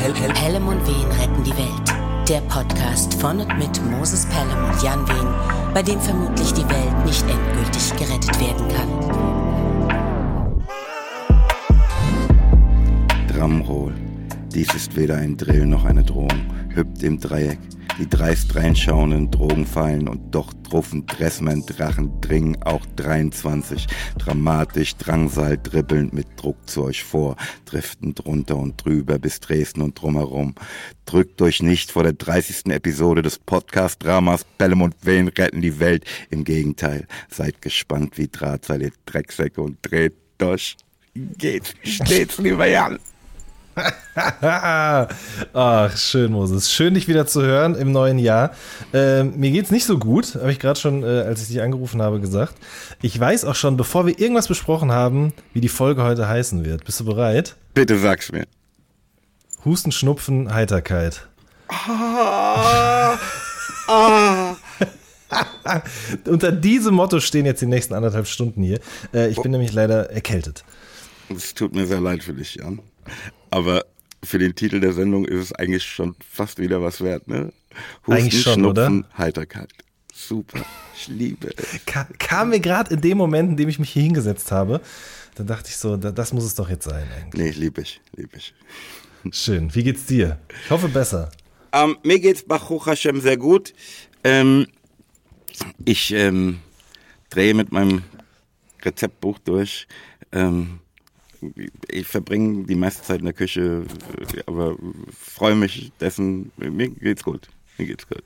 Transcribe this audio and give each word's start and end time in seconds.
Pel 0.00 0.14
Pel 0.14 0.32
Pelham 0.32 0.66
und 0.66 0.80
Wehen 0.86 1.12
retten 1.20 1.44
die 1.44 1.50
Welt. 1.50 2.26
Der 2.26 2.40
Podcast 2.48 3.12
von 3.20 3.40
und 3.40 3.58
mit 3.58 3.84
Moses 3.90 4.24
Pelham 4.24 4.70
und 4.70 4.82
Jan 4.82 5.06
Wehen, 5.06 5.28
bei 5.74 5.82
dem 5.82 6.00
vermutlich 6.00 6.54
die 6.54 6.66
Welt 6.70 7.04
nicht 7.04 7.22
endgültig 7.28 7.94
gerettet 7.98 8.40
werden 8.40 8.66
kann. 8.68 8.88
Drumroll. 13.28 13.92
Dies 14.54 14.72
ist 14.72 14.96
weder 14.96 15.16
ein 15.16 15.36
Drill 15.36 15.66
noch 15.66 15.84
eine 15.84 16.02
Drohung. 16.02 16.46
Hüpft 16.74 17.02
im 17.02 17.20
Dreieck 17.20 17.58
die 18.00 18.08
dreist 18.08 18.56
reinschauenden 18.56 19.30
Drogen 19.30 19.66
fallen 19.66 20.08
und 20.08 20.34
doch 20.34 20.54
truffen 20.62 21.04
Dressmann 21.04 21.66
Drachen 21.66 22.18
dringen 22.22 22.56
auch 22.62 22.86
23. 22.96 23.86
Dramatisch, 24.16 24.96
Drangsal 24.96 25.58
dribbelnd 25.58 26.14
mit 26.14 26.26
Druck 26.36 26.56
zu 26.66 26.84
euch 26.84 27.04
vor, 27.04 27.36
driften 27.66 28.14
drunter 28.14 28.56
und 28.56 28.82
drüber 28.82 29.18
bis 29.18 29.40
Dresden 29.40 29.82
und 29.82 30.00
drumherum. 30.00 30.54
Drückt 31.04 31.42
euch 31.42 31.62
nicht 31.62 31.90
vor 31.90 32.02
der 32.02 32.14
30. 32.14 32.72
Episode 32.72 33.20
des 33.20 33.38
Podcast-Dramas 33.38 34.46
Bellem 34.56 34.80
und 34.80 34.94
Wehen 35.04 35.28
retten 35.28 35.60
die 35.60 35.78
Welt. 35.78 36.06
Im 36.30 36.44
Gegenteil, 36.44 37.06
seid 37.28 37.60
gespannt 37.60 38.16
wie 38.16 38.28
Drahtseil, 38.28 38.80
ihr 38.80 38.92
Drecksäcke 39.04 39.60
und 39.60 39.76
dreht 39.82 40.14
durch. 40.38 40.78
Geht's 41.14 41.74
stets, 41.82 42.38
lieber 42.38 42.66
Jan. 42.66 42.98
Ach, 45.52 45.96
schön, 45.96 46.32
Moses. 46.32 46.72
Schön, 46.72 46.94
dich 46.94 47.08
wieder 47.08 47.26
zu 47.26 47.42
hören 47.42 47.74
im 47.74 47.92
neuen 47.92 48.18
Jahr. 48.18 48.52
Ähm, 48.92 49.34
mir 49.36 49.50
geht's 49.50 49.70
nicht 49.70 49.84
so 49.84 49.98
gut, 49.98 50.34
habe 50.34 50.52
ich 50.52 50.58
gerade 50.58 50.78
schon, 50.78 51.02
äh, 51.02 51.06
als 51.06 51.42
ich 51.42 51.48
dich 51.48 51.62
angerufen 51.62 52.02
habe, 52.02 52.20
gesagt. 52.20 52.54
Ich 53.02 53.18
weiß 53.18 53.44
auch 53.44 53.54
schon, 53.54 53.76
bevor 53.76 54.06
wir 54.06 54.18
irgendwas 54.18 54.48
besprochen 54.48 54.92
haben, 54.92 55.32
wie 55.52 55.60
die 55.60 55.68
Folge 55.68 56.02
heute 56.02 56.28
heißen 56.28 56.64
wird. 56.64 56.84
Bist 56.84 57.00
du 57.00 57.04
bereit? 57.04 57.56
Bitte 57.74 57.98
sag's 57.98 58.32
mir. 58.32 58.46
Husten, 59.64 59.92
Schnupfen, 59.92 60.52
Heiterkeit. 60.52 61.28
Ah, 61.68 63.18
ah. 63.88 64.56
Unter 66.26 66.50
diesem 66.50 66.94
Motto 66.94 67.20
stehen 67.20 67.46
jetzt 67.46 67.62
die 67.62 67.66
nächsten 67.66 67.94
anderthalb 67.94 68.26
Stunden 68.26 68.62
hier. 68.62 68.80
Äh, 69.14 69.28
ich 69.28 69.40
bin 69.40 69.52
nämlich 69.52 69.72
leider 69.72 70.10
erkältet. 70.10 70.64
Es 71.28 71.54
tut 71.54 71.74
mir 71.74 71.86
sehr 71.86 72.00
leid 72.00 72.24
für 72.24 72.34
dich, 72.34 72.56
Jan. 72.56 72.80
Aber 73.50 73.84
für 74.22 74.38
den 74.38 74.54
Titel 74.54 74.80
der 74.80 74.92
Sendung 74.92 75.24
ist 75.24 75.40
es 75.40 75.52
eigentlich 75.52 75.84
schon 75.84 76.14
fast 76.20 76.58
wieder 76.58 76.82
was 76.82 77.00
wert, 77.00 77.28
ne? 77.28 77.52
Husten, 78.06 78.12
eigentlich 78.12 78.42
schon, 78.42 78.54
Schnupfen, 78.54 79.04
oder? 79.04 79.18
Heiterkeit. 79.18 79.72
Super. 80.12 80.64
Ich 80.94 81.08
liebe 81.08 81.50
es. 81.56 81.84
Ka 81.86 82.06
kam 82.18 82.50
mir 82.50 82.60
gerade 82.60 82.94
in 82.94 83.00
dem 83.00 83.16
Moment, 83.16 83.50
in 83.50 83.56
dem 83.56 83.68
ich 83.68 83.78
mich 83.78 83.90
hier 83.90 84.02
hingesetzt 84.02 84.52
habe, 84.52 84.80
da 85.36 85.44
dachte 85.44 85.68
ich 85.68 85.76
so, 85.76 85.96
das 85.96 86.32
muss 86.32 86.44
es 86.44 86.54
doch 86.54 86.68
jetzt 86.68 86.84
sein 86.84 87.06
eigentlich. 87.16 87.56
Nee, 87.56 87.60
liebe 87.60 87.80
ich, 87.80 88.00
liebe 88.16 88.36
ich. 88.36 88.54
Schön. 89.32 89.74
Wie 89.74 89.82
geht's 89.82 90.06
dir? 90.06 90.38
Ich 90.64 90.70
hoffe 90.70 90.88
besser. 90.88 91.30
Ähm, 91.72 91.96
mir 92.02 92.18
geht's 92.18 92.42
Baruch 92.42 92.86
Hashem 92.86 93.20
sehr 93.20 93.36
gut. 93.36 93.72
Ähm, 94.24 94.66
ich 95.84 96.12
ähm, 96.12 96.58
drehe 97.30 97.54
mit 97.54 97.72
meinem 97.72 98.02
Rezeptbuch 98.82 99.38
durch. 99.38 99.86
Ähm, 100.32 100.80
ich 101.88 102.06
verbringe 102.06 102.66
die 102.66 102.74
meiste 102.74 103.02
Zeit 103.02 103.20
in 103.20 103.26
der 103.26 103.34
Küche, 103.34 103.84
aber 104.46 104.76
freue 105.18 105.54
mich 105.54 105.92
dessen. 106.00 106.52
Mir 106.56 106.88
geht's 106.88 107.24
gut. 107.24 107.48
Mir 107.78 107.86
geht's 107.86 108.06
gut. 108.06 108.22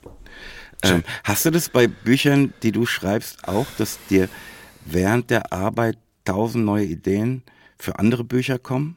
Ähm, 0.82 1.02
hast 1.22 1.44
du 1.44 1.50
das 1.50 1.68
bei 1.68 1.86
Büchern, 1.86 2.52
die 2.62 2.72
du 2.72 2.86
schreibst, 2.86 3.48
auch, 3.48 3.66
dass 3.78 3.98
dir 4.10 4.28
während 4.84 5.30
der 5.30 5.52
Arbeit 5.52 5.96
tausend 6.24 6.64
neue 6.64 6.84
Ideen 6.84 7.42
für 7.78 7.98
andere 7.98 8.24
Bücher 8.24 8.58
kommen? 8.58 8.96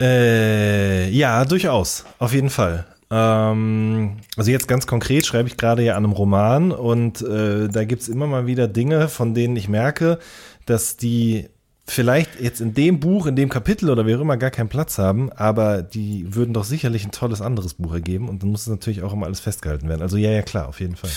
Äh, 0.00 1.10
ja, 1.10 1.44
durchaus. 1.44 2.04
Auf 2.18 2.32
jeden 2.32 2.50
Fall. 2.50 2.86
Ähm, 3.10 4.18
also 4.36 4.50
jetzt 4.50 4.68
ganz 4.68 4.86
konkret 4.86 5.26
schreibe 5.26 5.48
ich 5.48 5.56
gerade 5.56 5.82
ja 5.82 5.96
an 5.96 6.04
einem 6.04 6.12
Roman 6.12 6.72
und 6.72 7.22
äh, 7.22 7.68
da 7.68 7.84
gibt's 7.84 8.08
immer 8.08 8.26
mal 8.26 8.46
wieder 8.46 8.68
Dinge, 8.68 9.08
von 9.08 9.34
denen 9.34 9.56
ich 9.56 9.68
merke, 9.68 10.18
dass 10.66 10.96
die 10.96 11.48
vielleicht 11.90 12.40
jetzt 12.40 12.60
in 12.60 12.74
dem 12.74 13.00
Buch, 13.00 13.26
in 13.26 13.36
dem 13.36 13.48
Kapitel 13.48 13.90
oder 13.90 14.06
wie 14.06 14.14
auch 14.14 14.20
immer 14.20 14.36
gar 14.36 14.50
keinen 14.50 14.68
Platz 14.68 14.98
haben, 14.98 15.32
aber 15.32 15.82
die 15.82 16.34
würden 16.34 16.52
doch 16.52 16.64
sicherlich 16.64 17.04
ein 17.04 17.12
tolles 17.12 17.40
anderes 17.40 17.74
Buch 17.74 17.92
ergeben 17.92 18.28
und 18.28 18.42
dann 18.42 18.50
muss 18.50 18.62
es 18.62 18.66
natürlich 18.68 19.02
auch 19.02 19.12
immer 19.12 19.26
alles 19.26 19.40
festgehalten 19.40 19.88
werden. 19.88 20.02
Also 20.02 20.16
ja, 20.16 20.30
ja, 20.30 20.42
klar, 20.42 20.68
auf 20.68 20.80
jeden 20.80 20.96
Fall. 20.96 21.10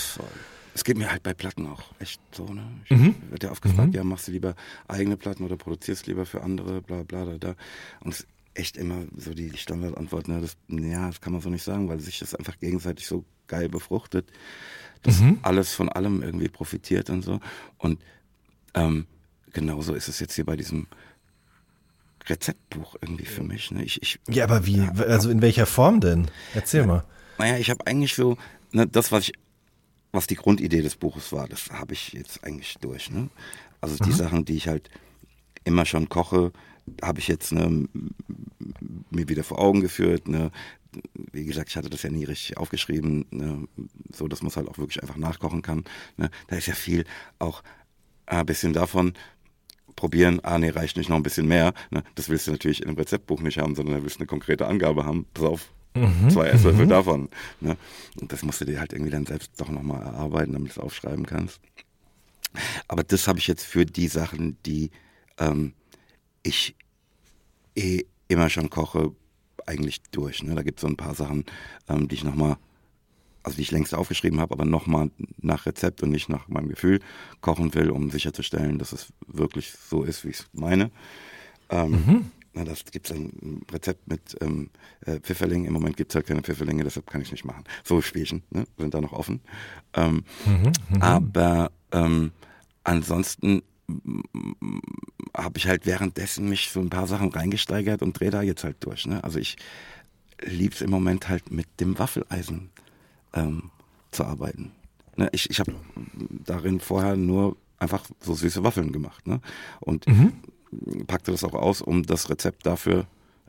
Es 0.74 0.84
geht 0.84 0.96
mir 0.96 1.10
halt 1.10 1.22
bei 1.22 1.34
Platten 1.34 1.66
auch 1.66 1.82
echt 1.98 2.20
so, 2.32 2.46
ne? 2.46 2.62
Ich 2.86 2.96
mhm. 2.96 3.14
werde 3.28 3.46
ja 3.46 3.52
oft 3.52 3.60
gefragt, 3.60 3.88
mhm. 3.88 3.94
ja, 3.94 4.04
machst 4.04 4.28
du 4.28 4.32
lieber 4.32 4.54
eigene 4.88 5.18
Platten 5.18 5.44
oder 5.44 5.56
produzierst 5.56 6.06
lieber 6.06 6.24
für 6.24 6.42
andere, 6.42 6.80
bla 6.80 7.02
bla 7.02 7.26
da, 7.26 7.38
da. 7.38 7.54
Und 8.00 8.14
es 8.14 8.20
ist 8.20 8.28
echt 8.54 8.76
immer 8.78 9.04
so 9.16 9.34
die 9.34 9.54
Standardantwort, 9.56 10.28
ne? 10.28 10.40
Das, 10.40 10.56
ja, 10.68 11.06
das 11.08 11.20
kann 11.20 11.34
man 11.34 11.42
so 11.42 11.50
nicht 11.50 11.62
sagen, 11.62 11.90
weil 11.90 12.00
sich 12.00 12.20
das 12.20 12.34
einfach 12.34 12.58
gegenseitig 12.58 13.06
so 13.06 13.24
geil 13.48 13.68
befruchtet, 13.68 14.30
dass 15.02 15.20
mhm. 15.20 15.38
alles 15.42 15.74
von 15.74 15.90
allem 15.90 16.22
irgendwie 16.22 16.48
profitiert 16.48 17.10
und 17.10 17.22
so. 17.22 17.40
Und 17.76 18.00
ähm, 18.72 19.06
genauso 19.52 19.94
ist 19.94 20.08
es 20.08 20.20
jetzt 20.20 20.34
hier 20.34 20.44
bei 20.44 20.56
diesem 20.56 20.86
Rezeptbuch 22.26 22.96
irgendwie 23.00 23.26
für 23.26 23.42
mich. 23.42 23.70
Ne? 23.70 23.84
Ich, 23.84 24.00
ich, 24.02 24.20
ja, 24.28 24.44
aber 24.44 24.66
wie, 24.66 24.80
also 24.80 25.30
in 25.30 25.42
welcher 25.42 25.66
Form 25.66 26.00
denn? 26.00 26.30
Erzähl 26.54 26.82
ja, 26.82 26.86
mal. 26.86 27.04
Naja, 27.38 27.58
ich 27.58 27.70
habe 27.70 27.86
eigentlich 27.86 28.14
so, 28.14 28.36
ne, 28.72 28.86
das, 28.86 29.12
was 29.12 29.28
ich, 29.28 29.32
was 30.12 30.26
die 30.26 30.36
Grundidee 30.36 30.82
des 30.82 30.96
Buches 30.96 31.32
war, 31.32 31.48
das 31.48 31.70
habe 31.70 31.94
ich 31.94 32.12
jetzt 32.12 32.44
eigentlich 32.44 32.76
durch. 32.80 33.10
Ne? 33.10 33.30
Also 33.80 33.96
die 33.96 34.10
mhm. 34.10 34.14
Sachen, 34.14 34.44
die 34.44 34.56
ich 34.56 34.68
halt 34.68 34.90
immer 35.64 35.86
schon 35.86 36.08
koche, 36.08 36.52
habe 37.02 37.20
ich 37.20 37.28
jetzt 37.28 37.52
ne, 37.52 37.88
mir 39.10 39.28
wieder 39.28 39.44
vor 39.44 39.58
Augen 39.58 39.80
geführt. 39.80 40.28
Ne? 40.28 40.50
Wie 41.32 41.44
gesagt, 41.44 41.70
ich 41.70 41.76
hatte 41.76 41.90
das 41.90 42.02
ja 42.02 42.10
nie 42.10 42.24
richtig 42.24 42.56
aufgeschrieben, 42.58 43.24
ne? 43.30 43.66
so 44.12 44.28
dass 44.28 44.42
man 44.42 44.48
es 44.48 44.56
halt 44.56 44.68
auch 44.68 44.78
wirklich 44.78 45.00
einfach 45.02 45.16
nachkochen 45.16 45.62
kann. 45.62 45.84
Ne? 46.16 46.30
Da 46.48 46.56
ist 46.56 46.66
ja 46.66 46.74
viel 46.74 47.04
auch 47.38 47.62
ein 48.26 48.46
bisschen 48.46 48.72
davon, 48.72 49.14
probieren, 49.96 50.40
ah 50.42 50.58
nee, 50.58 50.70
reicht 50.70 50.96
nicht 50.96 51.08
noch 51.08 51.16
ein 51.16 51.22
bisschen 51.22 51.48
mehr. 51.48 51.74
Ne? 51.90 52.02
Das 52.14 52.28
willst 52.28 52.46
du 52.46 52.52
natürlich 52.52 52.82
in 52.82 52.88
einem 52.88 52.98
Rezeptbuch 52.98 53.40
nicht 53.40 53.58
haben, 53.58 53.74
sondern 53.74 53.96
da 53.96 54.02
willst 54.02 54.16
du 54.16 54.20
eine 54.20 54.26
konkrete 54.26 54.66
Angabe 54.66 55.04
haben. 55.04 55.26
Pass 55.34 55.44
auf, 55.44 55.72
mhm. 55.94 56.30
zwei 56.30 56.48
Esslöffel 56.48 56.86
mhm. 56.86 56.90
davon. 56.90 57.28
Ne? 57.60 57.76
Und 58.20 58.32
das 58.32 58.42
musst 58.42 58.60
du 58.60 58.64
dir 58.64 58.80
halt 58.80 58.92
irgendwie 58.92 59.10
dann 59.10 59.26
selbst 59.26 59.52
doch 59.58 59.68
nochmal 59.68 60.02
erarbeiten, 60.02 60.52
damit 60.52 60.68
du 60.68 60.72
es 60.72 60.78
aufschreiben 60.78 61.26
kannst. 61.26 61.60
Aber 62.88 63.02
das 63.02 63.28
habe 63.28 63.38
ich 63.38 63.46
jetzt 63.46 63.64
für 63.64 63.86
die 63.86 64.08
Sachen, 64.08 64.58
die 64.66 64.90
ähm, 65.38 65.72
ich 66.42 66.74
eh 67.74 68.04
immer 68.28 68.50
schon 68.50 68.70
koche, 68.70 69.12
eigentlich 69.66 70.02
durch. 70.10 70.42
Ne? 70.42 70.54
Da 70.54 70.62
gibt 70.62 70.78
es 70.78 70.82
so 70.82 70.88
ein 70.88 70.96
paar 70.96 71.14
Sachen, 71.14 71.44
ähm, 71.88 72.08
die 72.08 72.16
ich 72.16 72.24
nochmal 72.24 72.56
also 73.42 73.56
die 73.56 73.62
ich 73.62 73.70
längst 73.70 73.94
aufgeschrieben 73.94 74.40
habe, 74.40 74.54
aber 74.54 74.64
nochmal 74.64 75.10
nach 75.40 75.66
Rezept 75.66 76.02
und 76.02 76.10
nicht 76.10 76.28
nach 76.28 76.48
meinem 76.48 76.68
Gefühl 76.68 77.00
kochen 77.40 77.74
will, 77.74 77.90
um 77.90 78.10
sicherzustellen, 78.10 78.78
dass 78.78 78.92
es 78.92 79.12
wirklich 79.26 79.72
so 79.72 80.02
ist, 80.02 80.24
wie 80.24 80.30
ich 80.30 80.40
es 80.40 80.46
meine. 80.52 80.90
Ähm, 81.70 81.90
mhm. 81.90 82.30
Na, 82.54 82.64
das 82.64 82.84
gibt 82.84 83.06
es 83.06 83.16
ein 83.16 83.62
Rezept 83.72 84.08
mit 84.08 84.36
ähm, 84.42 84.68
äh, 85.06 85.18
Pfifferlingen. 85.20 85.66
Im 85.66 85.72
Moment 85.72 85.96
gibt 85.96 86.12
es 86.12 86.16
halt 86.16 86.26
keine 86.26 86.42
Pfifferlinge, 86.42 86.84
deshalb 86.84 87.06
kann 87.06 87.22
ich 87.22 87.32
nicht 87.32 87.44
machen. 87.44 87.64
So 87.82 88.00
Spielchen 88.02 88.42
ne, 88.50 88.66
sind 88.76 88.92
da 88.92 89.00
noch 89.00 89.12
offen. 89.12 89.40
Ähm, 89.94 90.24
mhm, 90.44 90.72
mhm. 90.90 91.02
aber 91.02 91.72
ähm, 91.92 92.32
ansonsten 92.84 93.62
habe 95.36 95.58
ich 95.58 95.66
halt 95.66 95.86
währenddessen 95.86 96.48
mich 96.48 96.70
so 96.70 96.80
ein 96.80 96.90
paar 96.90 97.06
Sachen 97.06 97.30
reingesteigert 97.30 98.02
und 98.02 98.18
drehe 98.18 98.30
da 98.30 98.42
jetzt 98.42 98.64
halt 98.64 98.76
durch. 98.80 99.06
Ne? 99.06 99.22
Also 99.24 99.38
ich 99.38 99.56
liebe 100.44 100.74
es 100.74 100.82
im 100.82 100.90
Moment 100.90 101.28
halt 101.28 101.50
mit 101.50 101.66
dem 101.80 101.98
Waffeleisen 101.98 102.70
ähm, 103.34 103.70
zu 104.10 104.24
arbeiten. 104.24 104.72
Ne, 105.16 105.28
ich 105.32 105.50
ich 105.50 105.60
habe 105.60 105.74
darin 106.44 106.80
vorher 106.80 107.16
nur 107.16 107.56
einfach 107.78 108.04
so 108.20 108.34
süße 108.34 108.62
Waffeln 108.62 108.92
gemacht 108.92 109.26
ne? 109.26 109.40
und 109.80 110.06
mhm. 110.06 110.32
packte 111.06 111.32
das 111.32 111.44
auch 111.44 111.54
aus, 111.54 111.82
um 111.82 112.04
das 112.04 112.30
Rezept 112.30 112.64
dafür 112.64 113.06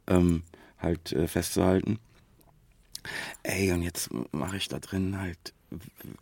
ähm, 0.07 0.43
halt 0.79 1.11
äh, 1.13 1.27
festzuhalten. 1.27 1.99
Ey, 3.43 3.71
und 3.71 3.83
jetzt 3.83 4.09
mache 4.31 4.57
ich 4.57 4.67
da 4.67 4.79
drin 4.79 5.19
halt 5.19 5.53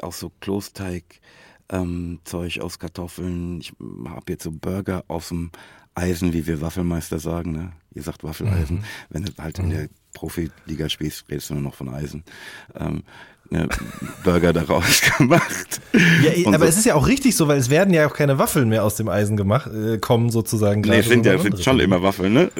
auch 0.01 0.13
so 0.13 0.31
Klosteig, 0.39 1.21
ähm, 1.69 2.19
Zeug 2.23 2.59
aus 2.59 2.79
Kartoffeln. 2.79 3.61
Ich 3.61 3.73
habe 4.05 4.31
jetzt 4.31 4.43
so 4.43 4.51
Burger 4.51 5.03
aus 5.07 5.29
dem 5.29 5.51
Eisen, 5.95 6.33
wie 6.33 6.47
wir 6.47 6.61
Waffelmeister 6.61 7.19
sagen. 7.19 7.51
Ne? 7.51 7.71
Ihr 7.93 8.03
sagt 8.03 8.23
Waffeleisen. 8.23 8.77
Mhm. 8.77 8.83
Wenn 9.09 9.25
du 9.25 9.31
halt 9.37 9.59
in 9.59 9.69
der 9.69 9.89
Profiliga 10.13 10.89
spielst, 10.89 11.25
redest 11.29 11.49
du 11.49 11.55
nur 11.55 11.63
noch 11.63 11.75
von 11.75 11.89
Eisen. 11.89 12.23
Ähm, 12.79 13.03
ne, 13.49 13.67
Burger 14.23 14.53
daraus 14.53 15.01
gemacht. 15.17 15.81
Ja, 15.93 16.47
aber 16.47 16.59
so. 16.59 16.65
es 16.65 16.77
ist 16.77 16.85
ja 16.85 16.95
auch 16.95 17.07
richtig 17.07 17.35
so, 17.35 17.47
weil 17.47 17.57
es 17.57 17.69
werden 17.69 17.93
ja 17.93 18.07
auch 18.07 18.13
keine 18.13 18.37
Waffeln 18.37 18.69
mehr 18.69 18.83
aus 18.83 18.95
dem 18.95 19.09
Eisen 19.09 19.37
gemacht, 19.37 19.69
äh, 19.71 19.97
kommen 19.97 20.29
sozusagen. 20.29 20.81
Nee, 20.81 20.99
es 20.99 21.07
sind 21.07 21.25
ja 21.25 21.37
sind 21.37 21.61
schon 21.63 21.79
immer 21.79 22.01
Waffeln, 22.01 22.33
ne? 22.33 22.51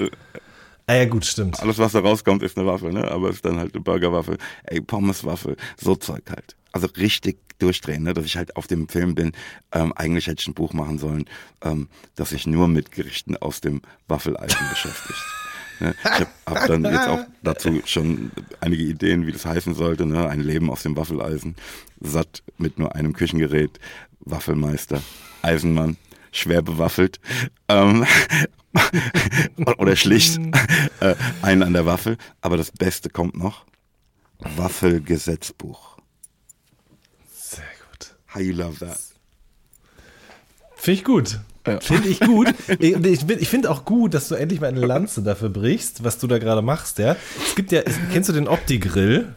Ah 0.87 0.95
ja, 0.95 1.05
gut, 1.05 1.25
stimmt. 1.25 1.59
Alles, 1.59 1.77
was 1.77 1.93
da 1.93 1.99
rauskommt, 1.99 2.43
ist 2.43 2.57
eine 2.57 2.67
Waffe, 2.67 2.91
ne? 2.91 3.09
Aber 3.09 3.29
es 3.29 3.37
ist 3.37 3.45
dann 3.45 3.57
halt 3.57 3.73
eine 3.73 3.83
Burgerwaffe. 3.83 4.37
Ey, 4.63 4.81
Pommeswaffe, 4.81 5.55
so 5.77 5.95
Zeug 5.95 6.23
halt. 6.29 6.55
Also 6.71 6.87
richtig 6.97 7.37
durchdrehen, 7.61 8.03
ne? 8.03 8.13
dass 8.13 8.25
ich 8.25 8.37
halt 8.37 8.55
auf 8.55 8.67
dem 8.67 8.87
Film 8.87 9.15
bin. 9.15 9.33
Ähm, 9.71 9.93
eigentlich 9.95 10.27
hätte 10.27 10.41
ich 10.41 10.47
ein 10.47 10.53
Buch 10.53 10.73
machen 10.73 10.97
sollen, 10.97 11.25
ähm, 11.63 11.89
das 12.15 12.29
sich 12.29 12.47
nur 12.47 12.67
mit 12.67 12.91
Gerichten 12.91 13.37
aus 13.37 13.61
dem 13.61 13.81
Waffeleisen 14.07 14.69
beschäftigt. 14.69 15.19
Ne? 15.79 15.95
Ich 16.03 16.11
habe 16.11 16.27
hab 16.45 16.67
dann 16.67 16.83
jetzt 16.85 17.07
auch 17.07 17.25
dazu 17.43 17.81
schon 17.85 18.31
einige 18.59 18.83
Ideen, 18.83 19.27
wie 19.27 19.31
das 19.31 19.45
heißen 19.45 19.73
sollte. 19.73 20.05
Ne? 20.05 20.27
Ein 20.27 20.41
Leben 20.41 20.69
aus 20.69 20.83
dem 20.83 20.95
Waffeleisen, 20.95 21.55
satt 21.99 22.43
mit 22.57 22.79
nur 22.79 22.95
einem 22.95 23.13
Küchengerät, 23.13 23.79
Waffelmeister, 24.21 25.01
Eisenmann, 25.41 25.97
schwer 26.31 26.61
bewaffelt. 26.61 27.19
Ähm, 27.67 28.05
oder 29.77 29.95
schlicht 29.95 30.39
äh, 30.99 31.15
einen 31.41 31.63
an 31.63 31.73
der 31.73 31.85
Waffel. 31.85 32.17
Aber 32.41 32.57
das 32.57 32.71
Beste 32.71 33.09
kommt 33.09 33.37
noch. 33.37 33.65
Waffelgesetzbuch. 34.39 35.97
Sehr 37.31 37.63
gut. 37.89 38.15
How 38.33 38.41
you 38.41 38.53
love 38.53 38.79
that? 38.79 38.99
Finde 40.75 40.99
ich 40.99 41.03
gut. 41.03 41.39
Finde 41.81 42.09
ich 42.09 42.19
gut. 42.19 42.47
Ich, 42.79 42.95
ich, 42.95 43.29
ich 43.29 43.49
finde 43.49 43.69
auch 43.69 43.85
gut, 43.85 44.13
dass 44.15 44.29
du 44.29 44.35
endlich 44.35 44.61
mal 44.61 44.67
eine 44.67 44.83
Lanze 44.83 45.21
dafür 45.21 45.49
brichst, 45.49 46.03
was 46.03 46.17
du 46.17 46.25
da 46.25 46.39
gerade 46.39 46.63
machst, 46.63 46.97
ja. 46.97 47.15
Es 47.45 47.55
gibt 47.55 47.71
ja, 47.71 47.83
kennst 48.11 48.29
du 48.29 48.33
den 48.33 48.47
Opti-Grill? 48.47 49.35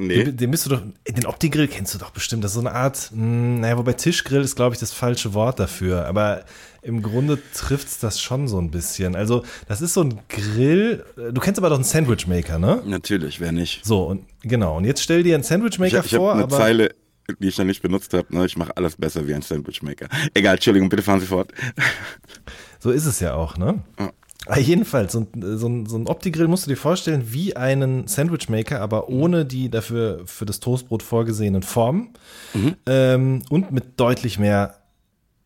Nee. 0.00 0.24
Den, 0.24 0.36
den 0.38 0.50
bist 0.50 0.64
du 0.64 0.70
doch, 0.70 0.82
den 1.06 1.26
Opti-Grill 1.26 1.68
kennst 1.68 1.94
du 1.94 1.98
doch 1.98 2.08
bestimmt. 2.10 2.42
Das 2.42 2.52
ist 2.52 2.54
so 2.54 2.60
eine 2.60 2.72
Art, 2.72 3.10
mh, 3.12 3.60
naja, 3.60 3.76
wobei 3.76 3.92
Tischgrill 3.92 4.40
ist, 4.40 4.56
glaube 4.56 4.74
ich, 4.74 4.80
das 4.80 4.92
falsche 4.92 5.34
Wort 5.34 5.60
dafür. 5.60 6.06
Aber 6.06 6.44
im 6.80 7.02
Grunde 7.02 7.38
trifft 7.52 7.88
es 7.88 7.98
das 7.98 8.18
schon 8.18 8.48
so 8.48 8.58
ein 8.58 8.70
bisschen. 8.70 9.14
Also, 9.14 9.44
das 9.68 9.82
ist 9.82 9.92
so 9.92 10.00
ein 10.02 10.18
Grill. 10.30 11.04
Du 11.16 11.38
kennst 11.40 11.58
aber 11.58 11.68
doch 11.68 11.76
einen 11.76 11.84
Sandwichmaker, 11.84 12.58
ne? 12.58 12.82
Natürlich, 12.86 13.40
wer 13.40 13.52
nicht. 13.52 13.84
So, 13.84 14.04
und 14.04 14.24
genau. 14.42 14.78
Und 14.78 14.84
jetzt 14.84 15.02
stell 15.02 15.22
dir 15.22 15.34
einen 15.34 15.44
Sandwichmaker 15.44 15.98
Ich, 16.00 16.06
ich 16.12 16.16
vor, 16.16 16.30
habe 16.34 16.44
eine. 16.44 16.50
Zeile, 16.50 16.94
die 17.38 17.48
ich 17.48 17.58
noch 17.58 17.66
nicht 17.66 17.82
benutzt 17.82 18.14
habe. 18.14 18.34
Ne? 18.34 18.46
Ich 18.46 18.56
mache 18.56 18.74
alles 18.78 18.96
besser 18.96 19.26
wie 19.26 19.34
ein 19.34 19.42
Sandwichmaker. 19.42 20.08
Egal, 20.32 20.54
Entschuldigung, 20.54 20.88
bitte 20.88 21.02
fahren 21.02 21.20
Sie 21.20 21.26
fort. 21.26 21.52
So 22.78 22.90
ist 22.90 23.04
es 23.04 23.20
ja 23.20 23.34
auch, 23.34 23.58
ne? 23.58 23.82
Aber 24.50 24.60
jedenfalls, 24.60 25.12
so 25.12 25.20
ein, 25.20 25.58
so 25.58 25.68
ein, 25.68 25.86
so 25.86 25.96
ein 25.96 26.08
Opti-Grill 26.08 26.48
musst 26.48 26.66
du 26.66 26.70
dir 26.70 26.76
vorstellen 26.76 27.22
wie 27.26 27.54
einen 27.54 28.08
Sandwichmaker, 28.08 28.80
aber 28.80 29.08
ohne 29.08 29.44
die 29.44 29.70
dafür 29.70 30.22
für 30.26 30.44
das 30.44 30.58
Toastbrot 30.58 31.04
vorgesehenen 31.04 31.62
Formen 31.62 32.10
ähm, 32.86 33.42
und 33.48 33.70
mit 33.70 34.00
deutlich 34.00 34.40
mehr 34.40 34.74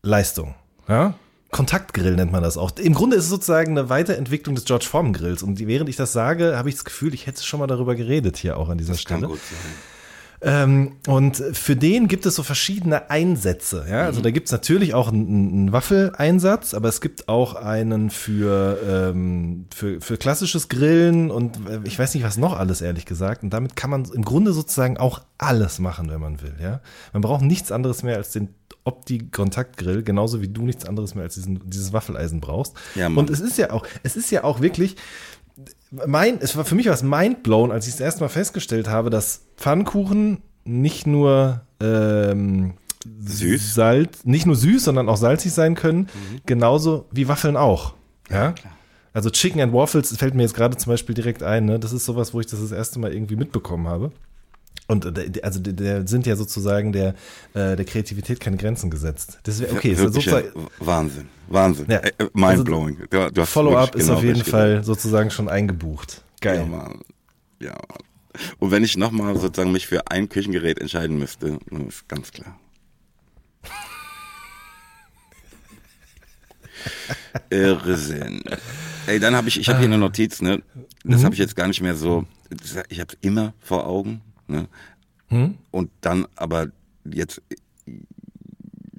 Leistung. 0.01 0.55
Ja? 0.87 1.13
Kontaktgrill 1.51 2.15
nennt 2.15 2.31
man 2.31 2.41
das 2.41 2.57
auch. 2.57 2.71
Im 2.77 2.95
Grunde 2.95 3.15
ist 3.15 3.25
es 3.25 3.29
sozusagen 3.29 3.77
eine 3.77 3.89
Weiterentwicklung 3.89 4.55
des 4.55 4.65
George 4.65 4.85
Foreman 4.85 5.13
Grills. 5.13 5.43
Und 5.43 5.59
während 5.59 5.87
ich 5.87 5.95
das 5.95 6.11
sage, 6.11 6.57
habe 6.57 6.69
ich 6.69 6.75
das 6.75 6.83
Gefühl, 6.83 7.13
ich 7.13 7.27
hätte 7.27 7.43
schon 7.43 7.59
mal 7.59 7.67
darüber 7.67 7.93
geredet 7.95 8.37
hier 8.37 8.57
auch 8.57 8.69
an 8.69 8.77
dieser 8.79 8.93
Das 8.93 9.05
kann 9.05 9.19
Stelle. 9.19 9.31
gut 9.31 9.39
sein. 9.39 9.71
Ähm, 10.45 10.91
und 11.07 11.37
für 11.53 11.75
den 11.75 12.07
gibt 12.07 12.27
es 12.27 12.35
so 12.35 12.43
verschiedene 12.43 13.09
Einsätze. 13.09 13.87
Ja? 13.89 14.03
Also 14.03 14.21
da 14.21 14.29
gibt 14.29 14.45
es 14.45 14.51
natürlich 14.51 14.93
auch 14.93 15.07
einen, 15.07 15.27
einen 15.27 15.71
Waffeleinsatz, 15.71 16.75
aber 16.75 16.87
es 16.87 17.01
gibt 17.01 17.27
auch 17.27 17.55
einen 17.55 18.11
für, 18.11 18.77
ähm, 18.87 19.65
für, 19.73 19.99
für 19.99 20.17
klassisches 20.17 20.69
Grillen 20.69 21.31
und 21.31 21.57
äh, 21.67 21.79
ich 21.85 21.97
weiß 21.97 22.13
nicht, 22.13 22.23
was 22.23 22.37
noch 22.37 22.57
alles, 22.57 22.81
ehrlich 22.81 23.07
gesagt. 23.07 23.41
Und 23.41 23.49
damit 23.53 23.75
kann 23.75 23.89
man 23.89 24.05
im 24.05 24.23
Grunde 24.23 24.53
sozusagen 24.53 24.97
auch 24.97 25.23
alles 25.39 25.79
machen, 25.79 26.11
wenn 26.11 26.21
man 26.21 26.39
will. 26.43 26.53
Ja? 26.61 26.79
Man 27.11 27.23
braucht 27.23 27.41
nichts 27.41 27.71
anderes 27.71 28.03
mehr 28.03 28.17
als 28.17 28.29
den 28.29 28.49
Opti-Kontaktgrill, 28.83 30.03
genauso 30.03 30.43
wie 30.43 30.47
du 30.47 30.61
nichts 30.61 30.85
anderes 30.85 31.15
mehr 31.15 31.23
als 31.23 31.33
diesen, 31.33 31.67
dieses 31.67 31.91
Waffeleisen 31.91 32.39
brauchst. 32.39 32.75
Ja, 32.93 33.07
und 33.07 33.31
es 33.31 33.39
ist 33.39 33.57
ja 33.57 33.71
auch, 33.71 33.85
es 34.03 34.15
ist 34.15 34.29
ja 34.29 34.43
auch 34.43 34.61
wirklich, 34.61 34.95
mein, 36.07 36.39
es 36.39 36.55
war 36.55 36.65
für 36.65 36.75
mich 36.75 36.87
was 36.87 37.03
mindblown, 37.03 37.71
als 37.71 37.87
ich 37.87 37.93
das 37.93 38.01
erste 38.01 38.21
Mal 38.21 38.29
festgestellt 38.29 38.87
habe, 38.87 39.09
dass 39.09 39.45
Pfannkuchen 39.57 40.41
nicht 40.63 41.07
nur 41.07 41.61
ähm, 41.79 42.73
Süß? 43.19 43.75
Salz, 43.75 44.25
nicht 44.25 44.45
nur 44.45 44.55
süß, 44.55 44.83
sondern 44.83 45.09
auch 45.09 45.17
salzig 45.17 45.53
sein 45.53 45.75
können, 45.75 46.09
genauso 46.45 47.05
wie 47.11 47.27
Waffeln 47.27 47.55
auch. 47.55 47.93
Ja. 48.29 48.55
Also 49.13 49.29
Chicken 49.29 49.61
and 49.61 49.73
Waffles 49.73 50.15
fällt 50.17 50.33
mir 50.33 50.41
jetzt 50.41 50.55
gerade 50.55 50.75
zum 50.75 50.91
Beispiel 50.91 51.15
direkt 51.15 51.43
ein. 51.43 51.65
Ne? 51.65 51.79
Das 51.79 51.93
ist 51.93 52.05
sowas, 52.05 52.33
wo 52.33 52.39
ich 52.39 52.47
das 52.47 52.59
das 52.59 52.71
erste 52.71 52.99
Mal 52.99 53.13
irgendwie 53.13 53.35
mitbekommen 53.35 53.87
habe. 53.87 54.11
Und 54.87 55.17
äh, 55.17 55.41
also 55.41 55.59
der, 55.59 56.07
sind 56.07 56.27
ja 56.27 56.35
sozusagen 56.35 56.91
der, 56.91 57.15
äh, 57.53 57.75
der 57.75 57.85
Kreativität 57.85 58.39
keine 58.39 58.57
Grenzen 58.57 58.89
gesetzt. 58.89 59.39
Das 59.43 59.59
wär, 59.59 59.71
okay, 59.71 59.91
ist 59.91 60.25
ja, 60.25 60.43
Wahnsinn. 60.79 61.27
Wahnsinn. 61.47 61.87
Ja. 61.89 61.99
Äh, 61.99 62.11
Mindblowing. 62.33 63.07
Hast 63.11 63.49
Follow-up 63.49 63.95
ist 63.95 64.05
genau 64.05 64.17
auf 64.17 64.23
jeden 64.23 64.43
Fall 64.43 64.83
sozusagen 64.83 65.31
schon 65.31 65.49
eingebucht. 65.49 66.23
Geil. 66.41 66.59
Ja, 66.59 66.65
Mann. 66.65 67.01
Ja, 67.59 67.71
Mann. 67.71 68.03
Und 68.59 68.71
wenn 68.71 68.83
ich 68.83 68.97
nochmal 68.97 69.37
sozusagen 69.37 69.71
mich 69.71 69.87
für 69.87 70.11
ein 70.11 70.29
Küchengerät 70.29 70.79
entscheiden 70.79 71.17
müsste, 71.17 71.57
dann 71.69 71.87
ist 71.87 72.07
ganz 72.07 72.31
klar. 72.31 72.59
Irrsinn. 77.49 78.43
Ey, 79.07 79.19
dann 79.19 79.35
habe 79.35 79.47
ich, 79.47 79.59
ich 79.59 79.67
habe 79.69 79.79
hier 79.79 79.87
eine 79.87 79.97
Notiz, 79.97 80.41
ne? 80.41 80.61
Das 81.03 81.23
habe 81.23 81.33
ich 81.33 81.39
jetzt 81.39 81.55
gar 81.55 81.67
nicht 81.67 81.81
mehr 81.81 81.95
so, 81.95 82.25
ich 82.89 82.99
habe 82.99 83.13
es 83.13 83.17
immer 83.21 83.53
vor 83.59 83.87
Augen, 83.87 84.21
ne? 84.47 84.67
Und 85.71 85.91
dann 86.01 86.27
aber 86.35 86.71
jetzt, 87.03 87.41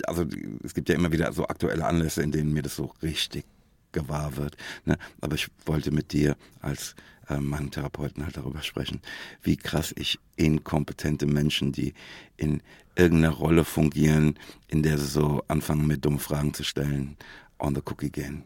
also 0.04 0.26
es 0.64 0.74
gibt 0.74 0.88
ja 0.88 0.94
immer 0.94 1.12
wieder 1.12 1.32
so 1.32 1.46
aktuelle 1.46 1.86
Anlässe, 1.86 2.22
in 2.22 2.32
denen 2.32 2.52
mir 2.52 2.62
das 2.62 2.76
so 2.76 2.92
richtig 3.02 3.44
gewahr 3.92 4.36
wird. 4.36 4.56
Ne? 4.84 4.98
Aber 5.20 5.34
ich 5.34 5.48
wollte 5.64 5.90
mit 5.90 6.12
dir 6.12 6.36
als 6.60 6.94
äh, 7.28 7.38
meinem 7.38 7.70
Therapeuten 7.70 8.24
halt 8.24 8.36
darüber 8.36 8.62
sprechen, 8.62 9.00
wie 9.42 9.56
krass 9.56 9.94
ich 9.96 10.18
inkompetente 10.36 11.26
Menschen, 11.26 11.72
die 11.72 11.94
in 12.36 12.60
irgendeiner 12.96 13.34
Rolle 13.34 13.64
fungieren, 13.64 14.38
in 14.68 14.82
der 14.82 14.98
sie 14.98 15.06
so 15.06 15.42
anfangen, 15.48 15.86
mir 15.86 15.98
dumme 15.98 16.18
Fragen 16.18 16.54
zu 16.54 16.64
stellen, 16.64 17.16
on 17.58 17.74
the 17.74 17.82
cookie 17.86 18.10
gehen. 18.10 18.42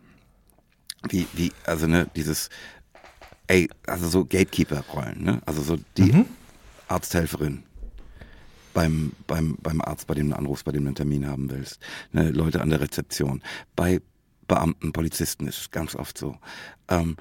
Wie, 1.09 1.27
wie, 1.33 1.53
also 1.65 1.87
ne, 1.87 2.09
dieses, 2.15 2.51
ey, 3.47 3.69
also 3.87 4.07
so 4.09 4.25
Gatekeeper-Rollen, 4.25 5.23
ne? 5.23 5.41
Also 5.47 5.63
so 5.63 5.79
die 5.97 6.27
Arzthelferin 6.91 7.65
beim, 8.73 9.13
beim, 9.27 9.57
beim 9.61 9.81
Arzt, 9.81 10.07
bei 10.07 10.15
dem 10.15 10.31
du 10.31 10.37
anrufst, 10.37 10.65
bei 10.65 10.73
dem 10.73 10.85
du 10.85 10.89
einen 10.89 10.95
Termin 10.95 11.27
haben 11.27 11.51
willst. 11.51 11.81
Ne, 12.13 12.31
Leute 12.31 12.61
an 12.61 12.71
der 12.71 12.81
Rezeption. 12.81 13.43
Bei 13.77 14.01
Beamten, 14.47 14.93
Polizisten 14.93 15.47
ist 15.47 15.59
es 15.59 15.71
ganz 15.71 15.95
oft 15.95 16.19
so. 16.19 16.37
Ähm, 16.89 17.17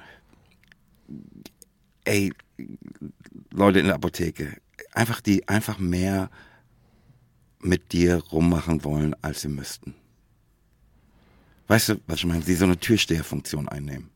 ey, 2.04 2.32
Leute 3.50 3.80
in 3.80 3.86
der 3.86 3.94
Apotheke, 3.94 4.56
einfach 4.92 5.20
die 5.20 5.48
einfach 5.48 5.78
mehr 5.78 6.30
mit 7.60 7.92
dir 7.92 8.16
rummachen 8.16 8.84
wollen, 8.84 9.14
als 9.22 9.42
sie 9.42 9.48
müssten. 9.48 9.94
Weißt 11.68 11.90
du, 11.90 12.00
was 12.06 12.18
ich 12.18 12.26
meine? 12.26 12.42
Die 12.42 12.54
so 12.54 12.64
eine 12.64 12.78
Türsteherfunktion 12.78 13.68
einnehmen. 13.68 14.10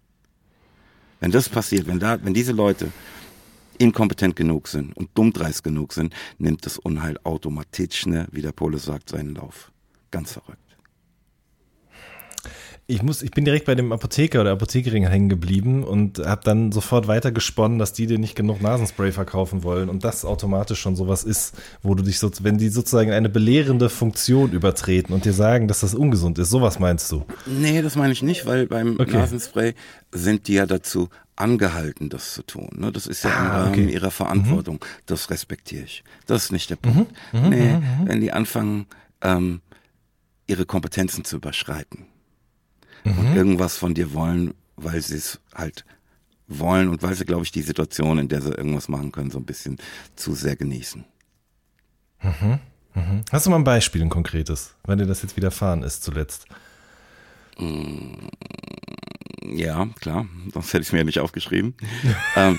Wenn 1.20 1.30
das 1.30 1.48
passiert, 1.48 1.86
wenn 1.86 2.00
da, 2.00 2.22
wenn 2.24 2.34
diese 2.34 2.52
Leute 2.52 2.90
inkompetent 3.78 4.36
genug 4.36 4.68
sind 4.68 4.96
und 4.96 5.10
dummdreist 5.14 5.64
genug 5.64 5.92
sind, 5.92 6.14
nimmt 6.38 6.64
das 6.66 6.78
Unheil 6.78 7.18
automatisch, 7.24 8.06
ne, 8.06 8.26
wie 8.30 8.42
der 8.42 8.52
Pole 8.52 8.78
sagt, 8.78 9.10
seinen 9.10 9.34
Lauf. 9.34 9.72
Ganz 10.10 10.32
verrückt. 10.32 10.58
Ich 12.86 13.02
muss, 13.02 13.22
ich 13.22 13.30
bin 13.30 13.46
direkt 13.46 13.64
bei 13.64 13.74
dem 13.74 13.92
Apotheker 13.92 14.42
oder 14.42 14.52
Apothekerin 14.52 15.06
hängen 15.06 15.30
geblieben 15.30 15.84
und 15.84 16.18
habe 16.18 16.42
dann 16.44 16.70
sofort 16.70 17.08
weitergesponnen, 17.08 17.78
dass 17.78 17.94
die 17.94 18.06
dir 18.06 18.18
nicht 18.18 18.34
genug 18.34 18.60
Nasenspray 18.60 19.10
verkaufen 19.10 19.62
wollen 19.62 19.88
und 19.88 20.04
das 20.04 20.26
automatisch 20.26 20.80
schon 20.80 20.94
sowas 20.94 21.24
ist, 21.24 21.54
wo 21.82 21.94
du 21.94 22.02
dich 22.02 22.18
so, 22.18 22.30
wenn 22.42 22.58
die 22.58 22.68
sozusagen 22.68 23.10
eine 23.10 23.30
belehrende 23.30 23.88
Funktion 23.88 24.52
übertreten 24.52 25.14
und 25.14 25.24
dir 25.24 25.32
sagen, 25.32 25.66
dass 25.66 25.80
das 25.80 25.94
ungesund 25.94 26.38
ist, 26.38 26.50
sowas 26.50 26.78
meinst 26.78 27.10
du? 27.10 27.24
Nee, 27.46 27.80
das 27.80 27.96
meine 27.96 28.12
ich 28.12 28.22
nicht, 28.22 28.44
weil 28.44 28.66
beim 28.66 29.00
Okay. 29.00 29.16
Nasenspray 29.16 29.72
sind 30.12 30.46
die 30.46 30.54
ja 30.54 30.66
dazu 30.66 31.08
angehalten, 31.36 32.08
das 32.08 32.34
zu 32.34 32.42
tun. 32.42 32.68
Ne? 32.76 32.92
Das 32.92 33.06
ist 33.06 33.24
ja 33.24 33.30
im 33.30 33.36
Ah, 33.36 33.48
Rahmen 33.62 33.68
okay. 33.72 33.92
ihrer 33.92 34.10
Verantwortung. 34.10 34.84
Das 35.06 35.30
respektiere 35.30 35.84
ich. 35.84 36.04
Das 36.26 36.44
ist 36.44 36.52
nicht 36.52 36.70
der 36.70 36.76
Punkt. 36.76 37.12
nee, 37.32 37.78
wenn 38.04 38.20
die 38.20 38.32
anfangen, 38.32 38.86
ähm, 39.20 39.60
ihre 40.46 40.66
Kompetenzen 40.66 41.24
zu 41.24 41.36
überschreiten 41.36 42.06
und 43.04 43.34
irgendwas 43.34 43.76
von 43.76 43.94
dir 43.94 44.12
wollen, 44.14 44.54
weil 44.76 45.00
sie 45.00 45.16
es 45.16 45.40
halt 45.54 45.84
wollen 46.46 46.88
und 46.88 47.02
weil 47.02 47.14
sie, 47.14 47.24
glaube 47.24 47.42
ich, 47.44 47.50
die 47.52 47.62
Situation, 47.62 48.18
in 48.18 48.28
der 48.28 48.42
sie 48.42 48.50
irgendwas 48.52 48.88
machen 48.88 49.10
können, 49.12 49.30
so 49.30 49.38
ein 49.38 49.44
bisschen 49.46 49.78
zu 50.16 50.34
sehr 50.34 50.56
genießen. 50.56 51.04
Hast 53.32 53.46
du 53.46 53.50
mal 53.50 53.56
ein 53.56 53.64
Beispiel, 53.64 54.02
ein 54.02 54.08
konkretes, 54.10 54.74
wenn 54.84 54.98
dir 54.98 55.06
das 55.06 55.22
jetzt 55.22 55.36
widerfahren 55.36 55.82
ist 55.82 56.02
zuletzt? 56.04 56.46
Ja, 59.42 59.86
klar, 60.00 60.26
sonst 60.52 60.68
hätte 60.68 60.82
ich 60.82 60.88
es 60.88 60.92
mir 60.92 60.98
ja 60.98 61.04
nicht 61.04 61.20
aufgeschrieben. 61.20 61.74
ähm, 62.36 62.58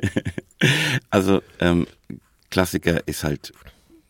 also, 1.10 1.42
ähm, 1.58 1.86
Klassiker 2.50 3.06
ist 3.06 3.24
halt, 3.24 3.52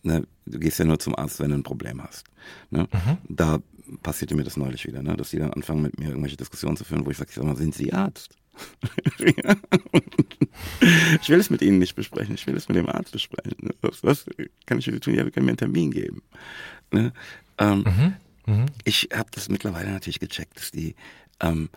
ne, 0.03 0.27
du 0.47 0.59
gehst 0.59 0.79
ja 0.79 0.85
nur 0.85 0.99
zum 0.99 1.15
Arzt, 1.17 1.41
wenn 1.41 1.51
du 1.51 1.57
ein 1.57 1.63
Problem 1.63 2.03
hast. 2.03 2.25
Ne? 2.71 2.89
Da 3.29 3.61
passierte 4.03 4.35
mir 4.35 4.45
das 4.45 4.57
neulich 4.57 4.87
wieder, 4.87 5.03
ne? 5.03 5.17
dass 5.17 5.31
die 5.31 5.39
dann 5.39 5.53
anfangen, 5.53 5.83
mit 5.83 5.99
mir 5.99 6.09
irgendwelche 6.09 6.37
Diskussionen 6.37 6.77
zu 6.77 6.85
führen, 6.85 7.05
wo 7.05 7.11
ich 7.11 7.17
sage, 7.17 7.31
sag 7.33 7.45
mal, 7.45 7.57
sind 7.57 7.75
Sie 7.75 7.93
Arzt? 7.93 8.37
ich 11.23 11.29
will 11.29 11.41
es 11.41 11.51
mit 11.51 11.63
Ihnen 11.63 11.79
nicht 11.79 11.95
besprechen, 11.95 12.35
ich 12.35 12.47
will 12.47 12.57
es 12.57 12.69
mit 12.69 12.77
dem 12.77 12.89
Arzt 12.89 13.13
besprechen. 13.13 13.57
Ne? 13.61 13.75
Was, 13.81 14.03
was 14.03 14.27
kann 14.67 14.79
ich 14.79 14.85
für 14.85 14.93
Sie 14.93 15.01
tun? 15.01 15.15
Ja, 15.15 15.25
wir 15.25 15.31
können 15.31 15.47
mir 15.47 15.53
einen 15.53 15.59
Termin 15.59 15.91
geben. 15.91 16.23
Ne? 16.93 17.13
Ähm, 17.59 17.85
ich 18.85 19.09
habe 19.13 19.31
das 19.33 19.49
mittlerweile 19.49 19.91
natürlich 19.91 20.21
gecheckt, 20.21 20.57
dass 20.57 20.71
die 20.71 20.95
ähm, 21.41 21.69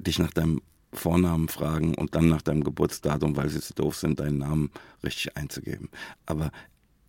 dich 0.00 0.18
nach 0.18 0.32
deinem 0.32 0.60
Vornamen 0.92 1.48
fragen 1.48 1.94
und 1.94 2.14
dann 2.14 2.28
nach 2.28 2.42
deinem 2.42 2.64
Geburtsdatum, 2.64 3.36
weil 3.36 3.48
sie 3.48 3.60
zu 3.60 3.74
doof 3.74 3.96
sind, 3.96 4.20
deinen 4.20 4.38
Namen 4.38 4.70
richtig 5.04 5.36
einzugeben. 5.36 5.90
Aber 6.26 6.50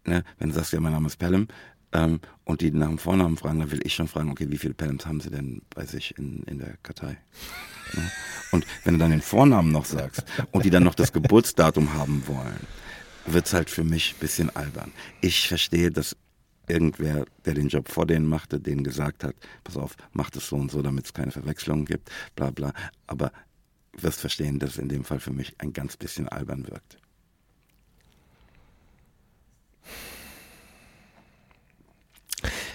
ne, 0.05 0.23
wenn 0.37 0.49
du 0.49 0.55
sagst, 0.55 0.73
ja, 0.73 0.79
mein 0.79 0.93
Name 0.93 1.07
ist 1.07 1.17
Pelham, 1.17 1.47
ähm, 1.91 2.19
und 2.43 2.61
die 2.61 2.71
nach 2.71 2.87
dem 2.87 2.99
Vornamen 2.99 3.37
fragen, 3.37 3.59
dann 3.59 3.71
will 3.71 3.79
ich 3.83 3.95
schon 3.95 4.07
fragen, 4.07 4.29
okay, 4.29 4.47
wie 4.49 4.57
viele 4.57 4.73
Pelhams 4.73 5.05
haben 5.05 5.21
sie 5.21 5.31
denn 5.31 5.61
bei 5.73 5.85
sich 5.85 6.17
in, 6.17 6.43
in 6.43 6.59
der 6.59 6.77
Kartei? 6.83 7.17
Ja? 7.93 8.03
Und 8.51 8.65
wenn 8.83 8.93
du 8.95 8.99
dann 8.99 9.11
den 9.11 9.21
Vornamen 9.21 9.71
noch 9.71 9.85
sagst 9.85 10.23
und 10.51 10.65
die 10.65 10.69
dann 10.69 10.83
noch 10.83 10.95
das 10.95 11.13
Geburtsdatum 11.13 11.93
haben 11.93 12.23
wollen, 12.27 12.59
wird's 13.25 13.53
halt 13.53 13.69
für 13.69 13.83
mich 13.83 14.13
ein 14.13 14.19
bisschen 14.19 14.55
albern. 14.55 14.91
Ich 15.21 15.47
verstehe, 15.47 15.91
dass 15.91 16.15
irgendwer, 16.69 17.25
der 17.45 17.53
den 17.53 17.67
Job 17.67 17.89
vor 17.89 18.05
denen 18.05 18.27
machte, 18.27 18.59
denen 18.59 18.83
gesagt 18.83 19.23
hat, 19.23 19.35
pass 19.63 19.77
auf, 19.77 19.95
mach 20.13 20.29
das 20.29 20.47
so 20.47 20.55
und 20.55 20.71
so, 20.71 20.81
damit 20.81 21.05
es 21.05 21.13
keine 21.13 21.31
Verwechslungen 21.31 21.85
gibt, 21.85 22.09
bla 22.35 22.51
bla. 22.51 22.73
Aber 23.07 23.31
wirst 23.93 24.19
verstehen, 24.19 24.59
dass 24.59 24.71
es 24.71 24.77
in 24.77 24.89
dem 24.89 25.03
Fall 25.03 25.19
für 25.19 25.33
mich 25.33 25.55
ein 25.59 25.73
ganz 25.73 25.97
bisschen 25.97 26.27
albern 26.27 26.67
wirkt. 26.67 26.97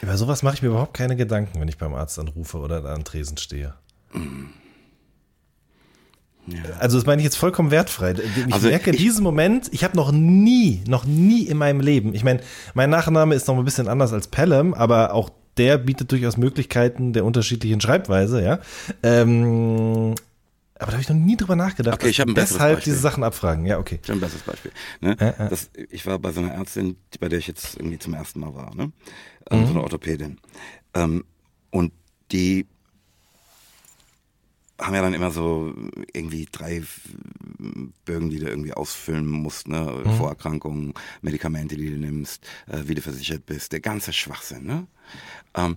Über 0.03 0.19
sowas 0.19 0.43
mache 0.43 0.57
ich 0.57 0.63
mir 0.63 0.69
überhaupt 0.69 0.95
keine 0.95 1.17
Gedanken, 1.17 1.61
wenn 1.61 1.69
ich 1.69 1.79
beim 1.79 1.95
Arzt 1.95 2.19
anrufe 2.19 2.59
oder 2.59 2.85
an 2.85 3.05
Tresen 3.05 3.39
stehe. 3.39 3.75
Ja. 4.13 4.21
Also 6.79 6.97
das 6.99 7.07
meine 7.07 7.21
ich 7.21 7.25
jetzt 7.25 7.37
vollkommen 7.37 7.71
wertfrei. 7.71 8.15
Ich 8.47 8.53
Also 8.55 8.69
merke 8.69 8.91
in 8.91 8.97
ich- 8.97 9.03
diesem 9.03 9.23
Moment, 9.25 9.69
ich 9.73 9.85
habe 9.85 9.97
noch 9.97 10.13
nie, 10.13 10.83
noch 10.89 11.05
nie 11.05 11.43
in 11.43 11.57
meinem 11.59 11.81
Leben, 11.81 12.15
ich 12.15 12.25
meine, 12.25 12.41
mein 12.75 12.91
Nachname 12.91 13.35
ist 13.35 13.49
noch 13.49 13.57
ein 13.59 13.65
bisschen 13.65 13.89
anders 13.89 14.13
als 14.13 14.29
Pelham, 14.29 14.75
aber 14.75 15.15
auch 15.15 15.31
der 15.57 15.79
bietet 15.79 16.11
durchaus 16.11 16.37
Möglichkeiten 16.37 17.13
der 17.13 17.25
unterschiedlichen 17.25 17.81
Schreibweise, 17.81 18.43
ja. 18.43 18.59
Ähm, 19.03 20.15
aber 20.77 20.87
da 20.91 20.93
habe 20.95 21.03
ich 21.03 21.09
noch 21.09 21.17
nie 21.17 21.37
drüber 21.37 21.55
nachgedacht. 21.57 21.95
Okay, 21.95 22.09
ich 22.09 22.19
habe 22.21 22.33
ein 22.33 22.35
besseres 22.35 22.55
deshalb 22.59 22.77
Beispiel. 22.79 22.93
diese 22.93 23.03
Sachen 23.03 23.23
abfragen. 23.23 23.65
Ja, 23.65 23.79
okay. 23.79 24.01
Schon 24.05 24.17
ein 24.17 24.21
besseres 24.21 24.43
Beispiel. 24.43 24.73
Ne? 25.01 25.17
Äh, 25.21 25.45
äh. 25.45 25.49
Das, 25.49 25.71
ich 25.91 26.05
war 26.07 26.19
bei 26.19 26.33
so 26.33 26.41
einer 26.41 26.51
Ärztin, 26.53 26.97
bei 27.21 27.29
der 27.29 27.39
ich 27.39 27.47
jetzt 27.47 27.77
irgendwie 27.77 27.99
zum 28.01 28.15
ersten 28.15 28.41
Mal 28.41 28.55
war, 28.55 28.75
ne? 28.75 28.91
Ähm, 29.51 29.65
so 29.67 29.71
eine 29.73 29.83
Orthopädin. 29.83 30.41
Ähm, 30.95 31.25
und 31.71 31.93
die 32.33 32.67
haben 34.81 34.95
ja 34.95 35.03
dann 35.03 35.15
immer 35.15 35.31
so 35.31 35.73
irgendwie 36.13 36.49
drei 36.51 36.83
Bögen, 38.05 38.31
die 38.31 38.39
du 38.39 38.49
irgendwie 38.49 38.73
ausfüllen 38.73 39.27
musst, 39.27 39.69
ne? 39.69 40.03
Vorerkrankungen, 40.17 40.95
Medikamente, 41.23 41.77
die 41.77 41.91
du 41.91 41.99
nimmst, 41.99 42.45
äh, 42.67 42.83
wie 42.85 42.95
du 42.95 43.01
versichert 43.01 43.47
bist, 43.47 43.73
der 43.73 43.81
ganze 43.81 44.13
Schwachsinn, 44.13 44.65
ne? 44.65 44.87
Ähm, 45.55 45.77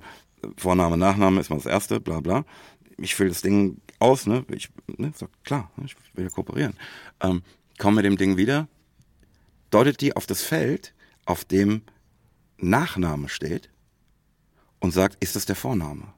Vorname, 0.58 0.98
Nachname 0.98 1.40
ist 1.40 1.50
mal 1.50 1.58
das 1.58 1.66
erste, 1.66 2.00
bla 2.00 2.20
bla. 2.22 2.46
Ich 2.98 3.14
fülle 3.16 3.30
das 3.30 3.42
Ding 3.42 3.80
aus, 4.00 4.26
ne? 4.26 4.46
Ich, 4.50 4.70
ne? 4.98 5.12
Sag, 5.16 5.30
klar, 5.44 5.72
ne? 5.78 5.86
ich 5.86 5.96
will 6.16 6.26
ja 6.26 6.30
kooperieren. 6.30 6.74
Ähm, 7.22 7.44
komm 7.78 7.96
mit 7.96 8.06
dem 8.06 8.18
Ding 8.18 8.38
wieder, 8.38 8.68
deutet 9.70 10.02
die 10.02 10.16
auf 10.16 10.26
das 10.26 10.42
Feld, 10.42 10.94
auf 11.26 11.46
dem 11.46 11.84
Nachname 12.58 13.30
steht 13.30 13.70
und 14.80 14.92
sagt, 14.92 15.18
ist 15.24 15.36
das 15.36 15.46
der 15.46 15.56
Vorname? 15.56 16.14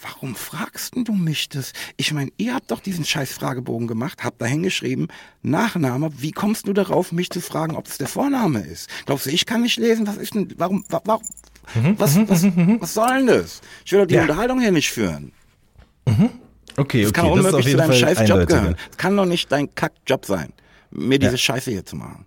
Warum 0.00 0.36
fragst 0.36 0.94
denn 0.94 1.04
du 1.04 1.12
mich 1.12 1.48
das? 1.48 1.72
Ich 1.96 2.12
meine, 2.12 2.30
ihr 2.36 2.54
habt 2.54 2.70
doch 2.70 2.78
diesen 2.80 3.04
scheiß 3.04 3.32
Fragebogen 3.32 3.88
gemacht, 3.88 4.22
habt 4.22 4.40
da 4.40 4.46
hingeschrieben, 4.46 5.08
Nachname, 5.42 6.10
wie 6.18 6.30
kommst 6.30 6.68
du 6.68 6.72
darauf, 6.72 7.10
mich 7.10 7.30
zu 7.30 7.40
fragen, 7.40 7.74
ob 7.74 7.86
es 7.88 7.98
der 7.98 8.06
Vorname 8.06 8.60
ist? 8.60 8.88
Glaubst 9.06 9.26
du, 9.26 9.30
ich 9.30 9.44
kann 9.44 9.62
nicht 9.62 9.76
lesen? 9.76 10.06
Was 10.06 10.16
ist 10.16 10.34
denn, 10.34 10.54
warum, 10.56 10.84
wa- 10.88 11.02
warum, 11.04 11.22
was, 11.98 12.16
was, 12.28 12.44
was 12.44 12.94
soll 12.94 13.08
denn 13.18 13.26
das? 13.26 13.60
Ich 13.84 13.90
will 13.92 14.00
doch 14.00 14.06
die 14.06 14.14
Ja. 14.14 14.22
Unterhaltung 14.22 14.60
hier 14.60 14.70
nicht 14.70 14.90
führen. 14.90 15.32
Okay, 16.06 17.02
Das 17.02 17.10
okay, 17.10 17.12
kann 17.12 17.26
das 17.36 17.38
ist 17.38 17.44
unmöglich 17.44 17.54
auf 17.54 17.62
zu 17.62 17.68
jeden 17.68 17.78
deinem 17.78 17.88
Fall 17.90 17.98
scheiß 17.98 18.28
Job 18.28 18.46
gehören. 18.46 18.76
Es 18.90 18.96
kann 18.96 19.16
doch 19.16 19.26
nicht 19.26 19.50
dein 19.50 19.74
Kackjob 19.74 20.24
sein, 20.26 20.52
mir 20.92 21.18
diese 21.18 21.32
Ja. 21.32 21.38
Scheiße 21.38 21.70
hier 21.72 21.84
zu 21.84 21.96
machen. 21.96 22.24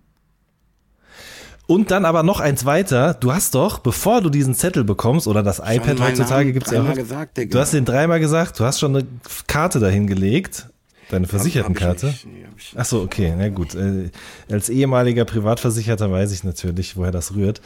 Und 1.72 1.90
dann 1.90 2.04
aber 2.04 2.22
noch 2.22 2.40
eins 2.40 2.64
weiter. 2.64 3.14
Du 3.14 3.32
hast 3.32 3.54
doch, 3.54 3.78
bevor 3.78 4.20
du 4.20 4.28
diesen 4.30 4.54
Zettel 4.54 4.84
bekommst, 4.84 5.26
oder 5.26 5.42
das 5.42 5.58
iPad 5.58 6.00
heutzutage 6.00 6.44
Namen 6.44 6.52
gibt's 6.52 6.70
ja 6.70 6.82
auch. 6.82 6.94
gesagt, 6.94 7.36
Digga. 7.38 7.52
Du 7.52 7.58
hast 7.58 7.72
den 7.72 7.84
dreimal 7.84 8.20
gesagt, 8.20 8.60
du 8.60 8.64
hast 8.64 8.78
schon 8.80 8.94
eine 8.96 9.06
Karte 9.46 9.80
dahin 9.80 10.06
gelegt. 10.06 10.68
Deine 11.10 11.26
Versichertenkarte. 11.26 12.06
Hab 12.08 12.12
nicht. 12.14 12.26
Nee, 12.26 12.44
hab. 12.44 12.80
Ach 12.80 12.84
so, 12.86 13.02
okay, 13.02 13.34
na 13.36 13.48
gut. 13.50 13.74
Äh, 13.74 14.10
als 14.50 14.70
ehemaliger 14.70 15.24
Privatversicherter 15.26 16.10
weiß 16.10 16.32
ich 16.32 16.42
natürlich, 16.44 16.96
woher 16.96 17.10
das 17.10 17.34
rührt. 17.34 17.60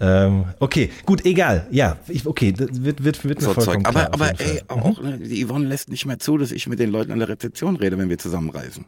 Ähm, 0.00 0.44
okay, 0.58 0.90
gut, 1.06 1.24
egal. 1.24 1.66
Ja, 1.70 1.96
ich, 2.08 2.26
okay, 2.26 2.52
das 2.52 2.82
wird, 2.82 3.04
wird, 3.04 3.24
wird 3.24 3.40
mir 3.40 3.46
so 3.46 3.54
vollkommen 3.54 3.84
Zeug. 3.84 3.92
klar. 3.92 4.06
Aber, 4.12 4.14
aber 4.14 4.40
ey, 4.40 4.62
Fall. 4.66 4.76
Mhm. 4.76 4.82
auch, 4.82 5.00
ne, 5.02 5.18
die 5.18 5.44
Yvonne 5.46 5.66
lässt 5.66 5.90
nicht 5.90 6.06
mehr 6.06 6.18
zu, 6.18 6.38
dass 6.38 6.50
ich 6.50 6.66
mit 6.66 6.78
den 6.80 6.90
Leuten 6.90 7.12
an 7.12 7.18
der 7.20 7.28
Rezeption 7.28 7.76
rede, 7.76 7.98
wenn 7.98 8.08
wir 8.08 8.18
zusammenreisen. 8.18 8.84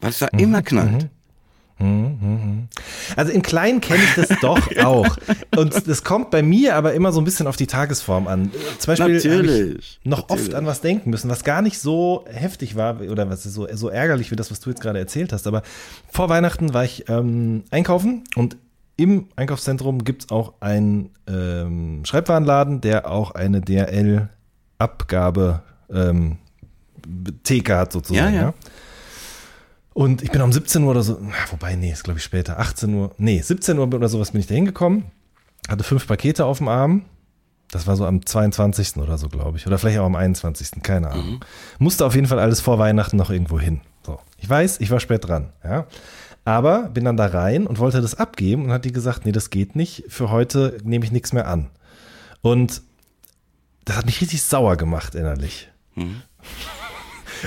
Weil 0.00 0.10
es 0.10 0.18
da 0.18 0.28
Mhm. 0.32 0.38
immer 0.38 0.62
knallt. 0.62 1.08
Also 3.16 3.32
in 3.32 3.42
klein 3.42 3.80
kenne 3.80 4.02
ich 4.02 4.14
das 4.14 4.28
doch 4.40 4.60
auch. 4.78 5.16
Und 5.56 5.88
das 5.88 6.04
kommt 6.04 6.30
bei 6.30 6.42
mir 6.42 6.76
aber 6.76 6.94
immer 6.94 7.12
so 7.12 7.20
ein 7.20 7.24
bisschen 7.24 7.46
auf 7.46 7.56
die 7.56 7.66
Tagesform 7.66 8.28
an. 8.28 8.50
Zum 8.78 8.92
Beispiel 8.92 9.04
habe 9.04 9.16
ich 9.76 10.00
noch 10.04 10.28
natürlich. 10.28 10.46
oft 10.46 10.54
an 10.54 10.66
was 10.66 10.80
denken 10.80 11.10
müssen, 11.10 11.28
was 11.30 11.44
gar 11.44 11.62
nicht 11.62 11.78
so 11.78 12.24
heftig 12.30 12.76
war 12.76 13.00
oder 13.00 13.28
was 13.28 13.42
so, 13.42 13.66
so 13.72 13.88
ärgerlich 13.88 14.30
wie 14.30 14.36
das, 14.36 14.50
was 14.50 14.60
du 14.60 14.70
jetzt 14.70 14.80
gerade 14.80 14.98
erzählt 14.98 15.32
hast. 15.32 15.46
Aber 15.46 15.62
vor 16.10 16.28
Weihnachten 16.28 16.74
war 16.74 16.84
ich 16.84 17.08
ähm, 17.08 17.64
einkaufen 17.70 18.24
und 18.36 18.56
im 18.96 19.28
Einkaufszentrum 19.36 20.04
gibt 20.04 20.24
es 20.24 20.30
auch 20.30 20.54
einen 20.60 21.10
ähm, 21.26 22.04
Schreibwarenladen, 22.04 22.82
der 22.82 23.10
auch 23.10 23.32
eine 23.32 23.60
DRL-Abgabe 23.60 25.62
ähm, 25.92 26.38
Theke 27.42 27.76
hat 27.76 27.92
sozusagen. 27.92 28.34
Ja, 28.34 28.40
ja. 28.40 28.54
Und 29.94 30.22
ich 30.22 30.30
bin 30.30 30.40
um 30.40 30.52
17 30.52 30.82
Uhr 30.82 30.90
oder 30.90 31.02
so, 31.02 31.18
na, 31.20 31.34
wobei, 31.50 31.74
nee, 31.76 31.92
ist 31.92 32.04
glaube 32.04 32.18
ich 32.18 32.24
später, 32.24 32.58
18 32.58 32.94
Uhr, 32.94 33.10
nee, 33.18 33.40
17 33.40 33.78
Uhr 33.78 33.86
oder 33.92 34.08
sowas 34.08 34.30
bin 34.30 34.40
ich 34.40 34.46
da 34.46 34.54
hingekommen, 34.54 35.04
hatte 35.68 35.84
fünf 35.84 36.06
Pakete 36.06 36.44
auf 36.44 36.58
dem 36.58 36.68
Arm. 36.68 37.04
Das 37.70 37.86
war 37.86 37.96
so 37.96 38.04
am 38.04 38.24
22. 38.24 38.98
oder 38.98 39.16
so, 39.16 39.28
glaube 39.28 39.56
ich. 39.56 39.66
Oder 39.66 39.78
vielleicht 39.78 39.98
auch 39.98 40.04
am 40.04 40.14
21. 40.14 40.82
Keine 40.82 41.10
Ahnung. 41.10 41.42
Musste 41.78 42.04
auf 42.04 42.14
jeden 42.14 42.26
Fall 42.26 42.38
alles 42.38 42.60
vor 42.60 42.78
Weihnachten 42.78 43.16
noch 43.16 43.30
irgendwo 43.30 43.58
hin. 43.58 43.80
So. 44.04 44.20
Ich 44.36 44.48
weiß, 44.48 44.80
ich 44.80 44.90
war 44.90 45.00
spät 45.00 45.26
dran, 45.26 45.54
ja. 45.64 45.86
Aber 46.44 46.88
bin 46.90 47.04
dann 47.06 47.16
da 47.16 47.26
rein 47.26 47.66
und 47.66 47.78
wollte 47.78 48.02
das 48.02 48.14
abgeben 48.14 48.64
und 48.64 48.72
hat 48.72 48.84
die 48.84 48.92
gesagt, 48.92 49.24
nee, 49.24 49.32
das 49.32 49.48
geht 49.48 49.74
nicht. 49.74 50.04
Für 50.08 50.28
heute 50.30 50.76
nehme 50.84 51.04
ich 51.04 51.12
nichts 51.12 51.32
mehr 51.32 51.48
an. 51.48 51.70
Und 52.42 52.82
das 53.86 53.96
hat 53.96 54.06
mich 54.06 54.20
richtig 54.20 54.42
sauer 54.42 54.76
gemacht 54.76 55.14
innerlich. 55.14 55.70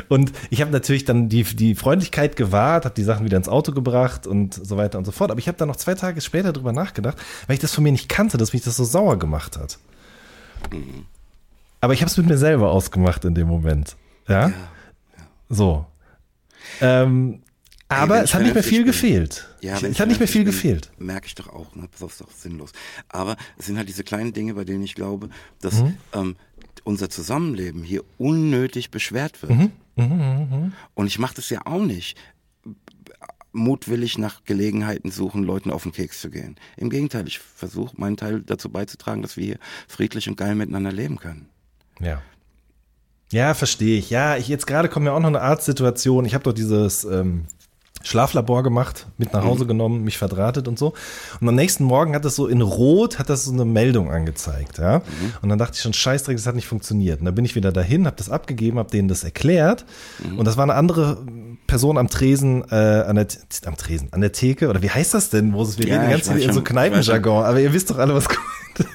Und 0.09 0.31
ich 0.49 0.61
habe 0.61 0.71
natürlich 0.71 1.05
dann 1.05 1.29
die, 1.29 1.43
die 1.43 1.75
Freundlichkeit 1.75 2.35
gewahrt, 2.35 2.85
habe 2.85 2.95
die 2.95 3.03
Sachen 3.03 3.25
wieder 3.25 3.37
ins 3.37 3.47
Auto 3.49 3.71
gebracht 3.71 4.27
und 4.27 4.53
so 4.53 4.77
weiter 4.77 4.97
und 4.97 5.05
so 5.05 5.11
fort. 5.11 5.31
Aber 5.31 5.39
ich 5.39 5.47
habe 5.47 5.57
dann 5.57 5.67
noch 5.67 5.75
zwei 5.77 5.93
Tage 5.95 6.21
später 6.21 6.53
drüber 6.53 6.71
nachgedacht, 6.73 7.17
weil 7.47 7.53
ich 7.55 7.59
das 7.59 7.73
von 7.73 7.83
mir 7.83 7.91
nicht 7.91 8.09
kannte, 8.09 8.37
dass 8.37 8.53
mich 8.53 8.63
das 8.63 8.75
so 8.77 8.83
sauer 8.83 9.17
gemacht 9.19 9.57
hat. 9.57 9.77
Aber 11.81 11.93
ich 11.93 12.01
habe 12.01 12.09
es 12.09 12.17
mit 12.17 12.27
mir 12.27 12.37
selber 12.37 12.71
ausgemacht 12.71 13.25
in 13.25 13.35
dem 13.35 13.47
Moment. 13.47 13.95
Ja. 14.27 14.51
So. 15.49 15.85
Ähm, 16.81 17.41
aber 17.87 18.15
wenn 18.15 18.23
es 18.23 18.33
hat 18.33 18.41
nicht 18.41 18.55
mehr 18.55 18.63
viel 18.63 18.79
bin. 18.79 18.87
gefehlt. 18.87 19.47
Ja, 19.61 19.77
es 19.79 19.99
hat 19.99 20.07
nicht 20.07 20.19
mehr 20.19 20.27
viel 20.27 20.43
bin, 20.43 20.51
gefehlt. 20.51 20.91
Merke 20.97 21.27
ich 21.27 21.35
doch 21.35 21.49
auch, 21.49 21.75
ne? 21.75 21.87
Das 21.91 22.11
ist 22.11 22.21
doch 22.21 22.31
sinnlos. 22.31 22.71
Aber 23.09 23.37
es 23.57 23.67
sind 23.67 23.77
halt 23.77 23.87
diese 23.87 24.03
kleinen 24.03 24.33
Dinge, 24.33 24.55
bei 24.55 24.63
denen 24.63 24.83
ich 24.83 24.95
glaube, 24.95 25.29
dass 25.61 25.81
Mhm. 25.81 25.97
ähm, 26.13 26.35
unser 26.83 27.09
Zusammenleben 27.09 27.83
hier 27.83 28.03
unnötig 28.17 28.89
beschwert 28.89 29.41
wird. 29.43 29.51
Mhm, 29.51 29.71
Und 29.95 31.07
ich 31.07 31.19
mache 31.19 31.35
das 31.35 31.49
ja 31.49 31.61
auch 31.65 31.83
nicht 31.83 32.17
mutwillig 33.55 34.17
nach 34.17 34.43
Gelegenheiten 34.43 35.09
suchen, 35.11 35.43
Leuten 35.43 35.71
auf 35.71 35.83
den 35.83 35.93
Keks 35.93 36.21
zu 36.21 36.29
gehen. 36.29 36.57
Im 36.77 36.89
Gegenteil, 36.89 37.27
ich 37.27 37.39
versuche 37.39 37.95
meinen 37.99 38.17
Teil 38.17 38.41
dazu 38.41 38.69
beizutragen, 38.69 39.21
dass 39.21 39.37
wir 39.37 39.45
hier 39.45 39.59
friedlich 39.87 40.27
und 40.27 40.35
geil 40.35 40.55
miteinander 40.55 40.91
leben 40.91 41.17
können. 41.17 41.47
Ja. 41.99 42.21
Ja, 43.31 43.53
verstehe 43.53 43.97
ich. 43.97 44.09
Ja, 44.09 44.37
ich 44.37 44.47
jetzt 44.47 44.67
gerade 44.67 44.87
kommt 44.87 45.05
mir 45.05 45.13
auch 45.13 45.19
noch 45.19 45.29
eine 45.29 45.41
Arztsituation. 45.41 46.25
Ich 46.25 46.35
habe 46.35 46.43
doch 46.43 46.53
dieses 46.53 47.05
ähm, 47.05 47.45
Schlaflabor 48.05 48.62
gemacht, 48.63 49.07
mit 49.17 49.33
nach 49.33 49.43
Hause 49.43 49.65
genommen, 49.65 50.03
mich 50.03 50.17
verdrahtet 50.17 50.67
und 50.67 50.77
so. 50.77 50.93
Und 51.41 51.50
am 51.50 51.55
nächsten 51.55 51.83
Morgen 51.83 52.13
hat 52.13 52.24
das 52.24 52.35
so 52.35 52.47
in 52.47 52.62
Rot, 52.62 53.17
hat 53.17 53.29
das 53.29 53.45
so 53.45 53.51
eine 53.51 53.65
Meldung 53.65 54.12
angezeigt, 54.12 54.77
ja. 54.77 55.01
Und 55.41 55.50
dann 55.50 55.57
dachte 55.57 55.74
ich 55.75 55.81
schon, 55.81 55.93
Scheißdreck, 55.93 56.38
das 56.38 56.45
hat 56.45 56.55
nicht 56.55 56.67
funktioniert. 56.67 57.19
Und 57.19 57.25
dann 57.25 57.33
bin 57.35 57.45
ich 57.45 57.55
wieder 57.55 57.71
dahin, 57.71 58.05
habe 58.05 58.15
das 58.15 58.29
abgegeben, 58.29 58.77
habe 58.77 58.91
denen 58.91 59.07
das 59.07 59.24
erklärt. 59.24 59.85
Und 60.38 60.45
das 60.45 60.55
war 60.55 60.63
eine 60.63 60.75
andere 60.75 61.17
Person 61.67 61.97
am 61.97 62.07
Tresen, 62.07 62.63
äh, 62.69 62.75
an 62.75 63.15
der, 63.15 63.27
am 63.65 63.75
Tresen, 63.75 64.09
an 64.12 64.21
der 64.21 64.31
Theke, 64.31 64.69
oder 64.69 64.83
wie 64.83 64.89
heißt 64.91 65.13
das 65.13 65.31
denn, 65.31 65.50
Moses? 65.50 65.79
Wir 65.79 65.88
Ja, 65.88 66.01
reden 66.01 66.21
Zeit 66.21 66.38
weiß 66.38 66.43
in 66.43 66.53
so 66.53 66.62
Kneipenjargon, 66.62 67.43
aber 67.43 67.59
ihr 67.59 67.74
wisst 67.74 67.89
doch 67.89 67.97
alle, 67.97 68.13
was 68.13 68.29
gut 68.29 68.38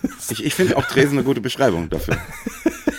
ist. 0.03 0.31
Ich, 0.31 0.45
ich 0.45 0.55
finde 0.55 0.77
auch 0.77 0.85
Tresen 0.87 1.19
eine 1.19 1.25
gute 1.25 1.41
Beschreibung 1.41 1.91
dafür. 1.91 2.17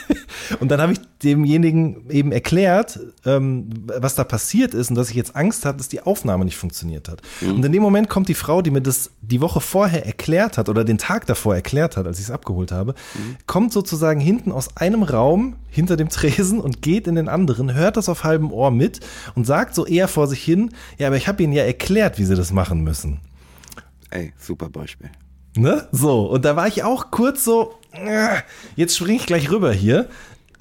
Und 0.62 0.70
dann 0.70 0.80
habe 0.80 0.94
ich 0.94 1.00
demjenigen 1.24 2.08
eben 2.12 2.32
erklärt, 2.32 3.00
ähm, 3.26 3.68
was 3.88 4.14
da 4.14 4.24
passiert 4.24 4.76
ist 4.76 4.92
und 4.92 4.96
dass 4.96 5.10
ich 5.10 5.16
jetzt 5.16 5.36
Angst 5.36 5.66
hatte, 5.66 5.78
dass 5.78 5.90
die 5.90 6.02
Aufnahme 6.02 6.46
nicht 6.46 6.56
funktioniert 6.56 7.10
hat. 7.10 7.24
Mhm. 7.42 7.56
Und 7.56 7.66
in 7.66 7.72
dem 7.72 7.82
Moment 7.82 8.10
kommt 8.10 8.30
die 8.30 8.36
Frau, 8.36 8.62
die 8.62 8.70
mir 8.70 8.82
das 8.82 9.10
die 9.22 9.42
Woche 9.42 9.60
vorher 9.60 10.06
erklärt 10.06 10.60
hat 10.60 10.70
oder 10.70 10.84
den 10.84 11.00
Tag 11.00 11.26
davor 11.26 11.56
erklärt 11.56 11.98
hat, 11.98 12.06
als 12.06 12.20
ich 12.20 12.26
es 12.26 12.32
abgeholt 12.32 12.72
habe, 12.72 12.94
mhm. 13.16 13.38
kommt 13.48 13.74
sozusagen 13.74 14.20
hinten 14.20 14.52
aus 14.52 14.78
einem 14.78 15.02
Raum 15.02 15.56
hinter 15.72 15.98
dem 15.98 16.10
Tresen 16.10 16.60
und 16.60 16.84
geht 16.84 17.08
in 17.08 17.16
den 17.16 17.28
anderen, 17.28 17.74
hört 17.74 17.98
das 17.98 18.08
auf 18.08 18.24
halbem 18.24 18.52
Ohr 18.52 18.70
mit 18.70 19.00
und 19.34 19.48
sagt 19.48 19.74
so 19.74 19.88
eher 19.88 20.08
vor 20.08 20.28
sich 20.28 20.44
hin, 20.44 20.70
ja, 21.00 21.08
aber 21.08 21.18
ich 21.18 21.28
habe 21.28 21.42
ihnen 21.42 21.54
ja 21.54 21.64
erklärt, 21.64 22.20
wie 22.20 22.26
sie 22.26 22.36
das 22.36 22.52
machen 22.52 22.82
müssen. 22.82 23.20
Ey, 24.12 24.32
super 24.38 24.70
Beispiel. 24.70 25.10
Ne? 25.58 25.88
So, 25.92 26.28
und 26.28 26.46
da 26.46 26.56
war 26.56 26.68
ich 26.68 26.84
auch 26.84 27.12
kurz 27.12 27.44
so, 27.44 27.74
äh, 27.92 28.38
jetzt 28.76 28.96
springe 28.96 29.18
ich 29.18 29.26
gleich 29.26 29.52
rüber 29.52 29.74
hier, 29.74 30.08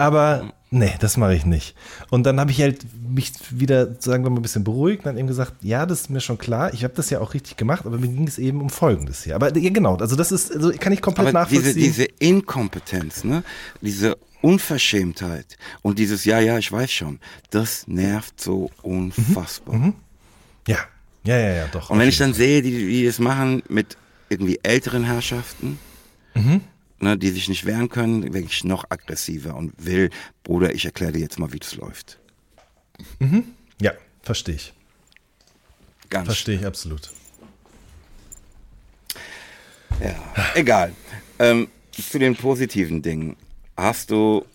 aber 0.01 0.53
nee, 0.71 0.93
das 0.99 1.17
mache 1.17 1.35
ich 1.35 1.45
nicht. 1.45 1.75
Und 2.09 2.23
dann 2.23 2.39
habe 2.39 2.51
ich 2.51 2.61
halt 2.61 2.85
mich 3.07 3.31
wieder, 3.51 3.95
sagen 3.99 4.23
wir 4.23 4.29
mal, 4.29 4.39
ein 4.39 4.41
bisschen 4.41 4.63
beruhigt 4.63 4.99
und 4.99 5.05
dann 5.05 5.17
eben 5.17 5.27
gesagt, 5.27 5.53
ja, 5.61 5.85
das 5.85 6.01
ist 6.01 6.09
mir 6.09 6.21
schon 6.21 6.37
klar, 6.37 6.73
ich 6.73 6.83
habe 6.83 6.93
das 6.95 7.09
ja 7.09 7.19
auch 7.19 7.33
richtig 7.33 7.57
gemacht, 7.57 7.85
aber 7.85 7.97
mir 7.97 8.07
ging 8.07 8.27
es 8.27 8.39
eben 8.39 8.61
um 8.61 8.69
Folgendes 8.69 9.23
hier. 9.23 9.35
Aber 9.35 9.55
ja, 9.55 9.69
genau, 9.69 9.95
also 9.97 10.15
das 10.15 10.31
ist, 10.31 10.51
also 10.53 10.71
kann 10.71 10.93
ich 10.93 11.01
komplett 11.01 11.27
aber 11.27 11.39
nachvollziehen. 11.39 11.75
Diese, 11.75 11.79
diese 11.79 12.03
Inkompetenz, 12.19 13.23
ne? 13.23 13.43
diese 13.81 14.17
Unverschämtheit 14.41 15.57
und 15.81 15.99
dieses 15.99 16.25
Ja, 16.25 16.39
ja, 16.39 16.57
ich 16.57 16.71
weiß 16.71 16.91
schon, 16.91 17.19
das 17.51 17.87
nervt 17.87 18.41
so 18.41 18.71
unfassbar. 18.81 19.75
Mhm. 19.75 19.85
Mhm. 19.85 19.93
Ja, 20.67 20.77
ja, 21.23 21.37
ja, 21.37 21.53
ja, 21.53 21.67
doch. 21.71 21.89
Und 21.89 21.99
wenn 21.99 22.09
ich 22.09 22.17
dann 22.17 22.33
sehe, 22.33 22.61
die, 22.61 22.71
die 22.71 23.05
das 23.05 23.19
machen 23.19 23.61
mit 23.69 23.97
irgendwie 24.29 24.59
älteren 24.63 25.03
Herrschaften, 25.03 25.77
mhm. 26.33 26.61
Ne, 27.01 27.17
die 27.17 27.29
sich 27.29 27.49
nicht 27.49 27.65
wehren 27.65 27.89
können, 27.89 28.23
werde 28.33 28.47
ich 28.47 28.63
noch 28.63 28.85
aggressiver 28.89 29.55
und 29.55 29.73
will, 29.77 30.09
Bruder, 30.43 30.73
ich 30.73 30.85
erkläre 30.85 31.13
dir 31.13 31.19
jetzt 31.19 31.39
mal, 31.39 31.51
wie 31.53 31.59
das 31.59 31.75
läuft. 31.75 32.19
Mhm. 33.19 33.43
Ja, 33.81 33.93
verstehe 34.21 34.55
ich. 34.55 34.73
Ganz. 36.09 36.25
Verstehe 36.25 36.55
ich 36.55 36.65
absolut. 36.65 37.09
Ja, 40.03 40.15
egal. 40.55 40.93
Ähm, 41.39 41.67
zu 41.91 42.19
den 42.19 42.35
positiven 42.35 43.01
Dingen. 43.01 43.35
Hast 43.77 44.11
du 44.11 44.45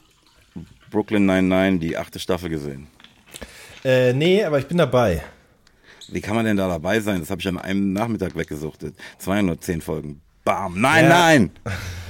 Brooklyn 0.90 1.26
99, 1.26 1.80
die 1.80 1.96
achte 1.96 2.18
Staffel 2.18 2.48
gesehen? 2.48 2.86
Äh, 3.84 4.12
nee, 4.12 4.44
aber 4.44 4.58
ich 4.58 4.66
bin 4.66 4.78
dabei. 4.78 5.22
Wie 6.08 6.20
kann 6.20 6.36
man 6.36 6.44
denn 6.44 6.56
da 6.56 6.68
dabei 6.68 7.00
sein? 7.00 7.20
Das 7.20 7.30
habe 7.30 7.40
ich 7.40 7.48
an 7.48 7.58
einem 7.58 7.92
Nachmittag 7.92 8.36
weggesuchtet. 8.36 8.94
210 9.18 9.80
Folgen. 9.80 10.20
Bam. 10.44 10.80
Nein, 10.80 11.04
ja. 11.04 11.08
nein. 11.08 11.50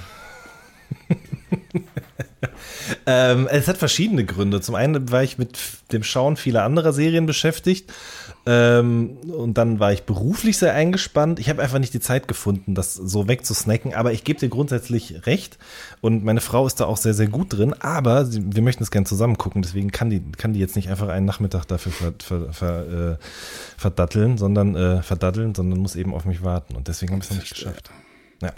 ähm, 3.06 3.46
es 3.48 3.68
hat 3.68 3.78
verschiedene 3.78 4.24
Gründe. 4.24 4.60
Zum 4.60 4.74
einen 4.74 5.12
war 5.12 5.22
ich 5.22 5.38
mit 5.38 5.56
dem 5.92 6.02
Schauen 6.02 6.36
vieler 6.36 6.64
anderer 6.64 6.92
Serien 6.92 7.24
beschäftigt. 7.24 7.92
Ähm, 8.46 9.18
und 9.28 9.54
dann 9.58 9.78
war 9.78 9.92
ich 9.92 10.02
beruflich 10.02 10.58
sehr 10.58 10.74
eingespannt. 10.74 11.38
Ich 11.38 11.48
habe 11.48 11.62
einfach 11.62 11.78
nicht 11.78 11.94
die 11.94 12.00
Zeit 12.00 12.26
gefunden, 12.26 12.74
das 12.74 12.94
so 12.94 13.28
wegzusnacken. 13.28 13.94
Aber 13.94 14.12
ich 14.12 14.24
gebe 14.24 14.40
dir 14.40 14.48
grundsätzlich 14.48 15.24
recht. 15.26 15.56
Und 16.00 16.24
meine 16.24 16.40
Frau 16.40 16.66
ist 16.66 16.80
da 16.80 16.86
auch 16.86 16.96
sehr, 16.96 17.14
sehr 17.14 17.28
gut 17.28 17.52
drin. 17.52 17.74
Aber 17.74 18.26
sie, 18.26 18.42
wir 18.44 18.62
möchten 18.62 18.82
es 18.82 18.90
gerne 18.90 19.06
zusammen 19.06 19.38
gucken. 19.38 19.62
Deswegen 19.62 19.92
kann 19.92 20.10
die, 20.10 20.20
kann 20.32 20.52
die 20.52 20.60
jetzt 20.60 20.74
nicht 20.74 20.90
einfach 20.90 21.08
einen 21.08 21.26
Nachmittag 21.26 21.64
dafür 21.66 21.92
ver, 21.92 22.12
ver, 22.18 22.52
ver, 22.52 23.12
äh, 23.12 23.16
verdatteln, 23.76 24.36
sondern 24.36 24.74
äh, 24.74 25.02
verdatteln, 25.02 25.54
sondern 25.54 25.78
muss 25.78 25.94
eben 25.94 26.12
auf 26.12 26.24
mich 26.24 26.42
warten. 26.42 26.74
Und 26.74 26.88
deswegen 26.88 27.12
habe 27.12 27.22
ich 27.22 27.30
es 27.30 27.36
noch 27.36 27.42
nicht 27.42 27.54
geschafft. 27.54 27.90
Ja. 28.42 28.52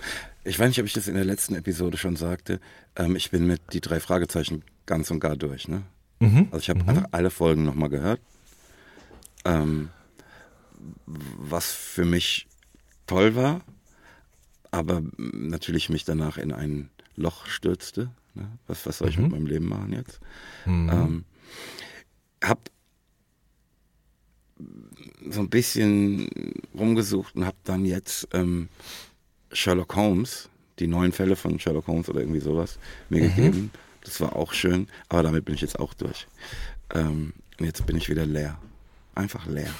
Ich 0.48 0.58
weiß 0.58 0.68
nicht, 0.68 0.80
ob 0.80 0.86
ich 0.86 0.94
das 0.94 1.08
in 1.08 1.14
der 1.14 1.26
letzten 1.26 1.54
Episode 1.54 1.98
schon 1.98 2.16
sagte. 2.16 2.58
Ähm, 2.96 3.16
ich 3.16 3.30
bin 3.30 3.46
mit 3.46 3.60
die 3.74 3.82
drei 3.82 4.00
Fragezeichen 4.00 4.62
ganz 4.86 5.10
und 5.10 5.20
gar 5.20 5.36
durch. 5.36 5.68
Ne? 5.68 5.82
Mhm. 6.20 6.48
Also 6.50 6.58
ich 6.58 6.70
habe 6.70 6.82
mhm. 6.82 6.88
einfach 6.88 7.08
alle 7.10 7.30
Folgen 7.30 7.64
nochmal 7.64 7.90
gehört. 7.90 8.20
Ähm, 9.44 9.90
was 11.06 11.70
für 11.70 12.06
mich 12.06 12.48
toll 13.06 13.36
war, 13.36 13.60
aber 14.70 15.02
natürlich 15.16 15.90
mich 15.90 16.04
danach 16.04 16.38
in 16.38 16.52
ein 16.52 16.88
Loch 17.14 17.46
stürzte. 17.46 18.10
Ne? 18.34 18.48
Was, 18.66 18.86
was 18.86 18.98
soll 18.98 19.10
ich 19.10 19.18
mhm. 19.18 19.24
mit 19.24 19.32
meinem 19.32 19.46
Leben 19.46 19.68
machen 19.68 19.92
jetzt? 19.92 20.18
Mhm. 20.64 20.90
Ähm, 20.90 21.24
hab 22.42 22.70
so 25.28 25.40
ein 25.40 25.50
bisschen 25.50 26.28
rumgesucht 26.74 27.36
und 27.36 27.44
hab 27.44 27.62
dann 27.64 27.84
jetzt 27.84 28.28
ähm, 28.32 28.70
Sherlock 29.52 29.96
Holmes, 29.96 30.48
die 30.78 30.86
neuen 30.86 31.12
Fälle 31.12 31.36
von 31.36 31.58
Sherlock 31.58 31.86
Holmes 31.86 32.08
oder 32.08 32.20
irgendwie 32.20 32.40
sowas, 32.40 32.78
mir 33.08 33.22
mhm. 33.24 33.34
gegeben. 33.34 33.70
Das 34.04 34.20
war 34.20 34.36
auch 34.36 34.52
schön, 34.52 34.88
aber 35.08 35.22
damit 35.22 35.44
bin 35.44 35.54
ich 35.54 35.60
jetzt 35.60 35.78
auch 35.78 35.92
durch. 35.94 36.26
Ähm, 36.94 37.32
und 37.58 37.66
jetzt 37.66 37.84
bin 37.86 37.96
ich 37.96 38.08
wieder 38.08 38.24
leer 38.24 38.58
einfach 39.18 39.46
leer. 39.46 39.70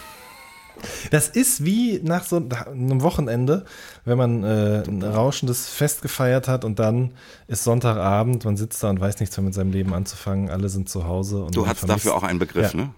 Das 1.10 1.28
ist 1.28 1.64
wie 1.64 2.00
nach 2.04 2.24
so 2.24 2.36
einem 2.36 3.02
Wochenende, 3.02 3.64
wenn 4.04 4.16
man 4.16 4.44
äh, 4.44 4.84
ein 4.86 5.02
rauschendes 5.02 5.68
Fest 5.68 6.02
gefeiert 6.02 6.46
hat 6.46 6.64
und 6.64 6.78
dann 6.78 7.14
ist 7.48 7.64
Sonntagabend, 7.64 8.44
man 8.44 8.56
sitzt 8.56 8.82
da 8.84 8.90
und 8.90 9.00
weiß 9.00 9.18
nichts 9.18 9.36
mehr 9.36 9.44
mit 9.44 9.54
seinem 9.54 9.72
Leben 9.72 9.92
anzufangen, 9.92 10.50
alle 10.50 10.68
sind 10.68 10.88
zu 10.88 11.04
Hause. 11.04 11.42
Und 11.42 11.56
du 11.56 11.66
hast 11.66 11.88
dafür 11.88 12.14
auch 12.14 12.22
einen 12.22 12.38
Begriff, 12.38 12.74
ja. 12.74 12.80
ne? 12.80 12.90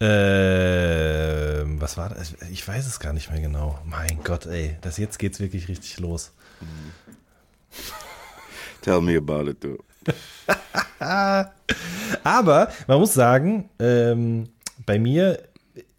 Äh, 0.00 1.64
was 1.80 1.96
war 1.96 2.10
das? 2.10 2.34
Ich 2.50 2.66
weiß 2.66 2.86
es 2.86 3.00
gar 3.00 3.12
nicht 3.12 3.30
mehr 3.30 3.40
genau. 3.40 3.78
Mein 3.84 4.20
Gott, 4.22 4.46
ey, 4.46 4.76
das 4.82 4.98
jetzt 4.98 5.18
geht's 5.18 5.40
wirklich 5.40 5.68
richtig 5.68 5.98
los. 5.98 6.32
Tell 8.82 9.00
me 9.00 9.16
about 9.16 9.50
it, 9.50 9.64
du. 9.64 9.78
Aber 10.98 12.70
man 12.86 12.98
muss 12.98 13.14
sagen, 13.14 13.70
ähm, 13.78 14.48
bei 14.84 14.98
mir 14.98 15.42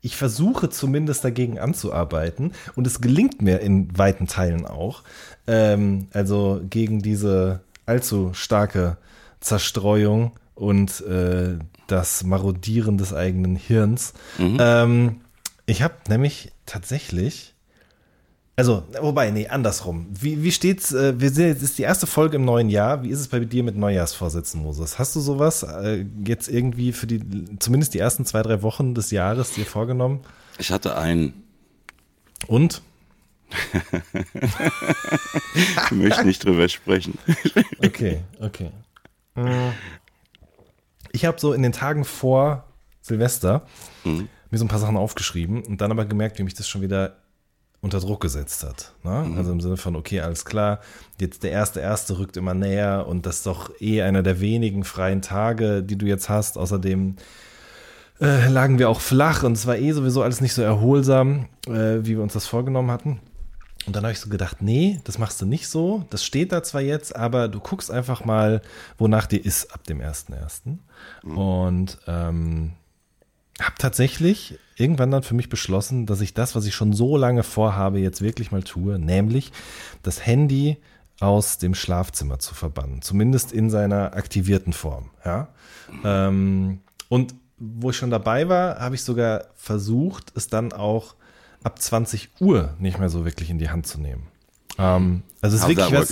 ich 0.02 0.16
versuche 0.16 0.70
zumindest 0.70 1.26
dagegen 1.26 1.60
anzuarbeiten 1.60 2.54
und 2.76 2.88
es 2.88 3.02
gelingt 3.02 3.42
mir 3.42 3.60
in 3.60 3.98
weiten 3.98 4.28
Teilen 4.28 4.66
auch. 4.66 5.04
Ähm, 5.48 6.08
also 6.14 6.62
gegen 6.70 7.02
diese 7.02 7.62
allzu 7.86 8.34
starke 8.34 8.98
Zerstreuung 9.42 10.32
und 10.56 11.02
äh, 11.02 11.58
das 11.88 12.23
Marodieren 12.23 12.97
des 12.97 13.13
eigenen 13.13 13.56
Hirns. 13.56 14.13
Mhm. 14.38 14.58
Ähm, 14.60 15.21
ich 15.65 15.82
habe 15.82 15.95
nämlich 16.08 16.52
tatsächlich 16.65 17.56
also, 18.60 18.84
wobei, 19.00 19.30
nee, 19.30 19.47
andersrum. 19.47 20.08
Wie, 20.10 20.41
wie 20.41 20.52
steht's? 20.52 20.91
Äh, 20.91 21.21
wir 21.21 21.30
sind 21.30 21.45
jetzt 21.45 21.62
ist 21.62 21.78
die 21.78 21.84
erste 21.84 22.08
Folge 22.08 22.38
im 22.38 22.45
neuen 22.45 22.69
Jahr. 22.69 23.04
Wie 23.04 23.10
ist 23.10 23.19
es 23.19 23.28
bei 23.28 23.39
dir 23.39 23.62
mit 23.62 23.78
Neujahrsvorsätzen, 23.78 24.63
Moses? 24.63 24.97
Hast 24.97 25.15
du 25.15 25.19
sowas 25.19 25.62
äh, 25.62 26.06
jetzt 26.26 26.47
irgendwie 26.47 26.91
für 26.91 27.06
die, 27.06 27.21
zumindest 27.60 27.93
die 27.93 28.00
ersten 28.00 28.26
zwei, 28.26 28.41
drei 28.41 28.63
Wochen 28.63 28.95
des 28.95 29.12
Jahres 29.12 29.52
dir 29.52 29.67
vorgenommen? 29.67 30.21
Ich 30.58 30.71
hatte 30.71 30.97
einen. 30.97 31.43
Und? 32.47 32.82
ich 35.86 35.91
möchte 35.91 36.26
nicht 36.26 36.43
drüber 36.43 36.67
sprechen. 36.67 37.19
okay, 37.78 38.21
okay. 38.39 38.71
Ich 41.18 41.26
habe 41.26 41.40
so 41.40 41.52
in 41.52 41.64
den 41.64 41.72
Tagen 41.72 42.06
vor 42.06 42.66
Silvester 43.02 43.66
mhm. 44.04 44.30
mir 44.52 44.60
so 44.60 44.66
ein 44.66 44.68
paar 44.68 44.78
Sachen 44.78 44.98
aufgeschrieben 44.98 45.64
und 45.64 45.82
dann 45.82 45.90
aber 45.90 46.06
gemerkt, 46.06 46.38
wie 46.38 46.44
mich 46.44 46.54
das 46.54 46.70
schon 46.70 46.84
wieder 46.84 47.16
unter 47.82 48.00
Druck 48.00 48.22
gesetzt 48.22 48.64
hat. 48.64 48.94
Ne? 49.04 49.26
Mhm. 49.28 49.36
Also 49.36 49.52
im 49.52 49.60
Sinne 49.60 49.78
von, 49.78 49.96
okay, 49.96 50.20
alles 50.20 50.46
klar, 50.46 50.80
jetzt 51.20 51.42
der 51.42 51.50
erste 51.50 51.80
erste 51.80 52.20
rückt 52.20 52.38
immer 52.38 52.54
näher 52.54 53.08
und 53.08 53.26
das 53.26 53.38
ist 53.38 53.48
doch 53.48 53.72
eh 53.82 54.04
einer 54.04 54.22
der 54.22 54.40
wenigen 54.42 54.84
freien 54.84 55.24
Tage, 55.24 55.82
die 55.82 55.98
du 55.98 56.06
jetzt 56.06 56.30
hast. 56.30 56.56
Außerdem 56.56 57.16
äh, 58.22 58.48
lagen 58.48 58.78
wir 58.78 58.88
auch 58.88 59.02
flach 59.02 59.42
und 59.42 59.54
es 59.54 59.66
war 59.66 59.76
eh 59.76 59.94
sowieso 59.94 60.22
alles 60.22 60.40
nicht 60.40 60.54
so 60.54 60.62
erholsam, 60.62 61.48
äh, 61.66 62.02
wie 62.02 62.10
wir 62.16 62.22
uns 62.22 62.34
das 62.34 62.46
vorgenommen 62.46 62.92
hatten. 62.92 63.22
Und 63.88 63.95
dann 63.95 64.04
habe 64.04 64.12
ich 64.12 64.19
so 64.19 64.30
gedacht, 64.30 64.62
nee, 64.62 65.00
das 65.06 65.17
machst 65.17 65.41
du 65.41 65.45
nicht 65.45 65.69
so. 65.69 66.06
Das 66.10 66.23
steht 66.26 66.52
da 66.52 66.62
zwar 66.62 66.82
jetzt, 66.82 67.15
aber 67.15 67.47
du 67.47 67.62
guckst 67.62 67.89
einfach 67.89 68.26
mal, 68.26 68.62
wonach 68.97 69.28
dir 69.28 69.43
ist 69.43 69.73
ab 69.73 69.86
dem 69.86 70.02
1.1. 70.02 70.78
Mhm. 71.23 71.38
Und 71.38 71.97
ähm, 72.06 72.73
habe 73.62 73.76
tatsächlich 73.80 74.60
irgendwann 74.76 75.10
dann 75.10 75.23
für 75.23 75.36
mich 75.36 75.47
beschlossen, 75.47 76.06
dass 76.06 76.19
ich 76.19 76.34
das, 76.34 76.54
was 76.54 76.65
ich 76.65 76.76
schon 76.76 76.91
so 76.91 77.15
lange 77.15 77.43
vorhabe, 77.43 78.00
jetzt 78.00 78.21
wirklich 78.21 78.52
mal 78.52 78.62
tue, 78.62 79.00
nämlich 79.00 79.54
das 80.04 80.26
Handy 80.26 80.78
aus 81.21 81.58
dem 81.58 81.73
Schlafzimmer 81.73 82.39
zu 82.39 82.54
verbannen, 82.54 83.02
zumindest 83.02 83.54
in 83.54 83.69
seiner 83.69 84.15
aktivierten 84.15 84.73
Form. 84.73 85.10
Ja? 85.26 85.47
Ähm, 86.04 86.82
und 87.08 87.36
wo 87.58 87.89
ich 87.89 87.97
schon 87.97 88.12
dabei 88.12 88.50
war, 88.50 88.80
habe 88.80 88.95
ich 88.95 89.04
sogar 89.04 89.45
versucht, 89.56 90.34
es 90.36 90.47
dann 90.47 90.73
auch 90.73 91.15
ab 91.68 91.82
20 91.82 92.30
Uhr 92.40 92.74
nicht 92.80 92.98
mehr 92.98 93.10
so 93.10 93.26
wirklich 93.26 93.50
in 93.50 93.60
die 93.60 93.70
Hand 93.70 93.86
zu 93.86 94.00
nehmen. 94.00 94.28
Ähm, 94.80 95.24
also 95.42 95.58
es 95.58 95.64
ist 95.64 95.68
wirklich 95.68 95.92
was, 95.92 96.10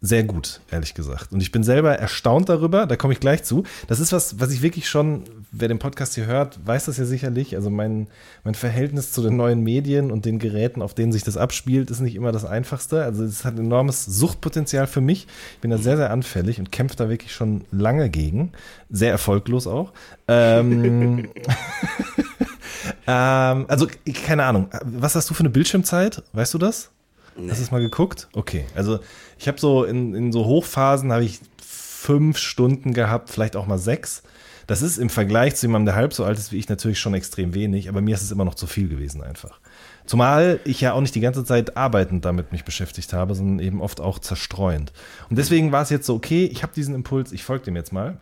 sehr 0.00 0.22
gut, 0.22 0.60
ehrlich 0.70 0.94
gesagt. 0.94 1.32
Und 1.32 1.42
ich 1.42 1.50
bin 1.52 1.64
selber 1.64 1.98
erstaunt 1.98 2.48
darüber, 2.48 2.86
da 2.86 2.96
komme 2.96 3.12
ich 3.12 3.20
gleich 3.20 3.42
zu. 3.42 3.64
Das 3.88 4.00
ist 4.00 4.12
was, 4.12 4.40
was 4.40 4.52
ich 4.52 4.62
wirklich 4.62 4.88
schon, 4.88 5.24
wer 5.50 5.68
den 5.68 5.80
Podcast 5.80 6.14
hier 6.14 6.24
hört, 6.24 6.64
weiß 6.64 6.86
das 6.86 6.96
ja 6.96 7.04
sicherlich. 7.04 7.56
Also 7.56 7.68
mein, 7.68 8.06
mein 8.42 8.54
Verhältnis 8.54 9.12
zu 9.12 9.22
den 9.22 9.36
neuen 9.36 9.62
Medien 9.62 10.10
und 10.10 10.24
den 10.24 10.38
Geräten, 10.38 10.80
auf 10.80 10.94
denen 10.94 11.12
sich 11.12 11.24
das 11.24 11.36
abspielt, 11.36 11.90
ist 11.90 12.00
nicht 12.00 12.14
immer 12.14 12.32
das 12.32 12.44
einfachste. 12.46 13.02
Also 13.02 13.24
es 13.24 13.44
hat 13.44 13.58
enormes 13.58 14.06
Suchtpotenzial 14.06 14.86
für 14.86 15.00
mich. 15.00 15.26
Ich 15.54 15.60
bin 15.60 15.72
da 15.72 15.78
sehr, 15.78 15.98
sehr 15.98 16.10
anfällig 16.10 16.58
und 16.58 16.72
kämpfe 16.72 16.96
da 16.96 17.10
wirklich 17.10 17.34
schon 17.34 17.64
lange 17.70 18.08
gegen. 18.08 18.52
Sehr 18.88 19.10
erfolglos 19.10 19.66
auch. 19.66 19.92
Ähm, 20.28 21.28
ähm, 23.06 23.66
also, 23.68 23.86
keine 24.24 24.44
Ahnung. 24.44 24.68
Was 24.84 25.14
hast 25.14 25.30
du 25.30 25.34
für 25.34 25.40
eine 25.40 25.50
Bildschirmzeit? 25.50 26.22
Weißt 26.32 26.54
du 26.54 26.58
das? 26.58 26.90
Nee. 27.36 27.50
Hast 27.50 27.58
du 27.58 27.64
es 27.64 27.70
mal 27.70 27.80
geguckt? 27.80 28.28
Okay. 28.32 28.64
Also 28.74 28.98
ich 29.38 29.46
habe 29.46 29.60
so 29.60 29.84
in, 29.84 30.14
in 30.14 30.32
so 30.32 30.44
Hochphasen 30.44 31.12
habe 31.12 31.24
ich 31.24 31.40
fünf 31.64 32.38
Stunden 32.38 32.94
gehabt, 32.94 33.30
vielleicht 33.30 33.56
auch 33.56 33.66
mal 33.66 33.78
sechs. 33.78 34.22
Das 34.66 34.82
ist 34.82 34.98
im 34.98 35.08
Vergleich 35.08 35.56
zu 35.56 35.66
jemandem, 35.66 35.86
der 35.86 35.94
halb 35.94 36.12
so 36.12 36.24
alt 36.24 36.36
ist 36.36 36.52
wie 36.52 36.58
ich, 36.58 36.68
natürlich 36.68 36.98
schon 36.98 37.14
extrem 37.14 37.54
wenig, 37.54 37.88
aber 37.88 38.00
mir 38.02 38.14
ist 38.14 38.22
es 38.22 38.30
immer 38.30 38.44
noch 38.44 38.54
zu 38.54 38.66
viel 38.66 38.88
gewesen 38.88 39.22
einfach. 39.22 39.60
Zumal 40.04 40.60
ich 40.64 40.80
ja 40.80 40.92
auch 40.92 41.00
nicht 41.00 41.14
die 41.14 41.20
ganze 41.20 41.44
Zeit 41.44 41.76
arbeitend 41.76 42.24
damit 42.24 42.52
mich 42.52 42.64
beschäftigt 42.64 43.12
habe, 43.12 43.34
sondern 43.34 43.60
eben 43.60 43.80
oft 43.80 44.00
auch 44.00 44.18
zerstreuend. 44.18 44.92
Und 45.30 45.38
deswegen 45.38 45.72
war 45.72 45.82
es 45.82 45.90
jetzt 45.90 46.06
so, 46.06 46.14
okay, 46.14 46.44
ich 46.44 46.62
habe 46.62 46.72
diesen 46.74 46.94
Impuls, 46.94 47.32
ich 47.32 47.44
folge 47.44 47.66
dem 47.66 47.76
jetzt 47.76 47.92
mal 47.92 48.18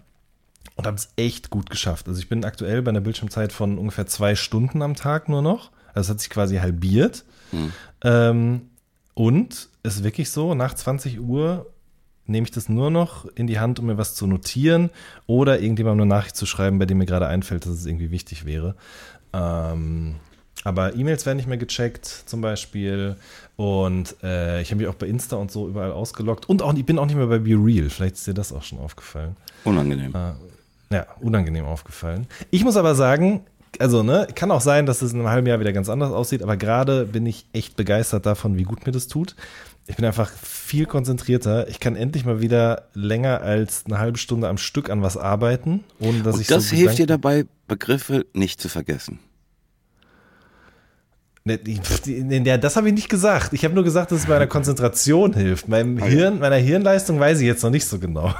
und 0.76 0.86
habe 0.86 0.96
es 0.96 1.08
echt 1.16 1.50
gut 1.50 1.70
geschafft. 1.70 2.06
Also 2.06 2.20
ich 2.20 2.28
bin 2.28 2.44
aktuell 2.44 2.82
bei 2.82 2.90
einer 2.90 3.00
Bildschirmzeit 3.00 3.52
von 3.52 3.78
ungefähr 3.78 4.06
zwei 4.06 4.36
Stunden 4.36 4.82
am 4.82 4.94
Tag 4.94 5.28
nur 5.28 5.42
noch. 5.42 5.70
Also 5.94 6.08
es 6.08 6.10
hat 6.10 6.20
sich 6.20 6.30
quasi 6.30 6.56
halbiert. 6.56 7.24
Hm. 7.50 7.72
Ähm, 8.04 8.60
und 9.14 9.68
es 9.82 9.96
ist 9.96 10.04
wirklich 10.04 10.30
so, 10.30 10.54
nach 10.54 10.74
20 10.74 11.20
Uhr 11.20 11.72
nehme 12.26 12.44
ich 12.44 12.50
das 12.50 12.68
nur 12.68 12.90
noch 12.90 13.24
in 13.34 13.46
die 13.46 13.58
Hand, 13.58 13.78
um 13.78 13.86
mir 13.86 13.96
was 13.96 14.14
zu 14.14 14.26
notieren 14.26 14.90
oder 15.26 15.60
irgendjemandem 15.60 16.02
eine 16.02 16.14
Nachricht 16.14 16.36
zu 16.36 16.44
schreiben, 16.44 16.78
bei 16.78 16.84
dem 16.86 16.98
mir 16.98 17.06
gerade 17.06 17.26
einfällt, 17.26 17.64
dass 17.64 17.72
es 17.72 17.86
irgendwie 17.86 18.10
wichtig 18.10 18.44
wäre. 18.44 18.74
Ähm, 19.32 20.16
aber 20.64 20.96
E-Mails 20.96 21.24
werden 21.24 21.36
nicht 21.36 21.48
mehr 21.48 21.58
gecheckt, 21.58 22.04
zum 22.04 22.40
Beispiel. 22.40 23.16
Und 23.54 24.16
äh, 24.22 24.60
ich 24.60 24.70
habe 24.70 24.80
mich 24.80 24.88
auch 24.88 24.94
bei 24.96 25.06
Insta 25.06 25.36
und 25.36 25.52
so 25.52 25.68
überall 25.68 25.92
ausgeloggt. 25.92 26.48
Und 26.48 26.60
auch, 26.60 26.74
ich 26.74 26.84
bin 26.84 26.98
auch 26.98 27.06
nicht 27.06 27.16
mehr 27.16 27.28
bei 27.28 27.38
Be 27.38 27.50
Real. 27.50 27.88
Vielleicht 27.88 28.16
ist 28.16 28.26
dir 28.26 28.34
das 28.34 28.52
auch 28.52 28.64
schon 28.64 28.80
aufgefallen. 28.80 29.36
Unangenehm. 29.64 30.12
Äh, 30.14 30.32
ja, 30.92 31.06
unangenehm 31.20 31.64
aufgefallen. 31.64 32.26
Ich 32.50 32.64
muss 32.64 32.76
aber 32.76 32.94
sagen, 32.94 33.44
also, 33.78 34.02
ne, 34.02 34.26
kann 34.34 34.50
auch 34.50 34.60
sein, 34.60 34.86
dass 34.86 35.02
es 35.02 35.12
in 35.12 35.20
einem 35.20 35.28
halben 35.28 35.46
Jahr 35.46 35.60
wieder 35.60 35.72
ganz 35.72 35.88
anders 35.88 36.12
aussieht, 36.12 36.42
aber 36.42 36.56
gerade 36.56 37.04
bin 37.04 37.26
ich 37.26 37.46
echt 37.52 37.76
begeistert 37.76 38.26
davon, 38.26 38.56
wie 38.56 38.62
gut 38.62 38.86
mir 38.86 38.92
das 38.92 39.06
tut. 39.06 39.36
Ich 39.88 39.96
bin 39.96 40.04
einfach 40.04 40.30
viel 40.30 40.86
konzentrierter. 40.86 41.68
Ich 41.68 41.78
kann 41.78 41.94
endlich 41.94 42.24
mal 42.24 42.40
wieder 42.40 42.88
länger 42.94 43.42
als 43.42 43.84
eine 43.86 43.98
halbe 43.98 44.18
Stunde 44.18 44.48
am 44.48 44.58
Stück 44.58 44.90
an 44.90 45.02
was 45.02 45.16
arbeiten, 45.16 45.84
ohne 46.00 46.22
dass 46.22 46.34
Und 46.34 46.40
ich 46.40 46.46
das 46.48 46.70
so 46.70 46.76
hilft 46.76 46.98
dir 46.98 47.06
dabei, 47.06 47.44
Begriffe 47.68 48.26
nicht 48.32 48.60
zu 48.60 48.68
vergessen. 48.68 49.20
Ne, 51.44 51.60
ne, 51.64 52.58
das 52.58 52.74
habe 52.74 52.88
ich 52.88 52.94
nicht 52.94 53.08
gesagt. 53.08 53.52
Ich 53.52 53.64
habe 53.64 53.74
nur 53.74 53.84
gesagt, 53.84 54.10
dass 54.10 54.20
es 54.20 54.28
meiner 54.28 54.48
Konzentration 54.48 55.32
hilft. 55.32 55.68
Meinem 55.68 55.98
Hirn, 55.98 56.40
meiner 56.40 56.56
Hirnleistung 56.56 57.20
weiß 57.20 57.38
ich 57.38 57.46
jetzt 57.46 57.62
noch 57.62 57.70
nicht 57.70 57.86
so 57.86 58.00
genau. 58.00 58.34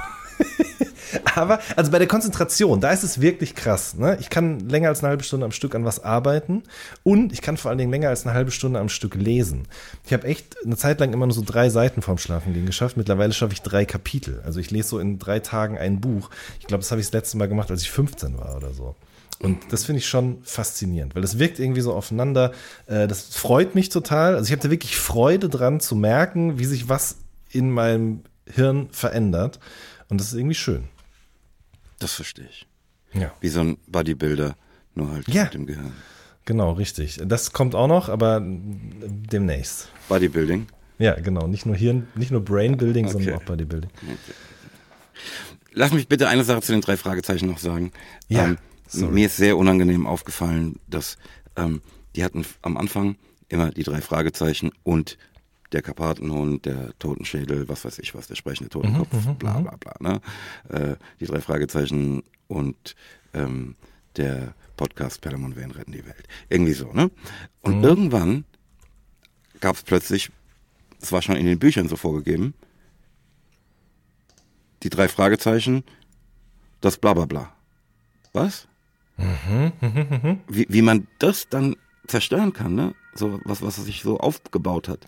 Aber, 1.35 1.59
also 1.75 1.91
bei 1.91 1.99
der 1.99 2.07
Konzentration, 2.07 2.81
da 2.81 2.91
ist 2.91 3.03
es 3.03 3.21
wirklich 3.21 3.55
krass. 3.55 3.95
Ne? 3.95 4.17
Ich 4.19 4.29
kann 4.29 4.59
länger 4.59 4.89
als 4.89 4.99
eine 4.99 5.09
halbe 5.09 5.23
Stunde 5.23 5.45
am 5.45 5.51
Stück 5.51 5.75
an 5.75 5.85
was 5.85 6.03
arbeiten 6.03 6.63
und 7.03 7.33
ich 7.33 7.41
kann 7.41 7.57
vor 7.57 7.69
allen 7.69 7.77
Dingen 7.77 7.91
länger 7.91 8.09
als 8.09 8.25
eine 8.25 8.33
halbe 8.33 8.51
Stunde 8.51 8.79
am 8.79 8.89
Stück 8.89 9.15
lesen. 9.15 9.67
Ich 10.05 10.13
habe 10.13 10.27
echt 10.27 10.55
eine 10.63 10.77
Zeit 10.77 10.99
lang 10.99 11.13
immer 11.13 11.25
nur 11.25 11.35
so 11.35 11.43
drei 11.45 11.69
Seiten 11.69 12.01
vorm 12.01 12.17
Schlafengehen 12.17 12.65
geschafft. 12.65 12.97
Mittlerweile 12.97 13.33
schaffe 13.33 13.53
ich 13.53 13.61
drei 13.61 13.85
Kapitel. 13.85 14.41
Also 14.45 14.59
ich 14.59 14.71
lese 14.71 14.89
so 14.89 14.99
in 14.99 15.19
drei 15.19 15.39
Tagen 15.39 15.77
ein 15.77 15.99
Buch. 15.99 16.29
Ich 16.59 16.67
glaube, 16.67 16.81
das 16.81 16.91
habe 16.91 17.01
ich 17.01 17.07
das 17.07 17.13
letzte 17.13 17.37
Mal 17.37 17.47
gemacht, 17.47 17.71
als 17.71 17.81
ich 17.81 17.91
15 17.91 18.37
war 18.37 18.55
oder 18.55 18.73
so. 18.73 18.95
Und 19.39 19.71
das 19.71 19.85
finde 19.85 19.99
ich 19.99 20.07
schon 20.07 20.39
faszinierend, 20.43 21.13
weil 21.13 21.21
das 21.21 21.37
wirkt 21.37 21.59
irgendwie 21.59 21.81
so 21.81 21.93
aufeinander. 21.93 22.53
Äh, 22.87 23.07
das 23.07 23.35
freut 23.35 23.75
mich 23.75 23.89
total. 23.89 24.35
Also 24.35 24.45
ich 24.45 24.51
habe 24.51 24.63
da 24.63 24.71
wirklich 24.71 24.97
Freude 24.97 25.47
dran 25.47 25.79
zu 25.79 25.95
merken, 25.95 26.57
wie 26.57 26.65
sich 26.65 26.89
was 26.89 27.17
in 27.51 27.71
meinem 27.71 28.21
Hirn 28.47 28.87
verändert. 28.91 29.59
Und 30.09 30.19
das 30.19 30.27
ist 30.27 30.33
irgendwie 30.33 30.55
schön. 30.55 30.85
Das 31.99 32.13
verstehe 32.13 32.47
ich. 32.49 32.67
Ja. 33.13 33.33
Wie 33.39 33.49
so 33.49 33.61
ein 33.61 33.77
Bodybuilder, 33.87 34.55
nur 34.95 35.11
halt 35.11 35.27
ja. 35.27 35.45
mit 35.45 35.53
dem 35.53 35.65
Gehirn. 35.65 35.93
Genau, 36.45 36.71
richtig. 36.73 37.19
Das 37.25 37.51
kommt 37.51 37.75
auch 37.75 37.87
noch, 37.87 38.09
aber 38.09 38.41
demnächst. 38.41 39.89
Bodybuilding? 40.07 40.67
Ja, 40.99 41.15
genau. 41.19 41.47
Nicht 41.47 41.65
nur 41.65 41.75
Hirn, 41.75 42.07
nicht 42.15 42.31
nur 42.31 42.41
Brainbuilding, 42.43 43.05
okay. 43.05 43.13
sondern 43.13 43.35
auch 43.35 43.43
Bodybuilding. 43.43 43.89
Okay. 44.01 44.33
Lass 45.73 45.91
mich 45.91 46.07
bitte 46.07 46.27
eine 46.27 46.43
Sache 46.43 46.61
zu 46.61 46.71
den 46.71 46.81
drei 46.81 46.97
Fragezeichen 46.97 47.47
noch 47.47 47.59
sagen. 47.59 47.91
Ja. 48.29 48.45
Ähm, 48.45 48.57
mir 49.11 49.25
ist 49.25 49.37
sehr 49.37 49.57
unangenehm 49.57 50.07
aufgefallen, 50.07 50.79
dass 50.87 51.17
ähm, 51.55 51.81
die 52.15 52.23
hatten 52.23 52.45
am 52.61 52.77
Anfang 52.77 53.17
immer 53.49 53.71
die 53.71 53.83
drei 53.83 54.01
Fragezeichen 54.01 54.71
und 54.83 55.17
der 55.71 55.81
Karpatenhund, 55.81 56.65
der 56.65 56.97
Totenschädel, 56.99 57.67
was 57.67 57.83
weiß 57.85 57.99
ich 57.99 58.15
was, 58.15 58.27
der 58.27 58.35
sprechende 58.35 58.69
Totenkopf, 58.69 59.11
mhm, 59.13 59.31
mhm 59.31 59.35
bla 59.35 59.59
mhm. 59.59 59.63
bla 59.63 59.75
bla. 59.77 59.93
Ne? 59.99 60.21
Äh, 60.69 60.95
die 61.19 61.25
drei 61.25 61.41
Fragezeichen 61.41 62.23
und 62.47 62.95
ähm, 63.33 63.75
der 64.15 64.53
Podcast 64.77 65.21
Perlemon 65.21 65.55
Werden 65.55 65.71
retten 65.71 65.91
die 65.91 66.05
Welt. 66.05 66.27
Irgendwie 66.49 66.73
so, 66.73 66.91
ne? 66.93 67.11
Und 67.61 67.79
mhm. 67.79 67.83
irgendwann 67.83 68.45
gab 69.59 69.75
es 69.75 69.83
plötzlich, 69.83 70.31
es 71.01 71.11
war 71.11 71.21
schon 71.21 71.35
in 71.35 71.45
den 71.45 71.59
Büchern 71.59 71.89
so 71.89 71.95
vorgegeben, 71.95 72.53
die 74.83 74.89
drei 74.89 75.07
Fragezeichen, 75.07 75.83
das 76.81 76.97
bla 76.97 77.13
bla 77.13 77.25
bla. 77.25 77.53
Was? 78.33 78.67
Mhm, 79.17 79.71
mhm, 79.81 80.39
wie, 80.47 80.67
wie 80.69 80.81
man 80.83 81.07
das 81.17 81.49
dann 81.49 81.75
zerstören 82.05 82.53
kann, 82.53 82.75
ne? 82.75 82.93
So 83.15 83.39
was, 83.45 83.63
was 83.63 83.77
sich 83.77 84.03
so 84.03 84.19
aufgebaut 84.19 84.87
hat 84.87 85.05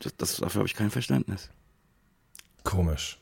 das, 0.00 0.16
das, 0.16 0.36
dafür 0.36 0.60
habe 0.60 0.68
ich 0.68 0.74
kein 0.74 0.90
Verständnis. 0.90 1.50
Komisch. 2.62 3.18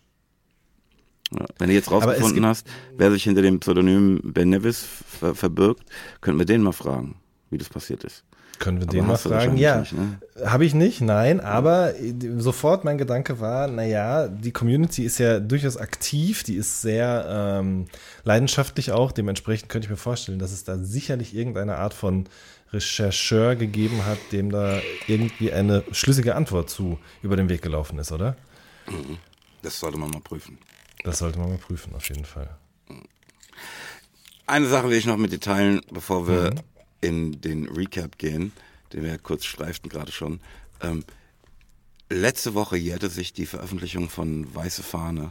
Wenn 1.59 1.69
du 1.69 1.75
jetzt 1.75 1.91
rausgefunden 1.91 2.45
hast, 2.45 2.67
wer 2.97 3.11
sich 3.11 3.25
hinter 3.25 3.43
dem 3.43 3.61
Pseudonym 3.61 4.21
Ben 4.23 4.51
Nevis 4.51 4.85
ver 5.21 5.35
verbirgt, 5.35 5.85
können 6.21 6.39
wir 6.39 6.47
den 6.47 6.63
mal 6.63 6.73
fragen, 6.73 7.17
wie 7.51 7.59
das 7.59 7.69
passiert 7.69 8.05
ist. 8.05 8.25
Können 8.59 8.79
wir 8.79 8.85
aber 8.85 8.93
den 8.93 9.07
mal 9.07 9.17
fragen? 9.17 9.57
Ja, 9.57 9.83
ne? 9.91 10.21
habe 10.45 10.65
ich 10.65 10.75
nicht, 10.75 11.01
nein, 11.01 11.41
aber 11.41 11.95
sofort 12.37 12.85
mein 12.85 12.99
Gedanke 12.99 13.41
war, 13.41 13.67
naja, 13.67 14.29
die 14.29 14.53
Community 14.53 15.05
ist 15.05 15.19
ja 15.19 15.41
durchaus 15.41 15.77
aktiv, 15.77 16.45
die 16.45 16.55
ist 16.55 16.81
sehr 16.81 17.27
ähm, 17.29 17.87
leidenschaftlich 18.25 18.93
auch, 18.93 19.11
dementsprechend 19.11 19.69
könnte 19.69 19.87
ich 19.87 19.91
mir 19.91 19.97
vorstellen, 19.97 20.39
dass 20.39 20.53
es 20.53 20.65
da 20.65 20.79
sicherlich 20.79 21.35
irgendeine 21.35 21.77
Art 21.77 21.95
von 21.95 22.29
Rechercheur 22.73 23.57
gegeben 23.57 24.05
hat, 24.05 24.19
dem 24.33 24.51
da 24.51 24.81
irgendwie 25.07 25.53
eine 25.53 25.85
schlüssige 25.93 26.35
Antwort 26.35 26.71
zu 26.71 26.99
über 27.23 27.37
den 27.37 27.49
Weg 27.49 27.63
gelaufen 27.63 27.99
ist, 27.99 28.13
oder? 28.13 28.37
Das 29.63 29.79
sollte 29.79 29.99
man 29.99 30.11
mal 30.11 30.21
prüfen. 30.21 30.59
Das 31.05 31.19
sollte 31.19 31.39
man 31.39 31.51
mal 31.51 31.59
prüfen, 31.59 31.95
auf 31.95 32.09
jeden 32.09 32.25
Fall. 32.25 32.57
Eine 34.47 34.69
Sache 34.69 34.91
will 34.91 34.99
ich 34.99 35.07
noch 35.07 35.17
mit 35.17 35.33
dir 35.33 35.41
teilen, 35.41 35.81
bevor 35.91 36.27
wir 36.27 36.51
mhm. 36.51 36.61
in 37.01 37.41
den 37.41 37.69
Recap 37.69 38.19
gehen, 38.19 38.53
den 38.93 39.03
wir 39.03 39.11
ja 39.11 39.19
kurz 39.19 39.45
streiften 39.45 39.89
gerade 39.89 40.13
schon. 40.13 40.41
Ähm, 40.81 41.05
letzte 42.09 42.55
Woche 42.55 42.77
jährte 42.77 43.09
sich 43.09 43.33
die 43.33 43.47
Veröffentlichung 43.47 44.09
von 44.11 44.53
Weiße 44.55 44.83
Fahne 44.83 45.31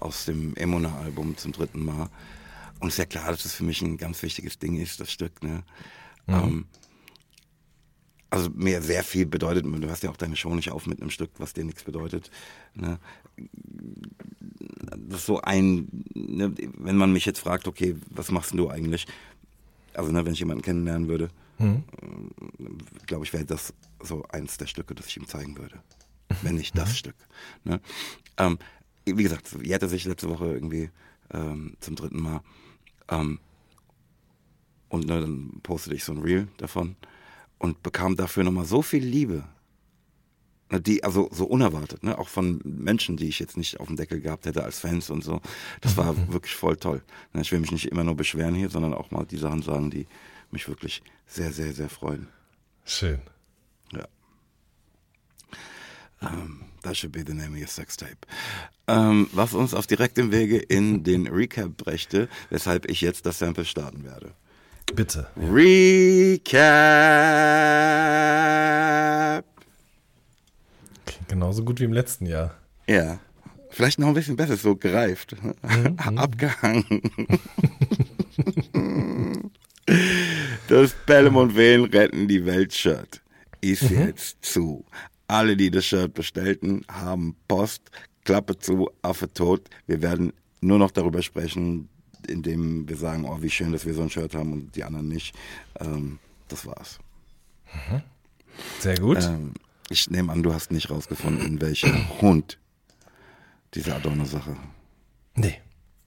aus 0.00 0.24
dem 0.24 0.54
Emona-Album 0.56 1.36
zum 1.36 1.52
dritten 1.52 1.84
Mal. 1.84 2.08
Und 2.80 2.88
es 2.88 2.94
ist 2.94 2.98
ja 2.98 3.06
klar, 3.06 3.30
dass 3.30 3.44
das 3.44 3.54
für 3.54 3.64
mich 3.64 3.80
ein 3.82 3.96
ganz 3.96 4.22
wichtiges 4.22 4.58
Ding 4.58 4.78
ist, 4.80 5.00
das 5.00 5.12
Stück. 5.12 5.42
Ne? 5.42 5.62
Mhm. 6.26 6.34
Ähm, 6.34 6.64
also 8.32 8.48
mir 8.54 8.80
sehr 8.80 9.04
viel 9.04 9.26
bedeutet, 9.26 9.66
du 9.66 9.90
hast 9.90 10.02
ja 10.02 10.10
auch 10.10 10.16
deine 10.16 10.36
Show 10.36 10.54
nicht 10.54 10.70
auf 10.70 10.86
mit 10.86 11.02
einem 11.02 11.10
Stück, 11.10 11.30
was 11.36 11.52
dir 11.52 11.64
nichts 11.64 11.82
bedeutet. 11.82 12.30
Ne? 12.74 12.98
Das 14.96 15.20
ist 15.20 15.26
so 15.26 15.42
ein, 15.42 16.06
ne, 16.14 16.54
wenn 16.78 16.96
man 16.96 17.12
mich 17.12 17.26
jetzt 17.26 17.40
fragt, 17.40 17.68
okay, 17.68 17.94
was 18.08 18.30
machst 18.30 18.54
du 18.54 18.70
eigentlich? 18.70 19.06
Also 19.92 20.12
ne, 20.12 20.24
wenn 20.24 20.32
ich 20.32 20.38
jemanden 20.38 20.62
kennenlernen 20.62 21.08
würde, 21.08 21.28
mhm. 21.58 21.84
glaube 23.06 23.26
ich, 23.26 23.34
wäre 23.34 23.44
das 23.44 23.74
so 24.00 24.24
eins 24.30 24.56
der 24.56 24.66
Stücke, 24.66 24.94
das 24.94 25.08
ich 25.08 25.16
ihm 25.18 25.26
zeigen 25.26 25.58
würde. 25.58 25.82
Wenn 26.40 26.54
nicht 26.54 26.78
das 26.78 26.88
mhm. 26.88 26.94
Stück. 26.94 27.16
Ne? 27.64 27.82
Ähm, 28.38 28.58
wie 29.04 29.22
gesagt, 29.22 29.54
jährte 29.62 29.90
sich 29.90 30.06
letzte 30.06 30.30
Woche 30.30 30.46
irgendwie 30.46 30.88
ähm, 31.34 31.76
zum 31.80 31.96
dritten 31.96 32.22
Mal. 32.22 32.40
Ähm, 33.10 33.40
und 34.92 35.06
ne, 35.06 35.22
dann 35.22 35.60
postete 35.62 35.96
ich 35.96 36.04
so 36.04 36.12
ein 36.12 36.18
Reel 36.18 36.48
davon 36.58 36.96
und 37.58 37.82
bekam 37.82 38.14
dafür 38.14 38.44
nochmal 38.44 38.66
so 38.66 38.82
viel 38.82 39.02
Liebe. 39.02 39.44
Ne, 40.70 40.82
die, 40.82 41.02
also 41.02 41.30
so 41.32 41.46
unerwartet, 41.46 42.02
ne? 42.02 42.18
auch 42.18 42.28
von 42.28 42.60
Menschen, 42.62 43.16
die 43.16 43.26
ich 43.26 43.38
jetzt 43.38 43.56
nicht 43.56 43.80
auf 43.80 43.86
dem 43.86 43.96
Deckel 43.96 44.20
gehabt 44.20 44.44
hätte 44.44 44.62
als 44.64 44.80
Fans 44.80 45.08
und 45.08 45.24
so. 45.24 45.40
Das 45.80 45.96
war 45.96 46.12
mhm. 46.12 46.32
wirklich 46.34 46.54
voll 46.54 46.76
toll. 46.76 47.02
Ne, 47.32 47.40
ich 47.40 47.50
will 47.52 47.60
mich 47.60 47.72
nicht 47.72 47.86
immer 47.86 48.04
nur 48.04 48.16
beschweren 48.16 48.54
hier, 48.54 48.68
sondern 48.68 48.92
auch 48.92 49.10
mal 49.10 49.24
die 49.24 49.38
Sachen 49.38 49.62
sagen, 49.62 49.90
die 49.90 50.06
mich 50.50 50.68
wirklich 50.68 51.02
sehr, 51.26 51.52
sehr, 51.52 51.72
sehr 51.72 51.88
freuen. 51.88 52.28
Schön. 52.84 53.20
Ja. 53.92 54.06
Um, 56.20 56.64
that 56.82 56.98
should 56.98 57.12
be 57.12 57.24
the 57.26 57.32
name 57.32 57.54
of 57.54 57.60
your 57.60 57.66
sex 57.66 57.96
tape. 57.96 58.26
Um, 58.86 59.26
was 59.32 59.54
uns 59.54 59.72
auf 59.72 59.86
direktem 59.86 60.32
Wege 60.32 60.58
in 60.58 61.02
den 61.02 61.28
Recap 61.28 61.78
brächte, 61.78 62.28
weshalb 62.50 62.90
ich 62.90 63.00
jetzt 63.00 63.24
das 63.24 63.38
Sample 63.38 63.64
starten 63.64 64.04
werde. 64.04 64.34
Bitte. 64.94 65.26
Recap! 68.22 69.44
Klingt 71.06 71.28
genauso 71.28 71.64
gut 71.64 71.80
wie 71.80 71.84
im 71.84 71.92
letzten 71.92 72.26
Jahr. 72.26 72.54
Ja. 72.86 73.18
Vielleicht 73.70 73.98
noch 73.98 74.08
ein 74.08 74.14
bisschen 74.14 74.36
besser, 74.36 74.56
so 74.56 74.76
gereift. 74.76 75.34
Mhm. 75.42 75.96
Abgehangen. 76.18 77.00
das 80.68 80.94
Pelham 81.06 81.36
und 81.36 81.56
Wehen 81.56 81.84
retten 81.86 82.28
die 82.28 82.44
Welt-Shirt 82.44 83.22
ist 83.62 83.90
Mhm. 83.90 83.98
jetzt 84.08 84.44
zu. 84.44 84.84
Alle, 85.26 85.56
die 85.56 85.70
das 85.70 85.86
Shirt 85.86 86.12
bestellten, 86.14 86.84
haben 86.90 87.34
Post. 87.48 87.82
Klappe 88.24 88.58
zu, 88.58 88.90
Affe 89.00 89.32
tot. 89.32 89.68
Wir 89.86 90.02
werden 90.02 90.32
nur 90.60 90.78
noch 90.78 90.90
darüber 90.90 91.22
sprechen, 91.22 91.88
indem 92.26 92.88
wir 92.88 92.96
sagen, 92.96 93.24
oh, 93.24 93.38
wie 93.40 93.50
schön, 93.50 93.72
dass 93.72 93.86
wir 93.86 93.94
so 93.94 94.02
ein 94.02 94.10
Shirt 94.10 94.34
haben 94.34 94.52
und 94.52 94.76
die 94.76 94.84
anderen 94.84 95.08
nicht. 95.08 95.34
Ähm, 95.80 96.18
das 96.48 96.66
war's. 96.66 96.98
Sehr 98.80 98.96
gut. 98.96 99.22
Ähm, 99.22 99.54
ich 99.88 100.10
nehme 100.10 100.32
an, 100.32 100.42
du 100.42 100.52
hast 100.52 100.70
nicht 100.70 100.90
rausgefunden, 100.90 101.60
welcher 101.60 102.20
Hund 102.20 102.58
diese 103.74 103.94
Adorno-Sache. 103.94 104.56
nee, 105.34 105.60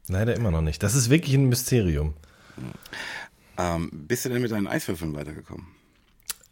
leider 0.08 0.36
immer 0.36 0.52
noch 0.52 0.62
nicht. 0.62 0.84
Das 0.84 0.96
ist 0.96 1.10
wirklich 1.10 1.36
ein 1.36 1.50
Mysterium. 1.50 2.14
Ähm, 3.58 3.90
bist 3.92 4.26
du 4.26 4.30
denn 4.30 4.42
mit 4.42 4.52
deinen 4.52 4.68
Eiswürfeln 4.68 5.16
weitergekommen? 5.16 5.68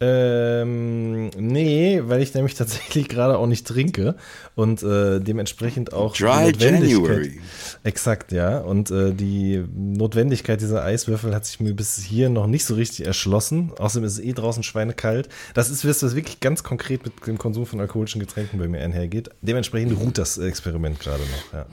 Ähm, 0.00 1.30
nee, 1.38 2.00
weil 2.04 2.20
ich 2.20 2.34
nämlich 2.34 2.54
tatsächlich 2.54 3.08
gerade 3.08 3.38
auch 3.38 3.46
nicht 3.46 3.66
trinke 3.66 4.16
und 4.56 4.82
äh, 4.82 5.20
dementsprechend 5.20 5.92
auch 5.92 6.16
Dry 6.16 6.52
January. 6.56 7.40
Exakt, 7.84 8.32
ja. 8.32 8.58
Und 8.58 8.90
äh, 8.90 9.12
die 9.12 9.64
Notwendigkeit 9.72 10.60
dieser 10.60 10.82
Eiswürfel 10.82 11.34
hat 11.34 11.46
sich 11.46 11.60
mir 11.60 11.74
bis 11.74 11.96
hier 11.98 12.28
noch 12.28 12.48
nicht 12.48 12.64
so 12.64 12.74
richtig 12.74 13.06
erschlossen. 13.06 13.72
Außerdem 13.78 14.04
ist 14.04 14.14
es 14.14 14.20
eh 14.20 14.32
draußen 14.32 14.64
schweinekalt. 14.64 15.28
Das 15.54 15.70
ist 15.70 15.86
was, 15.86 16.02
was 16.02 16.16
wirklich 16.16 16.40
ganz 16.40 16.64
konkret 16.64 17.04
mit 17.04 17.26
dem 17.26 17.38
Konsum 17.38 17.64
von 17.64 17.80
alkoholischen 17.80 18.20
Getränken 18.20 18.58
bei 18.58 18.66
mir 18.66 18.80
einhergeht. 18.80 19.30
Dementsprechend 19.42 19.96
ruht 19.98 20.18
das 20.18 20.38
Experiment 20.38 20.98
gerade 20.98 21.22
noch. 21.22 21.52
Ja. 21.52 21.66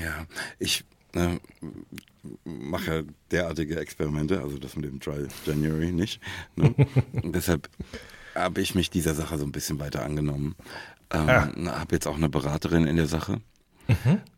Ja, 0.00 0.26
ich 0.58 0.84
äh, 1.14 1.38
mache 2.44 2.96
ja 2.96 3.02
derartige 3.30 3.78
Experimente, 3.78 4.40
also 4.40 4.58
das 4.58 4.76
mit 4.76 4.84
dem 4.86 4.98
Dry 5.00 5.26
January 5.44 5.92
nicht. 5.92 6.20
Ne? 6.56 6.74
Deshalb 7.24 7.68
habe 8.34 8.60
ich 8.60 8.74
mich 8.74 8.90
dieser 8.90 9.14
Sache 9.14 9.38
so 9.38 9.44
ein 9.44 9.52
bisschen 9.52 9.78
weiter 9.78 10.04
angenommen. 10.04 10.54
Ähm, 11.10 11.28
Ah. 11.28 11.48
Habe 11.80 11.94
jetzt 11.94 12.06
auch 12.06 12.16
eine 12.16 12.28
Beraterin 12.28 12.86
in 12.86 12.96
der 12.96 13.06
Sache. 13.06 13.40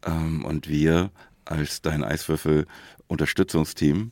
Ähm, 0.04 0.44
und 0.44 0.68
wir 0.68 1.10
als 1.46 1.80
dein 1.80 2.04
Eiswürfel-Unterstützungsteam 2.04 4.10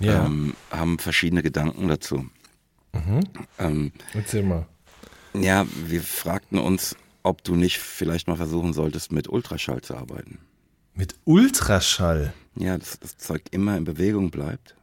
Ja. 0.00 0.26
ähm, 0.26 0.54
haben 0.70 0.98
verschiedene 0.98 1.42
Gedanken 1.42 1.88
dazu. 1.88 2.26
Ähm, 3.58 3.92
Erzähl 4.14 4.42
mal. 4.42 4.66
ja, 5.34 5.66
wir 5.86 6.02
fragten 6.02 6.58
uns, 6.58 6.96
ob 7.22 7.44
du 7.44 7.54
nicht 7.56 7.78
vielleicht 7.78 8.28
mal 8.28 8.36
versuchen 8.36 8.72
solltest, 8.72 9.12
mit 9.12 9.28
Ultraschall 9.28 9.82
zu 9.82 9.96
arbeiten. 9.96 10.38
Mit 10.94 11.14
Ultraschall. 11.24 12.32
Ja, 12.58 12.78
dass 12.78 12.98
das 12.98 13.16
Zeug 13.18 13.42
immer 13.50 13.76
in 13.76 13.84
Bewegung 13.84 14.30
bleibt, 14.30 14.76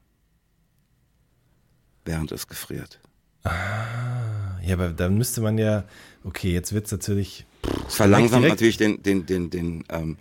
während 2.06 2.32
es 2.32 2.48
gefriert. 2.48 3.00
Ja, 3.46 4.74
aber 4.74 4.90
dann 4.90 5.18
müsste 5.18 5.42
man 5.42 5.58
ja. 5.58 5.84
Okay, 6.24 6.54
jetzt 6.54 6.74
wird 6.74 6.86
es 6.86 6.92
natürlich 6.92 7.46
Es 7.88 7.96
verlangsamt 7.96 8.48
natürlich 8.48 8.78
den, 8.78 9.04
den, 9.04 9.26
den, 9.26 9.50
den 9.50 9.84
ähm, 9.90 10.18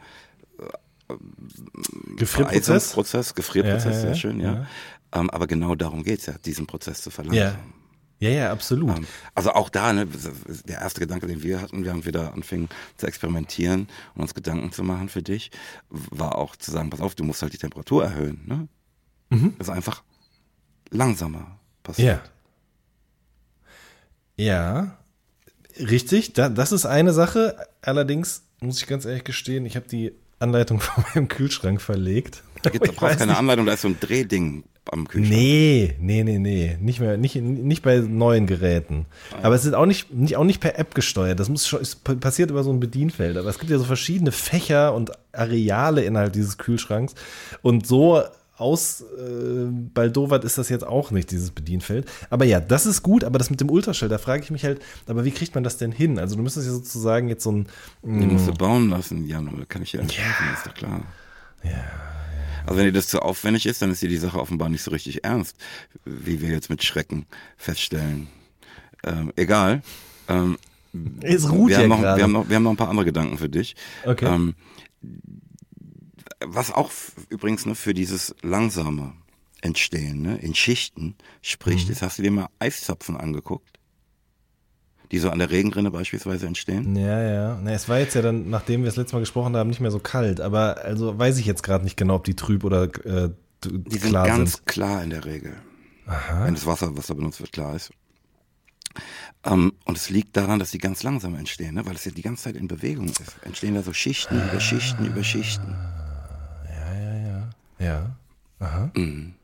Gefrierprozess. 2.16 2.66
Vereisungsprozess, 2.66 3.34
Gefrierprozess, 3.34 3.84
Ja, 3.84 3.90
ja, 3.90 4.00
sehr 4.00 4.08
ja, 4.10 4.14
schön, 4.16 4.40
ja. 4.40 4.52
ja. 4.54 4.66
Ähm, 5.20 5.30
aber 5.30 5.46
genau 5.46 5.74
darum 5.74 6.02
geht's 6.02 6.26
ja, 6.26 6.34
diesen 6.44 6.66
Prozess 6.66 7.02
zu 7.02 7.10
Ja. 7.10 7.14
verlangsamen. 7.14 7.74
Ja, 8.22 8.30
ja, 8.30 8.52
absolut. 8.52 8.98
Ähm, 8.98 9.06
Also 9.34 9.52
auch 9.52 9.68
da, 9.68 9.92
ne, 9.92 10.06
der 10.64 10.78
erste 10.80 11.00
Gedanke, 11.00 11.26
den 11.26 11.42
wir 11.42 11.60
hatten, 11.60 11.84
während 11.84 12.04
wir 12.04 12.12
da 12.12 12.28
anfingen 12.28 12.68
zu 12.96 13.08
experimentieren 13.08 13.88
und 14.14 14.22
uns 14.22 14.32
Gedanken 14.32 14.70
zu 14.70 14.84
machen 14.84 15.08
für 15.08 15.22
dich, 15.22 15.50
war 15.90 16.36
auch 16.36 16.54
zu 16.54 16.70
sagen, 16.70 16.88
pass 16.88 17.00
auf, 17.00 17.16
du 17.16 17.24
musst 17.24 17.42
halt 17.42 17.52
die 17.52 17.58
Temperatur 17.58 18.04
erhöhen. 18.04 18.40
Ne? 18.46 18.68
Mhm. 19.30 19.54
Das 19.58 19.66
ist 19.66 19.74
einfach 19.74 20.04
langsamer 20.90 21.58
passiert. 21.82 22.22
Ja. 24.36 24.44
Ja. 24.44 24.98
Richtig, 25.80 26.32
da, 26.34 26.48
das 26.48 26.70
ist 26.70 26.86
eine 26.86 27.12
Sache. 27.12 27.56
Allerdings 27.80 28.44
muss 28.60 28.80
ich 28.80 28.86
ganz 28.86 29.04
ehrlich 29.04 29.24
gestehen, 29.24 29.66
ich 29.66 29.74
habe 29.74 29.88
die 29.88 30.12
Anleitung 30.42 30.80
von 30.80 31.04
meinem 31.14 31.28
Kühlschrank 31.28 31.80
verlegt. 31.80 32.42
Da 32.62 32.70
gibt- 32.70 32.86
da 32.86 32.92
brauchst 32.92 33.18
keine 33.18 33.32
nicht- 33.32 33.38
Anleitung, 33.38 33.66
da 33.66 33.72
ist 33.72 33.82
so 33.82 33.88
ein 33.88 33.96
Drehding 33.98 34.64
am 34.90 35.06
Kühlschrank. 35.08 35.32
Nee, 35.36 35.94
nee, 36.00 36.24
nee, 36.24 36.38
nee. 36.38 36.76
Nicht 36.80 36.98
mehr, 37.00 37.16
nicht, 37.16 37.36
nicht 37.36 37.82
bei 37.82 37.98
neuen 37.98 38.46
Geräten. 38.46 39.06
Aber 39.42 39.54
es 39.54 39.64
ist 39.64 39.74
auch 39.74 39.86
nicht, 39.86 40.12
nicht, 40.12 40.36
auch 40.36 40.44
nicht 40.44 40.60
per 40.60 40.78
App 40.78 40.94
gesteuert. 40.94 41.38
Das 41.40 41.48
muss 41.48 41.66
schon, 41.68 41.80
passiert 42.20 42.50
über 42.50 42.64
so 42.64 42.72
ein 42.72 42.80
Bedienfeld. 42.80 43.36
Aber 43.36 43.48
es 43.48 43.58
gibt 43.60 43.70
ja 43.70 43.78
so 43.78 43.84
verschiedene 43.84 44.32
Fächer 44.32 44.92
und 44.94 45.12
Areale 45.32 46.02
innerhalb 46.04 46.32
dieses 46.32 46.58
Kühlschranks. 46.58 47.14
Und 47.62 47.86
so 47.86 48.22
aus 48.56 49.00
äh, 49.00 49.66
baldowert 49.68 50.44
ist 50.44 50.58
das 50.58 50.68
jetzt 50.68 50.86
auch 50.86 51.10
nicht, 51.10 51.30
dieses 51.30 51.50
Bedienfeld. 51.50 52.06
Aber 52.30 52.44
ja, 52.44 52.60
das 52.60 52.86
ist 52.86 53.02
gut, 53.02 53.24
aber 53.24 53.38
das 53.38 53.50
mit 53.50 53.60
dem 53.60 53.70
Ultraschall, 53.70 54.08
da 54.08 54.18
frage 54.18 54.42
ich 54.42 54.50
mich 54.50 54.64
halt, 54.64 54.80
aber 55.06 55.24
wie 55.24 55.30
kriegt 55.30 55.54
man 55.54 55.64
das 55.64 55.78
denn 55.78 55.92
hin? 55.92 56.18
Also 56.18 56.36
du 56.36 56.42
müsstest 56.42 56.66
ja 56.66 56.72
sozusagen 56.72 57.28
jetzt 57.28 57.42
so 57.42 57.52
ein, 57.52 57.66
Die 58.02 58.26
musst 58.26 58.48
du 58.48 58.54
bauen 58.54 58.90
lassen, 58.90 59.26
Jan, 59.26 59.66
kann 59.68 59.82
ich 59.82 59.92
dir 59.92 60.02
nicht 60.02 60.18
helfen, 60.18 60.46
ist 60.54 60.66
doch 60.66 60.74
klar. 60.74 61.02
Also 62.66 62.78
wenn 62.78 62.86
dir 62.86 62.92
das 62.92 63.08
zu 63.08 63.20
aufwendig 63.20 63.66
ist, 63.66 63.82
dann 63.82 63.90
ist 63.90 64.02
dir 64.02 64.08
die 64.08 64.16
Sache 64.16 64.38
offenbar 64.38 64.68
nicht 64.68 64.82
so 64.82 64.90
richtig 64.90 65.24
ernst, 65.24 65.56
wie 66.04 66.40
wir 66.40 66.50
jetzt 66.50 66.70
mit 66.70 66.84
Schrecken 66.84 67.26
feststellen. 67.56 68.28
Ähm, 69.04 69.32
egal. 69.36 69.82
Ähm, 70.28 70.58
es 71.22 71.50
ruht 71.50 71.70
wir, 71.70 71.76
ja 71.76 71.82
haben 71.82 71.88
noch, 71.88 72.02
wir, 72.02 72.22
haben 72.22 72.32
noch, 72.32 72.48
wir 72.48 72.56
haben 72.56 72.62
noch 72.62 72.70
ein 72.70 72.76
paar 72.76 72.90
andere 72.90 73.06
Gedanken 73.06 73.38
für 73.38 73.48
dich. 73.48 73.74
Okay. 74.04 74.26
Ähm, 74.26 74.54
was 76.46 76.70
auch 76.72 76.90
übrigens 77.28 77.66
ne, 77.66 77.74
für 77.74 77.94
dieses 77.94 78.34
langsame 78.42 79.12
Entstehen 79.60 80.22
ne, 80.22 80.36
in 80.38 80.54
Schichten 80.54 81.14
spricht, 81.40 81.86
Mhm. 81.86 81.92
ist, 81.92 82.02
hast 82.02 82.18
du 82.18 82.22
dir 82.22 82.30
mal 82.30 82.48
Eiszapfen 82.58 83.16
angeguckt? 83.16 83.68
Die 85.10 85.18
so 85.18 85.28
an 85.30 85.38
der 85.38 85.50
Regenrinne 85.50 85.90
beispielsweise 85.90 86.46
entstehen? 86.46 86.96
Ja, 86.96 87.22
ja. 87.22 87.60
Na, 87.62 87.72
es 87.72 87.86
war 87.88 87.98
jetzt 87.98 88.14
ja 88.14 88.22
dann, 88.22 88.48
nachdem 88.48 88.80
wir 88.80 88.86
das 88.86 88.96
letzte 88.96 89.14
Mal 89.16 89.20
gesprochen 89.20 89.54
haben, 89.56 89.68
nicht 89.68 89.80
mehr 89.80 89.90
so 89.90 89.98
kalt. 89.98 90.40
Aber 90.40 90.78
also 90.84 91.18
weiß 91.18 91.36
ich 91.38 91.44
jetzt 91.46 91.62
gerade 91.62 91.84
nicht 91.84 91.96
genau, 91.98 92.14
ob 92.14 92.24
die 92.24 92.34
trüb 92.34 92.64
oder 92.64 92.84
äh, 93.04 93.30
Die 93.64 93.98
sind 93.98 94.12
ganz 94.14 94.54
sind. 94.54 94.66
klar 94.66 95.02
in 95.04 95.10
der 95.10 95.24
Regel. 95.26 95.54
Wenn 96.42 96.54
das 96.54 96.64
Wasser, 96.66 96.96
was 96.96 97.06
da 97.08 97.14
benutzt 97.14 97.40
wird, 97.40 97.52
klar 97.52 97.76
ist. 97.76 97.90
Ähm, 99.44 99.72
und 99.84 99.96
es 99.96 100.08
liegt 100.10 100.36
daran, 100.36 100.58
dass 100.58 100.70
die 100.70 100.78
ganz 100.78 101.02
langsam 101.02 101.34
entstehen, 101.34 101.74
ne? 101.74 101.84
weil 101.86 101.94
es 101.94 102.04
ja 102.04 102.10
die 102.10 102.22
ganze 102.22 102.44
Zeit 102.44 102.56
in 102.56 102.66
Bewegung 102.68 103.08
ist. 103.08 103.22
Entstehen 103.42 103.74
da 103.74 103.82
so 103.82 103.92
Schichten 103.92 104.36
über 104.48 104.60
Schichten 104.60 105.04
über 105.06 105.22
Schichten. 105.22 105.74
Ja. 107.82 108.16
Aha. 108.60 108.90
Ähm, 108.94 109.34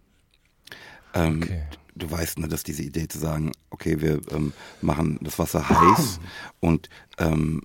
Okay. 1.15 1.63
Du 1.95 2.09
weißt, 2.09 2.39
ne, 2.39 2.47
dass 2.47 2.63
diese 2.63 2.85
Idee 2.85 3.09
zu 3.09 3.19
sagen, 3.19 3.51
okay, 3.71 4.01
wir 4.01 4.21
ähm, 4.31 4.53
machen 4.81 5.19
das 5.21 5.37
Wasser 5.41 5.69
heiß 5.69 6.21
und 6.61 6.89
ähm, 7.19 7.63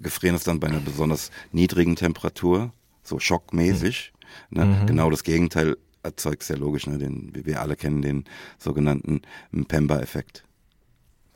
gefrieren 0.00 0.34
es 0.34 0.44
dann 0.44 0.60
bei 0.60 0.68
einer 0.68 0.80
besonders 0.80 1.30
niedrigen 1.52 1.94
Temperatur, 1.94 2.72
so 3.02 3.18
schockmäßig. 3.18 4.14
Ne? 4.48 4.84
Genau 4.86 5.10
das 5.10 5.24
Gegenteil 5.24 5.76
erzeugt 6.02 6.42
sehr 6.42 6.56
logisch, 6.56 6.86
ne? 6.86 6.96
den, 6.96 7.32
wir- 7.34 7.60
alle 7.60 7.76
kennen 7.76 8.00
den 8.00 8.24
sogenannten 8.58 9.20
Mpemba-Effekt. 9.52 10.44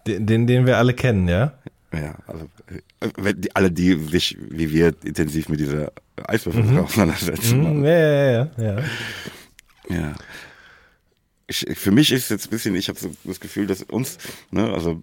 Den, 0.07 0.25
den, 0.27 0.47
den 0.47 0.65
wir 0.65 0.79
alle 0.79 0.95
kennen, 0.95 1.29
ja? 1.29 1.53
Ja, 1.93 2.15
also 2.27 2.49
äh, 3.21 3.35
alle 3.53 3.71
die 3.71 3.93
sich 4.09 4.39
wie 4.49 4.73
wir 4.73 4.95
intensiv 5.05 5.51
mit 5.51 5.61
dieser 5.61 5.93
Eiswürfel 6.17 6.79
auseinandersetzen. 6.79 7.79
Mhm, 7.79 7.85
ja, 7.85 8.31
ja, 8.31 8.51
ja, 8.59 8.85
ja. 9.89 10.15
Ich, 11.49 11.67
für 11.75 11.91
mich 11.91 12.13
ist 12.13 12.31
jetzt 12.31 12.47
ein 12.47 12.51
bisschen, 12.51 12.75
ich 12.75 12.89
habe 12.89 12.99
so 12.99 13.11
das 13.25 13.41
Gefühl, 13.41 13.67
dass 13.67 13.83
uns, 13.83 14.17
ne, 14.51 14.73
also 14.73 15.03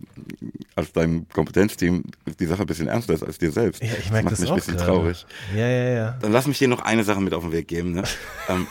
als 0.76 0.92
deinem 0.94 1.28
Kompetenzteam, 1.30 2.04
die 2.40 2.46
Sache 2.46 2.62
ein 2.62 2.66
bisschen 2.66 2.88
ernster 2.88 3.14
ist 3.14 3.24
als 3.24 3.38
dir 3.38 3.52
selbst. 3.52 3.84
ja 3.84 3.90
ich 4.00 4.10
merke 4.10 4.26
macht 4.26 4.34
das, 4.34 4.40
mich 4.40 4.50
auch 4.50 4.54
ein 4.54 4.60
bisschen 4.60 4.78
gerade. 4.78 4.92
traurig. 4.92 5.26
Ja, 5.54 5.68
ja, 5.68 5.90
ja. 5.90 6.18
Dann 6.22 6.32
lass 6.32 6.48
mich 6.48 6.58
dir 6.58 6.68
noch 6.68 6.82
eine 6.82 7.04
Sache 7.04 7.22
mit 7.22 7.34
auf 7.34 7.44
den 7.44 7.52
Weg 7.52 7.68
geben. 7.68 7.92
Ne? 7.92 8.04
ähm, 8.50 8.68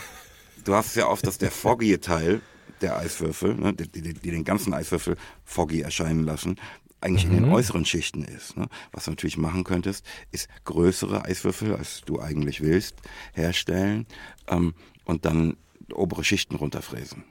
du 0.64 0.74
hast 0.74 0.88
es 0.88 0.94
ja 0.96 1.06
oft, 1.06 1.26
dass 1.26 1.38
der 1.38 1.50
foggy 1.50 1.98
Teil 1.98 2.40
der 2.80 2.96
Eiswürfel, 2.96 3.54
ne, 3.54 3.74
die, 3.74 3.88
die, 3.88 4.14
die 4.14 4.30
den 4.30 4.44
ganzen 4.44 4.72
Eiswürfel 4.72 5.16
foggy 5.44 5.80
erscheinen 5.80 6.24
lassen, 6.24 6.56
eigentlich 7.00 7.24
in 7.24 7.30
Mhm. 7.32 7.44
den 7.44 7.52
äußeren 7.52 7.84
Schichten 7.84 8.24
ist. 8.24 8.56
Ne? 8.56 8.66
Was 8.92 9.04
du 9.04 9.10
natürlich 9.12 9.36
machen 9.38 9.64
könntest, 9.64 10.04
ist 10.32 10.48
größere 10.64 11.24
Eiswürfel, 11.24 11.74
als 11.76 12.00
du 12.06 12.20
eigentlich 12.20 12.60
willst, 12.60 12.96
herstellen 13.34 14.06
ähm, 14.48 14.74
und 15.04 15.24
dann 15.24 15.56
obere 15.92 16.24
Schichten 16.24 16.56
runterfräsen. 16.56 17.24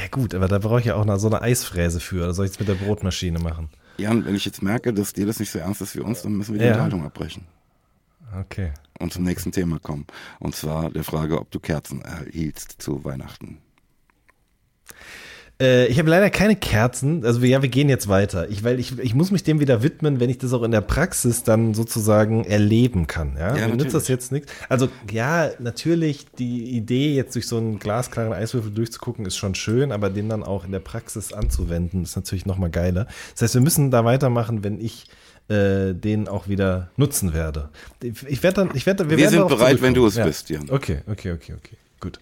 Ja, 0.00 0.06
gut, 0.10 0.34
aber 0.34 0.48
da 0.48 0.58
brauche 0.58 0.80
ich 0.80 0.86
ja 0.86 0.94
auch 0.94 1.04
noch 1.04 1.18
so 1.18 1.26
eine 1.28 1.42
Eisfräse 1.42 1.98
für. 1.98 2.24
Oder 2.24 2.34
soll 2.34 2.46
ich 2.46 2.52
es 2.52 2.58
mit 2.60 2.68
der 2.68 2.74
Brotmaschine 2.74 3.38
machen? 3.38 3.70
Jan, 3.96 4.24
wenn 4.24 4.34
ich 4.36 4.44
jetzt 4.44 4.62
merke, 4.62 4.92
dass 4.92 5.12
dir 5.12 5.26
das 5.26 5.40
nicht 5.40 5.50
so 5.50 5.58
ernst 5.58 5.80
ist 5.80 5.96
wie 5.96 6.00
uns, 6.00 6.22
dann 6.22 6.34
müssen 6.36 6.52
wir 6.54 6.58
die 6.60 6.66
Ja. 6.66 6.72
Unterhaltung 6.72 7.04
abbrechen 7.04 7.46
Okay. 8.38 8.72
und 9.00 9.12
zum 9.12 9.24
nächsten 9.24 9.50
Thema 9.50 9.80
kommen. 9.80 10.06
Und 10.38 10.54
zwar 10.54 10.90
der 10.90 11.02
Frage, 11.02 11.40
ob 11.40 11.50
du 11.50 11.58
Kerzen 11.58 12.02
erhielst 12.02 12.76
zu 12.80 13.02
Weihnachten. 13.04 13.58
Äh, 15.60 15.86
ich 15.86 15.98
habe 15.98 16.08
leider 16.08 16.30
keine 16.30 16.54
Kerzen. 16.54 17.24
Also 17.24 17.40
ja, 17.40 17.62
wir 17.62 17.68
gehen 17.68 17.88
jetzt 17.88 18.08
weiter. 18.08 18.48
Ich, 18.48 18.62
weil 18.62 18.78
ich, 18.78 18.98
ich 18.98 19.14
muss 19.14 19.30
mich 19.30 19.42
dem 19.42 19.60
wieder 19.60 19.82
widmen, 19.82 20.20
wenn 20.20 20.30
ich 20.30 20.38
das 20.38 20.52
auch 20.52 20.62
in 20.62 20.70
der 20.70 20.80
Praxis 20.80 21.42
dann 21.42 21.74
sozusagen 21.74 22.44
erleben 22.44 23.06
kann. 23.06 23.36
Ja, 23.36 23.56
Ja, 23.56 23.68
nützt 23.68 23.94
das 23.94 24.08
jetzt 24.08 24.30
nichts. 24.30 24.52
Also 24.68 24.88
ja, 25.10 25.50
natürlich 25.58 26.26
die 26.38 26.76
Idee, 26.76 27.14
jetzt 27.14 27.34
durch 27.34 27.46
so 27.46 27.56
einen 27.56 27.78
glasklaren 27.78 28.32
Eiswürfel 28.32 28.70
durchzugucken, 28.70 29.26
ist 29.26 29.36
schon 29.36 29.54
schön, 29.54 29.90
aber 29.90 30.10
den 30.10 30.28
dann 30.28 30.44
auch 30.44 30.64
in 30.64 30.70
der 30.72 30.80
Praxis 30.80 31.32
anzuwenden, 31.32 32.04
ist 32.04 32.14
natürlich 32.14 32.46
noch 32.46 32.58
mal 32.58 32.70
geiler. 32.70 33.06
Das 33.32 33.42
heißt, 33.42 33.54
wir 33.54 33.60
müssen 33.60 33.90
da 33.90 34.04
weitermachen, 34.04 34.62
wenn 34.62 34.80
ich 34.80 35.06
äh, 35.48 35.94
den 35.94 36.28
auch 36.28 36.48
wieder 36.48 36.90
nutzen 36.96 37.34
werde. 37.34 37.70
Ich, 38.02 38.42
werde 38.42 38.66
dann, 38.66 38.70
ich 38.76 38.86
werde, 38.86 39.10
wir, 39.10 39.16
Wir 39.16 39.24
werden 39.24 39.40
sind 39.40 39.48
bereit, 39.48 39.82
wenn 39.82 39.94
du 39.94 40.06
es 40.06 40.16
bist, 40.16 40.50
Jan. 40.50 40.70
Okay, 40.70 40.98
okay, 41.06 41.32
okay, 41.32 41.54
okay, 41.54 41.76
gut. 42.00 42.20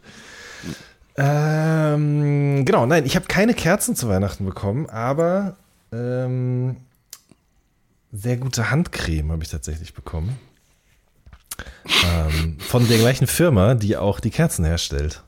Ähm, 1.19 2.65
genau, 2.65 2.85
nein, 2.87 3.07
ich 3.07 3.17
habe 3.17 3.27
keine 3.27 3.55
Kerzen 3.55 3.97
zu 3.97 4.09
Weihnachten 4.09 4.45
bekommen, 4.45 4.87
aber 4.91 5.57
ähm, 5.93 6.77
sehr 8.13 8.37
gute 8.37 8.71
Handcreme 8.71 9.33
habe 9.33 9.43
ich 9.43 9.49
tatsächlich 9.51 9.95
bekommen. 9.95 10.39
Ähm, 12.05 12.59
von 12.59 12.87
der 12.89 12.99
gleichen 12.99 13.27
Firma, 13.27 13.75
die 13.75 13.97
auch 13.97 14.21
die 14.21 14.31
Kerzen 14.31 14.65
herstellt. 14.65 15.23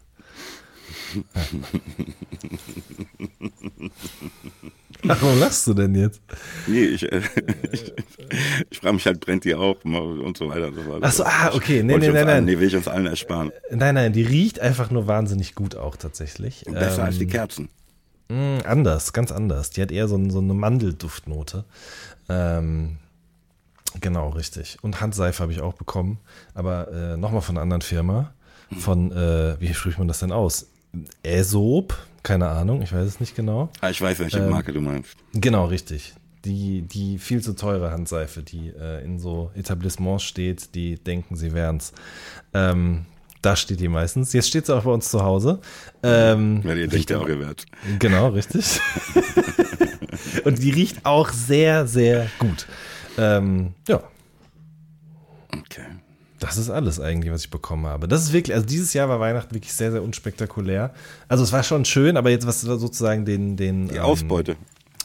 Ach, 5.08 5.22
warum 5.22 5.38
lachst 5.38 5.66
du 5.66 5.74
denn 5.74 5.94
jetzt? 5.94 6.20
Nee, 6.66 6.84
ich, 6.84 7.10
äh, 7.10 7.20
ich, 7.72 7.92
ich 8.70 8.78
frage 8.78 8.94
mich 8.94 9.06
halt, 9.06 9.20
brennt 9.20 9.44
die 9.44 9.54
auch 9.54 9.84
und 9.84 10.36
so 10.36 10.48
weiter 10.48 10.68
und 10.68 10.74
so 10.74 10.86
weiter. 10.88 11.00
Ach 11.02 11.12
so, 11.12 11.24
ah, 11.24 11.52
okay, 11.54 11.82
nee, 11.82 11.96
nee, 11.98 12.08
nein, 12.08 12.26
nein. 12.26 12.44
Nee, 12.44 12.58
will 12.58 12.68
ich 12.68 12.76
uns 12.76 12.88
allen 12.88 13.06
ersparen. 13.06 13.52
Nein, 13.70 13.94
nein, 13.94 14.12
die 14.12 14.22
riecht 14.22 14.60
einfach 14.60 14.90
nur 14.90 15.06
wahnsinnig 15.06 15.54
gut 15.54 15.76
auch 15.76 15.96
tatsächlich. 15.96 16.64
Besser 16.64 16.98
Ähm, 17.00 17.04
als 17.06 17.18
die 17.18 17.26
Kerzen. 17.26 17.68
Mm, 18.28 18.58
anders, 18.64 19.12
ganz 19.12 19.32
anders. 19.32 19.70
Die 19.70 19.82
hat 19.82 19.90
eher 19.90 20.08
so, 20.08 20.30
so 20.30 20.38
eine 20.38 20.54
Mandelduftnote. 20.54 21.64
Ähm, 22.28 22.98
genau, 24.00 24.30
richtig. 24.30 24.78
Und 24.82 25.00
Handseife 25.00 25.42
habe 25.42 25.52
ich 25.52 25.60
auch 25.60 25.74
bekommen, 25.74 26.18
aber 26.54 26.90
äh, 26.92 27.16
nochmal 27.16 27.40
von 27.40 27.56
einer 27.56 27.62
anderen 27.62 27.82
Firma. 27.82 28.32
Von, 28.78 29.12
äh, 29.12 29.58
wie 29.60 29.72
spricht 29.72 29.98
man 29.98 30.08
das 30.08 30.18
denn 30.18 30.30
aus? 30.30 30.66
Aesop? 31.24 31.96
Keine 32.22 32.48
Ahnung, 32.48 32.82
ich 32.82 32.92
weiß 32.92 33.06
es 33.06 33.20
nicht 33.20 33.34
genau. 33.36 33.70
Ah, 33.80 33.90
ich 33.90 34.00
weiß, 34.00 34.18
welche 34.18 34.38
ähm, 34.38 34.50
Marke 34.50 34.72
du 34.72 34.80
meinst. 34.80 35.16
Genau, 35.34 35.66
richtig. 35.66 36.14
Die, 36.44 36.82
die 36.82 37.18
viel 37.18 37.42
zu 37.42 37.54
teure 37.54 37.90
Handseife, 37.90 38.42
die 38.42 38.68
äh, 38.68 39.04
in 39.04 39.18
so 39.18 39.50
Etablissements 39.54 40.24
steht, 40.24 40.74
die 40.74 40.96
denken, 40.96 41.36
sie 41.36 41.52
wären's. 41.52 41.92
Ähm, 42.54 43.06
da 43.42 43.54
steht 43.56 43.80
die 43.80 43.88
meistens. 43.88 44.32
Jetzt 44.32 44.48
steht 44.48 44.66
sie 44.66 44.74
auch 44.76 44.84
bei 44.84 44.90
uns 44.90 45.10
zu 45.10 45.22
Hause. 45.22 45.60
Ähm, 46.02 46.60
Weil 46.64 46.78
ihr 46.78 46.84
riecht 46.84 47.08
denkt, 47.08 47.10
der 47.10 47.20
auch- 47.20 47.28
wert. 47.28 47.66
Genau, 47.98 48.28
richtig. 48.28 48.80
Und 50.44 50.62
die 50.62 50.70
riecht 50.70 51.04
auch 51.06 51.30
sehr, 51.30 51.86
sehr 51.86 52.28
gut. 52.38 52.66
Ähm, 53.16 53.74
ja, 53.88 54.02
Okay. 55.50 55.86
Das 56.38 56.56
ist 56.58 56.70
alles 56.70 57.00
eigentlich, 57.00 57.32
was 57.32 57.42
ich 57.44 57.50
bekommen 57.50 57.86
habe. 57.86 58.08
Das 58.08 58.22
ist 58.22 58.32
wirklich, 58.32 58.54
also 58.54 58.66
dieses 58.66 58.94
Jahr 58.94 59.08
war 59.08 59.20
Weihnachten 59.20 59.54
wirklich 59.54 59.72
sehr, 59.72 59.90
sehr 59.92 60.02
unspektakulär. 60.02 60.94
Also 61.28 61.44
es 61.44 61.52
war 61.52 61.62
schon 61.62 61.84
schön, 61.84 62.16
aber 62.16 62.30
jetzt 62.30 62.46
was 62.46 62.60
sozusagen 62.60 63.24
den, 63.24 63.56
den 63.56 63.88
Die 63.88 63.96
ähm, 63.96 64.02
Ausbeute. 64.02 64.56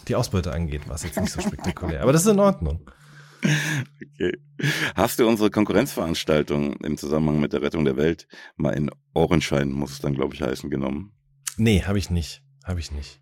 die 0.07 0.15
Ausbeute 0.15 0.51
angeht, 0.51 0.87
war 0.87 0.95
es 0.95 1.03
jetzt 1.03 1.19
nicht 1.19 1.31
so 1.31 1.41
spektakulär. 1.41 2.01
Aber 2.01 2.13
das 2.13 2.25
ist 2.25 2.31
in 2.31 2.39
Ordnung. 2.39 2.81
Okay. 3.43 4.37
Hast 4.95 5.19
du 5.19 5.27
unsere 5.27 5.49
Konkurrenzveranstaltung 5.51 6.77
im 6.77 6.97
Zusammenhang 6.97 7.41
mit 7.41 7.51
der 7.51 7.61
Rettung 7.61 7.83
der 7.83 7.97
Welt 7.97 8.27
mal 8.55 8.71
in 8.71 8.89
Ohrenschein, 9.13 9.69
muss 9.71 9.91
es 9.91 9.99
dann, 9.99 10.13
glaube 10.13 10.33
ich, 10.33 10.41
heißen, 10.41 10.69
genommen? 10.69 11.11
Nee, 11.57 11.81
habe 11.83 11.97
ich 11.97 12.09
nicht. 12.09 12.41
Habe 12.63 12.79
ich 12.79 12.91
nicht. 12.91 13.19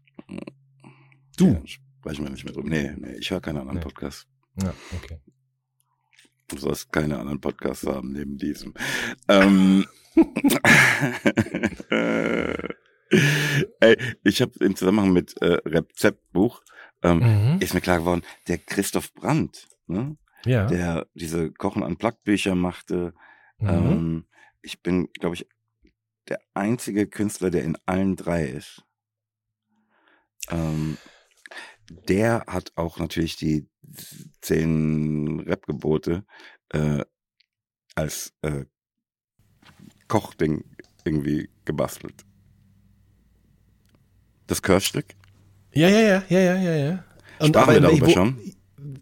Du? 1.38 1.48
Ja, 1.48 1.62
sprechen 1.66 2.24
wir 2.24 2.30
nicht 2.30 2.44
mehr 2.44 2.54
drüber. 2.54 2.70
Nee, 2.70 2.92
nee, 2.98 3.16
ich 3.20 3.32
höre 3.32 3.42
keinen 3.42 3.58
anderen 3.58 3.78
Nee. 3.80 3.84
Podcast. 3.84 4.28
Ja, 4.62 4.74
okay. 4.96 5.18
Du 6.52 6.58
sollst 6.58 6.92
keine 6.92 7.18
anderen 7.18 7.40
Podcasts 7.40 7.88
haben 7.88 8.12
neben 8.12 8.38
diesem. 8.38 8.74
Ähm, 9.30 9.86
ey, 13.80 13.98
ich 14.24 14.42
habe 14.42 14.52
im 14.60 14.76
Zusammenhang 14.76 15.14
mit 15.14 15.42
äh, 15.42 15.58
Rezeptbuch 15.66 16.62
ähm, 17.04 17.20
Mhm. 17.54 17.60
ist 17.62 17.74
mir 17.74 17.82
klar 17.82 18.00
geworden, 18.00 18.24
der 18.48 18.58
Christoph 18.58 19.14
Brandt, 19.14 19.68
ne, 19.88 20.18
Ja. 20.46 20.66
der 20.68 21.08
diese 21.14 21.52
Kochen 21.52 21.84
an 21.84 21.98
Bücher 22.24 22.56
machte. 22.56 23.14
mhm. 23.60 23.70
Ähm, 23.70 24.26
ich 24.62 24.82
bin, 24.84 25.10
glaube 25.14 25.36
ich, 25.36 25.48
der 26.28 26.40
einzige 26.54 27.08
Künstler, 27.08 27.50
der 27.50 27.64
in 27.64 27.78
allen 27.86 28.16
drei 28.16 28.46
ist. 28.46 28.84
Ähm, 30.50 30.98
der 32.08 32.46
hat 32.48 32.72
auch 32.76 33.00
natürlich 33.00 33.36
die 33.36 33.68
zehn 34.42 35.42
Rap-Gebote 35.42 36.26
äh, 36.70 37.04
als 37.96 38.34
äh, 38.42 38.66
Kochding 40.08 40.64
irgendwie 41.04 41.50
gebastelt. 41.66 42.26
Das 44.48 44.62
Curve-Stück? 44.62 45.06
ja, 45.74 45.88
ja, 45.88 46.00
ja, 46.00 46.24
ja, 46.28 46.40
ja, 46.40 46.56
ja, 46.56 46.76
ja. 46.76 47.04
Sprachen 47.40 47.56
aber 47.56 47.74
wir 47.74 47.82
darüber 47.82 48.08
wo, 48.08 48.12
schon? 48.12 48.38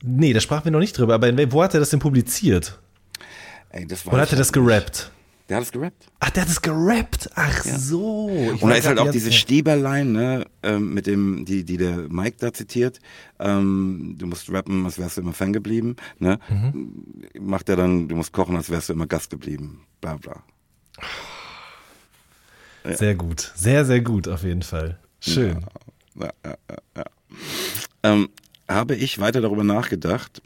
Nee, 0.04 0.34
da 0.34 0.40
sprachen 0.40 0.66
wir 0.66 0.72
noch 0.72 0.80
nicht 0.80 0.98
drüber. 0.98 1.16
Aber 1.16 1.52
wo 1.52 1.64
hat 1.64 1.74
er 1.74 1.80
das 1.80 1.90
denn 1.90 2.00
publiziert? 2.00 2.80
Ey, 3.70 3.86
das 3.86 4.06
Oder 4.08 4.22
hat 4.22 4.32
er 4.32 4.38
das 4.38 4.52
gerappt? 4.52 5.12
Der 5.50 5.58
hat 5.58 5.64
es 5.64 5.72
gerappt. 5.72 6.06
Ach, 6.20 6.30
der 6.30 6.44
hat 6.44 6.50
es 6.50 6.62
gerappt. 6.62 7.30
Ach 7.34 7.64
so. 7.64 8.30
Ich 8.54 8.62
Und 8.62 8.70
da 8.70 8.76
ist 8.76 8.88
halt 8.88 9.00
auch 9.00 9.06
die 9.06 9.14
diese 9.14 9.32
Stieberlein, 9.32 10.12
ne, 10.12 10.46
ähm, 10.62 10.94
mit 10.94 11.08
dem, 11.08 11.44
die, 11.44 11.66
die 11.66 11.78
der 11.78 12.08
Mike 12.08 12.38
da 12.40 12.54
zitiert. 12.54 13.00
Ähm, 13.40 14.16
du 14.20 14.28
musst 14.28 14.52
rappen, 14.52 14.86
als 14.86 15.00
wärst 15.00 15.18
du 15.18 15.22
immer 15.22 15.34
Fan 15.34 15.52
geblieben, 15.52 15.96
ne? 16.20 16.40
Mhm. 16.50 17.24
Macht 17.40 17.68
er 17.68 17.78
dann, 17.78 18.08
du 18.08 18.16
musst 18.16 18.32
kochen, 18.32 18.56
als 18.56 18.70
wärst 18.70 18.90
du 18.90 18.94
immer 18.94 19.08
Gast 19.08 19.32
geblieben. 19.32 19.88
Bla 20.02 20.18
bla. 20.18 20.44
Sehr 22.84 23.16
gut. 23.16 23.52
Sehr, 23.56 23.86
sehr 23.86 24.02
gut 24.02 24.28
auf 24.28 24.44
jeden 24.44 24.62
Fall. 24.62 25.00
Schön. 25.20 25.66
Ja, 26.16 26.32
ja, 26.46 26.58
ja, 26.70 26.78
ja. 26.96 27.06
Ähm, 28.04 28.30
habe 28.68 28.96
ich 28.96 29.20
weiter 29.20 29.42
darüber 29.42 29.64
nachgedacht, 29.64 30.44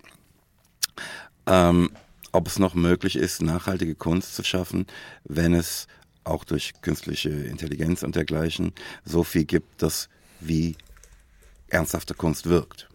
ähm, 1.46 1.90
ob 2.34 2.48
es 2.48 2.60
noch 2.60 2.74
möglich 2.74 3.16
ist, 3.16 3.42
nachhaltige 3.42 3.96
Kunst 3.96 4.36
zu 4.36 4.44
schaffen, 4.44 4.86
wenn 5.24 5.54
es 5.54 5.88
auch 6.26 6.44
durch 6.44 6.74
künstliche 6.82 7.30
Intelligenz 7.30 8.04
und 8.04 8.16
dergleichen 8.16 8.74
so 9.06 9.24
viel 9.24 9.46
gibt, 9.46 9.82
dass 9.82 10.10
wie 10.42 10.76
ernsthafte 11.70 12.14
Kunst 12.14 12.48
wirkt. 12.48 12.90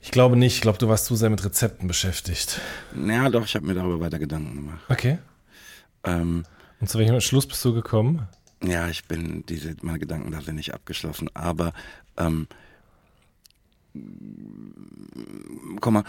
Ich 0.00 0.10
glaube 0.10 0.36
nicht. 0.36 0.56
Ich 0.56 0.60
glaube, 0.60 0.78
du 0.78 0.88
warst 0.88 1.06
zu 1.06 1.16
sehr 1.16 1.30
mit 1.30 1.44
Rezepten 1.44 1.88
beschäftigt. 1.88 2.60
Ja, 2.94 3.28
doch, 3.30 3.44
ich 3.44 3.54
habe 3.56 3.66
mir 3.66 3.74
darüber 3.74 4.00
weiter 4.00 4.18
Gedanken 4.18 4.54
gemacht. 4.54 4.84
Okay. 4.88 5.18
Ähm, 6.04 6.44
Und 6.80 6.88
zu 6.88 6.98
welchem 6.98 7.14
Entschluss 7.14 7.46
bist 7.46 7.64
du 7.64 7.72
gekommen? 7.74 8.28
ja, 8.62 8.88
ich 8.88 9.04
bin, 9.04 9.44
diese, 9.48 9.76
meine 9.82 9.98
Gedanken 10.00 10.32
da 10.32 10.40
sind 10.40 10.56
nicht 10.56 10.74
abgeschlossen, 10.74 11.30
aber 11.34 11.72
ähm, 12.16 12.48
komm 15.80 15.94
mal, 15.94 16.04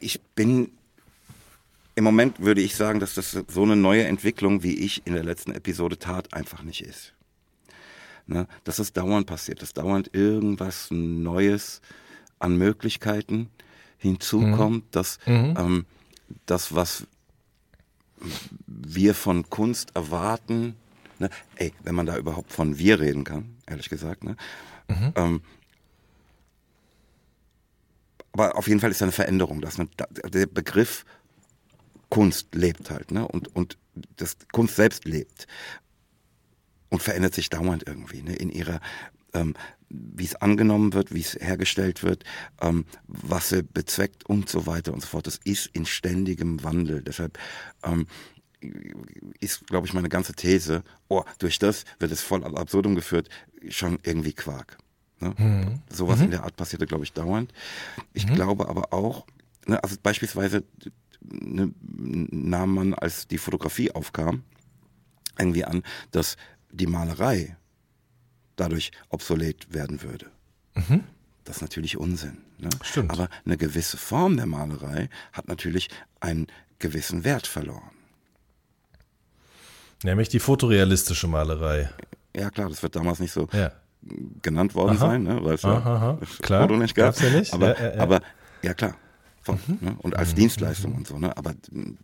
ich 0.00 0.20
bin 0.34 0.70
im 1.94 2.04
Moment 2.04 2.40
würde 2.40 2.62
ich 2.62 2.74
sagen, 2.74 3.00
dass 3.00 3.14
das 3.14 3.32
so 3.48 3.62
eine 3.62 3.76
neue 3.76 4.04
Entwicklung, 4.04 4.62
wie 4.62 4.74
ich 4.74 5.06
in 5.06 5.12
der 5.12 5.24
letzten 5.24 5.52
Episode 5.52 5.98
tat, 5.98 6.32
einfach 6.32 6.62
nicht 6.62 6.80
ist. 6.80 7.12
Ne? 8.26 8.46
Dass 8.64 8.78
es 8.78 8.92
dauernd 8.92 9.26
passiert, 9.26 9.62
dass 9.62 9.74
dauernd 9.74 10.14
irgendwas 10.14 10.90
Neues 10.90 11.82
an 12.38 12.56
Möglichkeiten 12.56 13.50
hinzukommt, 13.98 14.84
dass 14.92 15.18
ähm, 15.26 15.84
das, 16.46 16.74
was 16.74 17.06
wir 18.66 19.14
von 19.14 19.48
Kunst 19.50 19.94
erwarten, 19.94 20.76
ne? 21.18 21.28
ey, 21.56 21.72
wenn 21.82 21.94
man 21.94 22.06
da 22.06 22.16
überhaupt 22.16 22.52
von 22.52 22.78
wir 22.78 23.00
reden 23.00 23.24
kann, 23.24 23.56
ehrlich 23.66 23.88
gesagt, 23.88 24.24
ne? 24.24 24.36
Ähm, 25.16 25.40
aber 28.32 28.56
auf 28.56 28.68
jeden 28.68 28.80
Fall 28.80 28.90
ist 28.90 29.00
da 29.00 29.04
eine 29.04 29.12
Veränderung, 29.12 29.60
dass 29.60 29.78
man 29.78 29.88
der 30.32 30.46
Begriff 30.46 31.04
Kunst 32.08 32.54
lebt 32.54 32.90
halt, 32.90 33.10
ne? 33.10 33.26
Und 33.26 33.54
und 33.54 33.78
das 34.16 34.36
Kunst 34.52 34.76
selbst 34.76 35.04
lebt 35.04 35.46
und 36.90 37.02
verändert 37.02 37.34
sich 37.34 37.50
dauernd 37.50 37.84
irgendwie, 37.86 38.22
ne? 38.22 38.34
In 38.34 38.50
ihrer 38.50 38.80
ähm, 39.34 39.54
wie 39.88 40.24
es 40.24 40.36
angenommen 40.36 40.94
wird, 40.94 41.14
wie 41.14 41.20
es 41.20 41.34
hergestellt 41.34 42.02
wird, 42.02 42.24
ähm, 42.60 42.86
was 43.06 43.50
sie 43.50 43.62
bezweckt 43.62 44.24
und 44.26 44.48
so 44.48 44.66
weiter 44.66 44.92
und 44.92 45.00
so 45.00 45.08
fort. 45.08 45.26
Das 45.26 45.38
ist 45.44 45.66
in 45.72 45.86
ständigem 45.86 46.62
Wandel. 46.64 47.02
Deshalb 47.02 47.38
ähm, 47.82 48.06
ist, 49.40 49.66
glaube 49.66 49.86
ich, 49.86 49.92
meine 49.92 50.08
ganze 50.08 50.32
These, 50.34 50.82
oh, 51.08 51.24
durch 51.38 51.58
das 51.58 51.84
wird 51.98 52.12
es 52.12 52.22
voll 52.22 52.44
ad 52.44 52.56
absurdum 52.56 52.94
geführt, 52.94 53.28
schon 53.68 53.98
irgendwie 54.02 54.32
Quark. 54.32 54.78
Ne? 55.22 55.34
Mhm. 55.38 55.80
Sowas 55.88 56.18
mhm. 56.18 56.24
in 56.26 56.30
der 56.32 56.42
Art 56.42 56.56
passierte, 56.56 56.86
glaube 56.86 57.04
ich, 57.04 57.12
dauernd. 57.12 57.52
Ich 58.12 58.26
mhm. 58.26 58.34
glaube 58.34 58.68
aber 58.68 58.92
auch, 58.92 59.24
ne, 59.66 59.82
also 59.82 59.96
beispielsweise 60.02 60.64
ne, 61.20 61.72
nahm 61.80 62.74
man, 62.74 62.94
als 62.94 63.28
die 63.28 63.38
Fotografie 63.38 63.92
aufkam, 63.92 64.42
irgendwie 65.38 65.64
an, 65.64 65.82
dass 66.10 66.36
die 66.70 66.86
Malerei 66.86 67.56
dadurch 68.56 68.90
obsolet 69.08 69.72
werden 69.72 70.02
würde. 70.02 70.26
Mhm. 70.74 71.04
Das 71.44 71.56
ist 71.56 71.62
natürlich 71.62 71.96
Unsinn. 71.96 72.38
Ne? 72.58 72.70
Stimmt. 72.82 73.10
Aber 73.10 73.28
eine 73.44 73.56
gewisse 73.56 73.96
Form 73.96 74.36
der 74.36 74.46
Malerei 74.46 75.08
hat 75.32 75.48
natürlich 75.48 75.88
einen 76.20 76.46
gewissen 76.78 77.24
Wert 77.24 77.46
verloren. 77.46 77.90
Nämlich 80.02 80.28
die 80.28 80.40
fotorealistische 80.40 81.28
Malerei. 81.28 81.90
Ja, 82.34 82.50
klar, 82.50 82.68
das 82.68 82.82
wird 82.82 82.96
damals 82.96 83.20
nicht 83.20 83.32
so 83.32 83.48
ja. 83.52 83.72
Genannt 84.42 84.74
worden 84.74 84.96
aha. 84.96 85.06
sein, 85.06 85.22
ne? 85.22 85.38
weil 85.42 85.54
es 85.54 85.62
ja 85.62 86.18
klar. 86.40 86.62
Foto 86.62 86.76
nicht 86.76 86.94
gab. 86.94 87.18
Ja 87.20 87.30
nicht. 87.30 87.52
Aber, 87.52 87.80
ja, 87.80 88.00
aber 88.00 88.20
ja, 88.62 88.74
klar. 88.74 88.94
Von, 89.42 89.58
mhm. 89.66 89.78
ne? 89.80 89.96
Und 89.98 90.16
als 90.16 90.32
mhm. 90.32 90.36
Dienstleistung 90.36 90.92
mhm. 90.92 90.98
und 90.98 91.06
so. 91.06 91.18
Ne? 91.18 91.36
Aber 91.36 91.54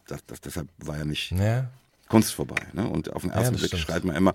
das, 0.07 0.25
das, 0.27 0.41
deshalb 0.41 0.69
war 0.79 0.99
ja 0.99 1.05
nicht 1.05 1.31
ja. 1.33 1.71
Kunst 2.09 2.33
vorbei. 2.35 2.61
Ne? 2.73 2.89
Und 2.89 3.13
auf 3.13 3.23
den 3.23 3.31
ersten 3.31 3.55
ja, 3.55 3.59
Blick 3.59 3.69
stimmt. 3.69 3.83
schreit 3.83 4.05
man 4.05 4.17
immer, 4.17 4.33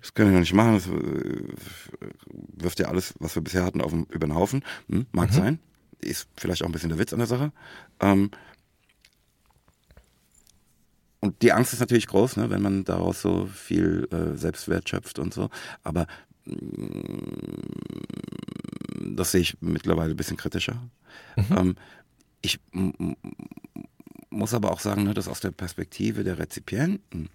das 0.00 0.14
können 0.14 0.30
wir 0.30 0.34
noch 0.34 0.40
nicht 0.40 0.54
machen, 0.54 0.74
das 0.74 0.86
äh, 0.86 2.12
wirft 2.56 2.80
ja 2.80 2.88
alles, 2.88 3.14
was 3.18 3.34
wir 3.34 3.42
bisher 3.42 3.64
hatten, 3.64 3.80
auf 3.80 3.90
den, 3.90 4.04
über 4.04 4.26
den 4.26 4.34
Haufen. 4.34 4.64
Hm? 4.88 5.06
Mag 5.12 5.30
mhm. 5.30 5.34
sein. 5.34 5.58
Ist 6.00 6.28
vielleicht 6.36 6.62
auch 6.62 6.66
ein 6.66 6.72
bisschen 6.72 6.90
der 6.90 6.98
Witz 6.98 7.12
an 7.12 7.20
der 7.20 7.28
Sache. 7.28 7.52
Ähm, 8.00 8.30
und 11.20 11.40
die 11.40 11.52
Angst 11.52 11.72
ist 11.72 11.80
natürlich 11.80 12.06
groß, 12.06 12.36
ne, 12.36 12.50
wenn 12.50 12.60
man 12.60 12.84
daraus 12.84 13.22
so 13.22 13.46
viel 13.46 14.06
äh, 14.12 14.36
Selbstwert 14.36 14.88
schöpft 14.88 15.18
und 15.18 15.32
so. 15.32 15.48
Aber 15.82 16.06
das 19.00 19.32
sehe 19.32 19.40
ich 19.40 19.56
mittlerweile 19.60 20.10
ein 20.10 20.16
bisschen 20.16 20.36
kritischer. 20.36 20.82
Mhm. 21.36 21.56
Ähm, 21.56 21.76
ich 22.42 22.60
muss 24.30 24.54
aber 24.54 24.70
auch 24.70 24.80
sagen, 24.80 25.04
ne, 25.04 25.14
dass 25.14 25.28
aus 25.28 25.40
der 25.40 25.50
Perspektive 25.50 26.24
der 26.24 26.38
Rezipienten 26.38 27.30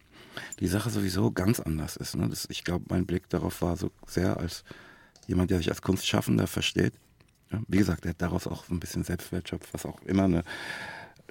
die 0.59 0.67
Sache 0.67 0.89
sowieso 0.89 1.31
ganz 1.31 1.59
anders 1.59 1.95
ist. 1.97 2.15
Ne? 2.15 2.27
Das, 2.29 2.47
ich 2.49 2.63
glaube, 2.63 2.85
mein 2.89 3.05
Blick 3.05 3.29
darauf 3.29 3.61
war 3.61 3.77
so 3.77 3.91
sehr 4.07 4.37
als 4.37 4.63
jemand, 5.27 5.51
der 5.51 5.57
sich 5.57 5.69
als 5.69 5.81
Kunstschaffender 5.81 6.47
versteht. 6.47 6.93
Ja, 7.51 7.61
wie 7.67 7.77
gesagt, 7.77 8.03
der 8.03 8.11
hat 8.11 8.21
daraus 8.21 8.45
auch 8.47 8.69
ein 8.69 8.79
bisschen 8.79 9.03
Selbstwert 9.03 9.49
schöpft, 9.49 9.73
was 9.73 9.85
auch 9.85 10.01
immer 10.03 10.25
eine 10.25 10.43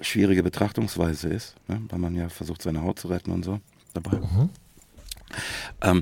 schwierige 0.01 0.43
Betrachtungsweise 0.43 1.29
ist, 1.29 1.55
ne? 1.67 1.81
weil 1.89 1.99
man 1.99 2.15
ja 2.15 2.29
versucht, 2.29 2.61
seine 2.61 2.81
Haut 2.81 2.99
zu 2.99 3.07
retten 3.07 3.31
und 3.31 3.43
so 3.43 3.59
dabei. 3.93 4.17
Mhm. 4.17 4.49
Ähm, 5.81 6.01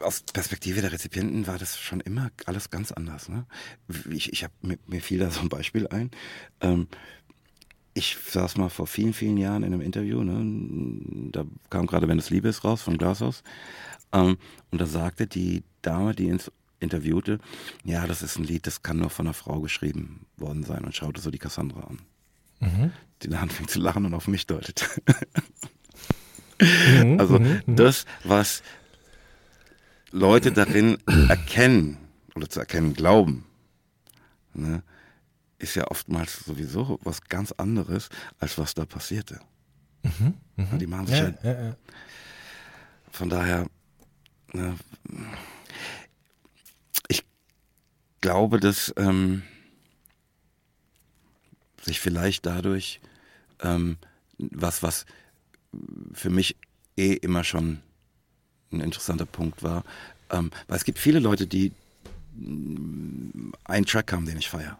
aus 0.00 0.22
Perspektive 0.22 0.80
der 0.80 0.92
Rezipienten 0.92 1.46
war 1.46 1.58
das 1.58 1.78
schon 1.78 2.00
immer 2.00 2.30
alles 2.46 2.70
ganz 2.70 2.92
anders. 2.92 3.28
Ne? 3.28 3.46
Ich, 4.10 4.32
ich 4.32 4.44
habe 4.44 4.54
mir, 4.62 4.78
mir 4.86 5.00
fiel 5.00 5.18
da 5.18 5.30
so 5.30 5.40
ein 5.40 5.48
Beispiel 5.48 5.86
ein. 5.88 6.10
Ähm, 6.60 6.88
ich 7.94 8.16
saß 8.30 8.56
mal 8.56 8.68
vor 8.68 8.86
vielen, 8.86 9.14
vielen 9.14 9.38
Jahren 9.38 9.62
in 9.62 9.72
einem 9.72 9.80
Interview, 9.80 10.22
ne? 10.22 11.30
da 11.32 11.44
kam 11.70 11.86
gerade 11.86 12.08
Wenn 12.08 12.18
es 12.18 12.30
Liebe 12.30 12.48
ist 12.48 12.64
raus 12.64 12.82
von 12.82 12.98
Glashaus. 12.98 13.42
Ähm, 14.12 14.36
und 14.70 14.80
da 14.80 14.86
sagte 14.86 15.26
die 15.26 15.62
Dame, 15.82 16.14
die 16.14 16.28
ins 16.28 16.52
interviewte, 16.78 17.38
ja, 17.84 18.06
das 18.06 18.22
ist 18.22 18.38
ein 18.38 18.44
Lied, 18.44 18.66
das 18.66 18.82
kann 18.82 18.98
nur 18.98 19.08
von 19.08 19.26
einer 19.26 19.34
Frau 19.34 19.60
geschrieben 19.60 20.26
worden 20.36 20.62
sein 20.62 20.84
und 20.84 20.94
schaute 20.94 21.20
so 21.20 21.30
die 21.30 21.38
Cassandra 21.38 21.80
an 21.80 21.98
mhm. 22.60 22.92
die 23.22 23.28
dann 23.28 23.40
anfängt 23.40 23.70
zu 23.70 23.80
lachen 23.80 24.04
und 24.04 24.14
auf 24.14 24.28
mich 24.28 24.46
deutet. 24.46 24.88
mhm, 26.60 27.16
also 27.20 27.38
mhm, 27.38 27.62
mhm, 27.66 27.76
das, 27.76 28.06
was 28.24 28.62
Leute 30.12 30.52
darin 30.52 30.98
erkennen 31.28 31.98
oder 32.34 32.48
zu 32.48 32.60
erkennen 32.60 32.94
glauben, 32.94 33.44
ne, 34.54 34.82
ist 35.58 35.74
ja 35.74 35.86
oftmals 35.90 36.44
sowieso 36.44 36.98
was 37.02 37.22
ganz 37.22 37.52
anderes, 37.52 38.08
als 38.38 38.58
was 38.58 38.74
da 38.74 38.84
passierte. 38.84 39.40
Mhm, 40.02 40.34
mh. 40.56 40.78
Die 40.78 40.86
machen 40.86 41.06
sich 41.06 41.18
ja, 41.18 41.34
ja, 41.42 41.64
ja, 41.64 41.76
Von 43.10 43.30
daher, 43.30 43.66
ne, 44.52 44.76
ich 47.08 47.24
glaube, 48.20 48.60
dass 48.60 48.92
ähm, 48.96 49.42
sich 51.82 52.00
vielleicht 52.00 52.46
dadurch 52.46 53.00
ähm, 53.60 53.96
was, 54.38 54.82
was 54.82 55.06
für 56.12 56.30
mich 56.30 56.56
eh 56.96 57.14
immer 57.14 57.44
schon 57.44 57.80
ein 58.78 58.80
interessanter 58.80 59.26
Punkt 59.26 59.62
war, 59.62 59.84
ähm, 60.30 60.50
weil 60.68 60.76
es 60.76 60.84
gibt 60.84 60.98
viele 60.98 61.18
Leute, 61.18 61.46
die 61.46 61.72
mm, 62.34 63.52
einen 63.64 63.86
Track 63.86 64.12
haben, 64.12 64.26
den 64.26 64.38
ich 64.38 64.48
feiere. 64.48 64.78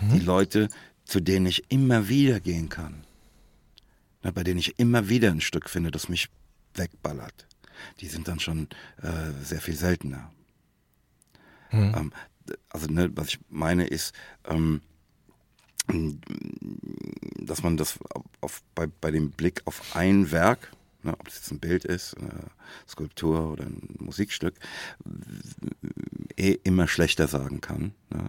Mhm. 0.00 0.12
Die 0.12 0.20
Leute, 0.20 0.68
zu 1.04 1.20
denen 1.20 1.46
ich 1.46 1.70
immer 1.70 2.08
wieder 2.08 2.40
gehen 2.40 2.68
kann. 2.68 3.04
Na, 4.22 4.30
bei 4.30 4.42
denen 4.42 4.58
ich 4.58 4.78
immer 4.78 5.08
wieder 5.08 5.30
ein 5.30 5.40
Stück 5.40 5.68
finde, 5.68 5.90
das 5.90 6.08
mich 6.08 6.28
wegballert. 6.74 7.46
Die 8.00 8.06
sind 8.06 8.28
dann 8.28 8.40
schon 8.40 8.68
äh, 9.02 9.32
sehr 9.42 9.60
viel 9.60 9.76
seltener. 9.76 10.30
Mhm. 11.70 11.94
Ähm, 11.96 12.12
also, 12.70 12.86
ne, 12.88 13.10
was 13.14 13.28
ich 13.28 13.38
meine 13.50 13.86
ist, 13.86 14.14
ähm, 14.46 14.80
dass 17.36 17.62
man 17.62 17.76
das 17.76 17.98
auf, 18.40 18.62
bei, 18.74 18.86
bei 18.86 19.10
dem 19.10 19.30
Blick 19.30 19.62
auf 19.66 19.94
ein 19.94 20.30
Werk, 20.30 20.72
ne, 21.04 21.12
ob 21.12 21.24
das 21.24 21.36
jetzt 21.36 21.50
ein 21.50 21.60
Bild 21.60 21.84
ist, 21.84 22.16
eine 22.18 22.30
Skulptur 22.88 23.52
oder 23.52 23.64
ein 23.64 23.96
Musikstück, 23.98 24.54
eh 26.36 26.58
immer 26.64 26.88
schlechter 26.88 27.28
sagen 27.28 27.60
kann. 27.60 27.94
Ne? 28.10 28.28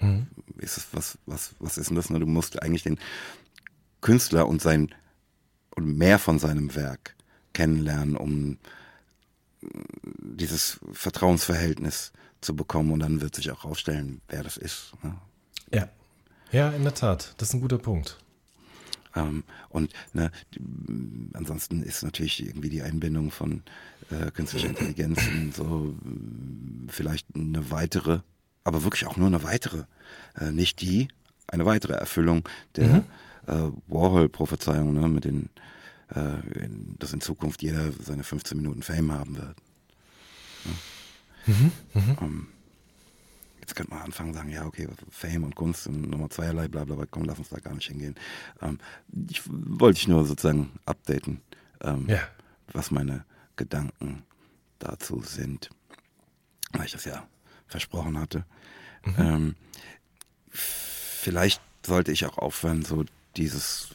Mhm. 0.00 0.26
Ist 0.58 0.76
es, 0.76 0.88
was, 0.92 1.18
was, 1.26 1.54
was 1.58 1.78
ist 1.78 1.88
denn 1.90 1.96
das? 1.96 2.10
Ne? 2.10 2.20
Du 2.20 2.26
musst 2.26 2.62
eigentlich 2.62 2.82
den 2.82 2.98
Künstler 4.00 4.46
und 4.46 4.62
sein 4.62 4.94
und 5.74 5.96
mehr 5.96 6.18
von 6.18 6.38
seinem 6.38 6.74
Werk 6.74 7.16
kennenlernen, 7.52 8.16
um 8.16 8.58
dieses 10.18 10.78
Vertrauensverhältnis 10.92 12.12
zu 12.40 12.54
bekommen 12.54 12.92
und 12.92 13.00
dann 13.00 13.20
wird 13.20 13.34
sich 13.34 13.50
auch 13.50 13.64
aufstellen, 13.64 14.20
wer 14.28 14.42
das 14.42 14.56
ist. 14.56 14.92
Ne? 15.02 15.16
Ja. 15.72 15.88
Ja, 16.52 16.70
in 16.70 16.84
der 16.84 16.94
Tat. 16.94 17.34
Das 17.38 17.48
ist 17.48 17.54
ein 17.54 17.60
guter 17.60 17.78
Punkt. 17.78 18.18
Ähm, 19.16 19.44
und 19.68 19.92
ne, 20.12 20.30
ansonsten 21.34 21.82
ist 21.82 22.02
natürlich 22.02 22.44
irgendwie 22.44 22.68
die 22.68 22.82
Einbindung 22.82 23.30
von 23.30 23.62
äh, 24.10 24.30
künstlicher 24.30 24.68
Intelligenz 24.68 25.20
so 25.54 25.94
vielleicht 26.88 27.26
eine 27.34 27.70
weitere, 27.70 28.20
aber 28.64 28.84
wirklich 28.84 29.06
auch 29.06 29.16
nur 29.16 29.28
eine 29.28 29.42
weitere, 29.42 29.84
äh, 30.38 30.50
nicht 30.50 30.80
die, 30.80 31.08
eine 31.46 31.66
weitere 31.66 31.94
Erfüllung 31.94 32.48
der 32.76 32.88
mhm. 32.88 33.04
äh, 33.46 33.70
Warhol-Prophezeiung, 33.88 34.94
ne, 34.94 35.08
mit 35.08 35.24
den, 35.24 35.50
äh, 36.14 36.64
in, 36.64 36.96
dass 36.98 37.12
in 37.12 37.20
Zukunft 37.20 37.62
jeder 37.62 37.92
seine 37.92 38.24
15 38.24 38.56
Minuten 38.56 38.82
Fame 38.82 39.12
haben 39.12 39.36
wird. 39.36 39.56
Ne? 40.64 40.72
Mhm. 41.46 41.72
Mhm. 41.94 42.16
Ähm, 42.20 42.46
Jetzt 43.64 43.76
könnte 43.76 43.94
man 43.94 44.02
anfangen 44.02 44.28
und 44.28 44.34
sagen, 44.34 44.50
ja, 44.50 44.66
okay, 44.66 44.86
Fame 45.08 45.44
und 45.44 45.56
Kunst 45.56 45.84
sind 45.84 46.10
Nummer 46.10 46.28
zweierlei, 46.28 46.68
bla 46.68 46.84
bla 46.84 46.96
bla, 46.96 47.06
komm, 47.10 47.24
lass 47.24 47.38
uns 47.38 47.48
da 47.48 47.58
gar 47.60 47.74
nicht 47.74 47.88
hingehen. 47.88 48.14
Ähm, 48.60 48.78
ich 49.30 49.40
wollte 49.46 49.98
ich 49.98 50.06
nur 50.06 50.26
sozusagen 50.26 50.70
updaten, 50.84 51.40
ähm, 51.80 52.04
ja. 52.06 52.20
was 52.74 52.90
meine 52.90 53.24
Gedanken 53.56 54.22
dazu 54.80 55.22
sind, 55.22 55.70
weil 56.72 56.84
ich 56.84 56.92
das 56.92 57.06
ja 57.06 57.26
versprochen 57.66 58.18
hatte. 58.18 58.44
Mhm. 59.06 59.14
Ähm, 59.18 59.56
vielleicht 60.50 61.62
sollte 61.86 62.12
ich 62.12 62.26
auch 62.26 62.36
aufhören, 62.36 62.84
so 62.84 63.06
dieses, 63.38 63.94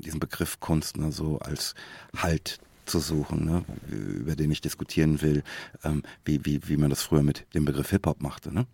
diesen 0.00 0.20
Begriff 0.20 0.60
Kunst 0.60 0.98
ne, 0.98 1.12
so 1.12 1.38
als 1.38 1.74
Halt 2.14 2.60
zu 2.88 2.98
suchen, 2.98 3.44
ne, 3.44 3.64
über 3.90 4.36
den 4.36 4.50
ich 4.50 4.60
diskutieren 4.60 5.22
will, 5.22 5.42
ähm, 5.84 6.02
wie, 6.24 6.44
wie, 6.44 6.60
wie 6.68 6.76
man 6.76 6.90
das 6.90 7.02
früher 7.02 7.22
mit 7.22 7.46
dem 7.54 7.64
Begriff 7.64 7.90
Hip-Hop 7.90 8.20
machte. 8.22 8.52
Ne? 8.52 8.66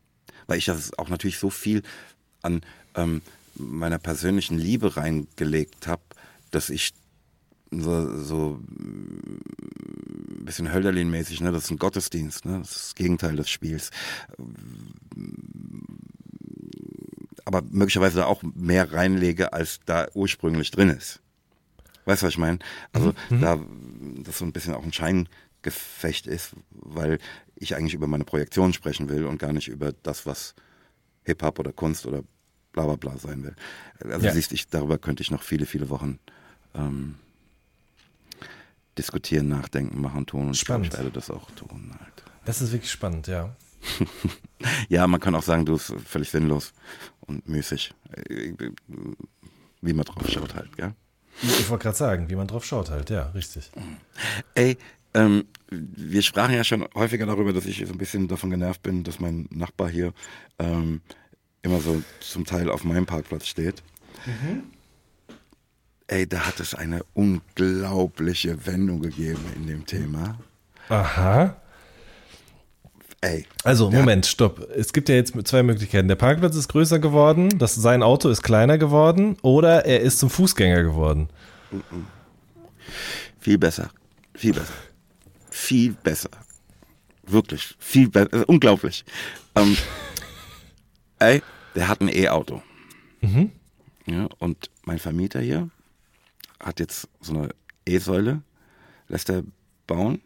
Weil 0.47 0.59
ich 0.59 0.67
das 0.67 0.97
auch 0.99 1.09
natürlich 1.09 1.39
so 1.39 1.51
viel 1.51 1.83
an 2.43 2.63
ähm, 2.95 3.23
meiner 3.57 3.99
persönlichen 3.99 4.59
Liebe 4.59 4.97
reingelegt 4.97 5.87
habe, 5.87 6.03
dass 6.51 6.71
ich 6.71 6.93
so, 7.71 8.23
so 8.23 8.61
ein 8.79 10.45
bisschen 10.45 10.73
Hölderlin-mäßig, 10.73 11.41
ne? 11.41 11.53
das 11.53 11.65
ist 11.65 11.71
ein 11.71 11.79
Gottesdienst, 11.79 12.45
ne? 12.45 12.59
das 12.61 12.71
ist 12.71 12.85
das 12.85 12.95
Gegenteil 12.95 13.37
des 13.37 13.51
Spiels. 13.51 13.91
Aber 17.45 17.63
möglicherweise 17.71 18.27
auch 18.27 18.43
mehr 18.55 18.93
reinlege, 18.93 19.53
als 19.53 19.81
da 19.85 20.09
ursprünglich 20.15 20.71
drin 20.71 20.91
ist. 20.91 21.21
Weißt 22.05 22.23
du, 22.23 22.27
was 22.27 22.35
ich 22.35 22.39
meine? 22.39 22.59
Also 22.93 23.15
mhm. 23.31 23.41
da 23.41 23.59
das 24.23 24.39
so 24.39 24.45
ein 24.45 24.53
bisschen 24.53 24.75
auch 24.75 24.85
ein 24.85 24.93
Scheingefecht 24.93 26.27
ist, 26.27 26.55
weil 26.71 27.19
ich 27.57 27.77
eigentlich 27.77 27.95
über 27.95 28.07
meine 28.07 28.25
Projektion 28.25 28.73
sprechen 28.73 29.09
will 29.09 29.25
und 29.25 29.39
gar 29.39 29.53
nicht 29.53 29.69
über 29.69 29.93
das, 29.93 30.27
was 30.27 30.55
Hip-Hop 31.25 31.59
oder 31.59 31.73
Kunst 31.73 32.07
oder 32.07 32.23
bla 32.73 32.85
bla 32.85 32.97
bla 32.97 33.17
sein 33.19 33.43
will. 33.43 33.55
Also 34.01 34.27
ja. 34.27 34.33
siehst 34.33 34.53
ich, 34.53 34.69
darüber 34.69 34.99
könnte 34.99 35.23
ich 35.23 35.31
noch 35.31 35.43
viele, 35.43 35.67
viele 35.67 35.89
Wochen 35.89 36.19
ähm, 36.75 37.17
diskutieren, 38.99 39.49
nachdenken, 39.49 40.01
machen, 40.01 40.27
tun 40.27 40.49
und 40.49 40.57
Spannend. 40.57 40.89
ich 40.89 40.93
werde 40.93 41.11
das 41.11 41.31
auch 41.31 41.51
tun 41.53 41.95
halt. 41.99 42.25
Das 42.45 42.61
ist 42.61 42.73
wirklich 42.73 42.91
spannend, 42.91 43.27
ja. 43.27 43.57
ja, 44.89 45.07
man 45.07 45.21
kann 45.21 45.35
auch 45.35 45.43
sagen, 45.43 45.65
du 45.67 45.75
bist 45.75 45.95
völlig 46.07 46.31
sinnlos 46.31 46.73
und 47.21 47.49
müßig. 47.49 47.95
Wie 49.81 49.93
man 49.93 50.05
drauf 50.05 50.29
schaut 50.31 50.55
halt, 50.55 50.77
gell? 50.77 50.95
Ich 51.43 51.69
wollte 51.69 51.83
gerade 51.83 51.97
sagen, 51.97 52.31
wie 52.31 52.37
man 52.37 52.47
drauf 52.47 52.65
schaut 52.65 52.91
halt, 52.91 53.11
ja, 53.11 53.31
richtig. 53.35 53.71
Ey, 54.55 54.79
ähm, 55.15 55.45
wir 55.71 56.23
sprachen 56.23 56.55
ja 56.55 56.65
schon 56.65 56.87
häufiger 56.95 57.27
darüber, 57.27 57.53
dass 57.53 57.67
ich 57.67 57.85
so 57.87 57.93
ein 57.93 57.99
bisschen 57.99 58.29
davon 58.29 58.51
genervt 58.51 58.83
bin, 58.83 59.05
dass 59.05 59.21
mein 59.21 59.49
Nachbar 59.51 59.89
hier 59.89 60.13
ähm, 60.59 61.01
immer 61.63 61.81
so 61.81 62.03
zum 62.21 62.45
Teil 62.45 62.71
auf 62.71 62.85
meinem 62.85 63.07
Parkplatz 63.07 63.47
steht. 63.47 63.83
Mhm. 64.27 64.65
Ey, 66.07 66.27
da 66.27 66.47
hat 66.47 66.61
es 66.61 66.75
eine 66.75 67.03
unglaubliche 67.15 68.67
Wendung 68.67 69.01
gegeben 69.01 69.45
in 69.57 69.67
dem 69.67 69.87
Thema. 69.87 70.39
Aha. 70.89 71.57
Ey. 73.25 73.47
Also, 73.63 73.91
Moment, 73.91 74.27
stopp. 74.27 74.69
Es 74.77 74.93
gibt 74.93 75.09
ja 75.09 75.15
jetzt 75.15 75.35
zwei 75.49 75.63
Möglichkeiten. 75.63 76.09
Der 76.09 76.15
Parkplatz 76.15 76.57
ist 76.57 76.69
größer 76.69 76.99
geworden, 76.99 77.59
das, 77.59 77.75
sein 77.75 78.03
Auto 78.03 78.29
ist 78.29 78.43
kleiner 78.43 78.77
geworden 78.77 79.39
oder 79.41 79.87
er 79.87 80.01
ist 80.01 80.19
zum 80.19 80.29
Fußgänger 80.29 80.83
geworden. 80.83 81.31
Viel 83.41 83.57
besser. 83.57 83.89
Viel 84.35 84.53
besser. 84.53 84.75
Viel 85.51 85.93
besser. 85.93 86.29
Wirklich. 87.27 87.75
Viel 87.79 88.11
besser. 88.11 88.31
Also, 88.31 88.45
unglaublich. 88.47 89.07
Ähm, 89.55 89.75
ey, 91.19 91.41
der 91.75 91.89
hat 91.89 92.03
ein 92.03 92.09
E-Auto. 92.09 92.61
Mhm. 93.23 93.53
Ja, 94.05 94.29
und 94.39 94.69
mein 94.85 94.99
Vermieter 94.99 95.41
hier 95.41 95.71
hat 96.61 96.79
jetzt 96.79 97.09
so 97.23 97.33
eine 97.33 97.49
E-Säule, 97.87 98.43
lässt 99.09 99.31
er 99.31 99.45
bauen. 99.87 100.21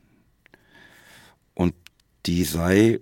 Die 2.29 2.45
sei 2.45 3.01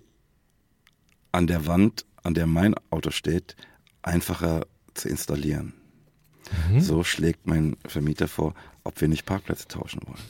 an 1.33 1.49
der 1.49 1.67
Wand, 1.67 2.07
an 2.23 2.35
der 2.35 2.47
mein 2.47 2.77
Auto 2.91 3.11
steht, 3.11 3.57
einfacher 4.01 4.69
zu 4.95 5.09
installieren. 5.09 5.75
Mhm. 6.71 6.81
So 6.81 7.03
schlägt 7.03 7.45
mein 7.45 7.77
Vermieter 7.85 8.29
vor, 8.29 8.55
ob 8.85 9.01
wir 9.01 9.09
nicht 9.09 9.27
Parkplätze 9.27 9.67
tauschen 9.67 10.01
wollen. 10.07 10.23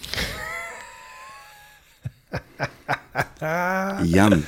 Jan, 4.09 4.45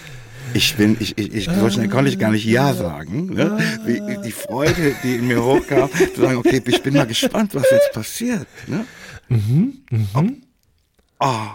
ich 0.54 0.74
bin, 0.76 0.96
ich, 0.98 1.18
ich, 1.18 1.34
ich 1.34 1.44
so 1.44 1.68
schnell 1.68 1.90
konnte 1.90 2.10
ich 2.10 2.18
gar 2.18 2.30
nicht 2.30 2.46
Ja 2.46 2.72
sagen. 2.72 3.26
Ne? 3.34 3.58
Wie, 3.84 4.00
die 4.24 4.32
Freude, 4.32 4.96
die 5.02 5.16
in 5.16 5.28
mir 5.28 5.44
hochkam, 5.44 5.90
zu 5.92 6.22
sagen, 6.22 6.38
okay, 6.38 6.62
ich 6.64 6.82
bin 6.82 6.94
mal 6.94 7.06
gespannt, 7.06 7.54
was 7.54 7.66
jetzt 7.70 7.92
passiert. 7.92 8.46
Ne? 8.66 8.86
Mhm, 9.28 9.82
mhm. 9.90 10.42
Oh, 11.20 11.48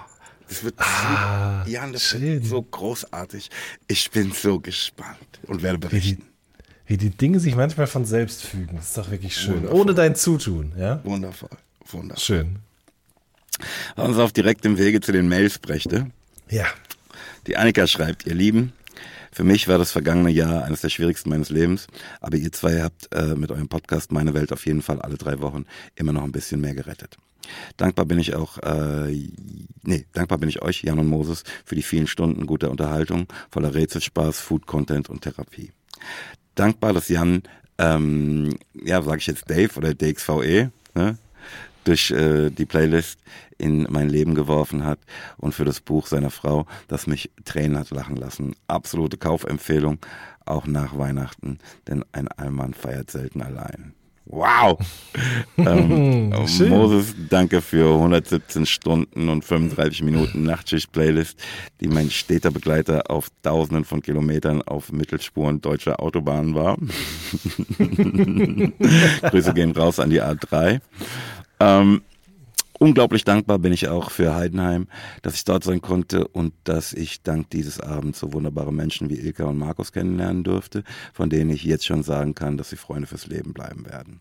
das 0.48 0.64
wird 0.64 0.76
ah, 0.78 1.64
so, 1.66 1.72
Jan, 1.72 1.94
das 1.94 2.04
schön. 2.04 2.22
wird 2.22 2.46
so 2.46 2.62
großartig. 2.62 3.50
Ich 3.88 4.12
bin 4.12 4.32
so 4.32 4.60
gespannt 4.60 5.39
und 5.48 5.64
werde 5.64 5.78
berichten. 5.80 6.24
Wie 6.86 6.98
die, 6.98 7.04
wie 7.06 7.10
die 7.10 7.18
Dinge 7.18 7.39
sich 7.39 7.56
manchmal 7.56 7.88
von 7.88 8.06
selbst 8.06 8.44
fügen. 8.44 8.76
Das 8.76 8.89
ist 8.89 8.98
doch 8.98 9.10
wirklich 9.10 9.36
schön. 9.36 9.56
Wundervoll. 9.56 9.80
Ohne 9.80 9.94
dein 9.94 10.16
Zutun, 10.16 10.74
ja? 10.78 11.04
Wundervoll. 11.04 11.50
Wundervoll. 11.91 12.24
Schön. 12.24 12.60
Uns 13.96 14.18
auf 14.18 14.32
direktem 14.32 14.78
Wege 14.78 15.00
zu 15.02 15.12
den 15.12 15.28
Mails 15.28 15.60
brächte. 15.60 16.08
Ja. 16.50 16.66
Die 17.48 17.58
Annika 17.58 17.88
schreibt, 17.88 18.26
ihr 18.26 18.34
Lieben, 18.34 18.74
für 19.32 19.44
mich 19.44 19.68
war 19.68 19.78
das 19.78 19.91
vergangene 19.91 20.30
Jahr 20.30 20.64
eines 20.64 20.82
der 20.82 20.89
schwierigsten 20.89 21.30
meines 21.30 21.50
Lebens, 21.50 21.88
aber 22.22 22.38
ihr 22.38 22.52
zwei 22.52 22.82
habt 22.82 23.14
äh, 23.14 23.36
mit 23.36 23.52
eurem 23.52 23.68
Podcast 23.68 24.12
Meine 24.12 24.34
Welt 24.36 24.54
auf 24.54 24.66
jeden 24.66 24.82
Fall 24.82 25.02
alle 25.02 25.18
drei 25.18 25.39
Wochen 25.41 25.66
immer 25.96 26.14
noch 26.14 26.24
ein 26.24 26.32
bisschen 26.32 26.62
mehr 26.62 26.76
gerettet. 26.76 27.18
Dankbar 27.78 28.06
bin 28.06 28.20
ich 28.20 28.36
auch, 28.36 28.58
äh, 28.60 29.30
nee, 29.84 30.06
dankbar 30.14 30.38
bin 30.38 30.50
ich 30.50 30.62
euch, 30.62 30.84
Jan 30.84 31.00
und 31.00 31.08
Moses, 31.08 31.44
für 31.66 31.76
die 31.76 31.84
vielen 31.84 32.08
Stunden 32.08 32.46
guter 32.46 32.72
Unterhaltung, 32.72 33.28
voller 33.50 33.74
Rätselspaß, 33.74 34.39
Food-Content 34.39 35.10
und 35.10 35.22
Therapie. 35.22 35.72
Dankbar, 36.56 36.94
dass 36.94 37.10
Jan, 37.10 37.44
ähm, 37.78 38.58
ja, 38.74 39.02
sage 39.02 39.18
ich 39.18 39.28
jetzt 39.28 39.50
Dave 39.50 39.76
oder 39.76 39.94
DXVE, 39.94 40.72
ne, 40.94 41.18
durch 41.84 42.12
äh, 42.12 42.50
die 42.50 42.66
Playlist 42.66 43.20
in 43.58 43.88
mein 43.89 44.10
Leben 44.10 44.36
geworfen 44.36 44.84
hat 44.84 45.00
und 45.38 45.54
für 45.54 45.66
das 45.66 45.80
Buch 45.80 46.08
seiner 46.08 46.32
Frau, 46.32 46.66
das 46.88 47.08
mich 47.08 47.32
Tränen 47.46 47.78
hat 47.78 47.91
lachen 47.91 48.16
lassen. 48.16 48.56
Absolute 48.68 49.18
Kaufempfehlung, 49.18 50.00
auch 50.46 50.66
nach 50.66 50.98
Weihnachten, 50.98 51.60
denn 51.88 52.04
ein 52.12 52.28
Allmann 52.28 52.74
feiert 52.74 53.12
selten 53.12 53.41
allein. 53.41 53.94
Wow! 54.26 54.80
ähm, 55.57 56.30
Moses, 56.69 57.13
danke 57.30 57.61
für 57.61 57.93
117 57.93 58.65
Stunden 58.65 59.28
und 59.30 59.43
35 59.43 60.01
Minuten 60.03 60.43
Nachtschicht-Playlist, 60.43 61.38
die 61.82 61.88
mein 61.88 62.09
steter 62.09 62.51
Begleiter 62.51 63.11
auf 63.11 63.28
tausenden 63.43 63.84
von 63.84 64.01
Kilometern 64.01 64.61
auf 64.61 64.91
Mittelspuren 64.91 65.59
deutscher 65.59 65.99
Autobahnen 65.99 66.55
war. 66.55 66.78
Grüße 69.30 69.53
gehen 69.53 69.71
raus 69.71 69.99
an 69.99 70.09
die 70.09 70.21
A3. 70.21 70.80
Ähm, 71.59 72.01
unglaublich 72.84 73.23
dankbar 73.23 73.59
bin 73.59 73.71
ich 73.71 73.88
auch 73.88 74.11
für 74.11 74.36
Heidenheim, 74.36 74.88
dass 75.21 75.36
ich 75.36 75.45
dort 75.45 75.63
sein 75.63 75.81
konnte 75.81 76.27
und 76.27 76.53
dass 76.65 76.91
ich 76.91 77.23
dank 77.23 77.49
dieses 77.49 77.79
Abends 77.79 78.19
so 78.19 78.34
wunderbare 78.34 78.73
Menschen 78.73 79.09
wie 79.09 79.19
Ilka 79.19 79.45
und 79.45 79.57
Markus 79.57 79.93
kennenlernen 79.93 80.43
durfte, 80.43 80.84
von 81.13 81.29
denen 81.29 81.49
ich 81.49 81.63
jetzt 81.63 81.86
schon 81.86 82.03
sagen 82.03 82.36
kann, 82.36 82.57
dass 82.57 82.71
sie 82.71 82.75
Freunde 82.75 83.07
fürs 83.07 83.27
Leben 83.27 83.53
bleiben 83.53 83.86
werden. 83.86 84.19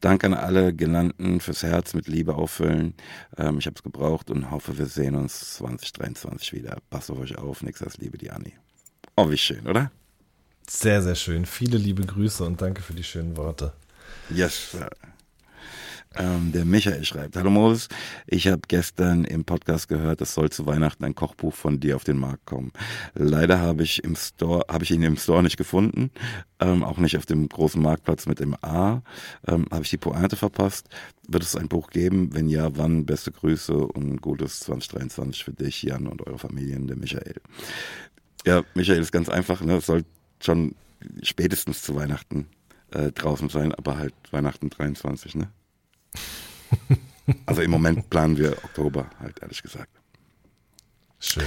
Dank 0.00 0.22
an 0.24 0.34
alle 0.34 0.74
genannten 0.74 1.40
fürs 1.40 1.62
Herz 1.62 1.94
mit 1.94 2.08
Liebe 2.08 2.34
auffüllen. 2.34 2.92
Ähm, 3.38 3.58
ich 3.58 3.64
habe 3.64 3.76
es 3.76 3.82
gebraucht 3.82 4.30
und 4.30 4.50
hoffe, 4.50 4.76
wir 4.76 4.84
sehen 4.84 5.14
uns 5.14 5.54
2023 5.54 6.52
wieder. 6.52 6.76
Passt 6.90 7.10
auf 7.10 7.18
euch 7.18 7.38
auf. 7.38 7.62
Nichts 7.62 7.82
als 7.82 7.96
Liebe, 7.96 8.18
die 8.18 8.30
Anni. 8.30 8.52
Oh, 9.16 9.30
wie 9.30 9.38
schön, 9.38 9.66
oder? 9.66 9.90
Sehr, 10.68 11.00
sehr 11.00 11.14
schön. 11.14 11.46
Viele 11.46 11.78
liebe 11.78 12.04
Grüße 12.04 12.44
und 12.44 12.60
danke 12.60 12.82
für 12.82 12.92
die 12.92 13.04
schönen 13.04 13.38
Worte. 13.38 13.72
Yes. 14.28 14.72
Sir. 14.72 14.90
Ähm, 16.16 16.52
der 16.52 16.64
Michael 16.64 17.04
schreibt, 17.04 17.36
hallo 17.36 17.50
Moses, 17.50 17.88
ich 18.26 18.48
habe 18.48 18.62
gestern 18.66 19.24
im 19.24 19.44
Podcast 19.44 19.88
gehört, 19.88 20.20
es 20.20 20.34
soll 20.34 20.50
zu 20.50 20.66
Weihnachten 20.66 21.04
ein 21.04 21.14
Kochbuch 21.14 21.54
von 21.54 21.80
dir 21.80 21.96
auf 21.96 22.04
den 22.04 22.18
Markt 22.18 22.46
kommen. 22.46 22.72
Leider 23.14 23.60
habe 23.60 23.82
ich 23.82 24.02
im 24.02 24.16
ich 24.80 24.90
ihn 24.90 25.02
im 25.02 25.16
Store 25.16 25.42
nicht 25.42 25.58
gefunden, 25.58 26.10
ähm, 26.60 26.82
auch 26.82 26.98
nicht 26.98 27.16
auf 27.16 27.26
dem 27.26 27.48
großen 27.48 27.80
Marktplatz 27.80 28.26
mit 28.26 28.40
dem 28.40 28.56
A. 28.62 29.02
Ähm, 29.46 29.66
habe 29.70 29.84
ich 29.84 29.90
die 29.90 29.98
Pointe 29.98 30.36
verpasst? 30.36 30.88
Wird 31.28 31.42
es 31.42 31.56
ein 31.56 31.68
Buch 31.68 31.90
geben? 31.90 32.34
Wenn 32.34 32.48
ja, 32.48 32.76
wann? 32.76 33.04
Beste 33.04 33.30
Grüße 33.30 33.76
und 33.76 34.22
gutes 34.22 34.60
2023 34.60 35.44
für 35.44 35.52
dich, 35.52 35.82
Jan 35.82 36.06
und 36.06 36.26
eure 36.26 36.38
Familien, 36.38 36.86
der 36.86 36.96
Michael. 36.96 37.36
Ja, 38.46 38.62
Michael 38.74 39.00
ist 39.00 39.12
ganz 39.12 39.28
einfach, 39.28 39.60
ne? 39.60 39.76
Es 39.76 39.86
soll 39.86 40.04
schon 40.40 40.74
spätestens 41.22 41.82
zu 41.82 41.94
Weihnachten 41.94 42.46
äh, 42.92 43.12
draußen 43.12 43.50
sein, 43.50 43.74
aber 43.74 43.98
halt 43.98 44.14
Weihnachten 44.30 44.70
23, 44.70 45.34
ne? 45.34 45.48
Also 47.44 47.60
im 47.60 47.70
Moment 47.70 48.08
planen 48.08 48.38
wir 48.38 48.52
Oktober, 48.64 49.10
halt 49.20 49.42
ehrlich 49.42 49.62
gesagt. 49.62 49.90
Schön. 51.20 51.44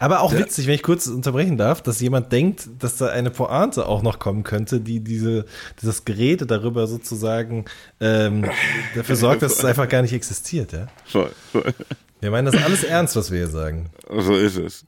Aber 0.00 0.20
auch 0.20 0.34
witzig, 0.34 0.66
wenn 0.66 0.74
ich 0.74 0.82
kurz 0.82 1.06
unterbrechen 1.06 1.56
darf, 1.56 1.80
dass 1.80 1.98
jemand 2.00 2.30
denkt, 2.30 2.68
dass 2.78 2.98
da 2.98 3.06
eine 3.06 3.30
Pointe 3.30 3.86
auch 3.86 4.02
noch 4.02 4.18
kommen 4.18 4.42
könnte, 4.42 4.80
die 4.80 5.00
diese, 5.00 5.46
dieses 5.80 6.04
Gerede 6.04 6.44
darüber 6.44 6.86
sozusagen 6.86 7.64
ähm, 8.00 8.44
dafür 8.94 9.16
sorgt, 9.16 9.42
dass 9.42 9.58
es 9.58 9.64
einfach 9.64 9.88
gar 9.88 10.02
nicht 10.02 10.12
existiert, 10.12 10.72
ja? 10.72 10.88
Voll, 11.06 11.32
voll. 11.50 11.72
Wir 12.24 12.30
meinen 12.30 12.46
das 12.46 12.56
alles 12.56 12.84
ernst, 12.84 13.16
was 13.16 13.30
wir 13.30 13.40
hier 13.40 13.48
sagen. 13.48 13.90
So 14.08 14.34
ist 14.34 14.56
es. 14.56 14.86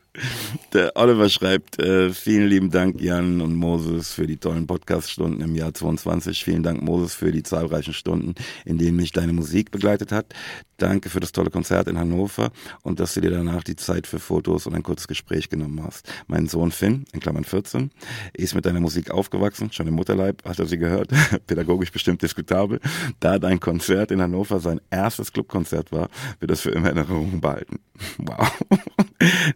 Der 0.72 0.92
Oliver 0.94 1.28
schreibt, 1.28 1.78
äh, 1.78 2.08
vielen 2.08 2.48
lieben 2.48 2.70
Dank 2.70 2.98
Jan 2.98 3.42
und 3.42 3.54
Moses 3.54 4.10
für 4.10 4.26
die 4.26 4.38
tollen 4.38 4.66
Podcast-Stunden 4.66 5.42
im 5.42 5.54
Jahr 5.54 5.74
22. 5.74 6.42
Vielen 6.42 6.62
Dank 6.62 6.82
Moses 6.82 7.14
für 7.14 7.32
die 7.32 7.42
zahlreichen 7.42 7.92
Stunden, 7.92 8.34
in 8.64 8.78
denen 8.78 8.96
mich 8.96 9.12
deine 9.12 9.34
Musik 9.34 9.70
begleitet 9.70 10.12
hat. 10.12 10.34
Danke 10.78 11.08
für 11.08 11.20
das 11.20 11.32
tolle 11.32 11.50
Konzert 11.50 11.88
in 11.88 11.98
Hannover 11.98 12.50
und 12.82 13.00
dass 13.00 13.14
du 13.14 13.22
dir 13.22 13.30
danach 13.30 13.64
die 13.64 13.76
Zeit 13.76 14.06
für 14.06 14.18
Fotos 14.18 14.66
und 14.66 14.74
ein 14.74 14.82
kurzes 14.82 15.08
Gespräch 15.08 15.48
genommen 15.48 15.82
hast. 15.82 16.06
Mein 16.26 16.48
Sohn 16.48 16.70
Finn, 16.70 17.06
in 17.12 17.20
Klammern 17.20 17.44
14, 17.44 17.90
ist 18.34 18.54
mit 18.54 18.66
deiner 18.66 18.80
Musik 18.80 19.10
aufgewachsen, 19.10 19.72
schon 19.72 19.86
im 19.86 19.94
Mutterleib, 19.94 20.44
hat 20.44 20.58
er 20.58 20.66
sie 20.66 20.76
gehört, 20.76 21.10
pädagogisch 21.46 21.92
bestimmt 21.92 22.20
diskutabel. 22.20 22.80
Da 23.20 23.38
dein 23.38 23.58
Konzert 23.58 24.10
in 24.10 24.20
Hannover 24.20 24.60
sein 24.60 24.80
erstes 24.90 25.32
Clubkonzert 25.32 25.92
war, 25.92 26.10
wird 26.40 26.50
das 26.50 26.60
für 26.60 26.70
immer 26.70 26.90
in 26.90 26.98
Erinnerung 26.98 27.25
behalten. 27.40 27.80
Wow. 28.18 28.52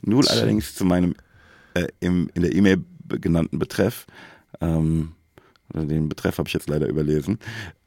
Nun 0.03 0.27
allerdings 0.27 0.75
zu 0.75 0.85
meinem 0.85 1.15
äh, 1.75 1.89
im, 2.01 2.31
in 2.35 2.43
der 2.43 2.55
E-Mail 2.55 2.85
genannten 3.21 3.59
Betreff. 3.59 4.07
Ähm, 4.61 5.13
den 5.75 6.09
Betreff 6.09 6.39
habe 6.39 6.49
ich 6.49 6.55
jetzt 6.55 6.69
leider 6.69 6.89
überlesen. 6.89 7.39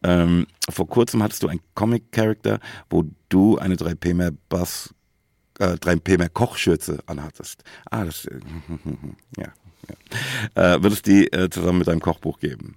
Ähm, 0.03 0.47
vor 0.69 0.87
kurzem 0.87 1.21
hattest 1.23 1.43
du 1.43 1.47
einen 1.47 1.59
Comic-Character, 1.75 2.59
wo 2.89 3.05
du 3.29 3.57
eine 3.57 3.75
3P 3.75 4.13
mehr 4.13 4.31
Bass, 4.49 4.93
äh, 5.59 5.73
3P 5.73 6.17
mehr 6.17 6.29
Kochschürze 6.29 6.99
anhattest. 7.07 7.63
Ah, 7.89 8.05
das, 8.05 8.25
äh, 8.25 8.39
ja. 9.37 9.47
Ja. 9.89 10.75
Äh, 10.75 10.83
wird 10.83 10.93
es 10.93 11.01
die 11.01 11.31
äh, 11.33 11.49
zusammen 11.49 11.79
mit 11.79 11.87
deinem 11.87 11.99
Kochbuch 11.99 12.39
geben. 12.39 12.75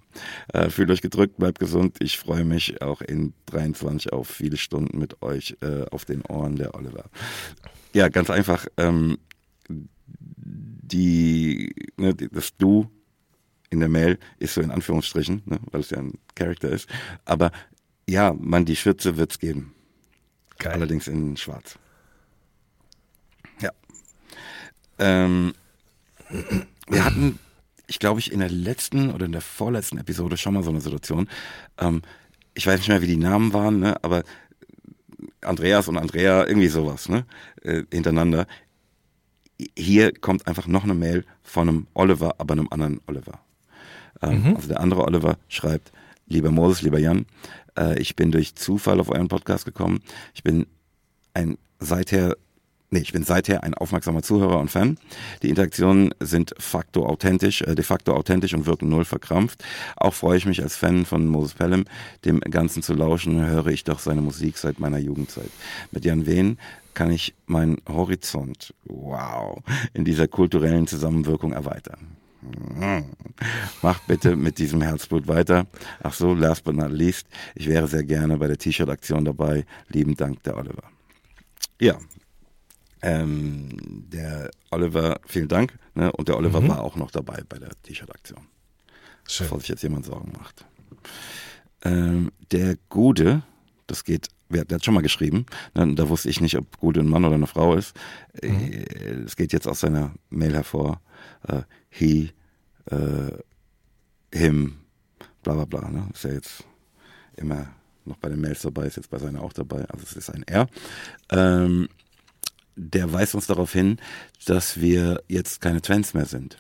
Äh, 0.53 0.71
fühlt 0.71 0.91
euch 0.91 1.03
gedrückt, 1.03 1.37
bleibt 1.37 1.59
gesund. 1.59 1.97
Ich 2.01 2.19
freue 2.19 2.45
mich 2.45 2.83
auch 2.83 3.01
in 3.01 3.33
23 3.47 4.13
auf 4.13 4.29
viele 4.29 4.57
Stunden 4.57 4.99
mit 4.99 5.23
euch 5.23 5.57
äh, 5.61 5.85
auf 5.91 6.05
den 6.05 6.23
Ohren 6.23 6.57
der 6.57 6.75
Oliver. 6.75 7.05
Ja, 7.93 8.09
ganz 8.09 8.31
einfach. 8.31 8.67
Ähm, 8.77 9.19
die, 10.09 11.75
ne, 11.97 12.15
das 12.15 12.57
Du 12.57 12.91
in 13.71 13.81
der 13.81 13.89
Mail 13.89 14.19
ist 14.39 14.55
so 14.55 14.61
in 14.61 14.71
Anführungsstrichen, 14.71 15.43
ne, 15.45 15.59
weil 15.71 15.81
es 15.81 15.91
ja 15.91 15.99
ein 15.99 16.19
Charakter 16.35 16.69
ist. 16.71 16.89
Aber 17.25 17.51
ja, 18.09 18.35
man, 18.39 18.65
die 18.65 18.77
Schürze 18.77 19.17
wird's 19.17 19.39
geben. 19.39 19.75
Geil. 20.59 20.73
Allerdings 20.73 21.09
in 21.09 21.37
schwarz. 21.37 21.79
Ja. 23.61 23.71
Ähm, 24.99 25.53
wir 26.89 27.05
hatten, 27.05 27.39
ich 27.87 27.99
glaube 27.99 28.21
ich, 28.21 28.33
in 28.33 28.41
der 28.41 28.51
letzten 28.51 29.11
oder 29.11 29.27
in 29.27 29.33
der 29.33 29.41
vorletzten 29.41 29.99
Episode 29.99 30.37
schon 30.37 30.55
mal 30.55 30.63
so 30.63 30.71
eine 30.71 30.81
Situation. 30.81 31.29
Ähm, 31.79 32.03
ich 32.55 32.67
weiß 32.67 32.79
nicht 32.79 32.89
mehr, 32.89 33.03
wie 33.03 33.07
die 33.07 33.17
Namen 33.17 33.53
waren, 33.53 33.81
ne, 33.81 34.03
aber 34.03 34.23
Andreas 35.43 35.89
und 35.89 35.97
Andrea, 35.99 36.47
irgendwie 36.47 36.69
sowas, 36.69 37.09
ne, 37.09 37.25
äh, 37.63 37.83
hintereinander. 37.93 38.47
Hier 39.77 40.13
kommt 40.13 40.47
einfach 40.47 40.67
noch 40.67 40.85
eine 40.85 40.95
Mail 40.95 41.25
von 41.43 41.69
einem 41.69 41.87
Oliver, 41.95 42.35
aber 42.39 42.53
einem 42.53 42.69
anderen 42.71 43.01
Oliver. 43.07 43.41
Ähm, 44.23 44.57
Also 44.57 44.69
der 44.69 44.81
andere 44.81 45.05
Oliver 45.05 45.39
schreibt, 45.49 45.93
lieber 46.27 46.51
Moses, 46.51 46.83
lieber 46.83 46.99
Jan, 46.99 47.27
äh, 47.79 47.99
ich 48.01 48.17
bin 48.17 48.33
durch 48.33 48.55
Zufall 48.55 49.01
auf 49.01 49.11
euren 49.11 49.29
Podcast 49.29 49.65
gekommen. 49.65 50.01
Ich 50.35 50.43
bin 50.43 50.67
ein 51.35 51.59
seither, 51.79 52.37
nee, 52.91 53.01
ich 53.01 53.13
bin 53.13 53.25
seither 53.25 53.65
ein 53.65 53.75
aufmerksamer 53.75 54.23
Zuhörer 54.23 54.59
und 54.59 54.71
Fan. 54.71 54.99
Die 55.43 55.49
Interaktionen 55.49 56.15
sind 56.21 56.55
facto 56.59 57.07
authentisch, 57.07 57.63
äh, 57.63 57.75
de 57.75 57.85
facto 57.85 58.15
authentisch 58.15 58.55
und 58.55 58.67
wirken 58.67 58.89
null 58.89 59.05
verkrampft. 59.05 59.65
Auch 59.97 60.15
freue 60.15 60.39
ich 60.39 60.47
mich 60.47 60.63
als 60.63 60.77
Fan 60.77 61.05
von 61.05 61.27
Moses 61.27 61.55
Pelham, 61.55 61.85
dem 62.25 62.41
Ganzen 62.41 62.83
zu 62.83 62.95
lauschen, 62.95 63.45
höre 63.47 63.69
ich 63.69 63.85
doch 63.85 63.99
seine 63.99 64.23
Musik 64.23 64.59
seit 64.59 64.79
meiner 64.81 64.99
Jugendzeit. 64.99 65.51
Mit 65.91 66.05
Jan 66.05 66.27
Wehn 66.27 66.59
kann 66.95 67.11
ich 67.11 67.35
meinen 67.47 67.77
Horizont, 67.89 68.75
wow, 68.85 69.63
in 69.93 70.05
dieser 70.05 70.29
kulturellen 70.29 70.87
Zusammenwirkung 70.87 71.53
erweitern. 71.53 72.17
Macht 73.83 74.07
bitte 74.07 74.37
mit 74.37 74.59
diesem 74.59 74.81
Herzblut 74.81 75.27
weiter. 75.27 75.67
Ach 76.03 76.15
so, 76.15 76.33
last 76.33 76.65
but 76.65 76.77
not 76.77 76.93
least, 76.93 77.27
ich 77.55 77.69
wäre 77.69 77.89
sehr 77.89 78.05
gerne 78.05 78.37
bei 78.37 78.47
der 78.47 78.57
T-Shirt-Aktion 78.57 79.25
dabei. 79.25 79.65
Lieben 79.89 80.15
Dank, 80.15 80.43
der 80.45 80.57
Oliver. 80.57 80.85
Ja, 81.81 81.99
ähm, 83.03 83.69
der 84.11 84.51
Oliver, 84.71 85.21
vielen 85.27 85.49
Dank. 85.49 85.79
Ne? 85.95 86.11
Und 86.13 86.29
der 86.29 86.37
Oliver 86.37 86.67
war 86.67 86.83
auch 86.83 86.97
noch 86.97 87.11
dabei 87.11 87.43
bei 87.49 87.59
der 87.59 87.71
T-Shirt-Aktion, 87.83 88.47
bevor 89.39 89.61
sich 89.61 89.69
jetzt 89.69 89.83
jemand 89.83 90.05
Sorgen 90.07 90.33
macht. 90.33 90.65
Ähm, 91.83 92.33
der 92.51 92.77
Gude, 92.89 93.43
das 93.87 94.05
geht, 94.05 94.29
wer 94.49 94.65
hat 94.71 94.85
schon 94.85 94.95
mal 94.95 95.03
geschrieben, 95.03 95.47
ne? 95.75 95.95
da 95.95 96.09
wusste 96.09 96.29
ich 96.31 96.41
nicht, 96.41 96.57
ob 96.57 96.79
Gude 96.79 97.01
ein 97.01 97.09
Mann 97.09 97.25
oder 97.25 97.35
eine 97.35 97.47
Frau 97.47 97.75
ist. 97.75 97.95
Äh, 98.41 98.85
Es 99.25 99.37
geht 99.37 99.53
jetzt 99.53 99.69
aus 99.69 99.81
seiner 99.81 100.15
Mail 100.31 100.55
hervor. 100.55 101.01
Äh, 101.47 101.63
he, 101.89 102.31
äh, 102.87 103.33
him, 104.37 104.79
bla 105.43 105.55
bla 105.55 105.65
bla. 105.65 105.91
Ne? 105.91 106.09
Ist 106.13 106.25
ja 106.25 106.33
jetzt 106.33 106.65
immer 107.37 107.69
noch 108.05 108.17
bei 108.19 108.29
den 108.29 108.41
Mails 108.41 108.63
dabei, 108.63 108.87
ist 108.87 108.97
jetzt 108.97 109.11
bei 109.11 109.19
seiner 109.19 109.43
auch 109.43 109.53
dabei. 109.53 109.85
Also 109.89 110.05
es 110.05 110.17
ist 110.17 110.31
ein 110.31 110.43
R. 110.45 110.69
Ähm, 111.31 111.89
der 112.77 113.13
weist 113.13 113.35
uns 113.35 113.47
darauf 113.47 113.73
hin, 113.73 113.99
dass 114.45 114.81
wir 114.81 115.23
jetzt 115.29 115.61
keine 115.61 115.81
Twins 115.83 116.15
mehr 116.15 116.27
sind. 116.27 116.59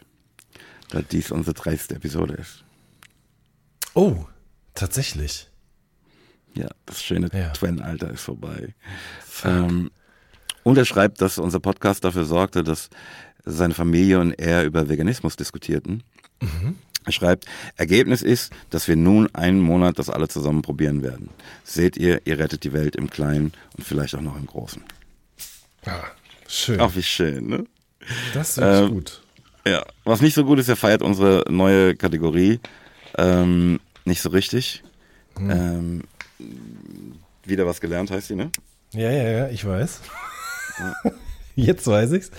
Da 0.90 1.02
dies 1.02 1.30
unsere 1.30 1.54
30. 1.54 1.96
Episode 1.96 2.34
ist. 2.34 2.64
Oh, 3.94 4.24
tatsächlich. 4.74 5.48
Ja, 6.54 6.68
das 6.86 7.02
schöne 7.02 7.28
Ja. 7.32 7.50
Twin-Alter 7.50 8.10
ist 8.10 8.22
vorbei. 8.22 8.74
Ähm, 9.44 9.90
und 10.62 10.78
er 10.78 10.84
schreibt, 10.84 11.20
dass 11.20 11.38
unser 11.38 11.60
Podcast 11.60 12.04
dafür 12.04 12.24
sorgte, 12.24 12.64
dass 12.64 12.88
seine 13.44 13.74
Familie 13.74 14.18
und 14.20 14.32
er 14.32 14.64
über 14.64 14.88
Veganismus 14.88 15.36
diskutierten. 15.36 16.02
Er 17.04 17.12
schreibt, 17.12 17.46
Ergebnis 17.76 18.22
ist, 18.22 18.52
dass 18.70 18.88
wir 18.88 18.96
nun 18.96 19.32
einen 19.34 19.60
Monat 19.60 19.98
das 19.98 20.10
alle 20.10 20.28
zusammen 20.28 20.62
probieren 20.62 21.02
werden. 21.02 21.28
Seht 21.62 21.96
ihr, 21.96 22.26
ihr 22.26 22.38
rettet 22.38 22.64
die 22.64 22.72
Welt 22.72 22.96
im 22.96 23.08
Kleinen 23.08 23.52
und 23.76 23.84
vielleicht 23.84 24.14
auch 24.16 24.20
noch 24.20 24.36
im 24.36 24.46
Großen. 24.46 24.82
Ja, 25.86 26.04
schön. 26.48 26.80
Ach, 26.80 26.94
wie 26.94 27.02
schön, 27.02 27.48
ne? 27.48 27.64
das 28.34 28.50
ist 28.50 28.58
ähm, 28.62 28.90
gut. 28.90 29.22
Ja, 29.66 29.84
was 30.04 30.20
nicht 30.20 30.34
so 30.34 30.44
gut 30.44 30.58
ist, 30.58 30.68
er 30.68 30.76
feiert 30.76 31.02
unsere 31.02 31.44
neue 31.48 31.96
Kategorie 31.96 32.60
ähm, 33.18 33.80
nicht 34.04 34.22
so 34.22 34.30
richtig. 34.30 34.82
Ähm, 35.38 36.02
wieder 37.44 37.66
was 37.66 37.80
gelernt 37.80 38.10
heißt 38.10 38.28
sie, 38.28 38.36
ne? 38.36 38.50
Ja, 38.92 39.10
ja, 39.10 39.28
ja, 39.30 39.48
ich 39.48 39.64
weiß. 39.64 40.00
Jetzt 41.56 41.86
weiß 41.86 42.12
ich's. 42.12 42.30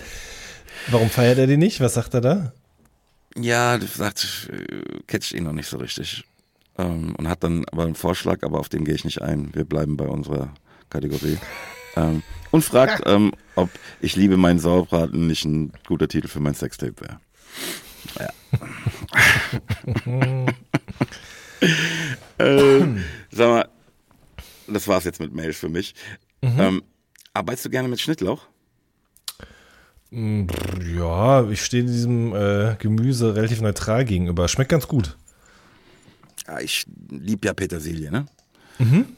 Warum 0.88 1.10
feiert 1.10 1.38
er 1.38 1.46
die 1.46 1.56
nicht? 1.56 1.80
Was 1.80 1.94
sagt 1.94 2.14
er 2.14 2.20
da? 2.20 2.52
Ja, 3.36 3.78
sagt, 3.80 4.50
äh, 4.52 5.00
catcht 5.06 5.32
ihn 5.32 5.44
noch 5.44 5.52
nicht 5.52 5.68
so 5.68 5.76
richtig. 5.78 6.24
Ähm, 6.76 7.14
und 7.16 7.28
hat 7.28 7.44
dann 7.44 7.64
aber 7.70 7.84
einen 7.84 7.94
Vorschlag, 7.94 8.42
aber 8.42 8.58
auf 8.58 8.68
den 8.68 8.84
gehe 8.84 8.94
ich 8.94 9.04
nicht 9.04 9.22
ein. 9.22 9.54
Wir 9.54 9.64
bleiben 9.64 9.96
bei 9.96 10.06
unserer 10.06 10.54
Kategorie. 10.90 11.38
ähm, 11.98 12.22
und 12.50 12.64
fragt, 12.64 13.02
ähm, 13.06 13.32
ob 13.56 13.70
ich 14.00 14.16
liebe 14.16 14.36
meinen 14.36 14.58
Sauerbraten 14.58 15.26
nicht 15.26 15.44
ein 15.44 15.72
guter 15.86 16.08
Titel 16.08 16.28
für 16.28 16.40
mein 16.40 16.54
Sextape 16.54 16.94
wäre. 17.00 17.20
Ja. 18.18 18.28
ähm, 22.38 23.04
sag 23.30 23.48
mal, 23.48 23.68
das 24.66 24.88
war's 24.88 25.04
jetzt 25.04 25.20
mit 25.20 25.34
Mails 25.34 25.58
für 25.58 25.68
mich. 25.68 25.94
Ähm, 26.42 26.82
arbeitest 27.34 27.64
du 27.66 27.70
gerne 27.70 27.88
mit 27.88 28.00
Schnittlauch? 28.00 28.46
Mm, 30.10 30.46
Ja, 30.96 31.48
ich 31.48 31.64
stehe 31.64 31.84
diesem 31.84 32.34
äh, 32.34 32.76
Gemüse 32.78 33.34
relativ 33.34 33.60
neutral 33.60 34.04
gegenüber. 34.04 34.48
Schmeckt 34.48 34.70
ganz 34.70 34.88
gut. 34.88 35.16
Ja, 36.46 36.60
ich 36.60 36.86
lieb 37.10 37.44
ja 37.44 37.52
Petersilie, 37.52 38.10
ne? 38.10 38.26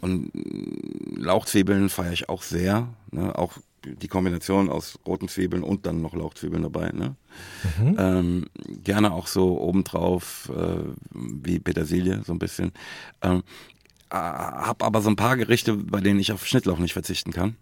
Und 0.01 0.35
mm, 0.35 1.17
Lauchzwiebeln 1.17 1.89
feiere 1.89 2.13
ich 2.13 2.29
auch 2.29 2.43
sehr. 2.43 2.89
Ne? 3.11 3.37
Auch 3.39 3.59
die 3.85 4.09
Kombination 4.09 4.69
aus 4.69 4.99
roten 5.07 5.29
Zwiebeln 5.29 5.63
und 5.63 5.87
dann 5.87 6.03
noch 6.03 6.15
Lauchzwiebeln 6.15 6.63
dabei. 6.63 6.91
Ne? 6.91 7.17
Ähm, 7.99 8.47
gerne 8.83 9.13
auch 9.13 9.27
so 9.27 9.59
obendrauf 9.61 10.51
äh, 10.55 10.85
wie 11.15 11.59
Petersilie, 11.61 12.23
so 12.25 12.33
ein 12.33 12.39
bisschen. 12.39 12.73
Ähm, 13.23 13.43
äh, 14.11 14.17
hab 14.17 14.83
aber 14.83 15.01
so 15.01 15.09
ein 15.09 15.17
paar 15.17 15.37
Gerichte, 15.37 15.75
bei 15.75 16.01
denen 16.01 16.21
ich 16.21 16.33
auf 16.33 16.47
Schnittlauch 16.47 16.79
nicht 16.79 16.93
verzichten 16.93 17.33
kann. 17.33 17.57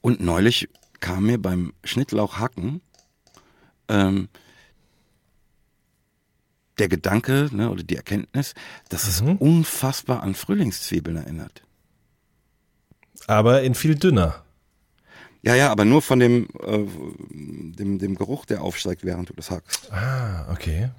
Und 0.00 0.20
neulich 0.20 0.68
kam 1.00 1.24
mir 1.26 1.38
beim 1.38 1.72
Schnittlauchhacken 1.84 2.80
ähm, 3.88 4.28
der 6.78 6.88
Gedanke 6.88 7.48
ne, 7.52 7.70
oder 7.70 7.82
die 7.82 7.96
Erkenntnis, 7.96 8.54
dass 8.88 9.06
es 9.08 9.20
unfassbar 9.20 10.22
an 10.22 10.34
Frühlingszwiebeln 10.34 11.16
erinnert. 11.16 11.62
Aber 13.26 13.62
in 13.62 13.74
viel 13.74 13.94
dünner. 13.94 14.42
Ja, 15.42 15.54
ja, 15.54 15.70
aber 15.70 15.84
nur 15.84 16.02
von 16.02 16.18
dem, 16.18 16.48
äh, 16.66 16.84
dem, 17.30 17.98
dem 17.98 18.14
Geruch, 18.16 18.44
der 18.44 18.62
aufsteigt, 18.62 19.04
während 19.04 19.28
du 19.28 19.34
das 19.34 19.50
hackst. 19.50 19.92
Ah, 19.92 20.46
okay. 20.50 20.90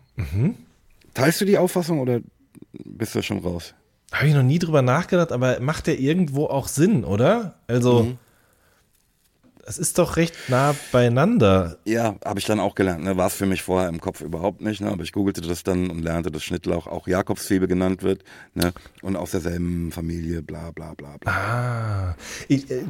Teilst 1.13 1.41
du 1.41 1.45
die 1.45 1.57
Auffassung 1.57 1.99
oder 1.99 2.21
bist 2.71 3.15
du 3.15 3.21
schon 3.21 3.39
raus? 3.39 3.73
Habe 4.11 4.27
ich 4.27 4.33
noch 4.33 4.43
nie 4.43 4.59
drüber 4.59 4.81
nachgedacht, 4.81 5.31
aber 5.31 5.59
macht 5.59 5.87
der 5.87 5.99
irgendwo 5.99 6.45
auch 6.45 6.67
Sinn, 6.67 7.03
oder? 7.03 7.59
Also, 7.67 8.17
es 9.65 9.77
ist 9.77 9.97
doch 9.99 10.17
recht 10.17 10.33
nah 10.47 10.75
beieinander. 10.91 11.77
Ja, 11.85 12.15
habe 12.23 12.39
ich 12.39 12.45
dann 12.45 12.59
auch 12.59 12.75
gelernt. 12.75 13.03
Ne? 13.03 13.17
War 13.17 13.27
es 13.27 13.35
für 13.35 13.45
mich 13.45 13.61
vorher 13.61 13.89
im 13.89 14.01
Kopf 14.01 14.21
überhaupt 14.21 14.61
nicht. 14.61 14.81
Ne? 14.81 14.89
Aber 14.89 15.03
ich 15.03 15.11
googelte 15.11 15.41
das 15.41 15.63
dann 15.63 15.89
und 15.89 16.01
lernte, 16.01 16.31
dass 16.31 16.43
Schnittlauch 16.43 16.87
auch 16.87 17.07
Jakobszwiebel 17.07 17.67
genannt 17.67 18.03
wird. 18.03 18.23
Ne? 18.55 18.73
Und 19.01 19.15
aus 19.15 19.31
derselben 19.31 19.91
Familie, 19.91 20.41
bla 20.41 20.71
bla 20.71 20.93
bla 20.95 21.17
bla. 21.17 21.31
Ah, 21.31 22.15
ich, 22.47 22.69
äh, 22.71 22.83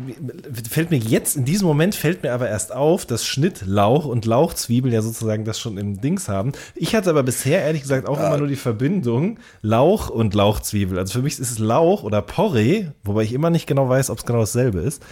fällt 0.69 0.91
mir 0.91 0.99
jetzt, 0.99 1.35
in 1.35 1.45
diesem 1.45 1.67
Moment 1.67 1.95
fällt 1.95 2.23
mir 2.23 2.33
aber 2.33 2.49
erst 2.49 2.71
auf, 2.71 3.05
dass 3.05 3.25
Schnittlauch 3.25 4.05
und 4.05 4.25
Lauchzwiebel 4.25 4.93
ja 4.93 5.01
sozusagen 5.01 5.45
das 5.45 5.59
schon 5.59 5.77
im 5.77 5.99
Dings 6.01 6.29
haben. 6.29 6.53
Ich 6.75 6.95
hatte 6.95 7.09
aber 7.09 7.23
bisher 7.23 7.61
ehrlich 7.61 7.81
gesagt 7.81 8.07
auch 8.07 8.19
immer 8.19 8.37
nur 8.37 8.47
die 8.47 8.55
Verbindung 8.55 9.39
Lauch 9.61 10.09
und 10.09 10.33
Lauchzwiebel. 10.33 10.97
Also 10.97 11.13
für 11.13 11.23
mich 11.23 11.39
ist 11.39 11.51
es 11.51 11.59
Lauch 11.59 12.03
oder 12.03 12.21
Porree, 12.21 12.87
wobei 13.03 13.23
ich 13.23 13.33
immer 13.33 13.49
nicht 13.49 13.67
genau 13.67 13.89
weiß, 13.89 14.09
ob 14.09 14.19
es 14.19 14.25
genau 14.25 14.39
dasselbe 14.39 14.79
ist. 14.79 15.03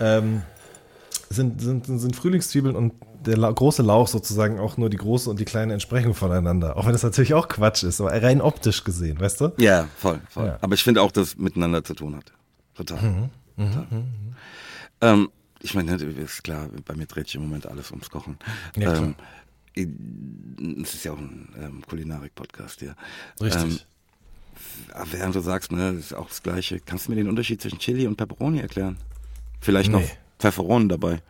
Ähm, 0.00 0.42
sind, 1.28 1.60
sind, 1.60 1.86
sind 1.86 2.16
Frühlingszwiebeln 2.16 2.76
und 2.76 2.94
der 3.24 3.36
große 3.36 3.82
Lauch 3.82 4.08
sozusagen 4.08 4.58
auch 4.60 4.76
nur 4.76 4.88
die 4.88 4.96
große 4.96 5.28
und 5.28 5.40
die 5.40 5.44
kleine 5.44 5.72
Entsprechung 5.72 6.14
voneinander. 6.14 6.76
Auch 6.76 6.86
wenn 6.86 6.92
das 6.92 7.02
natürlich 7.02 7.34
auch 7.34 7.48
Quatsch 7.48 7.82
ist, 7.82 8.00
aber 8.00 8.10
rein 8.22 8.40
optisch 8.40 8.84
gesehen, 8.84 9.18
weißt 9.20 9.40
du? 9.40 9.52
Ja, 9.58 9.88
voll, 9.96 10.20
voll. 10.28 10.46
Ja. 10.46 10.58
Aber 10.60 10.74
ich 10.74 10.82
finde 10.82 11.02
auch, 11.02 11.10
dass 11.10 11.28
es 11.28 11.38
miteinander 11.38 11.82
zu 11.82 11.94
tun 11.94 12.16
hat. 12.16 12.32
Total. 12.74 13.30
Total. 13.56 13.86
Ähm, 15.00 15.28
ich 15.60 15.74
meine, 15.74 15.94
ist 15.96 16.44
klar, 16.44 16.68
bei 16.84 16.94
mir 16.94 17.06
dreht 17.06 17.26
sich 17.26 17.36
im 17.36 17.42
Moment 17.42 17.66
alles 17.66 17.90
ums 17.90 18.10
Kochen. 18.10 18.38
Ja, 18.76 18.92
klar. 18.92 19.14
Ähm, 19.74 20.82
es 20.82 20.94
ist 20.94 21.04
ja 21.04 21.12
auch 21.12 21.18
ein 21.18 21.48
ähm, 21.60 21.82
Kulinarik-Podcast 21.86 22.80
hier. 22.80 22.94
Richtig. 23.40 23.62
Ähm, 23.62 23.78
aber 24.92 25.12
während 25.12 25.34
du 25.34 25.40
sagst, 25.40 25.72
ne, 25.72 25.92
das 25.94 26.06
ist 26.06 26.14
auch 26.14 26.28
das 26.28 26.42
Gleiche. 26.42 26.80
Kannst 26.80 27.06
du 27.06 27.12
mir 27.12 27.16
den 27.16 27.28
Unterschied 27.28 27.60
zwischen 27.60 27.78
Chili 27.78 28.06
und 28.06 28.16
Pepperoni 28.16 28.60
erklären? 28.60 28.96
Vielleicht 29.60 29.90
noch 29.90 30.00
Nee. 30.00 30.10
Pfefferonen 30.38 30.88
dabei. 30.88 31.22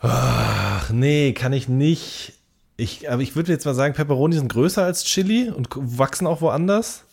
Ach, 0.00 0.90
nee, 0.90 1.32
kann 1.32 1.52
ich 1.52 1.68
nicht. 1.68 2.34
Ich, 2.76 3.10
aber 3.10 3.22
ich 3.22 3.36
würde 3.36 3.52
jetzt 3.52 3.64
mal 3.64 3.74
sagen, 3.74 3.94
Peperoni 3.94 4.36
sind 4.36 4.52
größer 4.52 4.84
als 4.84 5.04
Chili 5.04 5.48
und 5.48 5.68
wachsen 5.74 6.26
auch 6.26 6.40
woanders. 6.40 7.04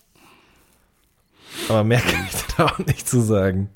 Aber 1.69 1.84
mehr 1.84 2.01
kann 2.01 2.28
ich 2.28 2.55
da 2.55 2.65
auch 2.65 2.80
nicht 2.80 3.07
zu 3.07 3.22
sagen. 3.22 3.69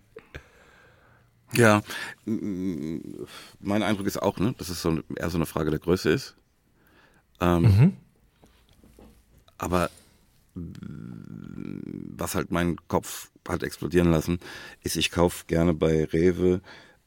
Ja, 1.54 1.82
mein 2.26 3.84
Eindruck 3.84 4.08
ist 4.08 4.22
auch, 4.22 4.40
ne, 4.40 4.54
dass 4.58 4.70
es 4.70 4.82
so 4.82 5.00
eher 5.16 5.30
so 5.30 5.38
eine 5.38 5.46
Frage 5.46 5.70
der 5.70 5.80
Größe 5.80 6.10
ist. 6.10 6.36
Ähm, 7.40 7.62
mhm. 7.62 7.94
Aber 9.58 9.90
was 10.56 12.36
halt 12.36 12.52
meinen 12.52 12.78
Kopf 12.88 13.30
hat 13.48 13.64
explodieren 13.64 14.12
lassen, 14.12 14.40
ist, 14.84 14.96
ich 14.96 15.12
kaufe 15.12 15.46
gerne 15.48 15.74
bei 15.74 16.06
Rewe 16.06 16.62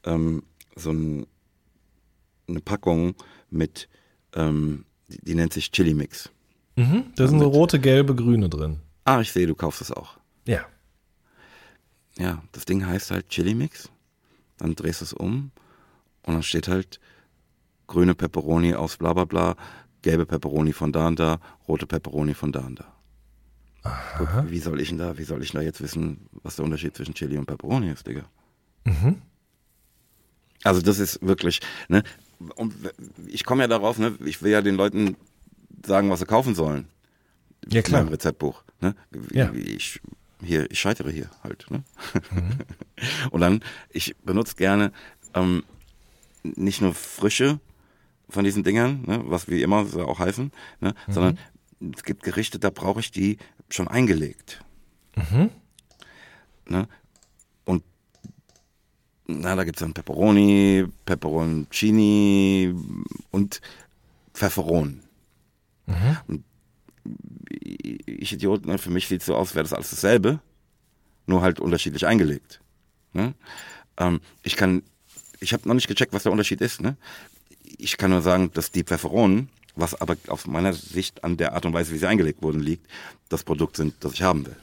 ähm, 0.05 0.43
so 0.75 0.91
ein, 0.91 1.27
eine 2.47 2.61
Packung 2.61 3.15
mit, 3.49 3.89
ähm, 4.33 4.85
die, 5.07 5.19
die, 5.21 5.35
nennt 5.35 5.53
sich 5.53 5.71
Chili 5.71 5.93
Mix. 5.93 6.29
Mhm, 6.75 7.05
da 7.15 7.27
sind 7.27 7.39
so 7.39 7.47
rote, 7.47 7.79
gelbe, 7.79 8.15
grüne 8.15 8.49
drin. 8.49 8.79
Ah, 9.05 9.21
ich 9.21 9.31
sehe, 9.31 9.47
du 9.47 9.55
kaufst 9.55 9.81
es 9.81 9.91
auch. 9.91 10.17
Ja. 10.45 10.65
Ja, 12.17 12.41
das 12.51 12.65
Ding 12.65 12.85
heißt 12.85 13.11
halt 13.11 13.29
Chili 13.29 13.53
Mix. 13.53 13.89
Dann 14.57 14.75
drehst 14.75 15.01
du 15.01 15.05
es 15.05 15.13
um 15.13 15.51
und 16.23 16.33
dann 16.33 16.43
steht 16.43 16.67
halt 16.67 16.99
grüne 17.87 18.13
Peperoni 18.13 18.75
aus 18.75 18.97
bla 18.97 19.13
bla 19.13 19.25
bla, 19.25 19.55
gelbe 20.01 20.25
Peperoni 20.25 20.73
von 20.73 20.91
da 20.91 21.07
und 21.07 21.19
da, 21.19 21.39
rote 21.67 21.87
Peperoni 21.87 22.33
von 22.33 22.51
da 22.51 22.59
und 22.61 22.79
da. 22.79 22.93
Guck, 24.17 24.51
wie 24.51 24.59
soll 24.59 24.81
ich 24.81 24.89
denn 24.89 24.97
da, 24.97 25.17
wie 25.17 25.23
soll 25.23 25.41
ich 25.41 25.51
da 25.51 25.61
jetzt 25.61 25.81
wissen, 25.81 26.27
was 26.43 26.57
der 26.57 26.65
Unterschied 26.65 26.95
zwischen 26.95 27.13
Chili 27.13 27.37
und 27.37 27.45
Peperoni 27.45 27.89
ist, 27.89 28.05
Digga? 28.05 28.25
Mhm. 28.83 29.21
Also 30.63 30.81
das 30.81 30.99
ist 30.99 31.21
wirklich, 31.21 31.61
ne, 31.87 32.03
und 32.55 32.73
ich 33.27 33.43
komme 33.43 33.63
ja 33.63 33.67
darauf, 33.67 33.97
ne, 33.97 34.17
ich 34.25 34.41
will 34.41 34.51
ja 34.51 34.61
den 34.61 34.75
Leuten 34.75 35.17
sagen, 35.85 36.09
was 36.09 36.19
sie 36.19 36.25
kaufen 36.25 36.55
sollen. 36.55 36.87
Ja, 37.67 37.81
klar. 37.81 38.01
Im 38.01 38.07
Rezeptbuch. 38.09 38.63
Ne? 38.81 38.95
Ja. 39.31 39.51
Ich, 39.53 39.99
hier, 40.41 40.69
ich 40.71 40.79
scheitere 40.79 41.11
hier 41.11 41.29
halt. 41.43 41.65
Ne? 41.69 41.83
Mhm. 42.31 42.51
und 43.31 43.41
dann, 43.41 43.61
ich 43.89 44.15
benutze 44.23 44.55
gerne 44.55 44.91
ähm, 45.33 45.63
nicht 46.43 46.81
nur 46.81 46.93
frische 46.93 47.59
von 48.29 48.43
diesen 48.43 48.63
Dingern, 48.63 49.03
ne, 49.05 49.21
was 49.25 49.49
wie 49.49 49.61
immer 49.61 49.85
sie 49.85 50.05
auch 50.05 50.19
heißen, 50.19 50.51
ne, 50.79 50.93
mhm. 51.07 51.11
sondern 51.11 51.39
es 51.95 52.03
gibt 52.03 52.23
Gerichte, 52.23 52.59
da 52.59 52.69
brauche 52.69 52.99
ich 52.99 53.11
die 53.11 53.37
schon 53.69 53.87
eingelegt. 53.87 54.63
Mhm. 55.15 55.49
Ne? 56.67 56.87
Na, 59.31 59.55
da 59.55 59.63
gibt 59.63 59.77
es 59.77 59.81
dann 59.81 59.93
Peperoni, 59.93 60.87
Peperoncini 61.05 62.73
und 63.29 63.61
Pfefferon. 64.33 65.01
Mhm. 65.85 66.17
Und 66.27 66.43
ich 68.05 68.33
Idiot, 68.33 68.65
ne, 68.65 68.79
für 68.79 68.89
mich 68.89 69.07
sieht 69.07 69.21
es 69.21 69.27
so 69.27 69.35
aus, 69.35 69.53
wäre 69.53 69.63
das 69.63 69.73
alles 69.73 69.91
dasselbe, 69.91 70.39
nur 71.27 71.41
halt 71.41 71.59
unterschiedlich 71.59 72.07
eingelegt. 72.07 72.59
Ne? 73.13 73.35
Ähm, 73.97 74.19
ich 74.41 74.55
kann, 74.55 74.81
ich 75.39 75.53
habe 75.53 75.67
noch 75.67 75.75
nicht 75.75 75.87
gecheckt, 75.87 76.13
was 76.13 76.23
der 76.23 76.31
Unterschied 76.31 76.61
ist. 76.61 76.81
Ne? 76.81 76.97
Ich 77.77 77.97
kann 77.97 78.09
nur 78.09 78.23
sagen, 78.23 78.49
dass 78.53 78.71
die 78.71 78.83
Pfefferonen 78.83 79.49
was 79.75 79.99
aber 79.99 80.17
aus 80.27 80.47
meiner 80.47 80.73
Sicht 80.73 81.23
an 81.23 81.37
der 81.37 81.53
Art 81.53 81.65
und 81.65 81.73
Weise, 81.73 81.93
wie 81.93 81.97
sie 81.97 82.07
eingelegt 82.07 82.41
wurden, 82.41 82.59
liegt, 82.59 82.85
das 83.29 83.43
Produkt 83.43 83.77
sind, 83.77 83.95
das 84.01 84.13
ich 84.13 84.23
haben 84.23 84.45
will. 84.45 84.55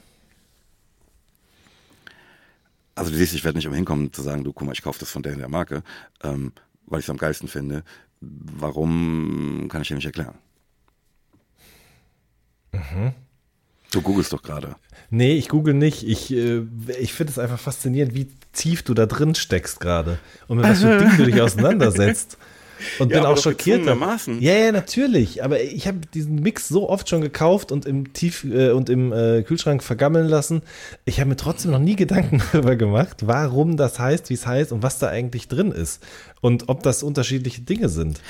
Also 2.97 3.11
du 3.11 3.17
siehst, 3.17 3.35
ich 3.35 3.43
werde 3.43 3.59
nicht 3.59 3.67
umhinkommen 3.67 4.11
zu 4.11 4.23
sagen, 4.23 4.43
du 4.43 4.51
guck 4.51 4.65
mal, 4.65 4.73
ich 4.73 4.81
kaufe 4.81 4.99
das 4.99 5.11
von 5.11 5.21
der 5.21 5.33
in 5.33 5.39
der 5.39 5.49
Marke, 5.49 5.83
ähm, 6.23 6.51
weil 6.87 6.99
ich 6.99 7.05
es 7.05 7.09
am 7.09 7.17
geilsten 7.17 7.47
finde. 7.47 7.83
Warum, 8.19 9.67
kann 9.69 9.83
ich 9.83 9.87
dir 9.87 9.95
nicht 9.95 10.05
erklären. 10.05 10.33
Mhm. 12.73 13.13
Du 13.91 14.01
googelst 14.01 14.33
doch 14.33 14.41
gerade. 14.41 14.75
Nee, 15.11 15.33
ich 15.33 15.47
google 15.47 15.75
nicht. 15.75 16.07
Ich, 16.07 16.33
äh, 16.33 16.63
ich 16.99 17.13
finde 17.13 17.31
es 17.31 17.39
einfach 17.39 17.59
faszinierend, 17.59 18.15
wie 18.15 18.29
tief 18.51 18.81
du 18.81 18.95
da 18.95 19.05
drin 19.05 19.35
steckst 19.35 19.79
gerade 19.79 20.17
und 20.47 20.57
mit 20.57 20.65
was 20.65 20.79
für 20.81 20.97
Dingen 20.97 21.17
du 21.17 21.25
dich 21.25 21.39
auseinandersetzt. 21.39 22.39
Und 22.99 23.11
ja, 23.11 23.19
bin 23.19 23.25
auch 23.25 23.37
schockiert. 23.37 23.85
Ja, 24.41 24.53
ja, 24.53 24.71
natürlich. 24.71 25.43
Aber 25.43 25.61
ich 25.61 25.87
habe 25.87 25.99
diesen 26.13 26.35
Mix 26.35 26.67
so 26.67 26.89
oft 26.89 27.09
schon 27.09 27.21
gekauft 27.21 27.71
und 27.71 27.85
im 27.85 28.13
Tief 28.13 28.43
äh, 28.43 28.71
und 28.71 28.89
im 28.89 29.11
äh, 29.11 29.43
Kühlschrank 29.43 29.83
vergammeln 29.83 30.27
lassen. 30.27 30.61
Ich 31.05 31.19
habe 31.19 31.29
mir 31.29 31.35
trotzdem 31.35 31.71
noch 31.71 31.79
nie 31.79 31.95
Gedanken 31.95 32.41
darüber 32.51 32.75
gemacht, 32.75 33.25
warum 33.25 33.77
das 33.77 33.99
heißt, 33.99 34.29
wie 34.29 34.35
es 34.35 34.45
heißt 34.45 34.71
und 34.71 34.83
was 34.83 34.99
da 34.99 35.07
eigentlich 35.07 35.47
drin 35.47 35.71
ist. 35.71 36.03
Und 36.41 36.69
ob 36.69 36.83
das 36.83 37.03
unterschiedliche 37.03 37.61
Dinge 37.61 37.89
sind. 37.89 38.21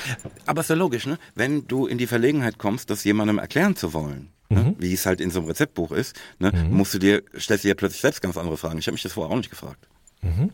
Aber 0.45 0.61
ist 0.61 0.69
ja 0.69 0.75
logisch, 0.75 1.05
ne? 1.05 1.17
Wenn 1.35 1.67
du 1.67 1.87
in 1.87 1.97
die 1.97 2.07
Verlegenheit 2.07 2.57
kommst, 2.57 2.89
das 2.89 3.03
jemandem 3.03 3.37
erklären 3.37 3.75
zu 3.75 3.93
wollen. 3.93 4.29
Ne? 4.49 4.61
Mhm. 4.61 4.75
wie 4.79 4.93
es 4.93 5.05
halt 5.05 5.19
in 5.19 5.29
so 5.29 5.39
einem 5.39 5.49
Rezeptbuch 5.49 5.91
ist, 5.91 6.15
ne? 6.39 6.53
mhm. 6.53 6.77
musst 6.77 6.93
du 6.93 6.99
dir, 6.99 7.21
stellst 7.37 7.65
dir 7.65 7.69
ja 7.69 7.75
plötzlich 7.75 7.99
selbst 7.99 8.21
ganz 8.21 8.37
andere 8.37 8.55
Fragen. 8.55 8.79
Ich 8.79 8.87
habe 8.87 8.93
mich 8.93 9.03
das 9.03 9.11
vorher 9.11 9.29
auch 9.29 9.37
nicht 9.37 9.49
gefragt. 9.49 9.89
Mhm. 10.21 10.51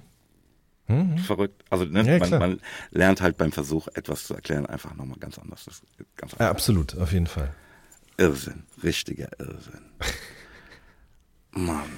Mhm. 0.87 1.17
Verrückt. 1.19 1.63
Also 1.69 1.85
ne, 1.85 2.03
ja, 2.03 2.19
man, 2.19 2.39
man, 2.39 2.61
lernt 2.91 3.21
halt 3.21 3.37
beim 3.37 3.51
Versuch, 3.51 3.87
etwas 3.93 4.27
zu 4.27 4.33
erklären, 4.33 4.65
einfach 4.65 4.93
nochmal 4.95 5.17
ganz 5.19 5.39
anders. 5.39 5.65
Ganz 6.17 6.33
ja, 6.39 6.49
absolut, 6.49 6.97
auf 6.97 7.13
jeden 7.13 7.27
Fall. 7.27 7.53
Irrsinn, 8.17 8.63
richtiger 8.83 9.29
Irrsinn. 9.39 9.81
Mann. 11.51 11.89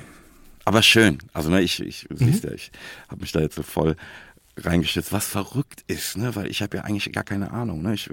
Aber 0.65 0.81
schön. 0.81 1.19
Also 1.33 1.49
ne, 1.49 1.61
ich, 1.61 1.79
ich 1.79 2.09
mhm. 2.09 2.17
siehst 2.17 2.43
ja, 2.43 2.51
ich 2.51 2.71
habe 3.07 3.21
mich 3.21 3.31
da 3.31 3.39
jetzt 3.39 3.55
so 3.55 3.63
voll 3.63 3.95
reingestützt, 4.57 5.11
was 5.11 5.27
verrückt 5.27 5.83
ist, 5.87 6.17
ne? 6.17 6.35
weil 6.35 6.47
ich 6.47 6.61
habe 6.61 6.77
ja 6.77 6.83
eigentlich 6.83 7.11
gar 7.11 7.23
keine 7.23 7.51
Ahnung. 7.51 7.81
Ne? 7.81 7.93
Ich, 7.93 8.09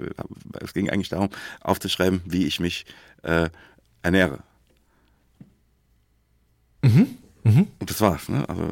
es 0.61 0.73
ging 0.73 0.89
eigentlich 0.89 1.09
darum, 1.09 1.29
aufzuschreiben, 1.61 2.21
wie 2.25 2.45
ich 2.45 2.59
mich 2.59 2.85
äh, 3.23 3.49
ernähre. 4.01 4.39
Mhm. 6.81 7.17
Mhm. 7.43 7.67
Und 7.79 7.89
das 7.89 8.01
war's. 8.01 8.29
Ne? 8.29 8.47
Also 8.47 8.69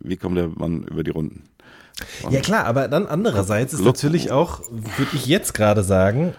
wie 0.00 0.16
kommt 0.16 0.36
der 0.36 0.48
Mann 0.48 0.84
über 0.84 1.04
die 1.04 1.10
Runden? 1.10 1.44
Und 2.22 2.32
ja 2.32 2.40
klar, 2.40 2.64
aber 2.64 2.88
dann 2.88 3.06
andererseits 3.06 3.72
ist 3.72 3.82
natürlich 3.82 4.30
auch, 4.30 4.62
würde 4.70 5.14
ich 5.14 5.26
jetzt 5.26 5.54
gerade 5.54 5.84
sagen, 5.84 6.34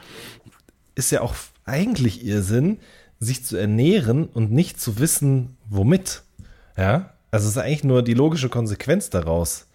ist 0.96 1.12
ja 1.12 1.22
auch 1.22 1.36
eigentlich 1.66 2.24
ihr 2.24 2.42
Sinn, 2.42 2.80
sich 3.20 3.46
zu 3.46 3.56
ernähren 3.58 4.26
und 4.26 4.52
nicht 4.52 4.80
zu 4.80 5.00
wissen, 5.00 5.56
womit. 5.70 6.24
Ja, 6.78 7.12
also 7.32 7.48
es 7.48 7.56
ist 7.56 7.62
eigentlich 7.62 7.84
nur 7.84 8.02
die 8.02 8.14
logische 8.14 8.50
Konsequenz 8.50 9.10
daraus. 9.10 9.68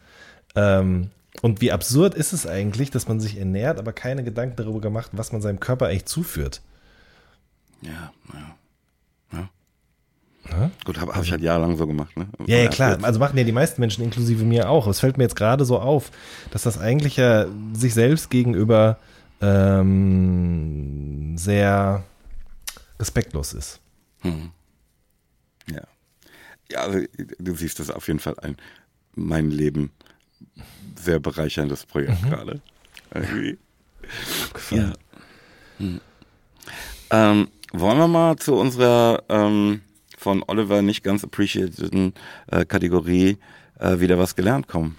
Ähm, 0.54 1.10
und 1.42 1.60
wie 1.60 1.72
absurd 1.72 2.14
ist 2.14 2.32
es 2.32 2.46
eigentlich, 2.46 2.90
dass 2.90 3.08
man 3.08 3.20
sich 3.20 3.38
ernährt, 3.38 3.78
aber 3.78 3.92
keine 3.92 4.24
Gedanken 4.24 4.56
darüber 4.56 4.80
gemacht, 4.80 5.10
was 5.12 5.32
man 5.32 5.40
seinem 5.40 5.60
Körper 5.60 5.86
eigentlich 5.86 6.06
zuführt. 6.06 6.62
Ja, 7.82 8.12
ja. 8.32 8.56
Ja? 10.48 10.70
Gut, 10.84 11.00
habe 11.00 11.14
hab 11.14 11.22
ich 11.22 11.30
halt 11.30 11.42
jahrelang 11.42 11.76
so 11.76 11.86
gemacht. 11.86 12.16
Ne? 12.16 12.26
Ja, 12.46 12.58
ja, 12.58 12.68
klar. 12.68 12.98
Also 13.02 13.20
machen 13.20 13.36
ja 13.36 13.44
die 13.44 13.52
meisten 13.52 13.80
Menschen, 13.80 14.04
inklusive 14.04 14.44
mir 14.44 14.68
auch. 14.68 14.86
Es 14.86 15.00
fällt 15.00 15.18
mir 15.18 15.24
jetzt 15.24 15.36
gerade 15.36 15.64
so 15.64 15.78
auf, 15.78 16.10
dass 16.50 16.62
das 16.62 16.78
eigentlich 16.78 17.16
ja 17.16 17.46
sich 17.72 17.94
selbst 17.94 18.30
gegenüber 18.30 18.98
ähm, 19.40 21.36
sehr 21.36 22.04
respektlos 22.98 23.52
ist. 23.52 23.80
Hm. 24.20 24.50
Ja. 25.70 25.82
Ja, 26.70 26.80
also 26.80 27.00
du 27.38 27.54
siehst 27.54 27.80
das 27.80 27.90
auf 27.90 28.06
jeden 28.06 28.20
Fall 28.20 28.38
ein. 28.40 28.56
Mein 29.16 29.50
Leben 29.50 29.90
sehr 30.96 31.18
bereicherndes 31.18 31.86
Projekt 31.86 32.22
mhm. 32.22 32.30
gerade. 32.30 32.60
Irgendwie. 33.12 33.58
Ja. 34.70 34.92
Hm. 35.78 36.00
Ähm, 37.10 37.48
wollen 37.72 37.98
wir 37.98 38.08
mal 38.08 38.36
zu 38.36 38.54
unserer 38.54 39.22
ähm, 39.28 39.80
von 40.20 40.44
Oliver 40.46 40.82
nicht 40.82 41.02
ganz 41.02 41.24
appreciateden 41.24 42.12
äh, 42.50 42.64
Kategorie 42.66 43.38
äh, 43.78 44.00
wieder 44.00 44.18
was 44.18 44.36
gelernt 44.36 44.68
kommen. 44.68 44.98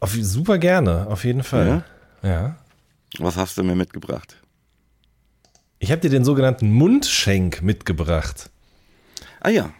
Auf, 0.00 0.12
super 0.12 0.58
gerne, 0.58 1.08
auf 1.08 1.24
jeden 1.24 1.42
Fall. 1.42 1.84
Ja. 2.22 2.28
ja. 2.28 2.56
Was 3.18 3.36
hast 3.36 3.58
du 3.58 3.64
mir 3.64 3.74
mitgebracht? 3.74 4.36
Ich 5.78 5.90
habe 5.90 6.00
dir 6.00 6.10
den 6.10 6.24
sogenannten 6.24 6.72
Mundschenk 6.72 7.62
mitgebracht. 7.62 8.50
Ah 9.40 9.50
ja. 9.50 9.70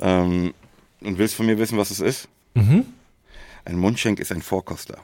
Ähm, 0.00 0.52
und 1.00 1.18
willst 1.18 1.34
von 1.34 1.46
mir 1.46 1.58
wissen, 1.58 1.78
was 1.78 1.90
es 1.90 2.00
ist? 2.00 2.28
Mhm. 2.54 2.84
Ein 3.64 3.76
Mundschenk 3.76 4.18
ist 4.18 4.32
ein 4.32 4.42
Vorkoster. 4.42 4.98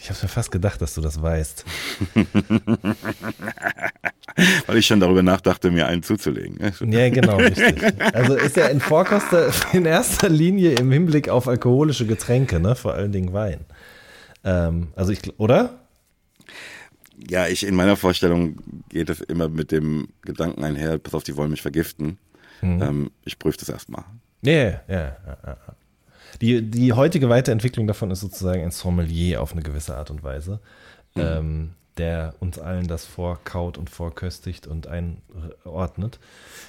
Ich 0.00 0.10
habe 0.10 0.18
mir 0.22 0.28
fast 0.28 0.52
gedacht, 0.52 0.80
dass 0.80 0.94
du 0.94 1.00
das 1.00 1.20
weißt. 1.20 1.64
Weil 4.66 4.76
ich 4.76 4.86
schon 4.86 5.00
darüber 5.00 5.22
nachdachte, 5.22 5.70
mir 5.70 5.86
einen 5.88 6.02
zuzulegen. 6.02 6.58
Ja, 6.90 7.08
genau, 7.10 7.36
richtig. 7.36 7.82
Also 8.14 8.34
ist 8.34 8.56
ja 8.56 8.66
ein 8.66 8.80
Vorkoster 8.80 9.50
in 9.72 9.84
erster 9.84 10.28
Linie 10.28 10.74
im 10.74 10.92
Hinblick 10.92 11.28
auf 11.28 11.48
alkoholische 11.48 12.06
Getränke, 12.06 12.60
ne? 12.60 12.76
vor 12.76 12.94
allen 12.94 13.10
Dingen 13.10 13.32
Wein. 13.32 13.64
Ähm, 14.44 14.88
also 14.94 15.10
ich, 15.10 15.20
oder? 15.38 15.80
Ja, 17.28 17.48
ich 17.48 17.66
in 17.66 17.74
meiner 17.74 17.96
Vorstellung 17.96 18.58
geht 18.88 19.10
es 19.10 19.20
immer 19.20 19.48
mit 19.48 19.72
dem 19.72 20.08
Gedanken 20.22 20.62
einher, 20.62 20.98
pass 20.98 21.14
auf, 21.14 21.24
die 21.24 21.36
wollen 21.36 21.50
mich 21.50 21.62
vergiften. 21.62 22.18
Mhm. 22.62 22.82
Ähm, 22.82 23.10
ich 23.24 23.38
prüfe 23.38 23.58
das 23.58 23.68
erstmal. 23.68 24.04
Ja, 24.42 24.52
ja, 24.52 24.82
ja, 24.88 25.16
ja. 25.44 25.56
Die, 26.40 26.62
die 26.62 26.92
heutige 26.92 27.28
Weiterentwicklung 27.28 27.86
davon 27.86 28.10
ist 28.10 28.20
sozusagen 28.20 28.62
ein 28.62 28.70
Sommelier 28.70 29.42
auf 29.42 29.52
eine 29.52 29.62
gewisse 29.62 29.96
Art 29.96 30.10
und 30.10 30.22
Weise, 30.22 30.60
mhm. 31.14 31.22
ähm, 31.22 31.70
der 31.96 32.34
uns 32.38 32.58
allen 32.58 32.86
das 32.86 33.04
vorkaut 33.04 33.76
und 33.76 33.90
vorköstigt 33.90 34.66
und 34.66 34.86
einordnet. 34.86 36.18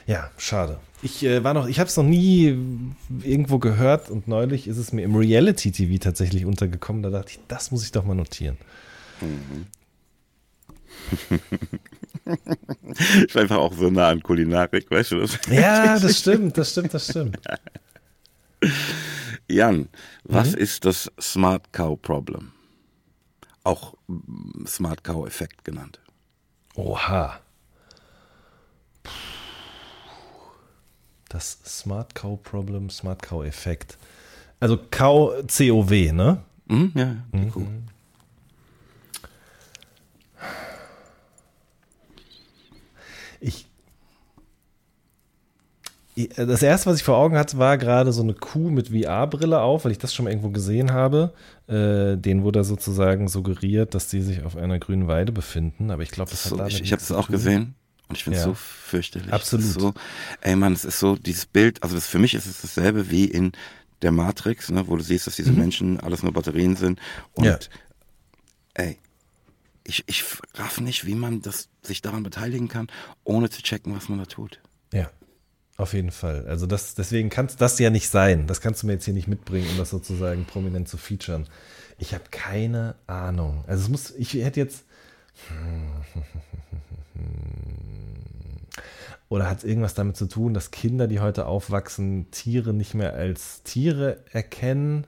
Ja, 0.07 0.31
schade. 0.37 0.79
Ich 1.01 1.23
äh, 1.23 1.43
war 1.43 1.53
noch, 1.53 1.67
ich 1.67 1.79
habe 1.79 1.87
es 1.87 1.95
noch 1.95 2.03
nie 2.03 2.57
irgendwo 3.23 3.59
gehört 3.59 4.09
und 4.09 4.27
neulich 4.27 4.67
ist 4.67 4.77
es 4.77 4.91
mir 4.91 5.03
im 5.03 5.15
Reality 5.15 5.71
TV 5.71 6.03
tatsächlich 6.03 6.45
untergekommen. 6.45 7.03
Da 7.03 7.09
dachte 7.09 7.31
ich, 7.31 7.39
das 7.47 7.71
muss 7.71 7.83
ich 7.83 7.91
doch 7.91 8.03
mal 8.03 8.15
notieren. 8.15 8.57
Mhm. 9.21 9.67
ich 13.27 13.35
war 13.35 13.41
einfach 13.43 13.57
auch 13.57 13.73
so 13.73 13.89
nah 13.89 14.09
an 14.09 14.21
Kulinarik, 14.21 14.89
weißt 14.89 15.11
du 15.11 15.19
das? 15.21 15.39
Ja, 15.49 15.99
das 15.99 16.19
stimmt, 16.19 16.57
das 16.57 16.71
stimmt, 16.71 16.93
das 16.93 17.07
stimmt. 17.07 17.39
Jan, 19.49 19.89
was 20.23 20.51
mhm. 20.51 20.57
ist 20.57 20.85
das 20.85 21.11
Smart 21.19 21.73
Cow 21.73 21.99
Problem? 22.01 22.51
Auch 23.63 23.95
Smart 24.65 25.03
Cow 25.03 25.27
Effekt 25.27 25.63
genannt. 25.65 25.99
Oha. 26.75 27.39
Das 31.29 31.59
Smart 31.65 32.15
Cow 32.15 32.41
Problem, 32.41 32.89
Smart 32.89 33.21
Cow 33.21 33.43
Effekt. 33.45 33.97
Also 34.59 34.77
Cow, 34.89 35.43
C-O-W, 35.47 36.11
ne? 36.11 36.43
Mhm, 36.67 36.91
ja, 36.95 37.15
mhm. 37.31 37.51
Cool. 37.55 37.67
Ich. 43.39 43.68
Das 46.27 46.61
erste, 46.61 46.89
was 46.89 46.97
ich 46.97 47.03
vor 47.03 47.17
Augen 47.17 47.37
hatte, 47.37 47.57
war 47.57 47.77
gerade 47.77 48.11
so 48.11 48.21
eine 48.21 48.33
Kuh 48.33 48.69
mit 48.69 48.89
VR-Brille 48.89 49.61
auf, 49.61 49.85
weil 49.85 49.91
ich 49.91 49.97
das 49.97 50.13
schon 50.13 50.25
mal 50.25 50.31
irgendwo 50.31 50.49
gesehen 50.49 50.91
habe. 50.91 51.33
Äh, 51.67 52.17
denen 52.17 52.43
wurde 52.43 52.63
sozusagen 52.63 53.27
suggeriert, 53.27 53.93
dass 53.93 54.07
die 54.07 54.21
sich 54.21 54.43
auf 54.43 54.57
einer 54.57 54.79
grünen 54.79 55.07
Weide 55.07 55.31
befinden. 55.31 55.91
Aber 55.91 56.03
ich 56.03 56.11
glaube, 56.11 56.31
das 56.31 56.43
so, 56.43 56.59
hat 56.59 56.69
Ich, 56.69 56.81
ich 56.81 56.91
habe 56.91 57.01
es 57.01 57.11
auch 57.11 57.29
gesehen. 57.29 57.75
Und 58.07 58.17
ich 58.17 58.23
finde 58.23 58.39
es 58.39 58.43
ja. 58.43 58.49
so 58.49 58.55
fürchterlich. 58.55 59.31
Absolut. 59.31 59.65
So, 59.65 59.93
ey 60.41 60.55
Mann, 60.55 60.73
es 60.73 60.83
ist 60.83 60.99
so, 60.99 61.15
dieses 61.15 61.45
Bild, 61.45 61.81
also 61.83 61.93
das, 61.93 62.07
für 62.07 62.17
mich 62.17 62.33
ist 62.33 62.47
es 62.47 62.61
dasselbe 62.61 63.11
wie 63.11 63.25
in 63.25 63.51
der 64.01 64.11
Matrix, 64.11 64.69
ne, 64.69 64.87
wo 64.87 64.97
du 64.97 65.03
siehst, 65.03 65.27
dass 65.27 65.35
diese 65.35 65.51
mhm. 65.51 65.59
Menschen 65.59 65.99
alles 65.99 66.23
nur 66.23 66.33
Batterien 66.33 66.75
sind. 66.75 66.99
Und 67.33 67.45
ja. 67.45 67.59
ey, 68.73 68.97
ich, 69.83 70.03
ich 70.07 70.23
raff 70.55 70.81
nicht, 70.81 71.05
wie 71.05 71.15
man 71.15 71.41
das, 71.41 71.69
sich 71.83 72.01
daran 72.01 72.23
beteiligen 72.23 72.67
kann, 72.67 72.87
ohne 73.23 73.49
zu 73.49 73.61
checken, 73.61 73.95
was 73.95 74.09
man 74.09 74.19
da 74.19 74.25
tut. 74.25 74.59
Ja. 74.91 75.09
Auf 75.79 75.93
jeden 75.93 76.11
Fall. 76.11 76.45
Also 76.45 76.65
das, 76.65 76.93
deswegen 76.93 77.29
kann 77.29 77.45
es 77.45 77.55
das 77.55 77.79
ja 77.79 77.89
nicht 77.89 78.09
sein. 78.09 78.47
Das 78.47 78.59
kannst 78.59 78.83
du 78.83 78.87
mir 78.87 78.93
jetzt 78.93 79.05
hier 79.05 79.13
nicht 79.13 79.29
mitbringen, 79.29 79.65
um 79.71 79.77
das 79.77 79.89
sozusagen 79.89 80.43
prominent 80.43 80.89
zu 80.89 80.97
featuren. 80.97 81.47
Ich 81.97 82.13
habe 82.13 82.25
keine 82.31 82.95
Ahnung. 83.07 83.63
Also 83.65 83.83
es 83.83 83.89
muss, 83.89 84.11
ich 84.11 84.33
hätte 84.33 84.59
jetzt. 84.59 84.83
Oder 89.29 89.49
hat 89.49 89.59
es 89.59 89.63
irgendwas 89.63 89.93
damit 89.93 90.17
zu 90.17 90.25
tun, 90.25 90.53
dass 90.53 90.71
Kinder, 90.71 91.07
die 91.07 91.21
heute 91.21 91.45
aufwachsen, 91.45 92.29
Tiere 92.29 92.73
nicht 92.73 92.93
mehr 92.93 93.13
als 93.13 93.63
Tiere 93.63 94.17
erkennen? 94.33 95.07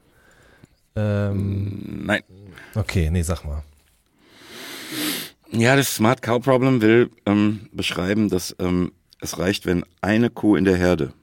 Ähm, 0.95 2.05
Nein. 2.05 2.23
Okay, 2.75 3.09
nee, 3.11 3.23
sag 3.23 3.43
mal. 3.43 3.63
Ja, 5.51 5.75
das 5.75 5.93
Smart 5.95 6.21
Cow 6.21 6.41
Problem 6.41 6.81
will 6.81 7.11
ähm, 7.25 7.67
beschreiben, 7.73 8.29
dass 8.29 8.55
ähm, 8.57 8.93
es 9.21 9.37
reicht, 9.37 9.65
wenn 9.65 9.85
eine 10.01 10.29
Kuh 10.29 10.55
in 10.55 10.65
der 10.65 10.75
Herde 10.75 11.13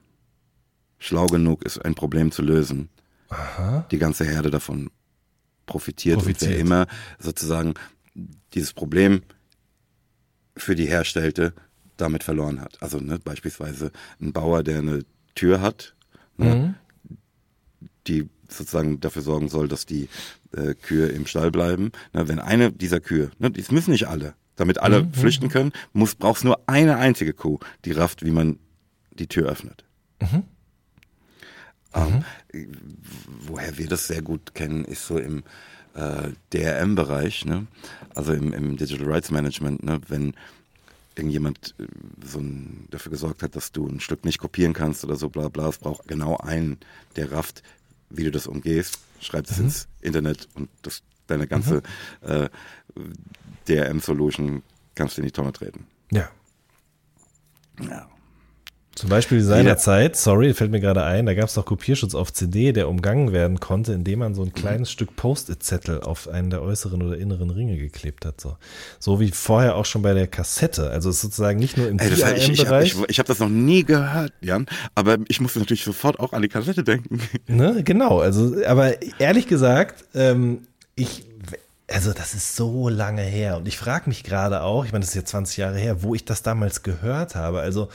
schlau 0.98 1.26
genug 1.26 1.64
ist, 1.64 1.78
ein 1.84 1.94
Problem 1.94 2.32
zu 2.32 2.42
lösen. 2.42 2.88
Aha. 3.28 3.86
Die 3.90 3.98
ganze 3.98 4.24
Herde 4.24 4.50
davon 4.50 4.90
profitiert, 5.66 6.18
profitiert. 6.18 6.50
und 6.50 6.56
wer 6.56 6.58
immer 6.58 6.86
sozusagen 7.18 7.74
dieses 8.54 8.72
Problem 8.72 9.22
für 10.56 10.74
die 10.74 10.86
Herstellte 10.86 11.52
damit 11.96 12.24
verloren 12.24 12.60
hat. 12.60 12.80
Also 12.80 12.98
ne, 12.98 13.18
beispielsweise 13.18 13.92
ein 14.20 14.32
Bauer, 14.32 14.62
der 14.62 14.78
eine 14.78 15.04
Tür 15.34 15.60
hat, 15.60 15.94
ne, 16.36 16.76
mhm. 17.00 17.08
die 18.06 18.28
sozusagen 18.48 19.00
dafür 19.00 19.22
sorgen 19.22 19.48
soll, 19.48 19.68
dass 19.68 19.84
die 19.84 20.08
äh, 20.52 20.74
Kühe 20.74 21.08
im 21.08 21.26
Stall 21.26 21.50
bleiben. 21.50 21.92
Ne, 22.12 22.28
wenn 22.28 22.38
eine 22.38 22.72
dieser 22.72 23.00
Kühe, 23.00 23.30
ne, 23.38 23.50
das 23.50 23.70
müssen 23.70 23.90
nicht 23.90 24.08
alle, 24.08 24.34
damit 24.58 24.78
alle 24.78 25.04
mhm. 25.04 25.14
flüchten 25.14 25.48
können, 25.48 25.72
muss 25.92 26.14
brauchst 26.14 26.44
nur 26.44 26.60
eine 26.66 26.98
einzige 26.98 27.32
Kuh, 27.32 27.58
die 27.84 27.92
rafft, 27.92 28.24
wie 28.24 28.30
man 28.30 28.58
die 29.12 29.28
Tür 29.28 29.48
öffnet. 29.48 29.84
Mhm. 30.20 30.42
Ähm, 31.94 32.24
mhm. 32.52 32.72
Woher 33.46 33.78
wir 33.78 33.88
das 33.88 34.08
sehr 34.08 34.20
gut 34.20 34.54
kennen, 34.54 34.84
ist 34.84 35.06
so 35.06 35.16
im 35.16 35.44
äh, 35.94 36.30
DRM-Bereich, 36.52 37.44
ne? 37.46 37.66
also 38.14 38.32
im, 38.32 38.52
im 38.52 38.76
Digital 38.76 39.06
Rights 39.06 39.30
Management, 39.30 39.84
ne? 39.84 40.00
wenn 40.08 40.34
irgendjemand 41.14 41.74
äh, 41.78 41.86
so 42.24 42.40
ein, 42.40 42.88
dafür 42.90 43.10
gesorgt 43.10 43.42
hat, 43.42 43.56
dass 43.56 43.72
du 43.72 43.86
ein 43.86 44.00
Stück 44.00 44.24
nicht 44.24 44.38
kopieren 44.38 44.72
kannst 44.72 45.04
oder 45.04 45.16
so, 45.16 45.28
bla 45.28 45.48
bla. 45.48 45.68
Es 45.68 45.78
braucht 45.78 46.06
genau 46.08 46.36
einen, 46.36 46.78
der 47.16 47.30
rafft, 47.30 47.62
wie 48.10 48.24
du 48.24 48.30
das 48.32 48.48
umgehst, 48.48 48.98
schreibt 49.20 49.50
es 49.50 49.58
mhm. 49.58 49.64
ins 49.64 49.88
Internet 50.00 50.48
und 50.54 50.68
das, 50.82 51.02
deine 51.28 51.46
ganze 51.46 51.82
mhm. 52.22 52.28
äh, 52.28 52.48
DRM-Solution 53.68 54.62
kannst 54.94 55.16
du 55.16 55.22
in 55.22 55.26
die 55.26 55.32
Tonne 55.32 55.52
treten. 55.52 55.86
Ja. 56.10 56.28
Ja. 57.80 58.08
Zum 58.98 59.10
Beispiel 59.10 59.40
seinerzeit, 59.42 60.16
sorry, 60.16 60.54
fällt 60.54 60.72
mir 60.72 60.80
gerade 60.80 61.04
ein, 61.04 61.24
da 61.24 61.34
gab 61.34 61.44
es 61.44 61.54
doch 61.54 61.64
Kopierschutz 61.64 62.16
auf 62.16 62.32
CD, 62.32 62.72
der 62.72 62.88
umgangen 62.88 63.30
werden 63.32 63.60
konnte, 63.60 63.92
indem 63.92 64.18
man 64.18 64.34
so 64.34 64.42
ein 64.42 64.52
kleines 64.52 64.88
mhm. 64.88 64.92
Stück 64.92 65.14
Post-it-Zettel 65.14 66.00
auf 66.00 66.26
einen 66.26 66.50
der 66.50 66.62
äußeren 66.62 67.00
oder 67.00 67.16
inneren 67.16 67.50
Ringe 67.50 67.76
geklebt 67.76 68.26
hat. 68.26 68.40
So, 68.40 68.56
so 68.98 69.20
wie 69.20 69.30
vorher 69.30 69.76
auch 69.76 69.84
schon 69.84 70.02
bei 70.02 70.14
der 70.14 70.26
Kassette. 70.26 70.90
Also 70.90 71.12
sozusagen 71.12 71.60
nicht 71.60 71.76
nur 71.76 71.86
im 71.86 72.00
Ey, 72.00 72.10
das 72.10 72.18
Ich, 72.38 72.48
ich 72.48 72.66
habe 72.66 72.82
ich, 72.82 72.96
ich 73.06 73.20
hab 73.20 73.26
das 73.26 73.38
noch 73.38 73.48
nie 73.48 73.84
gehört, 73.84 74.32
Jan, 74.40 74.66
aber 74.96 75.18
ich 75.28 75.40
musste 75.40 75.60
natürlich 75.60 75.84
sofort 75.84 76.18
auch 76.18 76.32
an 76.32 76.42
die 76.42 76.48
Kassette 76.48 76.82
denken. 76.82 77.20
Ne, 77.46 77.84
genau, 77.84 78.18
also, 78.18 78.56
aber 78.66 78.94
ehrlich 79.20 79.46
gesagt, 79.46 80.06
ähm, 80.12 80.62
ich 80.96 81.27
also 81.90 82.12
das 82.12 82.34
ist 82.34 82.54
so 82.54 82.88
lange 82.88 83.22
her 83.22 83.56
und 83.56 83.66
ich 83.66 83.78
frage 83.78 84.08
mich 84.08 84.22
gerade 84.22 84.62
auch, 84.62 84.84
ich 84.84 84.92
meine, 84.92 85.00
das 85.00 85.10
ist 85.10 85.16
jetzt 85.16 85.30
20 85.30 85.56
Jahre 85.56 85.78
her, 85.78 86.02
wo 86.02 86.14
ich 86.14 86.24
das 86.24 86.42
damals 86.42 86.82
gehört 86.82 87.34
habe. 87.34 87.60
Also 87.60 87.88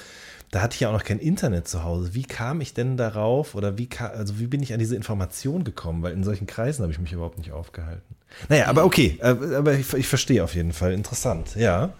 da 0.51 0.61
hatte 0.61 0.75
ich 0.75 0.81
ja 0.81 0.89
auch 0.89 0.93
noch 0.93 1.03
kein 1.03 1.19
Internet 1.19 1.67
zu 1.67 1.83
Hause. 1.83 2.13
Wie 2.13 2.23
kam 2.23 2.61
ich 2.61 2.73
denn 2.73 2.97
darauf 2.97 3.55
oder 3.55 3.77
wie, 3.77 3.87
kam, 3.87 4.11
also 4.11 4.39
wie 4.39 4.47
bin 4.47 4.61
ich 4.61 4.73
an 4.73 4.79
diese 4.79 4.95
Information 4.95 5.63
gekommen? 5.63 6.03
Weil 6.03 6.13
in 6.13 6.23
solchen 6.23 6.47
Kreisen 6.47 6.83
habe 6.83 6.91
ich 6.91 6.99
mich 6.99 7.11
überhaupt 7.11 7.37
nicht 7.37 7.51
aufgehalten. 7.51 8.15
Naja, 8.49 8.67
aber 8.67 8.85
okay, 8.85 9.17
äh, 9.21 9.55
aber 9.55 9.73
ich, 9.73 9.91
ich 9.93 10.07
verstehe 10.07 10.43
auf 10.43 10.55
jeden 10.55 10.73
Fall. 10.73 10.93
Interessant, 10.93 11.55
ja. 11.55 11.93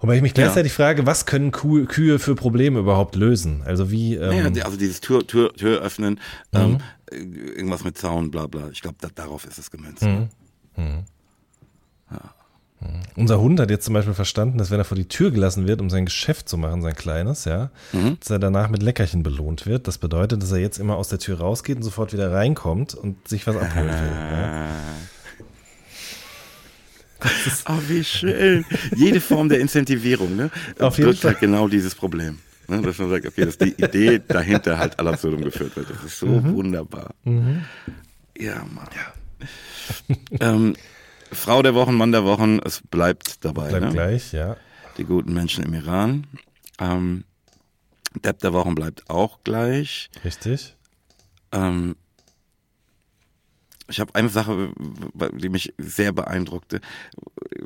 Wobei 0.00 0.16
ich 0.16 0.22
mich 0.22 0.34
gleichzeitig 0.34 0.72
ja. 0.72 0.76
frage, 0.84 1.06
was 1.06 1.26
können 1.26 1.50
Kuh, 1.50 1.84
Kühe 1.86 2.20
für 2.20 2.36
Probleme 2.36 2.78
überhaupt 2.78 3.16
lösen? 3.16 3.62
Also 3.64 3.90
wie. 3.90 4.14
Ähm 4.14 4.52
naja, 4.52 4.64
also 4.64 4.76
dieses 4.76 5.00
Tür, 5.00 5.26
Tür, 5.26 5.52
Tür 5.54 5.82
öffnen, 5.82 6.20
mhm. 6.52 6.60
ähm, 6.60 6.78
irgendwas 7.10 7.84
mit 7.84 7.98
Zaun, 7.98 8.30
bla 8.30 8.46
bla. 8.46 8.68
Ich 8.70 8.82
glaube, 8.82 8.96
da, 9.00 9.08
darauf 9.14 9.44
ist 9.44 9.58
es 9.58 9.70
gemünzt. 9.70 10.02
Mhm. 10.02 10.28
Mhm. 10.76 11.04
Ja. 12.10 12.34
Unser 13.16 13.40
Hund 13.40 13.58
hat 13.58 13.70
jetzt 13.70 13.84
zum 13.84 13.94
Beispiel 13.94 14.14
verstanden, 14.14 14.58
dass 14.58 14.70
wenn 14.70 14.78
er 14.78 14.84
vor 14.84 14.96
die 14.96 15.08
Tür 15.08 15.32
gelassen 15.32 15.66
wird, 15.66 15.80
um 15.80 15.90
sein 15.90 16.04
Geschäft 16.04 16.48
zu 16.48 16.56
machen, 16.56 16.80
sein 16.80 16.94
kleines, 16.94 17.44
ja, 17.44 17.70
mhm. 17.92 18.18
dass 18.20 18.30
er 18.30 18.38
danach 18.38 18.68
mit 18.68 18.82
Leckerchen 18.82 19.24
belohnt 19.24 19.66
wird. 19.66 19.88
Das 19.88 19.98
bedeutet, 19.98 20.42
dass 20.42 20.52
er 20.52 20.58
jetzt 20.58 20.78
immer 20.78 20.96
aus 20.96 21.08
der 21.08 21.18
Tür 21.18 21.40
rausgeht 21.40 21.76
und 21.76 21.82
sofort 21.82 22.12
wieder 22.12 22.32
reinkommt 22.32 22.94
und 22.94 23.26
sich 23.26 23.46
was 23.48 23.56
abholen 23.56 23.88
will. 23.88 24.12
Ja. 24.12 24.68
Oh, 27.68 27.80
wie 27.88 28.04
schön. 28.04 28.64
Jede 28.94 29.20
Form 29.20 29.48
der 29.48 29.58
Incentivierung, 29.58 30.36
ne? 30.36 30.50
Auf 30.78 30.98
jeden 30.98 31.14
Fall. 31.14 31.32
halt 31.32 31.40
genau 31.40 31.66
dieses 31.66 31.96
Problem. 31.96 32.38
Ne? 32.68 32.82
Dass 32.82 32.98
man 32.98 33.10
sagt, 33.10 33.26
okay, 33.26 33.44
dass 33.44 33.58
die 33.58 33.74
Idee 33.82 34.20
dahinter 34.26 34.78
halt 34.78 34.98
aller 34.98 35.12
absurdum 35.12 35.42
geführt 35.42 35.74
wird. 35.76 35.90
Das 35.90 36.04
ist 36.04 36.18
so 36.18 36.26
mhm. 36.26 36.54
wunderbar. 36.54 37.14
Mhm. 37.24 37.64
Ja, 38.36 38.64
Mann. 38.72 38.88
Ja. 38.94 40.16
ähm, 40.40 40.76
Frau 41.32 41.62
der 41.62 41.74
Wochen, 41.74 41.94
Mann 41.94 42.12
der 42.12 42.24
Wochen, 42.24 42.58
es 42.64 42.82
bleibt 42.90 43.44
dabei. 43.44 43.68
Bleibt 43.68 43.86
ne? 43.86 43.92
gleich, 43.92 44.32
ja. 44.32 44.56
Die 44.98 45.04
guten 45.04 45.32
Menschen 45.32 45.64
im 45.64 45.74
Iran. 45.74 46.26
Ähm, 46.78 47.24
Depp 48.24 48.40
der 48.40 48.52
Wochen 48.52 48.74
bleibt 48.74 49.08
auch 49.08 49.38
gleich. 49.44 50.10
Richtig. 50.24 50.76
Ähm, 51.52 51.96
ich 53.88 54.00
habe 54.00 54.14
eine 54.14 54.28
Sache, 54.28 54.72
die 55.32 55.48
mich 55.48 55.74
sehr 55.78 56.12
beeindruckte, 56.12 56.80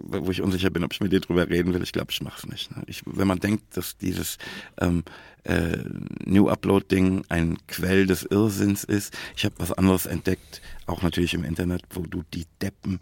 wo 0.01 0.31
ich 0.31 0.41
unsicher 0.41 0.71
bin, 0.71 0.85
ob 0.85 0.93
ich 0.93 1.01
mit 1.01 1.13
dir 1.13 1.21
drüber 1.21 1.49
reden 1.49 1.75
will. 1.75 1.83
Ich 1.83 1.93
glaube, 1.93 2.13
ich 2.13 2.23
mache 2.23 2.39
es 2.39 2.47
nicht. 2.47 2.77
Ne? 2.77 2.83
Ich, 2.87 3.03
wenn 3.07 3.27
man 3.27 3.41
denkt, 3.41 3.77
dass 3.77 3.97
dieses 3.97 4.39
ähm, 4.81 5.03
äh, 5.45 5.79
New 6.25 6.49
Upload-Ding 6.49 7.25
ein 7.29 7.59
Quell 7.67 8.07
des 8.07 8.23
Irrsinns 8.23 8.85
ist, 8.85 9.17
ich 9.37 9.45
habe 9.45 9.57
was 9.59 9.73
anderes 9.73 10.07
entdeckt, 10.07 10.63
auch 10.87 11.03
natürlich 11.03 11.35
im 11.35 11.45
Internet, 11.45 11.83
wo 11.91 12.03
du 12.03 12.23
die 12.33 12.47
Deppen 12.61 13.01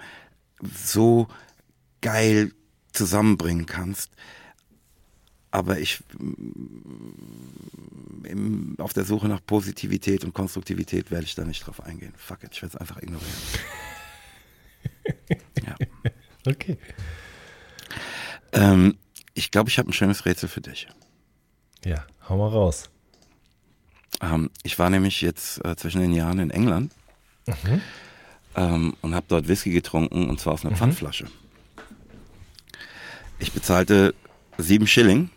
so 0.63 1.29
geil 2.01 2.53
zusammenbringen 2.93 3.67
kannst. 3.67 4.11
Aber 5.53 5.81
ich 5.81 6.03
im, 8.25 8.77
auf 8.79 8.93
der 8.93 9.05
Suche 9.05 9.29
nach 9.29 9.45
Positivität 9.45 10.25
und 10.25 10.33
Konstruktivität 10.33 11.11
werde 11.11 11.25
ich 11.25 11.35
da 11.35 11.45
nicht 11.45 11.67
drauf 11.67 11.83
eingehen. 11.83 12.13
Fuck 12.17 12.45
it, 12.45 12.51
ich 12.53 12.63
werde 12.63 12.77
es 12.77 12.81
einfach 12.81 13.03
ignorieren. 13.03 13.33
ja. 15.67 15.75
Okay. 16.47 16.79
Ähm, 18.53 18.97
ich 19.35 19.51
glaube, 19.51 19.71
ich 19.71 19.79
habe 19.79 19.91
ein 19.91 19.93
schönes 19.93 20.25
Rätsel 20.25 20.49
für 20.49 20.61
dich. 20.61 20.89
Ja, 21.85 22.07
hau 22.29 22.37
mal 22.37 22.49
raus. 22.49 22.91
Ähm, 24.21 24.51
ich 24.63 24.79
war 24.79 24.91
nämlich 24.91 25.21
jetzt 25.21 25.65
äh, 25.65 25.77
zwischen 25.77 26.01
den 26.01 26.13
Jahren 26.13 26.39
in 26.39 26.51
England 26.51 26.93
ähm, 28.55 28.95
und 29.01 29.15
habe 29.15 29.27
dort 29.29 29.49
Whisky 29.49 29.71
getrunken 29.71 30.29
und 30.29 30.41
zwar 30.41 30.55
aus 30.55 30.65
einer 30.65 30.77
Pfandflasche. 30.77 31.27
Ich 33.39 33.53
bezahlte 33.53 34.15
sieben 34.59 34.87
Schilling. 34.87 35.31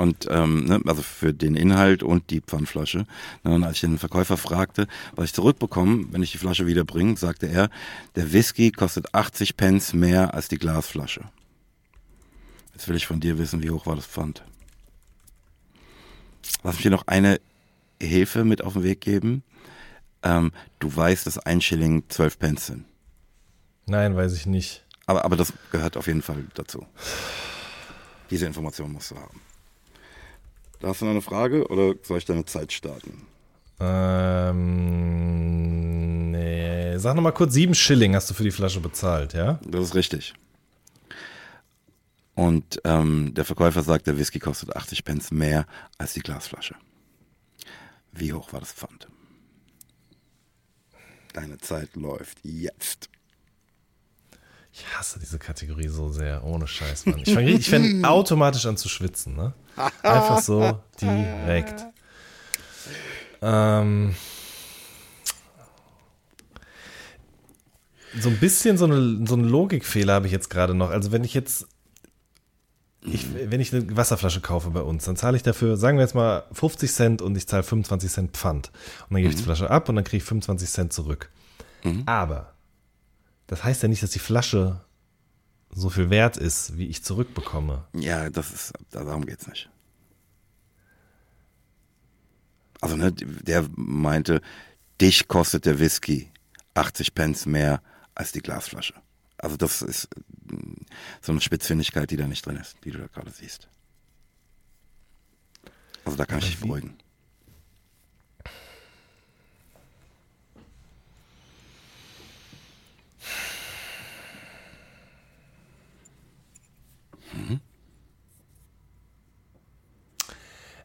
Und 0.00 0.26
ähm, 0.30 0.64
ne, 0.64 0.80
also 0.86 1.02
für 1.02 1.34
den 1.34 1.54
Inhalt 1.54 2.02
und 2.02 2.30
die 2.30 2.40
Pfandflasche. 2.40 3.04
Ne, 3.44 3.54
und 3.54 3.64
als 3.64 3.74
ich 3.74 3.80
den 3.82 3.98
Verkäufer 3.98 4.38
fragte, 4.38 4.86
was 5.14 5.26
ich 5.26 5.34
zurückbekomme, 5.34 6.06
wenn 6.10 6.22
ich 6.22 6.32
die 6.32 6.38
Flasche 6.38 6.66
wieder 6.66 6.84
bringe, 6.84 7.18
sagte 7.18 7.44
er, 7.48 7.68
der 8.16 8.32
Whisky 8.32 8.70
kostet 8.70 9.14
80 9.14 9.58
Pence 9.58 9.92
mehr 9.92 10.32
als 10.32 10.48
die 10.48 10.56
Glasflasche. 10.56 11.24
Jetzt 12.72 12.88
will 12.88 12.96
ich 12.96 13.06
von 13.06 13.20
dir 13.20 13.36
wissen, 13.36 13.62
wie 13.62 13.68
hoch 13.68 13.84
war 13.84 13.94
das 13.94 14.06
Pfand? 14.06 14.42
Lass 16.62 16.76
mich 16.76 16.84
dir 16.84 16.90
noch 16.90 17.06
eine 17.06 17.38
Hilfe 18.00 18.46
mit 18.46 18.64
auf 18.64 18.72
den 18.72 18.84
Weg 18.84 19.02
geben. 19.02 19.42
Ähm, 20.22 20.52
du 20.78 20.96
weißt, 20.96 21.26
dass 21.26 21.36
ein 21.36 21.60
Schilling 21.60 22.04
12 22.08 22.38
Pence 22.38 22.66
sind. 22.68 22.86
Nein, 23.84 24.16
weiß 24.16 24.32
ich 24.32 24.46
nicht. 24.46 24.82
Aber, 25.04 25.26
aber 25.26 25.36
das 25.36 25.52
gehört 25.70 25.98
auf 25.98 26.06
jeden 26.06 26.22
Fall 26.22 26.46
dazu. 26.54 26.86
Diese 28.30 28.46
Information 28.46 28.92
musst 28.92 29.10
du 29.10 29.16
haben. 29.16 29.42
Da 30.80 30.88
hast 30.88 31.00
du 31.02 31.04
noch 31.04 31.12
eine 31.12 31.22
Frage 31.22 31.68
oder 31.68 31.94
soll 32.02 32.18
ich 32.18 32.24
deine 32.24 32.44
Zeit 32.46 32.72
starten? 32.72 33.26
Ähm, 33.78 34.70
nee. 36.30 36.96
Sag 36.98 37.14
nochmal 37.14 37.34
kurz, 37.34 37.52
sieben 37.54 37.74
Schilling 37.74 38.14
hast 38.14 38.28
du 38.30 38.34
für 38.34 38.44
die 38.44 38.50
Flasche 38.50 38.80
bezahlt, 38.80 39.34
ja? 39.34 39.60
Das 39.66 39.82
ist 39.84 39.94
richtig. 39.94 40.34
Und 42.34 42.80
ähm, 42.84 43.34
der 43.34 43.44
Verkäufer 43.44 43.82
sagt, 43.82 44.06
der 44.06 44.16
Whisky 44.18 44.38
kostet 44.38 44.74
80 44.74 45.04
Pence 45.04 45.30
mehr 45.30 45.66
als 45.98 46.14
die 46.14 46.20
Glasflasche. 46.20 46.74
Wie 48.12 48.32
hoch 48.32 48.54
war 48.54 48.60
das 48.60 48.72
Pfand? 48.72 49.08
Deine 51.34 51.58
Zeit 51.58 51.94
läuft 51.96 52.38
jetzt. 52.42 53.10
Ich 54.72 54.86
hasse 54.96 55.18
diese 55.18 55.38
Kategorie 55.38 55.88
so 55.88 56.08
sehr, 56.10 56.44
ohne 56.44 56.66
Scheiß, 56.66 57.06
Mann. 57.06 57.20
Ich 57.24 57.34
fange 57.34 57.60
fäng 57.60 58.04
automatisch 58.04 58.66
an 58.66 58.76
zu 58.76 58.88
schwitzen, 58.88 59.34
ne? 59.34 59.52
Einfach 60.02 60.40
so 60.40 60.80
direkt. 61.00 61.86
Ähm, 63.42 64.14
so 68.18 68.28
ein 68.28 68.38
bisschen 68.38 68.76
so, 68.78 68.84
eine, 68.84 69.26
so 69.26 69.34
einen 69.34 69.48
Logikfehler 69.48 70.14
habe 70.14 70.26
ich 70.26 70.32
jetzt 70.32 70.50
gerade 70.50 70.74
noch. 70.74 70.90
Also 70.90 71.10
wenn 71.12 71.24
ich 71.24 71.34
jetzt, 71.34 71.66
ich, 73.02 73.26
wenn 73.34 73.60
ich 73.60 73.74
eine 73.74 73.96
Wasserflasche 73.96 74.40
kaufe 74.40 74.70
bei 74.70 74.82
uns, 74.82 75.04
dann 75.04 75.16
zahle 75.16 75.36
ich 75.36 75.42
dafür, 75.42 75.76
sagen 75.76 75.96
wir 75.98 76.02
jetzt 76.02 76.14
mal 76.14 76.44
50 76.52 76.92
Cent 76.92 77.22
und 77.22 77.36
ich 77.36 77.48
zahle 77.48 77.62
25 77.62 78.10
Cent 78.10 78.36
Pfand. 78.36 78.70
Und 79.08 79.14
dann 79.14 79.22
gebe 79.22 79.30
ich 79.30 79.36
die 79.38 79.44
Flasche 79.44 79.70
ab 79.70 79.88
und 79.88 79.96
dann 79.96 80.04
kriege 80.04 80.18
ich 80.18 80.24
25 80.24 80.68
Cent 80.68 80.92
zurück. 80.92 81.30
Aber 82.06 82.52
das 83.50 83.64
heißt 83.64 83.82
ja 83.82 83.88
nicht, 83.88 84.00
dass 84.00 84.12
die 84.12 84.20
Flasche 84.20 84.80
so 85.70 85.90
viel 85.90 86.08
wert 86.08 86.36
ist, 86.36 86.78
wie 86.78 86.86
ich 86.86 87.02
zurückbekomme. 87.02 87.84
Ja, 87.94 88.30
das 88.30 88.52
ist, 88.52 88.72
darum 88.92 89.26
geht's 89.26 89.48
nicht. 89.48 89.68
Also, 92.80 92.94
ne, 92.94 93.10
der 93.10 93.68
meinte, 93.74 94.40
dich 95.00 95.26
kostet 95.26 95.66
der 95.66 95.80
Whisky 95.80 96.30
80 96.74 97.12
Pence 97.12 97.46
mehr 97.46 97.82
als 98.14 98.30
die 98.30 98.40
Glasflasche. 98.40 98.94
Also, 99.36 99.56
das 99.56 99.82
ist 99.82 100.08
mm, 100.44 100.84
so 101.20 101.32
eine 101.32 101.40
Spitzfindigkeit, 101.40 102.08
die 102.08 102.16
da 102.16 102.28
nicht 102.28 102.46
drin 102.46 102.56
ist, 102.56 102.76
die 102.84 102.92
du 102.92 102.98
da 102.98 103.08
gerade 103.08 103.32
siehst. 103.32 103.68
Also, 106.04 106.16
da 106.16 106.24
kann 106.24 106.38
ich 106.38 106.50
dich 106.50 106.60
beruhigen. 106.60 106.96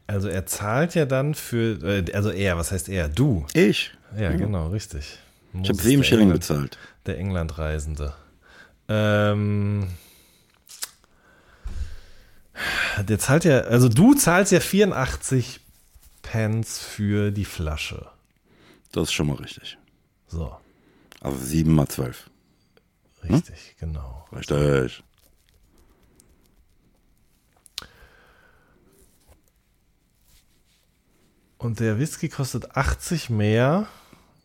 Also 0.06 0.28
er 0.28 0.46
zahlt 0.46 0.94
ja 0.94 1.04
dann 1.04 1.34
für, 1.34 1.82
äh, 1.82 2.12
also 2.12 2.30
er, 2.30 2.56
was 2.58 2.70
heißt 2.72 2.88
er? 2.88 3.08
Du. 3.08 3.44
Ich? 3.54 3.92
Ja, 4.16 4.32
genau, 4.32 4.68
richtig. 4.68 5.18
Ich 5.62 5.68
habe 5.68 5.78
sieben 5.82 6.04
Schilling 6.04 6.30
England- 6.30 6.40
bezahlt. 6.40 6.78
Der 7.06 7.18
Englandreisende. 7.18 8.14
Ähm, 8.88 9.88
der 13.02 13.18
zahlt 13.18 13.44
ja, 13.44 13.60
also 13.60 13.88
du 13.88 14.14
zahlst 14.14 14.52
ja 14.52 14.60
84 14.60 15.60
Pence 16.22 16.78
für 16.78 17.30
die 17.30 17.44
Flasche. 17.44 18.06
Das 18.92 19.04
ist 19.04 19.12
schon 19.12 19.26
mal 19.26 19.36
richtig. 19.36 19.76
So, 20.28 20.56
Also 21.20 21.38
7 21.38 21.72
mal 21.74 21.86
12. 21.88 22.30
richtig, 23.24 23.76
genau. 23.78 24.26
Richtig. 24.32 25.02
Und 31.66 31.80
der 31.80 31.98
Whisky 31.98 32.28
kostet 32.28 32.76
80 32.76 33.28
mehr 33.28 33.88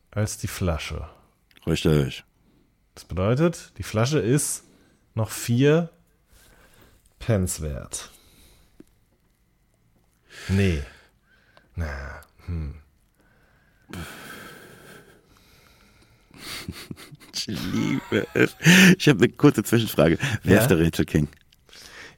als 0.10 0.40
die 0.40 0.48
Flasche. 0.48 1.08
Richtig. 1.68 2.24
Das 2.96 3.06
bedeutet, 3.06 3.74
die 3.78 3.84
Flasche 3.84 4.18
ist 4.18 4.64
noch 5.14 5.30
4 5.30 5.92
Pence 7.20 7.62
wert. 7.62 8.10
Nee. 10.48 10.82
Na, 11.76 12.22
Ich 17.34 17.46
liebe 17.46 18.26
es. 18.34 18.56
Ich 18.98 19.08
habe 19.08 19.20
eine 19.26 19.30
kurze 19.30 19.62
Zwischenfrage. 19.64 20.18
Wer 20.42 20.56
Ja? 20.56 20.62
ist 20.64 20.70
der 20.70 20.80
Rätsel 20.80 21.06
King? 21.06 21.28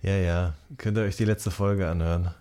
ja, 0.02 0.16
ja. 0.16 0.54
Könnt 0.78 0.98
ihr 0.98 1.04
euch 1.04 1.18
die 1.18 1.26
letzte 1.26 1.52
Folge 1.52 1.90
anhören? 1.90 2.34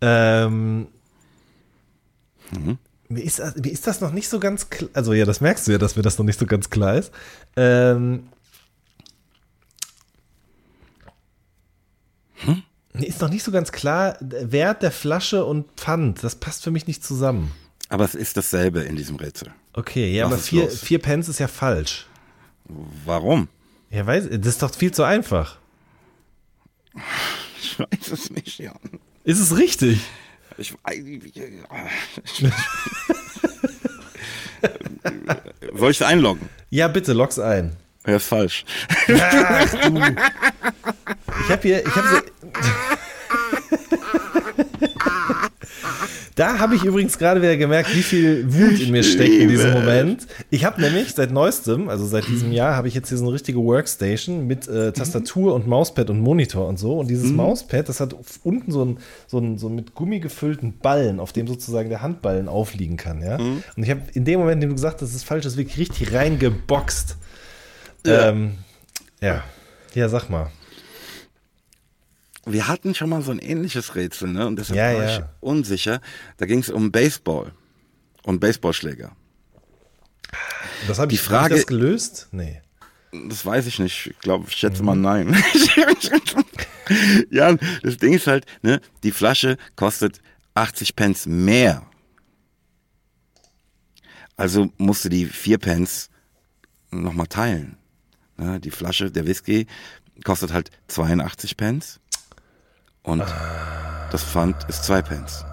Ähm, 0.00 0.86
mir, 3.08 3.22
ist, 3.24 3.38
mir 3.56 3.70
ist 3.72 3.86
das 3.86 4.00
noch 4.00 4.12
nicht 4.12 4.28
so 4.28 4.38
ganz 4.40 4.70
klar. 4.70 4.90
Also, 4.94 5.12
ja, 5.12 5.24
das 5.24 5.40
merkst 5.40 5.66
du 5.66 5.72
ja, 5.72 5.78
dass 5.78 5.96
mir 5.96 6.02
das 6.02 6.18
noch 6.18 6.24
nicht 6.26 6.38
so 6.38 6.46
ganz 6.46 6.70
klar 6.70 6.96
ist. 6.96 7.12
Ähm, 7.56 8.28
Mir 12.92 13.06
ist 13.06 13.20
noch 13.20 13.30
nicht 13.30 13.44
so 13.44 13.52
ganz 13.52 13.70
klar, 13.70 14.16
Wert 14.20 14.82
der 14.82 14.90
Flasche 14.90 15.44
und 15.44 15.66
Pfand, 15.76 16.24
das 16.24 16.34
passt 16.36 16.64
für 16.64 16.70
mich 16.72 16.86
nicht 16.88 17.04
zusammen. 17.04 17.52
Aber 17.90 18.04
es 18.04 18.14
ist 18.14 18.36
dasselbe 18.36 18.80
in 18.80 18.96
diesem 18.96 19.16
Rätsel. 19.16 19.52
Okay, 19.72 20.12
ja, 20.12 20.26
Was 20.26 20.32
aber 20.32 20.42
vier, 20.42 20.64
los? 20.64 20.80
vier 20.80 20.98
Pence 20.98 21.28
ist 21.28 21.38
ja 21.38 21.48
falsch. 21.48 22.06
Warum? 23.04 23.48
Ja, 23.90 24.04
weiß, 24.04 24.28
das 24.30 24.46
ist 24.46 24.62
doch 24.62 24.74
viel 24.74 24.92
zu 24.92 25.04
einfach. 25.04 25.58
Ich 27.78 28.10
weiß 28.10 28.12
es 28.12 28.30
nicht, 28.30 28.58
Jan. 28.58 28.74
Ist 29.24 29.40
es 29.40 29.56
richtig? 29.56 30.00
Ich, 30.56 30.74
Soll 35.74 35.90
ich 35.90 35.98
da 35.98 36.06
einloggen? 36.08 36.48
Ja, 36.70 36.88
bitte, 36.88 37.12
log's 37.12 37.38
ein. 37.38 37.76
Ja, 38.06 38.16
ist 38.16 38.26
falsch. 38.26 38.64
Ich 39.06 39.20
habe 41.50 41.62
hier, 41.62 41.86
ich 41.86 41.94
habe 41.94 42.24
Da 46.38 46.58
habe 46.60 46.76
ich 46.76 46.84
übrigens 46.84 47.18
gerade 47.18 47.42
wieder 47.42 47.56
gemerkt, 47.56 47.92
wie 47.96 48.02
viel 48.02 48.44
Wut 48.52 48.78
in 48.80 48.92
mir 48.92 49.02
steckt 49.02 49.34
in 49.34 49.48
diesem 49.48 49.72
Moment. 49.72 50.26
Ich 50.50 50.64
habe 50.64 50.80
nämlich 50.80 51.12
seit 51.14 51.32
neuestem, 51.32 51.88
also 51.88 52.06
seit 52.06 52.28
diesem 52.28 52.52
Jahr, 52.52 52.76
habe 52.76 52.86
ich 52.86 52.94
jetzt 52.94 53.08
hier 53.08 53.18
so 53.18 53.24
eine 53.24 53.32
richtige 53.34 53.58
Workstation 53.58 54.46
mit 54.46 54.68
äh, 54.68 54.92
Tastatur 54.92 55.52
und 55.54 55.66
Mauspad 55.66 56.10
und 56.10 56.20
Monitor 56.20 56.68
und 56.68 56.78
so. 56.78 56.98
Und 57.00 57.08
dieses 57.08 57.32
Mauspad, 57.32 57.88
das 57.88 57.98
hat 57.98 58.14
unten 58.44 58.70
so 58.70 58.82
einen 58.82 58.98
so 59.26 59.38
einen- 59.38 59.58
so 59.58 59.68
mit 59.68 59.94
Gummi 59.96 60.20
gefüllten 60.20 60.78
Ballen, 60.78 61.18
auf 61.18 61.32
dem 61.32 61.48
sozusagen 61.48 61.88
der 61.88 62.02
Handballen 62.02 62.48
aufliegen 62.48 62.96
kann. 62.96 63.20
Ja? 63.20 63.36
Und 63.38 63.82
ich 63.82 63.90
habe 63.90 64.02
in 64.14 64.24
dem 64.24 64.38
Moment, 64.38 64.54
in 64.56 64.60
dem 64.60 64.70
du 64.70 64.74
gesagt 64.76 65.02
hast, 65.02 65.08
das 65.10 65.14
ist 65.16 65.24
falsch, 65.24 65.42
das 65.44 65.56
wirklich 65.56 65.78
richtig 65.78 66.12
reingeboxt. 66.14 67.16
Ja. 68.06 68.28
Ähm, 68.28 68.52
ja. 69.20 69.42
Ja, 69.94 70.08
sag 70.08 70.28
mal. 70.30 70.50
Wir 72.52 72.68
hatten 72.68 72.94
schon 72.94 73.10
mal 73.10 73.22
so 73.22 73.30
ein 73.30 73.38
ähnliches 73.38 73.94
Rätsel, 73.94 74.28
ne? 74.30 74.46
Und 74.46 74.56
deshalb 74.56 74.76
Ja, 74.78 74.84
war 74.94 75.02
ja. 75.04 75.18
ich 75.18 75.24
unsicher. 75.40 76.00
Da 76.38 76.46
ging 76.46 76.60
es 76.60 76.70
um 76.70 76.90
Baseball 76.90 77.52
und 78.22 78.40
Baseballschläger. 78.40 79.12
Das 80.86 80.98
habe 80.98 81.08
Die 81.08 81.14
ich, 81.16 81.20
Frage- 81.20 81.44
hab 81.44 81.50
ich 81.52 81.56
das 81.58 81.66
gelöst? 81.66 82.28
Nee. 82.32 82.62
Das 83.28 83.44
weiß 83.44 83.66
ich 83.66 83.78
nicht. 83.78 84.06
Ich 84.08 84.18
glaube, 84.20 84.44
ich 84.48 84.54
schätze 84.56 84.82
mal 84.82 84.96
nein. 84.96 85.34
ja, 87.30 87.54
das 87.82 87.96
Ding 87.96 88.12
ist 88.14 88.26
halt, 88.26 88.46
ne, 88.62 88.80
die 89.02 89.12
Flasche 89.12 89.56
kostet 89.76 90.20
80 90.54 90.96
Pence 90.96 91.26
mehr. 91.26 91.84
Also 94.36 94.70
musst 94.76 95.04
du 95.04 95.08
die 95.08 95.26
4 95.26 95.58
Pence 95.58 96.10
nochmal 96.90 97.26
teilen. 97.26 97.76
Ne, 98.36 98.60
die 98.60 98.70
Flasche, 98.70 99.10
der 99.10 99.26
Whisky, 99.26 99.66
kostet 100.24 100.52
halt 100.52 100.70
82 100.88 101.56
Pence. 101.56 102.00
Und 103.02 103.24
das 104.10 104.24
Pfand 104.24 104.64
ist 104.68 104.84
2 104.84 105.02
Pence. 105.02 105.44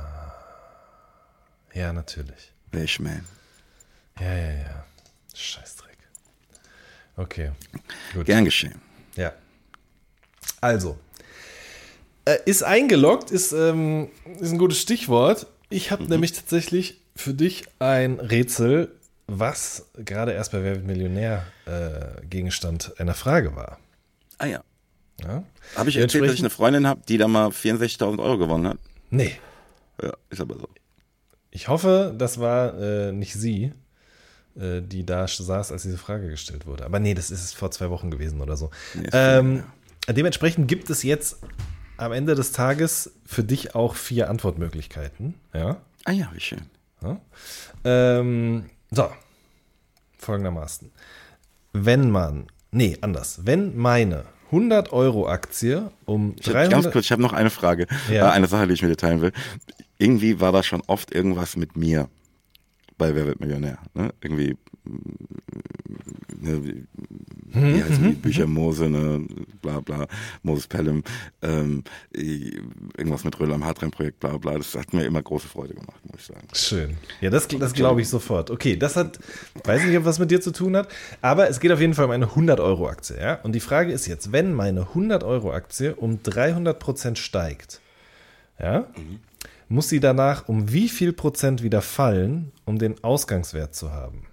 Ja, 1.74 1.92
natürlich. 1.92 2.54
Welch 2.72 3.00
man. 3.00 3.26
Ja, 4.20 4.34
ja, 4.34 4.52
ja. 4.52 4.86
Scheißdreck. 5.34 5.98
Okay. 7.18 7.52
Gut. 8.14 8.26
Gern 8.26 8.46
geschehen. 8.46 8.82
Ja. 9.16 9.34
Also. 10.62 10.98
Äh, 12.26 12.38
ist 12.46 12.64
eingeloggt, 12.64 13.30
ist, 13.30 13.52
ähm, 13.52 14.10
ist 14.40 14.52
ein 14.52 14.58
gutes 14.58 14.80
Stichwort. 14.80 15.48
Ich 15.70 15.92
habe 15.92 16.06
nämlich 16.06 16.34
tatsächlich 16.34 17.02
für 17.16 17.34
dich 17.34 17.66
ein 17.80 18.20
Rätsel, 18.20 18.92
was 19.28 19.88
gerade 19.96 20.34
erst 20.34 20.52
bei 20.52 20.64
Wer 20.64 20.76
wird 20.76 20.86
Millionär 20.86 21.46
äh, 21.66 22.26
Gegenstand 22.26 23.00
einer 23.00 23.14
Frage 23.14 23.56
war. 23.56 23.80
Ah 24.38 24.46
ja. 24.46 24.64
Ja? 25.24 25.44
Habe 25.76 25.90
ich 25.90 25.98
erzählt, 25.98 26.26
dass 26.26 26.34
ich 26.34 26.40
eine 26.42 26.50
Freundin 26.50 26.88
habe, 26.88 27.02
die 27.08 27.18
da 27.18 27.28
mal 27.28 27.50
64.000 27.50 28.20
Euro 28.20 28.38
gewonnen 28.38 28.68
hat? 28.68 28.78
Nee. 29.10 29.38
Ja, 30.02 30.14
ist 30.30 30.42
aber 30.42 30.56
so. 30.58 30.70
Ich 31.52 31.68
hoffe, 31.68 32.14
das 32.18 32.40
war 32.40 32.78
äh, 32.80 33.12
nicht 33.12 33.34
sie, 33.34 33.72
äh, 34.60 34.82
die 34.82 35.06
da 35.06 35.28
saß, 35.28 35.72
als 35.72 35.84
diese 35.84 35.98
Frage 35.98 36.30
gestellt 36.30 36.66
wurde. 36.66 36.86
Aber 36.86 37.00
nee, 37.00 37.14
das 37.14 37.32
ist 37.32 37.56
vor 37.56 37.72
zwei 37.72 37.90
Wochen 37.90 38.12
gewesen 38.12 38.42
oder 38.42 38.58
so. 38.58 38.72
Nee, 38.94 39.08
ähm, 39.14 39.64
dementsprechend 40.10 40.68
gibt 40.68 40.90
es 40.90 41.04
jetzt 41.04 41.38
am 41.98 42.12
Ende 42.12 42.36
des 42.36 42.52
Tages 42.52 43.14
für 43.26 43.44
dich 43.44 43.74
auch 43.74 43.96
vier 43.96 44.30
Antwortmöglichkeiten. 44.30 45.36
Ja. 45.54 45.78
Ah 46.04 46.12
ja, 46.12 46.30
wie 46.34 46.42
schön. 46.42 46.70
ja. 47.02 47.22
Ähm, 47.86 48.70
so, 48.92 49.10
folgendermaßen. 50.18 50.92
Wenn 51.72 52.12
man, 52.12 52.48
nee, 52.72 52.98
anders. 53.02 53.46
Wenn 53.46 53.78
meine 53.78 54.26
100 54.52 54.94
Euro 54.94 55.28
Aktie 55.28 55.92
um 56.06 56.36
Ich 56.40 56.48
hab, 56.48 56.54
ganz 56.54 56.70
300, 56.70 56.94
kurz, 56.94 57.06
ich 57.06 57.12
habe 57.12 57.22
noch 57.22 57.34
eine 57.34 57.50
Frage. 57.50 57.88
Ja. 58.12 58.30
Äh, 58.30 58.32
Eine 58.32 58.48
Sache, 58.48 58.68
die 58.68 58.74
ich 58.74 58.82
mit 58.82 58.92
dir 58.92 58.98
teilen 58.98 59.22
will. 59.22 59.32
Irgendwie 59.98 60.40
war 60.40 60.52
da 60.52 60.62
schon 60.64 60.82
oft 60.88 61.14
irgendwas 61.14 61.56
mit 61.56 61.76
mir 61.76 62.10
bei 62.98 63.16
Wer 63.16 63.26
wird 63.26 63.40
Millionär. 63.40 63.78
Ne? 63.94 64.14
Irgendwie, 64.22 64.56
mm, 64.84 65.00
ne, 66.40 66.88
wie 67.56 67.84
heißen 67.84 68.04
die 68.04 68.16
Bücher 68.16 68.48
Mose, 68.48 68.90
ne, 68.90 69.26
bla 69.62 69.80
bla, 69.80 70.08
Moses 70.44 70.68
Pelham, 70.68 71.04
ähm, 71.42 71.84
irgendwas 72.14 73.24
mit 73.24 73.40
Röller 73.40 73.56
am 73.56 73.66
Hartrein-Projekt, 73.66 74.20
bla 74.20 74.38
bla. 74.38 74.58
Das 74.58 74.76
hat 74.76 74.94
mir 74.94 75.06
immer 75.06 75.22
große 75.22 75.48
Freude 75.48 75.74
gemacht, 75.74 76.00
muss 76.04 76.22
ich 76.22 76.26
sagen. 76.28 76.48
Schön. 76.54 76.98
Ja, 77.22 77.30
das, 77.30 77.48
das 77.48 77.74
glaube 77.74 78.02
ich 78.02 78.10
sofort. 78.10 78.52
Okay, 78.52 78.76
das 78.76 78.96
hat, 78.96 79.20
weiß 79.64 79.86
nicht, 79.86 79.98
ob 79.98 80.06
was 80.06 80.20
mit 80.20 80.32
dir 80.32 80.42
zu 80.42 80.52
tun 80.52 80.76
hat, 80.76 80.90
aber 81.22 81.50
es 81.50 81.60
geht 81.60 81.72
auf 81.72 81.80
jeden 81.80 81.94
Fall 81.94 82.06
um 82.06 82.12
eine 82.12 82.28
100-Euro-Aktie. 82.28 83.18
Ja? 83.20 83.36
Und 83.44 83.54
die 83.54 83.60
Frage 83.60 83.92
ist 83.92 84.06
jetzt, 84.08 84.32
wenn 84.32 84.54
meine 84.54 84.84
100-Euro-Aktie 84.94 85.96
um 85.96 86.20
300% 86.20 87.16
steigt, 87.16 87.82
ja, 88.60 88.88
muss 89.68 89.90
sie 89.90 90.00
danach 90.00 90.48
um 90.48 90.72
wie 90.72 90.90
viel 90.90 91.12
Prozent 91.14 91.64
wieder 91.64 91.82
fallen, 91.82 92.52
um 92.66 92.78
den 92.78 93.04
Ausgangswert 93.04 93.76
zu 93.76 93.92
haben? 93.92 94.28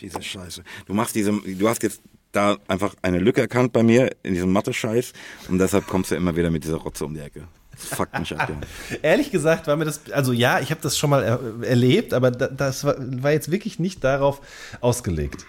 Diese 0.00 0.22
Scheiße. 0.22 0.62
Du 0.86 0.94
machst 0.94 1.14
diese, 1.14 1.32
du 1.32 1.68
hast 1.68 1.82
jetzt 1.82 2.00
da 2.32 2.58
einfach 2.68 2.94
eine 3.02 3.18
Lücke 3.18 3.40
erkannt 3.40 3.72
bei 3.72 3.82
mir 3.82 4.14
in 4.22 4.34
diesem 4.34 4.52
Mathe-Scheiß 4.52 5.12
und 5.48 5.58
deshalb 5.58 5.86
kommst 5.86 6.10
du 6.10 6.14
immer 6.14 6.36
wieder 6.36 6.50
mit 6.50 6.64
dieser 6.64 6.76
Rotze 6.76 7.04
um 7.04 7.14
die 7.14 7.20
Ecke. 7.20 7.48
Das 7.72 7.86
fuckt 7.86 8.18
mich 8.18 8.36
ab, 8.36 8.50
ja. 8.90 8.96
Ehrlich 9.02 9.30
gesagt 9.30 9.66
war 9.66 9.76
mir 9.76 9.84
das, 9.84 10.10
also 10.12 10.32
ja, 10.32 10.60
ich 10.60 10.70
habe 10.70 10.80
das 10.82 10.98
schon 10.98 11.10
mal 11.10 11.22
er, 11.22 11.40
erlebt, 11.66 12.12
aber 12.12 12.30
da, 12.30 12.48
das 12.48 12.84
war, 12.84 12.96
war 12.98 13.32
jetzt 13.32 13.50
wirklich 13.50 13.78
nicht 13.78 14.04
darauf 14.04 14.40
ausgelegt. 14.80 15.46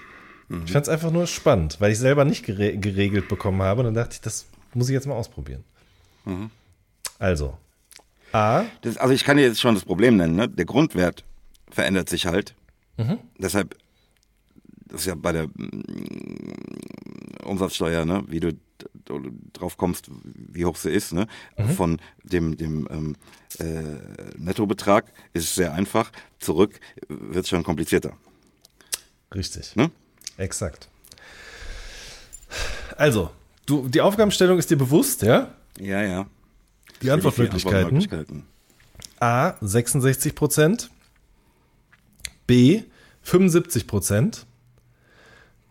Ich 0.66 0.72
fand 0.72 0.88
es 0.88 0.90
einfach 0.90 1.12
nur 1.12 1.28
spannend, 1.28 1.78
weil 1.80 1.92
ich 1.92 2.00
selber 2.00 2.26
nicht 2.26 2.44
gere 2.44 2.76
geregelt 2.76 3.28
bekommen 3.28 3.62
habe 3.62 3.82
und 3.82 3.86
dann 3.86 3.94
dachte 3.94 4.14
ich, 4.14 4.22
das 4.22 4.48
muss 4.74 4.90
ich 4.90 4.94
jetzt 4.94 5.06
mal 5.06 5.14
ausprobieren. 5.14 5.64
Also, 7.20 7.56
A, 8.32 8.64
Das, 8.82 8.98
also 8.98 9.14
ich 9.14 9.24
kann 9.24 9.38
dir 9.38 9.44
jetzt 9.44 9.62
schon 9.62 9.76
das 9.76 9.86
Problem 9.86 10.18
nennen. 10.18 10.36
Ne? 10.36 10.50
Der 10.50 10.66
Grundwert 10.66 11.24
verändert 11.70 12.10
sich 12.10 12.26
halt. 12.26 12.56
Deshalb, 13.38 13.76
das 14.90 15.02
ist 15.02 15.08
ja 15.08 15.16
bei 15.16 15.32
der 15.32 15.48
mm, 15.48 16.74
Umsatzsteuer, 17.46 18.06
ne? 18.06 18.24
wie 18.28 18.40
du 18.40 18.54
drauf 19.54 19.78
kommst, 19.78 20.10
wie 20.34 20.66
hoch 20.66 20.76
sie 20.76 20.92
ist. 20.92 21.14
Ne? 21.14 21.28
Von 21.76 22.00
dem, 22.24 22.58
dem 22.58 22.88
ähm, 22.92 23.16
äh, 23.60 23.98
Nettobetrag 24.38 25.12
ist 25.34 25.46
es 25.46 25.56
sehr 25.56 25.74
einfach. 25.74 26.12
Zurück 26.40 26.80
wird 27.08 27.44
es 27.44 27.50
schon 27.50 27.64
komplizierter. 27.64 28.14
richtig. 29.34 29.76
Ne? 29.76 29.92
Exakt. 30.38 30.90
Also, 32.96 33.32
du, 33.66 33.88
die 33.88 34.02
Aufgabenstellung 34.02 34.58
ist 34.58 34.70
dir 34.70 34.78
bewusst, 34.78 35.22
ja? 35.22 35.54
Ja, 35.80 36.02
ja. 36.04 36.28
Die 37.02 37.12
Antwortmöglichkeiten. 37.12 37.98
Antwortmöglichkeiten. 37.98 38.46
A 39.20 39.56
66 39.62 40.36
Prozent, 40.36 40.90
B 42.48 42.84
75 43.22 43.86
Prozent, 43.88 44.46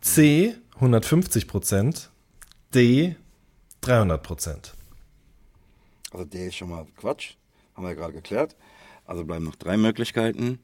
C 0.00 0.54
150 0.74 1.48
Prozent, 1.48 2.10
D 2.74 3.16
300 3.80 4.22
Prozent. 4.22 4.74
Also 6.10 6.24
der 6.24 6.46
ist 6.46 6.56
schon 6.56 6.70
mal 6.70 6.86
Quatsch. 6.96 7.34
Haben 7.74 7.84
wir 7.84 7.90
ja 7.90 7.96
gerade 7.96 8.12
geklärt. 8.12 8.56
Also 9.04 9.24
bleiben 9.24 9.44
noch 9.44 9.56
drei 9.56 9.76
Möglichkeiten. 9.76 10.60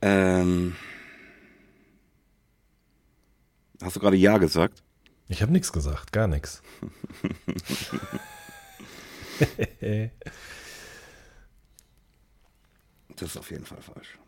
Ähm, 0.00 0.76
hast 3.82 3.96
du 3.96 4.00
gerade 4.00 4.16
Ja 4.16 4.38
gesagt? 4.38 4.82
Ich 5.28 5.42
habe 5.42 5.52
nichts 5.52 5.72
gesagt, 5.72 6.12
gar 6.12 6.26
nichts. 6.26 6.62
Das 13.16 13.30
ist 13.30 13.36
auf 13.36 13.50
jeden 13.50 13.64
Fall 13.64 13.82
falsch. 13.82 14.18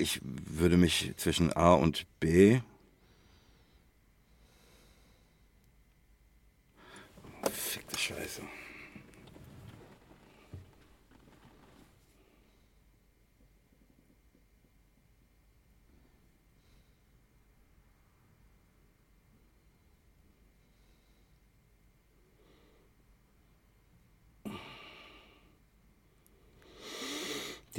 Ich 0.00 0.20
würde 0.22 0.76
mich 0.76 1.12
zwischen 1.16 1.52
A 1.52 1.74
und 1.74 2.06
B. 2.20 2.60
Fickte 7.52 7.98
Scheiße. 7.98 8.42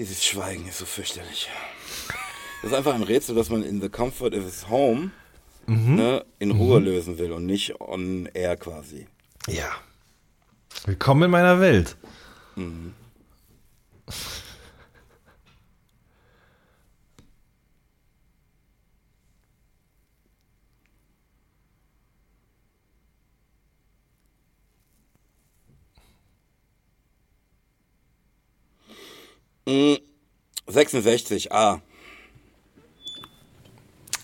Dieses 0.02 0.26
Schweigen 0.26 0.68
ist 0.68 0.80
so 0.80 0.86
fürchterlich. 0.86 1.48
Das 2.64 2.72
ist 2.72 2.76
einfach 2.76 2.96
ein 2.96 3.04
Rätsel, 3.04 3.36
dass 3.36 3.52
man 3.52 3.62
in 3.62 3.80
the 3.82 3.88
comfort 3.88 4.34
of 4.34 4.46
his 4.46 4.68
home 4.68 5.12
ne, 5.68 6.26
in 6.40 6.50
Ruhe 6.50 6.80
lösen 6.80 7.20
will 7.20 7.32
und 7.32 7.46
nicht 7.46 7.80
on 7.80 8.26
air 8.34 8.58
quasi. 8.58 9.06
Ja. 9.48 9.70
Willkommen 10.86 11.22
in 11.22 11.30
meiner 11.30 11.60
Welt. 11.60 11.98
Mm, 12.56 12.88
66, 30.68 31.52
A. 31.52 31.82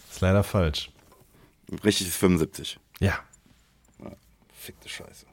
Ist 0.10 0.22
leider 0.22 0.44
falsch. 0.44 0.90
Richtig 1.84 2.08
ist 2.08 2.18
75. 2.18 2.80
Ja. 3.00 3.20
Fickte 4.54 4.90
Scheiße. 4.90 5.26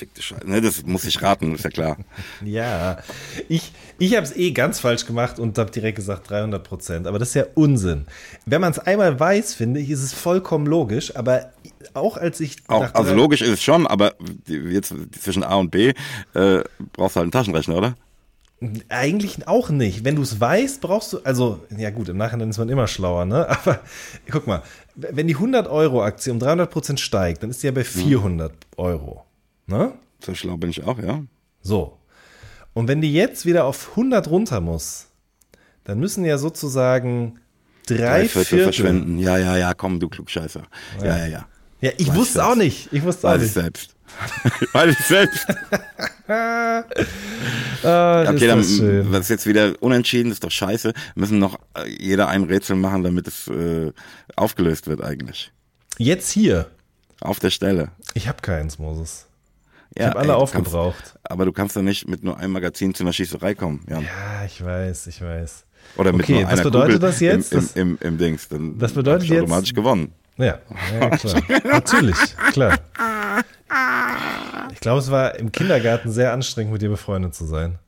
verfickte 0.00 0.22
Scheiße. 0.22 0.48
Ne, 0.48 0.60
das 0.60 0.84
muss 0.84 1.04
ich 1.04 1.20
raten, 1.22 1.54
ist 1.54 1.64
ja 1.64 1.70
klar. 1.70 1.96
Ja, 2.44 2.98
ich, 3.48 3.72
ich 3.98 4.16
habe 4.16 4.24
es 4.24 4.34
eh 4.34 4.52
ganz 4.52 4.80
falsch 4.80 5.06
gemacht 5.06 5.38
und 5.38 5.58
habe 5.58 5.70
direkt 5.70 5.96
gesagt 5.96 6.30
300 6.30 6.62
Prozent. 6.64 7.06
Aber 7.06 7.18
das 7.18 7.28
ist 7.28 7.34
ja 7.34 7.44
Unsinn. 7.54 8.06
Wenn 8.46 8.60
man 8.60 8.72
es 8.72 8.78
einmal 8.78 9.18
weiß, 9.20 9.54
finde 9.54 9.80
ich, 9.80 9.90
ist 9.90 10.02
es 10.02 10.12
vollkommen 10.12 10.66
logisch. 10.66 11.14
Aber 11.16 11.52
auch 11.94 12.16
als 12.16 12.40
ich. 12.40 12.56
Auch, 12.68 12.94
also 12.94 13.14
logisch 13.14 13.42
ist 13.42 13.50
es 13.50 13.62
schon, 13.62 13.86
aber 13.86 14.14
jetzt 14.46 14.94
zwischen 15.20 15.44
A 15.44 15.56
und 15.56 15.70
B 15.70 15.92
äh, 16.34 16.64
brauchst 16.92 17.16
du 17.16 17.20
halt 17.20 17.24
einen 17.24 17.32
Taschenrechner, 17.32 17.76
oder? 17.76 17.96
Eigentlich 18.90 19.48
auch 19.48 19.70
nicht. 19.70 20.04
Wenn 20.04 20.16
du 20.16 20.22
es 20.22 20.38
weißt, 20.38 20.82
brauchst 20.82 21.14
du, 21.14 21.20
also, 21.24 21.64
ja 21.74 21.88
gut, 21.88 22.10
im 22.10 22.18
Nachhinein 22.18 22.50
ist 22.50 22.58
man 22.58 22.68
immer 22.68 22.86
schlauer, 22.86 23.24
ne? 23.24 23.48
Aber 23.48 23.80
guck 24.30 24.46
mal, 24.46 24.62
wenn 24.96 25.26
die 25.26 25.36
100-Euro-Aktie 25.36 26.30
um 26.30 26.38
300% 26.38 26.98
steigt, 26.98 27.42
dann 27.42 27.48
ist 27.50 27.62
die 27.62 27.68
ja 27.68 27.72
bei 27.72 27.84
400 27.84 28.52
Euro, 28.76 29.24
ne? 29.66 29.92
So 30.22 30.34
schlau 30.34 30.58
bin 30.58 30.68
ich 30.68 30.84
auch, 30.84 30.98
ja. 30.98 31.22
So. 31.62 31.96
Und 32.74 32.86
wenn 32.86 33.00
die 33.00 33.12
jetzt 33.12 33.46
wieder 33.46 33.64
auf 33.64 33.90
100 33.90 34.28
runter 34.28 34.60
muss, 34.60 35.06
dann 35.84 35.98
müssen 35.98 36.26
ja 36.26 36.36
sozusagen 36.36 37.40
drei, 37.86 37.96
drei 37.96 38.28
Viertel, 38.28 38.44
Viertel 38.44 38.64
verschwenden. 38.64 39.18
Ja, 39.18 39.38
ja, 39.38 39.56
ja, 39.56 39.72
komm, 39.72 40.00
du 40.00 40.08
Klugscheißer. 40.10 40.62
Ja, 40.98 41.06
ja, 41.06 41.16
ja. 41.16 41.26
Ja, 41.26 41.46
ja 41.80 41.90
ich 41.96 42.14
wusste 42.14 42.44
auch 42.44 42.56
nicht. 42.56 42.92
Ich 42.92 43.02
wusste 43.02 43.26
auch 43.26 43.32
Weiß 43.32 43.42
nicht. 43.42 43.54
selbst. 43.54 43.96
Weiß 44.72 44.98
ich 44.98 45.06
selbst. 45.06 45.46
ah, 46.28 46.84
okay, 48.28 48.46
dann 48.46 48.58
das 49.12 49.20
ist 49.22 49.28
jetzt 49.28 49.46
wieder 49.46 49.72
unentschieden, 49.80 50.30
ist 50.30 50.44
doch 50.44 50.50
scheiße. 50.50 50.92
Müssen 51.14 51.38
noch 51.38 51.58
äh, 51.74 51.88
jeder 51.88 52.28
ein 52.28 52.44
Rätsel 52.44 52.76
machen, 52.76 53.02
damit 53.02 53.26
es 53.26 53.48
äh, 53.48 53.92
aufgelöst 54.36 54.86
wird 54.86 55.02
eigentlich. 55.02 55.52
Jetzt 55.98 56.30
hier. 56.30 56.70
Auf 57.20 57.38
der 57.38 57.50
Stelle. 57.50 57.90
Ich 58.14 58.28
habe 58.28 58.38
keins, 58.40 58.78
Moses. 58.78 59.26
Ich 59.94 60.00
ja, 60.00 60.08
habe 60.08 60.20
alle 60.20 60.32
ey, 60.32 60.34
aufgebraucht. 60.34 60.96
Kannst, 60.96 61.18
aber 61.22 61.44
du 61.44 61.52
kannst 61.52 61.76
doch 61.76 61.82
nicht 61.82 62.08
mit 62.08 62.22
nur 62.24 62.38
einem 62.38 62.52
Magazin 62.52 62.94
zu 62.94 63.02
einer 63.02 63.12
Schießerei 63.12 63.54
kommen. 63.54 63.84
Jan. 63.88 64.02
Ja, 64.02 64.44
ich 64.46 64.64
weiß, 64.64 65.08
ich 65.08 65.20
weiß. 65.20 65.64
Oder 65.96 66.12
mit 66.12 66.22
okay, 66.22 66.42
nur 66.42 66.50
was 66.50 66.62
bedeutet 66.62 66.94
Kugel 66.94 66.98
das 66.98 67.20
jetzt? 67.20 67.52
Im, 67.52 67.58
im, 67.58 67.68
im, 67.74 67.98
im 68.00 68.18
Dings. 68.18 68.48
Dann 68.48 68.78
das 68.78 68.92
bedeutet 68.92 69.28
jetzt 69.28 69.42
automatisch 69.42 69.74
gewonnen. 69.74 70.12
Ja, 70.36 70.58
ja 70.98 71.10
klar. 71.10 71.42
Natürlich, 71.64 72.16
klar. 72.52 72.78
Ich 74.80 74.82
glaube, 74.82 75.00
es 75.00 75.10
war 75.10 75.34
im 75.34 75.52
Kindergarten 75.52 76.10
sehr 76.10 76.32
anstrengend, 76.32 76.72
mit 76.72 76.80
dir 76.80 76.88
befreundet 76.88 77.34
zu 77.34 77.44
sein. 77.44 77.78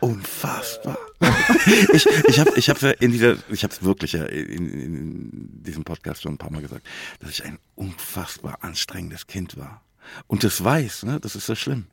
Unfassbar. 0.00 0.96
ich 1.92 2.06
ich 2.06 2.40
habe 2.40 2.52
ich 2.56 2.70
hab 2.70 2.82
in 3.02 3.12
dieser, 3.12 3.36
ich 3.50 3.64
habe 3.64 3.74
es 3.74 3.82
wirklich 3.82 4.14
ja 4.14 4.24
in, 4.24 4.70
in 4.70 5.62
diesem 5.62 5.84
Podcast 5.84 6.22
schon 6.22 6.32
ein 6.32 6.38
paar 6.38 6.50
Mal 6.50 6.62
gesagt, 6.62 6.86
dass 7.20 7.28
ich 7.28 7.44
ein 7.44 7.58
unfassbar 7.74 8.60
anstrengendes 8.62 9.26
Kind 9.26 9.58
war. 9.58 9.82
Und 10.26 10.42
das 10.42 10.64
weiß, 10.64 11.02
ne? 11.02 11.20
Das 11.20 11.36
ist 11.36 11.44
so 11.44 11.54
schlimm. 11.54 11.84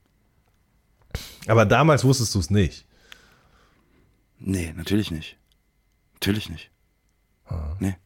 Aber 1.48 1.65
damals 1.65 2.06
wusstest 2.06 2.34
du 2.34 2.40
es 2.40 2.49
nicht. 2.49 2.86
Nee, 4.40 4.72
natürlich 4.73 5.11
nicht. 5.11 5.36
Natürlich 6.14 6.49
nicht. 6.49 6.72
Ah. 7.48 7.76
Nee. 7.80 7.98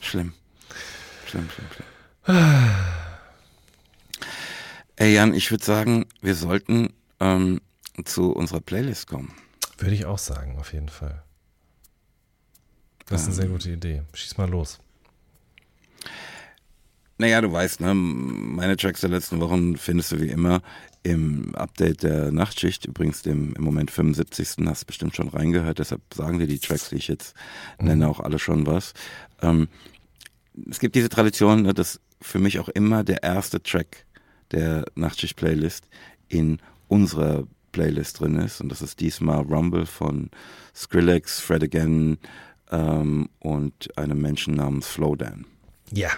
Schlimm. 0.00 0.32
Schlimm, 1.28 1.48
schlimm, 1.48 1.68
schlimm. 1.76 2.36
Ey 5.04 5.12
Jan, 5.12 5.34
ich 5.34 5.50
würde 5.50 5.62
sagen, 5.62 6.06
wir 6.22 6.34
sollten 6.34 6.94
ähm, 7.20 7.60
zu 8.06 8.32
unserer 8.32 8.62
Playlist 8.62 9.06
kommen. 9.06 9.34
Würde 9.76 9.94
ich 9.94 10.06
auch 10.06 10.16
sagen, 10.16 10.56
auf 10.58 10.72
jeden 10.72 10.88
Fall. 10.88 11.22
Das 13.04 13.20
ist 13.20 13.26
eine 13.26 13.34
sehr 13.34 13.48
gute 13.48 13.70
Idee. 13.70 14.00
Schieß 14.14 14.38
mal 14.38 14.48
los. 14.48 14.78
Naja, 17.18 17.42
du 17.42 17.52
weißt, 17.52 17.82
ne, 17.82 17.92
meine 17.92 18.78
Tracks 18.78 19.02
der 19.02 19.10
letzten 19.10 19.40
Wochen 19.40 19.76
findest 19.76 20.10
du 20.12 20.22
wie 20.22 20.30
immer 20.30 20.62
im 21.02 21.54
Update 21.54 22.02
der 22.02 22.32
Nachtschicht, 22.32 22.86
übrigens 22.86 23.20
dem 23.20 23.52
im 23.56 23.62
Moment 23.62 23.90
75. 23.90 24.64
hast 24.64 24.84
du 24.84 24.86
bestimmt 24.86 25.14
schon 25.14 25.28
reingehört, 25.28 25.80
deshalb 25.80 26.00
sagen 26.14 26.38
dir 26.38 26.46
die 26.46 26.60
Tracks, 26.60 26.88
die 26.88 26.96
ich 26.96 27.08
jetzt 27.08 27.36
mhm. 27.78 27.88
nenne, 27.88 28.08
auch 28.08 28.20
alle 28.20 28.38
schon 28.38 28.66
was. 28.66 28.94
Ähm, 29.42 29.68
es 30.70 30.78
gibt 30.78 30.94
diese 30.94 31.10
Tradition, 31.10 31.60
ne, 31.60 31.74
dass 31.74 32.00
für 32.22 32.38
mich 32.38 32.58
auch 32.58 32.70
immer 32.70 33.04
der 33.04 33.22
erste 33.22 33.62
Track 33.62 34.06
der 34.54 34.84
Nachtschicht-Playlist 34.94 35.86
in 36.28 36.58
unserer 36.88 37.44
Playlist 37.72 38.20
drin 38.20 38.36
ist. 38.36 38.60
Und 38.60 38.70
das 38.70 38.82
ist 38.82 39.00
diesmal 39.00 39.42
Rumble 39.42 39.84
von 39.84 40.30
Skrillex, 40.74 41.40
Fred 41.40 41.64
Again 41.64 42.18
ähm, 42.70 43.28
und 43.40 43.96
einem 43.98 44.20
Menschen 44.20 44.54
namens 44.54 44.86
Flowdan. 44.86 45.44
Ja. 45.92 46.10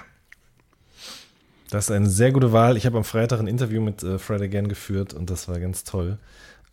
Das 1.70 1.86
ist 1.86 1.90
eine 1.90 2.08
sehr 2.08 2.30
gute 2.30 2.52
Wahl. 2.52 2.76
Ich 2.76 2.86
habe 2.86 2.98
am 2.98 3.04
Freitag 3.04 3.40
ein 3.40 3.48
Interview 3.48 3.80
mit 3.80 4.02
äh, 4.02 4.18
Fred 4.18 4.40
Again 4.40 4.68
geführt 4.68 5.14
und 5.14 5.30
das 5.30 5.48
war 5.48 5.58
ganz 5.58 5.82
toll. 5.82 6.18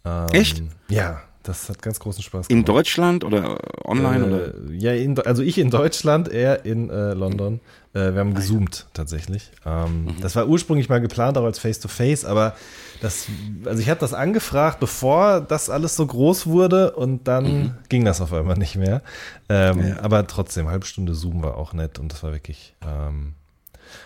Ähm, 0.05 0.27
Echt? 0.33 0.61
Ja, 0.89 1.21
das 1.43 1.69
hat 1.69 1.81
ganz 1.81 1.99
großen 1.99 2.23
Spaß 2.23 2.47
gemacht. 2.47 2.51
In 2.51 2.65
Deutschland 2.65 3.23
oder 3.23 3.59
online? 3.85 4.25
Äh, 4.25 4.27
oder? 4.27 4.73
Ja, 4.73 4.93
in, 4.93 5.19
also 5.19 5.43
ich 5.43 5.57
in 5.57 5.69
Deutschland, 5.69 6.29
er 6.29 6.65
in 6.65 6.89
äh, 6.89 7.13
London. 7.13 7.59
Äh, 7.93 8.13
wir 8.13 8.19
haben 8.19 8.33
gezoomt 8.33 8.87
tatsächlich. 8.93 9.51
Ähm, 9.65 10.05
mhm. 10.05 10.21
Das 10.21 10.35
war 10.35 10.47
ursprünglich 10.47 10.89
mal 10.89 11.01
geplant, 11.01 11.37
auch 11.37 11.43
als 11.43 11.59
Face-to-Face, 11.59 12.25
-face, 12.25 12.27
aber 12.27 12.55
das, 13.01 13.27
also 13.65 13.81
ich 13.81 13.89
habe 13.89 13.99
das 13.99 14.13
angefragt, 14.13 14.79
bevor 14.79 15.41
das 15.41 15.69
alles 15.69 15.95
so 15.95 16.07
groß 16.07 16.47
wurde 16.47 16.93
und 16.93 17.27
dann 17.27 17.43
mhm. 17.43 17.71
ging 17.89 18.05
das 18.05 18.21
auf 18.21 18.31
einmal 18.33 18.57
nicht 18.57 18.77
mehr. 18.77 19.01
Ähm, 19.49 19.89
ja. 19.89 19.99
Aber 19.99 20.25
trotzdem, 20.25 20.69
halbe 20.69 20.85
Stunde 20.85 21.13
Zoom 21.13 21.43
war 21.43 21.57
auch 21.57 21.73
nett 21.73 21.99
und 21.99 22.11
das 22.11 22.23
war 22.23 22.31
wirklich, 22.31 22.73
ähm, 22.81 23.33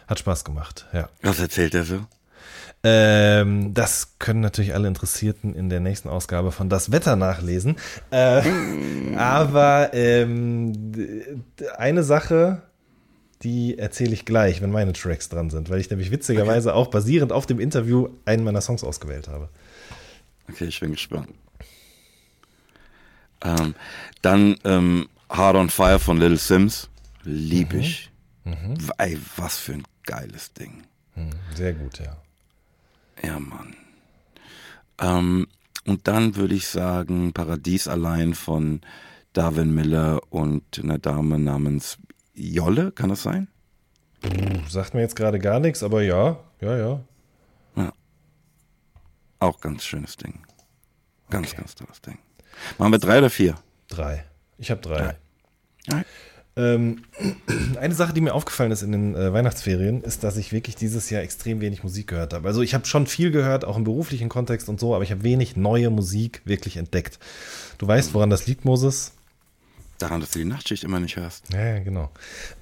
hat 0.07 0.19
Spaß 0.19 0.43
gemacht, 0.43 0.87
ja. 0.91 1.09
Was 1.21 1.39
erzählt 1.39 1.75
er 1.75 1.83
so? 1.83 1.99
Ähm, 2.89 3.73
das 3.73 4.17
können 4.17 4.39
natürlich 4.39 4.73
alle 4.73 4.87
Interessierten 4.87 5.53
in 5.53 5.69
der 5.69 5.81
nächsten 5.81 6.07
Ausgabe 6.07 6.51
von 6.53 6.69
Das 6.69 6.91
Wetter 6.91 7.17
nachlesen. 7.17 7.75
Äh, 8.11 8.41
aber 9.17 9.89
ähm, 9.93 11.43
eine 11.77 12.03
Sache, 12.03 12.63
die 13.43 13.77
erzähle 13.77 14.13
ich 14.13 14.23
gleich, 14.23 14.61
wenn 14.61 14.71
meine 14.71 14.93
Tracks 14.93 15.27
dran 15.27 15.49
sind, 15.49 15.69
weil 15.69 15.81
ich 15.81 15.89
nämlich 15.89 16.11
witzigerweise 16.11 16.69
okay. 16.69 16.77
auch 16.77 16.87
basierend 16.87 17.33
auf 17.33 17.45
dem 17.45 17.59
Interview 17.59 18.09
einen 18.25 18.43
meiner 18.43 18.61
Songs 18.61 18.83
ausgewählt 18.83 19.27
habe. 19.27 19.49
Okay, 20.49 20.65
ich 20.65 20.79
bin 20.79 20.91
gespannt. 20.91 21.29
Ähm, 23.43 23.75
dann 24.21 24.55
ähm, 24.63 25.09
Hard 25.29 25.57
on 25.57 25.69
Fire 25.69 25.99
von 25.99 26.19
Little 26.19 26.37
Sims. 26.37 26.89
Lieb 27.23 27.73
mhm. 27.73 27.79
ich. 27.79 28.11
Mhm. 28.45 28.77
Ey, 28.97 29.19
was 29.35 29.57
für 29.57 29.73
ein 29.73 29.83
geiles 30.05 30.53
Ding. 30.53 30.83
Mhm. 31.15 31.31
Sehr 31.53 31.73
gut, 31.73 31.99
ja. 31.99 32.17
Ja, 33.23 33.39
Mann. 33.39 33.75
Ähm, 34.99 35.47
und 35.85 36.07
dann 36.07 36.35
würde 36.35 36.55
ich 36.55 36.67
sagen, 36.67 37.33
Paradies 37.33 37.87
allein 37.87 38.33
von 38.33 38.81
Darwin 39.33 39.73
Miller 39.73 40.21
und 40.29 40.79
einer 40.79 40.97
Dame 40.97 41.39
namens 41.39 41.97
Jolle, 42.33 42.91
kann 42.91 43.09
das 43.09 43.23
sein? 43.23 43.47
Sagt 44.69 44.93
mir 44.93 45.01
jetzt 45.01 45.15
gerade 45.15 45.39
gar 45.39 45.59
nichts, 45.59 45.83
aber 45.83 46.01
ja, 46.01 46.39
ja, 46.59 46.77
ja. 46.77 47.01
Ja. 47.75 47.93
Auch 49.39 49.59
ganz 49.59 49.85
schönes 49.85 50.17
Ding. 50.17 50.39
Ganz, 51.29 51.49
okay. 51.49 51.57
ganz 51.57 51.75
tolles 51.75 52.01
Ding. 52.01 52.17
Machen 52.77 52.91
wir 52.91 52.99
drei 52.99 53.19
oder 53.19 53.29
vier? 53.29 53.55
Drei. 53.87 54.25
Ich 54.57 54.71
habe 54.71 54.81
drei. 54.81 55.15
drei. 55.87 56.05
Ähm, 56.57 57.03
eine 57.79 57.93
Sache, 57.93 58.13
die 58.13 58.21
mir 58.21 58.33
aufgefallen 58.33 58.71
ist 58.71 58.81
in 58.81 58.91
den 58.91 59.15
äh, 59.15 59.31
Weihnachtsferien, 59.31 60.01
ist, 60.01 60.23
dass 60.23 60.37
ich 60.37 60.51
wirklich 60.51 60.75
dieses 60.75 61.09
Jahr 61.09 61.21
extrem 61.21 61.61
wenig 61.61 61.83
Musik 61.83 62.07
gehört 62.07 62.33
habe. 62.33 62.47
Also 62.47 62.61
ich 62.61 62.73
habe 62.73 62.85
schon 62.85 63.07
viel 63.07 63.31
gehört, 63.31 63.63
auch 63.63 63.77
im 63.77 63.83
beruflichen 63.83 64.27
Kontext 64.27 64.67
und 64.67 64.79
so, 64.79 64.95
aber 64.95 65.03
ich 65.03 65.11
habe 65.11 65.23
wenig 65.23 65.55
neue 65.55 65.89
Musik 65.89 66.41
wirklich 66.45 66.77
entdeckt. 66.77 67.19
Du 67.77 67.87
weißt, 67.87 68.13
woran 68.13 68.29
das 68.29 68.47
liegt, 68.47 68.65
Moses? 68.65 69.13
Daran, 69.99 70.19
dass 70.21 70.31
du 70.31 70.39
die 70.39 70.45
Nachtschicht 70.45 70.83
immer 70.83 70.99
nicht 70.99 71.15
hörst. 71.15 71.51
Ja, 71.51 71.79
genau. 71.79 72.11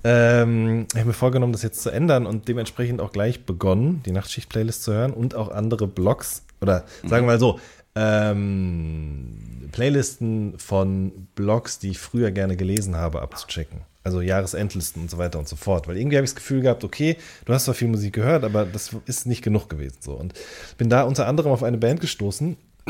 Ähm, 0.05 0.88
ich 0.91 0.97
habe 0.97 1.07
mir 1.07 1.13
vorgenommen, 1.13 1.51
das 1.51 1.63
jetzt 1.63 1.81
zu 1.81 1.89
ändern 1.89 2.26
und 2.26 2.47
dementsprechend 2.47 3.01
auch 3.01 3.11
gleich 3.11 3.45
begonnen, 3.45 4.01
die 4.05 4.11
Nachtschicht-Playlist 4.11 4.84
zu 4.84 4.93
hören 4.93 5.11
und 5.11 5.35
auch 5.35 5.49
andere 5.49 5.88
Blogs 5.88 6.43
oder 6.61 6.85
sagen 7.03 7.26
wir 7.26 7.34
mal 7.34 7.39
so, 7.39 7.59
ähm, 7.95 9.69
Playlisten 9.72 10.57
von 10.57 11.27
Blogs, 11.35 11.80
die 11.80 11.91
ich 11.91 11.99
früher 11.99 12.31
gerne 12.31 12.55
gelesen 12.55 12.95
habe, 12.95 13.22
abzuchecken. 13.22 13.81
Also 14.03 14.22
Jahresendlisten 14.22 15.01
und 15.01 15.11
so 15.11 15.17
weiter 15.17 15.39
und 15.39 15.47
so 15.47 15.55
fort. 15.55 15.88
Weil 15.88 15.97
irgendwie 15.97 16.17
habe 16.17 16.26
ich 16.26 16.31
das 16.31 16.35
Gefühl 16.35 16.61
gehabt, 16.61 16.84
okay, 16.84 17.17
du 17.45 17.53
hast 17.53 17.65
zwar 17.65 17.73
viel 17.73 17.88
Musik 17.88 18.13
gehört, 18.13 18.43
aber 18.43 18.65
das 18.65 18.95
ist 19.05 19.26
nicht 19.26 19.41
genug 19.41 19.67
gewesen. 19.67 19.97
So. 19.99 20.13
Und 20.13 20.34
bin 20.77 20.89
da 20.89 21.03
unter 21.03 21.27
anderem 21.27 21.51
auf 21.51 21.63
eine 21.63 21.77
Band 21.77 22.01
gestoßen. 22.01 22.55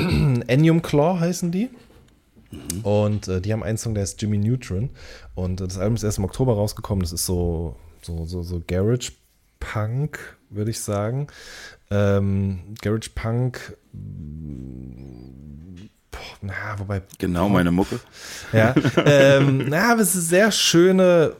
Enium 0.47 0.81
Claw 0.81 1.19
heißen 1.19 1.51
die. 1.51 1.69
Und 2.83 3.27
äh, 3.27 3.41
die 3.41 3.53
haben 3.53 3.63
einen 3.63 3.77
Song, 3.77 3.95
der 3.95 4.03
ist 4.03 4.21
Jimmy 4.21 4.37
Neutron. 4.37 4.89
Und 5.35 5.61
äh, 5.61 5.67
das 5.67 5.77
Album 5.77 5.95
ist 5.95 6.03
erst 6.03 6.17
im 6.17 6.25
Oktober 6.25 6.53
rausgekommen. 6.53 7.01
Das 7.01 7.13
ist 7.13 7.25
so, 7.25 7.75
so, 8.01 8.25
so, 8.25 8.43
so 8.43 8.61
Garage 8.65 9.11
Punk, 9.59 10.37
würde 10.49 10.71
ich 10.71 10.79
sagen. 10.79 11.27
Ähm, 11.91 12.75
Garage 12.81 13.09
Punk 13.13 13.77
na, 16.41 16.77
wobei. 16.77 17.01
Genau, 17.17 17.49
meine 17.49 17.71
Mucke. 17.71 17.99
Ja. 18.53 18.75
ähm, 19.05 19.65
na, 19.67 19.91
aber 19.91 20.01
es 20.01 20.15
ist 20.15 20.29
sehr 20.29 20.51
schöne 20.51 21.35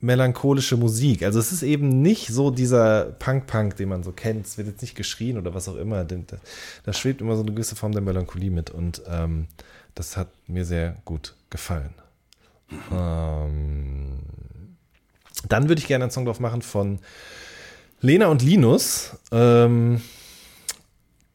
melancholische 0.00 0.76
Musik. 0.76 1.22
Also 1.22 1.38
es 1.38 1.52
ist 1.52 1.62
eben 1.62 2.02
nicht 2.02 2.28
so 2.28 2.50
dieser 2.50 3.04
Punk-Punk, 3.18 3.76
den 3.76 3.88
man 3.88 4.02
so 4.02 4.12
kennt. 4.12 4.46
Es 4.46 4.58
wird 4.58 4.68
jetzt 4.68 4.82
nicht 4.82 4.94
geschrien 4.94 5.38
oder 5.38 5.54
was 5.54 5.68
auch 5.68 5.76
immer. 5.76 6.04
Da, 6.04 6.92
schwebt 6.92 7.20
immer 7.20 7.34
so 7.36 7.42
eine 7.42 7.52
gewisse 7.52 7.76
Form 7.76 7.92
der 7.92 8.02
Melancholie 8.02 8.50
mit 8.50 8.70
und 8.70 9.02
ähm, 9.08 9.48
das 9.94 10.16
hat 10.16 10.28
mir 10.46 10.64
sehr 10.64 10.96
gut 11.04 11.34
gefallen. 11.50 11.94
Ähm, 12.92 14.18
dann 15.48 15.68
würde 15.68 15.80
ich 15.80 15.86
gerne 15.86 16.04
einen 16.04 16.10
Song 16.10 16.26
drauf 16.26 16.40
machen 16.40 16.62
von 16.62 16.98
Lena 18.00 18.26
und 18.28 18.42
Linus. 18.42 19.16
Ähm, 19.32 20.00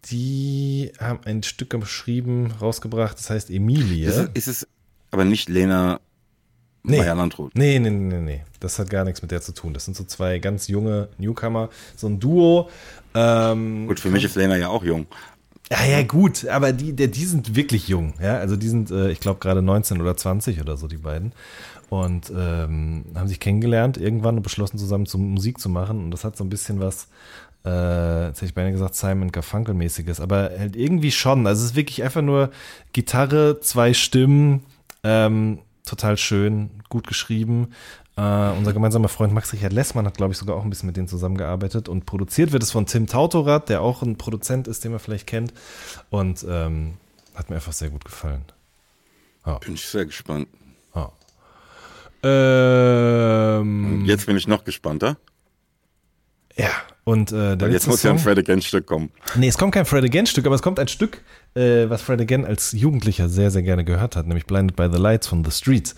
die 0.06 0.92
haben 1.00 1.20
ein 1.26 1.44
Stück 1.44 1.70
geschrieben, 1.70 2.52
rausgebracht, 2.60 3.18
das 3.18 3.30
heißt 3.30 3.50
Emilie. 3.50 4.08
Ist 4.08 4.18
es, 4.18 4.30
ist 4.34 4.48
es 4.48 4.68
aber 5.12 5.26
nicht 5.26 5.50
Lena 5.50 6.00
Nee. 6.84 6.98
Maya 6.98 7.14
Landrut? 7.14 7.54
Nee, 7.56 7.78
nee, 7.78 7.92
nee, 7.92 8.20
nee. 8.20 8.42
Das 8.60 8.80
hat 8.80 8.90
gar 8.90 9.04
nichts 9.06 9.22
mit 9.22 9.30
der 9.32 9.42
zu 9.42 9.54
tun. 9.54 9.74
Das 9.74 9.86
sind 9.86 9.96
so 9.96 10.04
zwei 10.04 10.40
ganz 10.40 10.68
junge 10.68 11.10
Newcomer, 11.20 11.70
so 11.96 12.08
ein 12.08 12.20
Duo. 12.20 12.70
Ähm, 13.14 13.86
Gut, 13.88 14.00
für 14.00 14.10
mich 14.10 14.24
ist 14.24 14.36
Lena 14.36 14.58
ja 14.58 14.70
auch 14.70 14.84
jung. 14.84 15.06
ja, 15.70 15.86
ja, 15.86 16.02
gut, 16.04 16.48
aber 16.48 16.74
die, 16.74 16.94
der, 16.94 17.08
die 17.08 17.26
sind 17.26 17.56
wirklich 17.56 17.88
jung. 17.88 18.16
Ja, 18.20 18.38
also 18.38 18.56
die 18.56 18.68
sind, 18.68 18.90
äh, 18.90 19.12
ich 19.12 19.20
glaube, 19.20 19.40
gerade 19.40 19.62
19 19.62 20.02
oder 20.02 20.18
20 20.18 20.60
oder 20.60 20.76
so, 20.76 20.88
die 20.88 20.98
beiden. 20.98 21.34
Und 21.92 22.32
ähm, 22.34 23.04
haben 23.16 23.28
sich 23.28 23.42
kennengelernt 23.42 23.98
irgendwann 23.98 24.38
und 24.38 24.44
beschlossen, 24.44 24.78
zusammen 24.78 25.06
zu 25.08 25.18
Musik 25.18 25.60
zu 25.60 25.68
machen. 25.68 26.06
Und 26.06 26.12
das 26.12 26.24
hat 26.24 26.38
so 26.38 26.46
ein 26.46 26.50
bisschen 26.50 26.80
was, 26.80 27.10
äh, 27.66 28.28
jetzt 28.28 28.38
hätte 28.38 28.46
ich 28.46 28.54
beinahe 28.54 28.72
gesagt, 28.72 28.96
Simon 28.96 29.30
Garfunkel-mäßiges, 29.30 30.22
aber 30.22 30.52
halt 30.58 30.78
irgendwie 30.78 31.12
schon. 31.12 31.46
Also 31.46 31.66
es 31.66 31.72
ist 31.72 31.76
wirklich 31.76 32.02
einfach 32.02 32.22
nur 32.22 32.52
Gitarre, 32.94 33.60
zwei 33.60 33.94
Stimmen, 33.94 34.64
ähm, 35.04 35.60
total 35.86 36.16
schön, 36.16 36.70
gut 36.88 37.08
geschrieben. 37.08 37.74
Äh, 38.16 38.52
unser 38.52 38.72
gemeinsamer 38.72 39.10
Freund 39.10 39.34
Max 39.34 39.52
Richard 39.52 39.74
Lessmann 39.74 40.06
hat, 40.06 40.16
glaube 40.16 40.32
ich, 40.32 40.38
sogar 40.38 40.56
auch 40.56 40.64
ein 40.64 40.70
bisschen 40.70 40.88
mit 40.88 40.96
denen 40.96 41.10
zusammengearbeitet. 41.10 41.90
Und 41.90 42.06
produziert 42.06 42.54
wird 42.54 42.64
es 42.64 42.72
von 42.72 42.86
Tim 42.86 43.06
Tautorat, 43.06 43.68
der 43.68 43.82
auch 43.82 44.02
ein 44.02 44.18
Produzent 44.18 44.70
ist, 44.70 44.86
den 44.86 44.92
man 44.92 45.02
vielleicht 45.02 45.28
kennt. 45.28 45.54
Und 46.10 46.46
ähm, 46.48 46.94
hat 47.36 47.50
mir 47.50 47.58
einfach 47.58 47.74
sehr 47.74 47.90
gut 47.90 48.06
gefallen. 48.06 48.46
Bin 49.60 49.74
ich 49.74 49.86
sehr 49.86 50.06
gespannt. 50.06 50.48
Ähm, 52.24 54.04
Jetzt 54.06 54.26
bin 54.26 54.38
ich 54.38 54.48
noch 54.48 54.64
gespannter. 54.64 55.18
ja, 56.56 56.70
und 57.04 57.32
äh, 57.32 57.56
jetzt 57.70 57.88
muss 57.88 58.04
ja 58.04 58.12
ein 58.12 58.18
Song- 58.20 58.24
Fred 58.24 58.38
Again 58.38 58.62
Stück 58.62 58.86
kommen. 58.86 59.10
Nee, 59.36 59.48
es 59.48 59.58
kommt 59.58 59.74
kein 59.74 59.86
Fred 59.86 60.04
Again 60.04 60.28
Stück, 60.28 60.46
aber 60.46 60.54
es 60.54 60.62
kommt 60.62 60.78
ein 60.80 60.88
Stück, 60.88 61.24
äh, 61.56 61.90
was 61.90 62.04
Fred 62.04 62.22
Again 62.22 62.46
als 62.46 62.74
Jugendlicher 62.74 63.28
sehr, 63.28 63.50
sehr 63.50 63.64
gerne 63.64 63.84
gehört 63.84 64.16
hat, 64.16 64.28
nämlich 64.28 64.46
Blinded 64.46 64.76
by 64.76 64.88
the 64.92 65.00
Lights 65.00 65.26
von 65.28 65.44
The 65.44 65.50
Streets. 65.52 65.96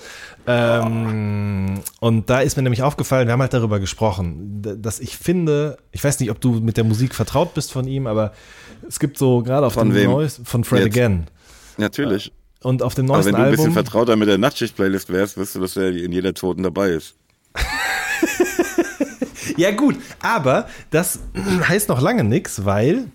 Ähm, 0.48 1.82
Und 2.00 2.30
da 2.30 2.40
ist 2.40 2.56
mir 2.56 2.64
nämlich 2.64 2.84
aufgefallen, 2.84 3.28
wir 3.28 3.34
haben 3.34 3.41
halt 3.41 3.54
darüber 3.54 3.80
gesprochen, 3.82 4.62
dass 4.82 5.00
ich 5.02 5.18
finde, 5.18 5.78
ich 5.91 6.02
weiß 6.04 6.20
nicht, 6.22 6.32
ob 6.32 6.40
du 6.40 6.54
mit 6.62 6.78
der 6.78 6.86
Musik 6.86 7.14
vertraut 7.16 7.54
bist 7.54 7.72
von 7.74 7.86
ihm, 7.86 8.08
aber 8.08 8.32
es 8.88 8.98
gibt 9.00 9.18
so 9.18 9.44
gerade 9.44 9.66
auf 9.68 9.74
Von 9.74 9.90
dem 9.90 10.10
neuesten, 10.10 10.45
von 10.45 10.64
Fred 10.64 10.86
Jetzt? 10.86 10.95
Again. 10.98 11.28
Natürlich. 11.78 12.32
Und 12.64 12.81
auf 12.81 12.95
dem 12.95 13.06
Aber 13.06 13.18
neuesten 13.18 13.34
wenn 13.34 13.40
du 13.40 13.45
ein 13.45 13.52
bisschen 13.52 13.65
Album. 13.68 13.84
vertrauter 13.84 14.15
mit 14.15 14.27
der 14.27 14.38
Nachtschicht-Playlist 14.38 15.11
wärst, 15.11 15.38
wirst 15.38 15.56
du, 15.56 15.60
dass 15.60 15.76
er 15.77 15.90
in 15.90 16.11
jeder 16.11 16.34
Toten 16.34 16.64
dabei 16.64 16.90
ist. 16.90 17.15
Ja, 19.57 19.72
gut, 19.72 19.98
aber 20.22 20.68
das 20.90 21.19
heißt 21.68 21.90
noch 21.90 22.02
lange 22.02 22.23
nichts, 22.23 22.65
weil 22.65 23.10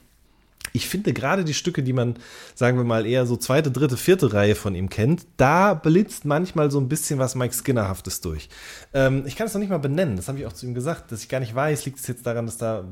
ich 0.78 0.88
finde 0.88 1.12
gerade 1.12 1.44
die 1.44 1.54
Stücke, 1.54 1.82
die 1.82 1.92
man, 1.92 2.14
sagen 2.54 2.78
wir 2.78 2.84
mal, 2.84 3.04
eher 3.04 3.26
so 3.26 3.36
zweite, 3.36 3.70
dritte, 3.72 3.96
vierte 3.96 4.32
Reihe 4.32 4.54
von 4.54 4.74
ihm 4.76 4.88
kennt, 4.88 5.26
da 5.36 5.74
blitzt 5.74 6.24
manchmal 6.24 6.70
so 6.70 6.78
ein 6.80 6.88
bisschen 6.88 7.18
was 7.18 7.34
Mike 7.34 7.52
Skinnerhaftes 7.52 8.20
durch. 8.20 8.48
Ähm, 8.94 9.24
ich 9.26 9.34
kann 9.34 9.48
es 9.48 9.54
noch 9.54 9.60
nicht 9.60 9.70
mal 9.70 9.78
benennen, 9.78 10.16
das 10.16 10.28
habe 10.28 10.38
ich 10.38 10.46
auch 10.46 10.52
zu 10.52 10.66
ihm 10.66 10.74
gesagt, 10.74 11.10
dass 11.10 11.22
ich 11.22 11.28
gar 11.28 11.40
nicht 11.40 11.54
weiß, 11.54 11.84
liegt 11.84 11.98
es 11.98 12.06
jetzt 12.06 12.24
daran, 12.24 12.46
dass 12.46 12.58
da, 12.58 12.84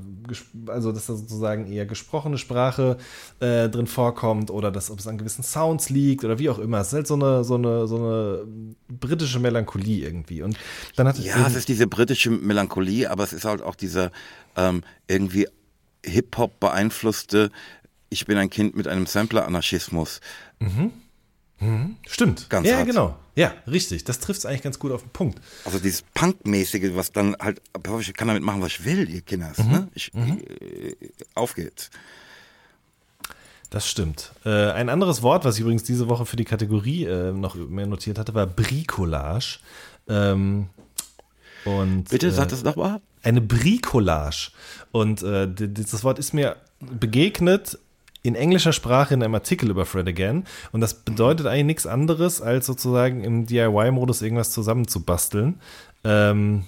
also 0.66 0.90
dass 0.90 1.06
da 1.06 1.14
sozusagen 1.14 1.70
eher 1.70 1.86
gesprochene 1.86 2.38
Sprache 2.38 2.96
äh, 3.38 3.68
drin 3.68 3.86
vorkommt 3.86 4.50
oder 4.50 4.72
dass, 4.72 4.90
ob 4.90 4.98
es 4.98 5.06
an 5.06 5.16
gewissen 5.16 5.44
Sounds 5.44 5.88
liegt 5.88 6.24
oder 6.24 6.40
wie 6.40 6.50
auch 6.50 6.58
immer. 6.58 6.80
Es 6.80 6.88
ist 6.88 6.94
halt 6.94 7.06
so 7.06 7.14
eine, 7.14 7.44
so 7.44 7.54
eine, 7.54 7.86
so 7.86 7.96
eine 7.96 8.44
britische 8.88 9.38
Melancholie 9.38 10.04
irgendwie. 10.04 10.42
Und 10.42 10.58
dann 10.96 11.06
hat 11.06 11.18
Ja, 11.20 11.46
es 11.46 11.54
ist 11.54 11.68
diese 11.68 11.86
britische 11.86 12.30
Melancholie, 12.30 13.08
aber 13.08 13.22
es 13.22 13.32
ist 13.32 13.44
halt 13.44 13.62
auch 13.62 13.76
dieser 13.76 14.10
ähm, 14.56 14.82
irgendwie 15.06 15.46
Hip-Hop 16.06 16.60
beeinflusste, 16.60 17.50
ich 18.08 18.26
bin 18.26 18.38
ein 18.38 18.50
Kind 18.50 18.76
mit 18.76 18.88
einem 18.88 19.06
Sampler-Anarchismus. 19.06 20.20
Stimmt. 22.06 22.50
Ganz 22.50 22.68
ja, 22.68 22.76
hart. 22.78 22.86
genau. 22.86 23.16
Ja, 23.34 23.52
richtig. 23.66 24.04
Das 24.04 24.18
trifft 24.18 24.40
es 24.40 24.46
eigentlich 24.46 24.62
ganz 24.62 24.78
gut 24.78 24.92
auf 24.92 25.02
den 25.02 25.10
Punkt. 25.10 25.40
Also 25.64 25.78
dieses 25.78 26.02
Punkmäßige, 26.14 26.94
was 26.94 27.12
dann 27.12 27.36
halt, 27.40 27.60
ich 28.00 28.14
kann 28.14 28.28
damit 28.28 28.42
machen, 28.42 28.60
was 28.60 28.72
ich 28.72 28.84
will, 28.84 29.08
ihr 29.08 29.22
Kinders. 29.22 29.58
Ne? 29.58 29.88
Ich, 29.94 30.12
äh, 30.14 30.94
auf 31.34 31.54
geht's. 31.54 31.90
Das 33.70 33.88
stimmt. 33.88 34.32
Äh, 34.44 34.70
ein 34.72 34.88
anderes 34.88 35.22
Wort, 35.22 35.44
was 35.44 35.56
ich 35.56 35.62
übrigens 35.62 35.82
diese 35.82 36.08
Woche 36.08 36.24
für 36.24 36.36
die 36.36 36.44
Kategorie 36.44 37.04
äh, 37.04 37.32
noch 37.32 37.56
mehr 37.56 37.86
notiert 37.86 38.18
hatte, 38.18 38.32
war 38.34 38.46
Bricolage. 38.46 39.58
Ähm, 40.08 40.68
und, 41.64 42.08
Bitte, 42.10 42.28
äh, 42.28 42.30
sag 42.30 42.48
das 42.50 42.62
nochmal. 42.62 43.00
Eine 43.22 43.40
Bricolage. 43.40 44.50
Und 44.92 45.22
äh, 45.22 45.48
d- 45.48 45.68
dieses 45.68 46.04
Wort 46.04 46.18
ist 46.18 46.32
mir 46.32 46.56
begegnet 46.80 47.78
in 48.26 48.34
englischer 48.34 48.72
Sprache 48.72 49.14
in 49.14 49.22
einem 49.22 49.34
Artikel 49.34 49.70
über 49.70 49.86
Fred 49.86 50.08
Again. 50.08 50.44
Und 50.72 50.80
das 50.80 50.94
bedeutet 50.94 51.46
eigentlich 51.46 51.66
nichts 51.66 51.86
anderes, 51.86 52.42
als 52.42 52.66
sozusagen 52.66 53.24
im 53.24 53.46
DIY-Modus 53.46 54.22
irgendwas 54.22 54.50
zusammenzubasteln. 54.50 55.60
Ähm, 56.04 56.64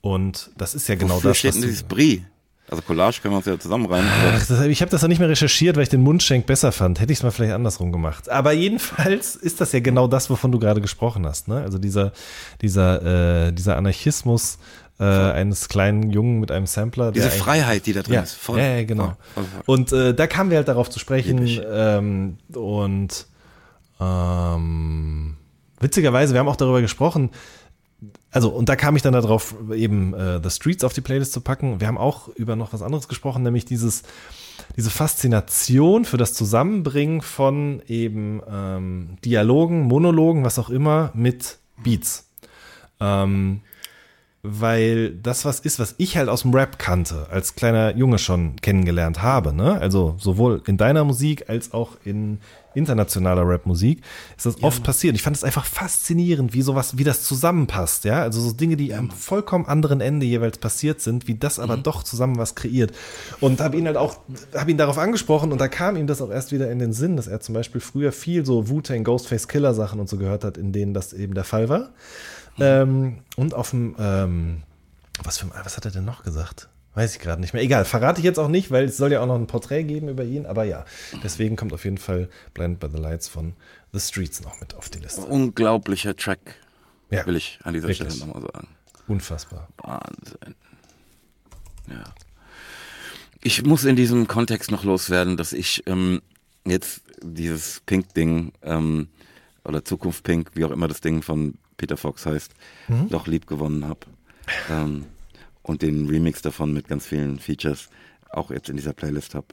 und 0.00 0.50
das 0.56 0.74
ist 0.74 0.88
ja 0.88 0.94
genau 0.94 1.16
Wofür 1.16 1.30
das, 1.30 1.38
steht 1.38 1.50
was 1.50 1.60
denn 1.60 1.68
dieses 1.68 1.82
Brie? 1.82 2.24
Also 2.70 2.82
Collage 2.82 3.20
können 3.20 3.34
wir 3.34 3.38
uns 3.38 3.46
ja 3.46 3.58
zusammenreimen. 3.58 4.08
Ach, 4.32 4.46
das, 4.46 4.60
ich 4.60 4.80
habe 4.80 4.92
das 4.92 5.02
noch 5.02 5.08
nicht 5.08 5.18
mehr 5.18 5.28
recherchiert, 5.28 5.74
weil 5.74 5.82
ich 5.82 5.88
den 5.88 6.02
Mundschenk 6.02 6.46
besser 6.46 6.70
fand. 6.70 7.00
Hätte 7.00 7.12
ich 7.12 7.18
es 7.18 7.22
mal 7.24 7.32
vielleicht 7.32 7.52
andersrum 7.52 7.90
gemacht. 7.90 8.28
Aber 8.28 8.52
jedenfalls 8.52 9.34
ist 9.34 9.60
das 9.60 9.72
ja 9.72 9.80
genau 9.80 10.06
das, 10.06 10.30
wovon 10.30 10.52
du 10.52 10.60
gerade 10.60 10.80
gesprochen 10.80 11.26
hast. 11.26 11.48
Ne? 11.48 11.60
Also 11.62 11.78
dieser, 11.78 12.12
dieser, 12.62 13.46
äh, 13.48 13.52
dieser 13.52 13.76
Anarchismus 13.76 14.58
äh, 15.00 15.04
eines 15.04 15.68
kleinen 15.68 16.10
Jungen 16.10 16.40
mit 16.40 16.50
einem 16.50 16.66
Sampler. 16.66 17.10
Diese 17.10 17.30
Freiheit, 17.30 17.86
die 17.86 17.94
da 17.94 18.02
drin 18.02 18.14
ja, 18.14 18.20
ist. 18.20 18.34
Voll. 18.34 18.58
ja, 18.58 18.76
ja, 18.76 18.84
genau. 18.84 19.14
Voll, 19.34 19.44
voll. 19.44 19.62
Und 19.66 19.92
äh, 19.92 20.14
da 20.14 20.26
kamen 20.26 20.50
wir 20.50 20.58
halt 20.58 20.68
darauf 20.68 20.90
zu 20.90 20.98
sprechen. 20.98 21.48
Ähm, 21.72 22.36
und 22.54 23.26
ähm, 23.98 25.36
witzigerweise, 25.80 26.34
wir 26.34 26.40
haben 26.40 26.48
auch 26.48 26.56
darüber 26.56 26.82
gesprochen, 26.82 27.30
also, 28.30 28.50
und 28.50 28.68
da 28.68 28.76
kam 28.76 28.94
ich 28.94 29.02
dann 29.02 29.12
darauf, 29.12 29.54
eben 29.74 30.14
äh, 30.14 30.40
The 30.42 30.50
Streets 30.50 30.84
auf 30.84 30.92
die 30.92 31.00
Playlist 31.00 31.32
zu 31.32 31.40
packen. 31.40 31.80
Wir 31.80 31.88
haben 31.88 31.98
auch 31.98 32.28
über 32.28 32.54
noch 32.54 32.72
was 32.72 32.80
anderes 32.80 33.08
gesprochen, 33.08 33.42
nämlich 33.42 33.64
dieses, 33.64 34.04
diese 34.76 34.90
Faszination 34.90 36.04
für 36.04 36.16
das 36.16 36.32
Zusammenbringen 36.32 37.22
von 37.22 37.82
eben 37.88 38.40
ähm, 38.48 39.16
Dialogen, 39.24 39.82
Monologen, 39.82 40.44
was 40.44 40.58
auch 40.58 40.70
immer, 40.70 41.10
mit 41.12 41.58
Beats. 41.82 42.28
Ähm, 43.00 43.62
weil 44.42 45.14
das 45.16 45.44
was 45.44 45.60
ist, 45.60 45.78
was 45.78 45.94
ich 45.98 46.16
halt 46.16 46.30
aus 46.30 46.42
dem 46.42 46.54
Rap 46.54 46.78
kannte, 46.78 47.26
als 47.30 47.56
kleiner 47.56 47.94
Junge 47.94 48.18
schon 48.18 48.56
kennengelernt 48.56 49.22
habe, 49.22 49.52
ne? 49.52 49.78
Also 49.78 50.14
sowohl 50.18 50.62
in 50.66 50.78
deiner 50.78 51.04
Musik 51.04 51.50
als 51.50 51.74
auch 51.74 51.96
in 52.04 52.38
internationaler 52.74 53.42
Rapmusik 53.44 54.00
ist 54.36 54.46
das 54.46 54.62
oft 54.62 54.82
passiert. 54.82 55.14
Ich 55.16 55.22
fand 55.22 55.36
es 55.36 55.44
einfach 55.44 55.64
faszinierend, 55.64 56.54
wie 56.54 56.62
sowas, 56.62 56.96
wie 56.96 57.04
das 57.04 57.22
zusammenpasst, 57.24 58.04
ja? 58.04 58.22
Also 58.22 58.40
so 58.40 58.52
Dinge, 58.52 58.76
die 58.76 58.94
am 58.94 59.10
vollkommen 59.10 59.66
anderen 59.66 60.00
Ende 60.00 60.24
jeweils 60.24 60.56
passiert 60.56 61.00
sind, 61.00 61.28
wie 61.28 61.34
das 61.34 61.58
aber 61.58 61.76
doch 61.76 62.02
zusammen 62.02 62.38
was 62.38 62.54
kreiert. 62.54 62.92
Und 63.40 63.60
habe 63.60 63.76
ihn 63.76 63.86
halt 63.86 63.96
auch, 63.96 64.16
habe 64.54 64.70
ihn 64.70 64.78
darauf 64.78 64.98
angesprochen 64.98 65.52
und 65.52 65.60
da 65.60 65.68
kam 65.68 65.96
ihm 65.96 66.06
das 66.06 66.22
auch 66.22 66.30
erst 66.30 66.52
wieder 66.52 66.70
in 66.70 66.78
den 66.78 66.92
Sinn, 66.92 67.16
dass 67.16 67.26
er 67.26 67.40
zum 67.40 67.54
Beispiel 67.54 67.80
früher 67.80 68.12
viel 68.12 68.46
so 68.46 68.68
Wu-Tang, 68.68 69.04
Ghostface 69.04 69.48
Killer 69.48 69.74
Sachen 69.74 70.00
und 70.00 70.08
so 70.08 70.16
gehört 70.16 70.44
hat, 70.44 70.56
in 70.56 70.72
denen 70.72 70.94
das 70.94 71.12
eben 71.12 71.34
der 71.34 71.44
Fall 71.44 71.68
war. 71.68 71.90
Ähm, 72.58 73.18
und 73.36 73.54
auf 73.54 73.70
dem, 73.70 73.94
ähm, 73.98 74.62
was, 75.22 75.38
für, 75.38 75.50
was 75.50 75.76
hat 75.76 75.84
er 75.84 75.90
denn 75.90 76.04
noch 76.04 76.22
gesagt? 76.24 76.68
Weiß 76.94 77.14
ich 77.14 77.20
gerade 77.20 77.40
nicht 77.40 77.54
mehr. 77.54 77.62
Egal, 77.62 77.84
verrate 77.84 78.18
ich 78.18 78.24
jetzt 78.24 78.38
auch 78.38 78.48
nicht, 78.48 78.70
weil 78.72 78.84
es 78.86 78.96
soll 78.96 79.12
ja 79.12 79.20
auch 79.20 79.26
noch 79.26 79.36
ein 79.36 79.46
Porträt 79.46 79.84
geben 79.84 80.08
über 80.08 80.24
ihn. 80.24 80.44
Aber 80.44 80.64
ja, 80.64 80.84
deswegen 81.22 81.54
kommt 81.56 81.72
auf 81.72 81.84
jeden 81.84 81.98
Fall 81.98 82.28
Blinded 82.52 82.80
by 82.80 82.88
the 82.94 83.00
Lights 83.00 83.28
von 83.28 83.54
The 83.92 84.00
Streets 84.00 84.42
noch 84.42 84.58
mit 84.60 84.74
auf 84.74 84.88
die 84.90 84.98
Liste. 84.98 85.20
Unglaublicher 85.22 86.16
Track, 86.16 86.56
Ja, 87.10 87.24
will 87.26 87.36
ich 87.36 87.60
an 87.62 87.74
dieser 87.74 87.88
wirklich. 87.88 88.12
Stelle 88.12 88.26
nochmal 88.26 88.42
sagen. 88.52 88.68
unfassbar. 89.06 89.68
Wahnsinn. 89.78 90.54
Ja. 91.88 92.04
Ich 93.42 93.64
muss 93.64 93.84
in 93.84 93.96
diesem 93.96 94.26
Kontext 94.26 94.70
noch 94.70 94.84
loswerden, 94.84 95.36
dass 95.36 95.52
ich 95.52 95.84
ähm, 95.86 96.20
jetzt 96.66 97.02
dieses 97.22 97.80
Pink-Ding 97.86 98.52
ähm, 98.62 99.08
oder 99.64 99.84
Zukunft 99.84 100.24
Pink, 100.24 100.50
wie 100.54 100.64
auch 100.64 100.70
immer 100.72 100.88
das 100.88 101.00
Ding 101.00 101.22
von 101.22 101.54
Peter 101.80 101.96
Fox 101.96 102.26
heißt, 102.26 102.52
doch 103.08 103.26
lieb 103.26 103.46
gewonnen 103.46 103.88
habe. 103.88 104.00
Ähm, 104.68 105.06
und 105.62 105.80
den 105.80 106.08
Remix 106.08 106.42
davon 106.42 106.74
mit 106.74 106.88
ganz 106.88 107.06
vielen 107.06 107.38
Features 107.38 107.88
auch 108.28 108.50
jetzt 108.50 108.68
in 108.68 108.76
dieser 108.76 108.92
Playlist 108.92 109.34
habe. 109.34 109.46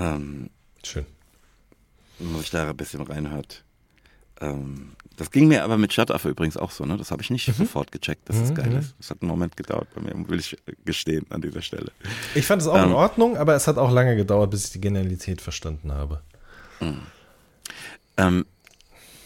Ähm, 0.00 0.48
Schön. 0.82 1.04
wenn 2.18 2.32
man 2.32 2.40
sich 2.40 2.50
da 2.50 2.70
ein 2.70 2.76
bisschen 2.76 3.02
reinhört. 3.02 3.62
ähm, 4.40 4.92
das 5.18 5.30
ging 5.30 5.48
mir 5.48 5.64
aber 5.64 5.76
mit 5.76 5.92
Shut 5.92 6.08
übrigens 6.24 6.56
auch 6.56 6.70
so, 6.70 6.86
ne? 6.86 6.96
Das 6.96 7.10
habe 7.10 7.20
ich 7.20 7.28
nicht 7.28 7.54
sofort 7.54 7.92
gecheckt, 7.92 8.26
dass 8.30 8.40
das 8.40 8.54
geil 8.54 8.72
ist. 8.72 8.94
Das 8.98 9.10
hat 9.10 9.20
einen 9.20 9.28
Moment 9.28 9.54
gedauert 9.58 9.88
bei 9.94 10.00
mir, 10.00 10.28
will 10.28 10.40
ich 10.40 10.56
gestehen 10.86 11.26
an 11.28 11.42
dieser 11.42 11.60
Stelle. 11.60 11.92
Ich 12.34 12.46
fand 12.46 12.62
es 12.62 12.68
auch 12.68 12.82
in 12.82 12.92
Ordnung, 12.92 13.36
aber 13.36 13.54
es 13.54 13.68
hat 13.68 13.76
auch 13.76 13.92
lange 13.92 14.16
gedauert, 14.16 14.50
bis 14.50 14.64
ich 14.64 14.70
die 14.72 14.80
Genialität 14.80 15.42
verstanden 15.42 15.92
habe. 15.92 16.22
Ähm, 18.16 18.46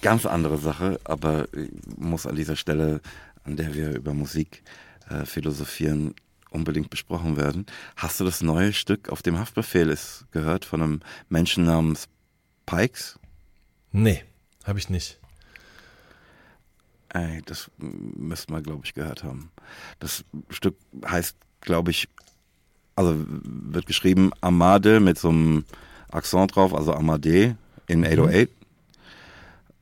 ganz 0.03 0.27
andere 0.27 0.59
Sache, 0.59 1.01
aber 1.05 1.49
ich 1.55 1.71
muss 1.97 2.27
an 2.27 2.37
dieser 2.37 2.57
Stelle, 2.57 3.01
an 3.45 3.57
der 3.57 3.75
wir 3.75 3.95
über 3.95 4.15
Musik 4.15 4.63
äh, 5.09 5.25
philosophieren, 5.25 6.15
unbedingt 6.51 6.91
besprochen 6.91 7.37
werden. 7.37 7.67
Hast 7.97 8.21
du 8.21 8.25
das 8.25 8.43
neue 8.43 8.73
Stück 8.73 9.09
auf 9.11 9.23
dem 9.23 9.39
Haftbefehl 9.39 9.89
ist 9.91 10.27
gehört 10.31 10.65
von 10.65 10.83
einem 10.83 11.01
Menschen 11.29 11.65
namens 11.65 12.09
Pikes? 12.65 13.19
Nee, 13.93 14.25
habe 14.65 14.79
ich 14.79 14.89
nicht. 14.89 15.19
Ey, 17.11 17.43
das 17.47 17.71
müsste 17.79 18.53
man, 18.53 18.63
glaube 18.63 18.83
ich, 18.85 18.95
gehört 18.95 19.23
haben. 19.23 19.51
Das 20.01 20.25
Stück 20.51 20.77
heißt, 21.07 21.37
glaube 21.61 21.91
ich, 21.91 22.09
also 22.95 23.15
wird 23.19 23.87
geschrieben 23.87 24.33
Amade 24.41 25.01
mit 25.01 25.19
so 25.19 25.29
einem 25.29 25.65
Akzent 26.11 26.55
drauf, 26.57 26.75
also 26.75 26.93
Amade 26.93 27.57
in 27.87 28.05
808. 28.05 28.51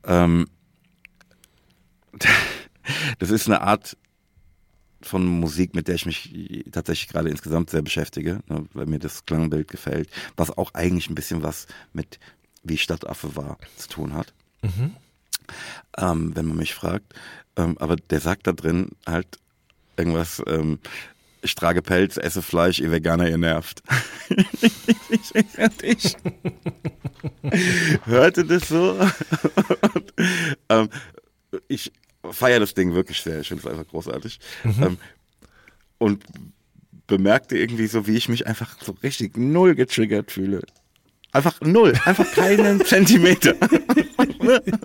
Ähm, 0.05 0.47
das 3.19 3.29
ist 3.29 3.47
eine 3.47 3.61
Art 3.61 3.97
von 5.01 5.25
Musik, 5.25 5.75
mit 5.75 5.87
der 5.87 5.95
ich 5.95 6.05
mich 6.05 6.65
tatsächlich 6.71 7.09
gerade 7.09 7.29
insgesamt 7.29 7.69
sehr 7.69 7.81
beschäftige, 7.81 8.39
ne, 8.47 8.65
weil 8.73 8.87
mir 8.87 8.99
das 8.99 9.25
Klangbild 9.25 9.67
gefällt, 9.67 10.09
was 10.35 10.57
auch 10.57 10.73
eigentlich 10.73 11.09
ein 11.09 11.15
bisschen 11.15 11.43
was 11.43 11.67
mit 11.93 12.19
wie 12.63 12.77
Stadtaffe 12.77 13.35
war 13.35 13.57
zu 13.77 13.87
tun 13.87 14.13
hat. 14.13 14.33
Ähm, 15.97 16.35
wenn 16.35 16.47
man 16.47 16.57
mich 16.57 16.73
fragt. 16.73 17.13
Ähm, 17.55 17.77
aber 17.77 17.95
der 17.95 18.19
sagt 18.19 18.47
da 18.47 18.51
drin 18.51 18.89
halt 19.05 19.39
irgendwas, 19.97 20.41
ähm, 20.47 20.79
ich 21.45 21.55
trage 21.55 21.81
Pelz, 21.81 22.17
esse 22.17 22.41
Fleisch, 22.41 22.79
ihr 22.79 22.91
Veganer, 22.91 23.29
ihr 23.29 23.37
nervt. 23.37 23.81
ich, 25.09 25.35
ich, 25.83 26.17
hörte 28.05 28.43
das 28.43 28.67
so. 28.67 28.99
Und, 29.93 30.13
ähm, 30.69 30.89
ich 31.67 31.93
feiere 32.31 32.59
das 32.59 32.73
Ding 32.73 32.93
wirklich 32.93 33.21
sehr. 33.21 33.39
Ich 33.39 33.47
finde 33.47 33.63
es 33.63 33.71
einfach 33.71 33.87
großartig. 33.87 34.39
Ähm, 34.63 34.97
und 35.99 36.25
bemerkte 37.07 37.57
irgendwie 37.57 37.87
so, 37.87 38.07
wie 38.07 38.17
ich 38.17 38.27
mich 38.27 38.47
einfach 38.47 38.81
so 38.81 38.97
richtig 39.03 39.37
null 39.37 39.75
getriggert 39.75 40.31
fühle. 40.31 40.61
Einfach 41.31 41.61
null, 41.61 41.93
einfach 42.05 42.29
keinen 42.31 42.83
Zentimeter. 42.85 43.55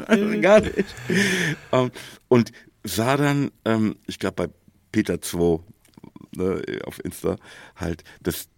also 0.07 0.41
gar 0.41 0.61
nicht. 0.61 0.95
Ähm, 1.73 1.91
und 2.29 2.53
sah 2.85 3.17
dann, 3.17 3.51
ähm, 3.65 3.97
ich 4.07 4.19
glaube 4.19 4.47
bei 4.47 4.53
Peter 4.93 5.21
2 5.21 5.61
ne, 6.35 6.63
auf 6.85 7.05
Insta, 7.05 7.37
halt, 7.77 8.05
dass 8.23 8.49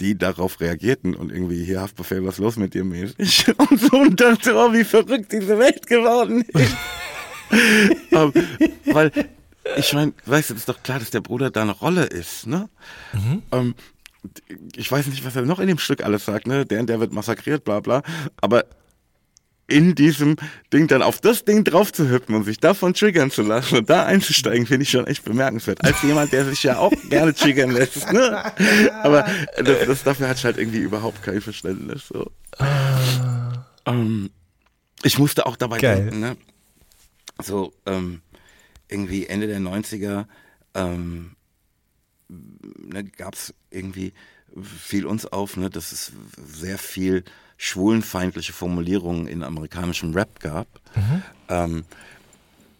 die 0.00 0.18
darauf 0.18 0.60
reagierten 0.60 1.14
und 1.14 1.30
irgendwie 1.30 1.64
hier 1.64 1.80
Haftbefehl, 1.80 2.24
was 2.24 2.34
ist 2.34 2.40
los 2.40 2.56
mit 2.56 2.74
dir 2.74 2.84
mäßig? 2.84 3.46
Und 3.58 3.80
so 3.80 3.96
und 3.96 4.20
dachte, 4.20 4.54
oh, 4.54 4.72
wie 4.72 4.84
verrückt 4.84 5.32
diese 5.32 5.58
Welt 5.58 5.86
geworden 5.86 6.42
ist. 6.42 6.76
ähm, 8.10 8.32
weil 8.86 9.12
ich 9.76 9.92
meine, 9.92 10.12
weißt 10.26 10.50
du, 10.50 10.54
ist 10.54 10.68
doch 10.68 10.82
klar, 10.82 10.98
dass 10.98 11.10
der 11.10 11.20
Bruder 11.20 11.50
da 11.50 11.62
eine 11.62 11.72
Rolle 11.72 12.04
ist, 12.04 12.46
ne? 12.46 12.68
Ähm, 13.52 13.74
ich 14.74 14.90
weiß 14.90 15.06
nicht, 15.06 15.24
was 15.24 15.36
er 15.36 15.42
noch 15.42 15.60
in 15.60 15.68
dem 15.68 15.78
Stück 15.78 16.02
alles 16.02 16.24
sagt, 16.24 16.46
ne? 16.46 16.66
Der 16.66 16.80
und 16.80 16.88
der 16.88 17.00
wird 17.00 17.12
massakriert, 17.12 17.64
bla 17.64 17.80
bla. 17.80 18.02
Aber 18.40 18.64
in 19.66 19.94
diesem 19.94 20.36
Ding 20.72 20.88
dann 20.88 21.02
auf 21.02 21.20
das 21.20 21.44
Ding 21.44 21.64
drauf 21.64 21.92
zu 21.92 22.08
hüpfen 22.08 22.34
und 22.34 22.44
sich 22.44 22.58
davon 22.58 22.94
triggern 22.94 23.30
zu 23.30 23.42
lassen 23.42 23.78
und 23.78 23.90
da 23.90 24.04
einzusteigen, 24.04 24.66
finde 24.66 24.82
ich 24.82 24.90
schon 24.90 25.06
echt 25.06 25.24
bemerkenswert. 25.24 25.82
Als 25.84 26.02
jemand, 26.02 26.32
der 26.32 26.44
sich 26.44 26.62
ja 26.62 26.78
auch 26.78 26.92
gerne 27.08 27.34
triggern 27.34 27.70
lässt. 27.70 28.12
Ne? 28.12 28.52
Aber 29.02 29.26
das, 29.56 29.86
das, 29.86 30.02
dafür 30.02 30.30
ich 30.30 30.44
halt 30.44 30.58
irgendwie 30.58 30.80
überhaupt 30.80 31.22
kein 31.22 31.40
Verständnis. 31.40 32.08
So. 32.08 32.30
Ähm, 33.86 34.30
ich 35.02 35.18
musste 35.18 35.46
auch 35.46 35.56
dabei 35.56 35.78
Geil. 35.78 36.04
denken, 36.04 36.20
ne? 36.20 36.36
so 37.42 37.72
ähm, 37.86 38.20
irgendwie 38.88 39.26
Ende 39.26 39.46
der 39.46 39.60
90er 39.60 40.26
ähm, 40.74 41.36
ne, 42.28 43.04
gab 43.04 43.34
es 43.34 43.54
irgendwie, 43.70 44.12
fiel 44.62 45.06
uns 45.06 45.26
auf, 45.26 45.56
ne, 45.56 45.70
dass 45.70 45.92
es 45.92 46.12
sehr 46.36 46.78
viel 46.78 47.24
schwulenfeindliche 47.56 48.52
Formulierungen 48.52 49.26
in 49.26 49.42
amerikanischem 49.42 50.12
Rap 50.12 50.40
gab. 50.40 50.66
Ähm, 51.48 51.84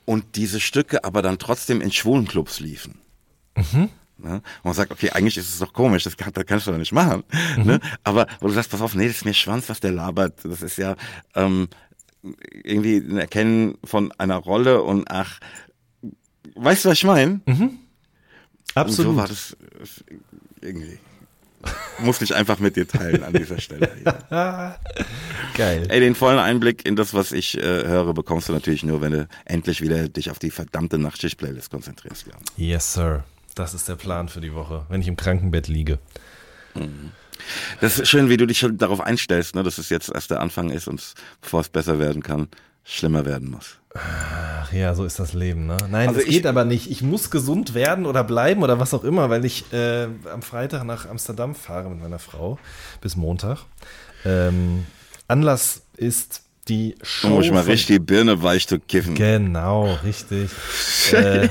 und 0.05 0.37
diese 0.37 0.61
Stücke 0.61 1.05
aber 1.05 1.23
dann 1.23 1.39
trotzdem 1.39 1.81
in 1.81 1.91
Schwulenclubs 1.93 2.61
liefen. 2.61 2.99
Ne? 4.19 4.35
Und 4.35 4.65
man 4.65 4.75
sagt, 4.75 4.93
okay, 4.93 5.11
eigentlich 5.11 5.37
ist 5.37 5.49
es 5.49 5.59
doch 5.59 5.73
komisch, 5.73 6.05
das, 6.05 6.17
kann, 6.17 6.33
das 6.33 6.47
kannst 6.47 6.67
du 6.67 6.71
doch 6.71 6.79
nicht 6.79 6.93
machen. 6.93 7.25
Ne? 7.57 7.81
Aber 8.05 8.27
wo 8.41 8.47
du 8.47 8.53
sagst, 8.53 8.71
pass 8.71 8.81
auf, 8.81 8.95
nee, 8.95 9.07
das 9.07 9.17
ist 9.17 9.25
mir 9.25 9.35
Schwanz, 9.35 9.69
was 9.69 9.81
der 9.81 9.93
labert. 9.93 10.45
Das 10.45 10.63
ist 10.63 10.77
ja 10.77 10.97
ähm, 11.35 11.69
irgendwie 12.63 12.97
ein 12.97 13.19
Erkennen 13.19 13.77
von 13.85 14.13
einer 14.13 14.37
Rolle 14.37 14.83
und 14.83 15.11
ach, 15.11 15.41
weißt 16.55 16.85
du, 16.85 16.89
was 16.91 16.99
ich 16.99 17.05
meine? 17.05 17.41
Und 18.75 18.75
so 18.75 18.81
Absolut. 18.81 19.17
war 19.17 19.29
das 19.29 19.57
äh, 20.11 20.15
irgendwie. 20.67 20.99
Musste 21.99 22.25
ich 22.25 22.35
einfach 22.35 22.59
mit 22.59 22.77
dir 22.77 22.89
teilen 22.89 23.23
an 23.23 23.33
dieser 23.33 23.61
Stelle. 23.61 23.91
Ja. 24.31 24.77
Geil. 25.57 25.87
Ey, 25.89 26.01
den 26.01 26.15
vollen 26.15 26.39
Einblick 26.39 26.85
in 26.85 26.97
das, 26.97 27.15
was 27.15 27.33
ich 27.33 27.57
äh, 27.57 27.63
höre, 27.63 28.13
bekommst 28.15 28.49
du 28.49 28.53
natürlich 28.53 28.83
nur, 28.83 29.01
wenn 29.01 29.13
du 29.13 29.29
endlich 29.45 29.81
wieder 29.81 30.09
dich 30.09 30.31
auf 30.31 30.39
die 30.39 30.51
verdammte 30.51 30.99
Nachtschicht-Playlist 30.99 31.71
konzentrierst. 31.71 32.27
Ja. 32.27 32.35
Yes, 32.57 32.95
Sir. 32.95 33.25
Das 33.55 33.75
ist 33.75 33.89
der 33.89 33.97
Plan 33.97 34.29
für 34.29 34.41
die 34.41 34.55
Woche, 34.55 34.85
wenn 34.89 35.01
ich 35.01 35.07
im 35.07 35.17
Krankenbett 35.17 35.69
liege. 35.69 36.01
Das 37.81 37.99
ist 37.99 38.09
schön, 38.09 38.29
wie 38.29 38.37
du 38.37 38.47
dich 38.47 38.59
schon 38.59 38.79
darauf 38.79 39.01
einstellst, 39.01 39.55
ne, 39.55 39.63
dass 39.63 39.79
es 39.79 39.91
jetzt 39.91 40.11
erst 40.13 40.31
der 40.31 40.41
Anfang 40.41 40.71
ist 40.71 40.89
und 40.89 41.15
bevor 41.41 41.61
es 41.61 41.69
besser 41.69 41.99
werden 41.99 42.23
kann, 42.23 42.49
schlimmer 42.85 43.25
werden 43.25 43.51
muss. 43.51 43.79
Ach 43.97 44.73
ja, 44.73 44.95
so 44.95 45.05
ist 45.05 45.19
das 45.21 45.33
Leben, 45.35 45.67
ne? 45.67 45.77
Nein, 45.89 46.09
Also 46.09 46.21
das 46.21 46.29
ich- 46.29 46.35
geht 46.37 46.47
aber 46.47 46.65
nicht. 46.65 46.91
Ich 46.91 47.03
muss 47.03 47.31
gesund 47.31 47.75
werden 47.75 48.07
oder 48.07 48.25
bleiben 48.25 48.63
oder 48.63 48.81
was 48.81 48.93
auch 48.93 49.05
immer, 49.05 49.31
weil 49.31 49.45
ich 49.45 49.73
äh, 49.73 50.09
am 50.33 50.43
Freitag 50.43 50.85
nach 50.85 51.09
Amsterdam 51.09 51.55
fahre 51.55 51.89
mit 51.91 52.01
meiner 52.01 52.19
Frau 52.19 52.59
bis 53.01 53.15
Montag. 53.17 53.59
Ähm, 54.25 54.85
Anlass 55.29 55.83
ist 55.97 56.43
die 56.69 56.97
Show. 57.03 57.29
Um 57.29 57.39
mich 57.39 57.51
mal 57.53 57.63
von- 57.63 57.71
richtig 57.71 57.97
die 57.97 58.01
Birne 58.01 58.43
weich 58.43 58.67
zu 58.67 58.81
kiffen. 58.81 59.15
Genau, 59.15 59.97
richtig. 60.03 60.51
äh, 61.13 61.49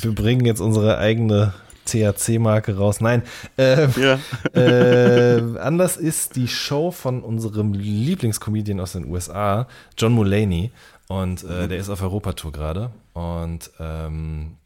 wir 0.00 0.14
bringen 0.14 0.46
jetzt 0.46 0.60
unsere 0.60 0.96
eigene 0.98 1.52
THC-Marke 1.86 2.78
raus. 2.78 3.00
Nein, 3.02 3.22
äh, 3.58 3.88
Ja. 4.00 4.18
äh, 4.58 5.58
anders 5.58 5.98
ist 5.98 6.36
die 6.36 6.48
Show 6.48 6.92
von 6.92 7.20
unserem 7.22 7.74
Lieblingscomedian 7.74 8.80
aus 8.80 8.92
den 8.92 9.04
USA, 9.10 9.68
John 9.98 10.12
Mulaney. 10.12 10.70
Und 11.08 11.44
äh, 11.44 11.68
der 11.68 11.78
ist 11.78 11.90
auf 11.90 12.02
Europatour 12.02 12.52
gerade. 12.52 12.90
Und 13.12 13.70
ähm, 13.78 14.56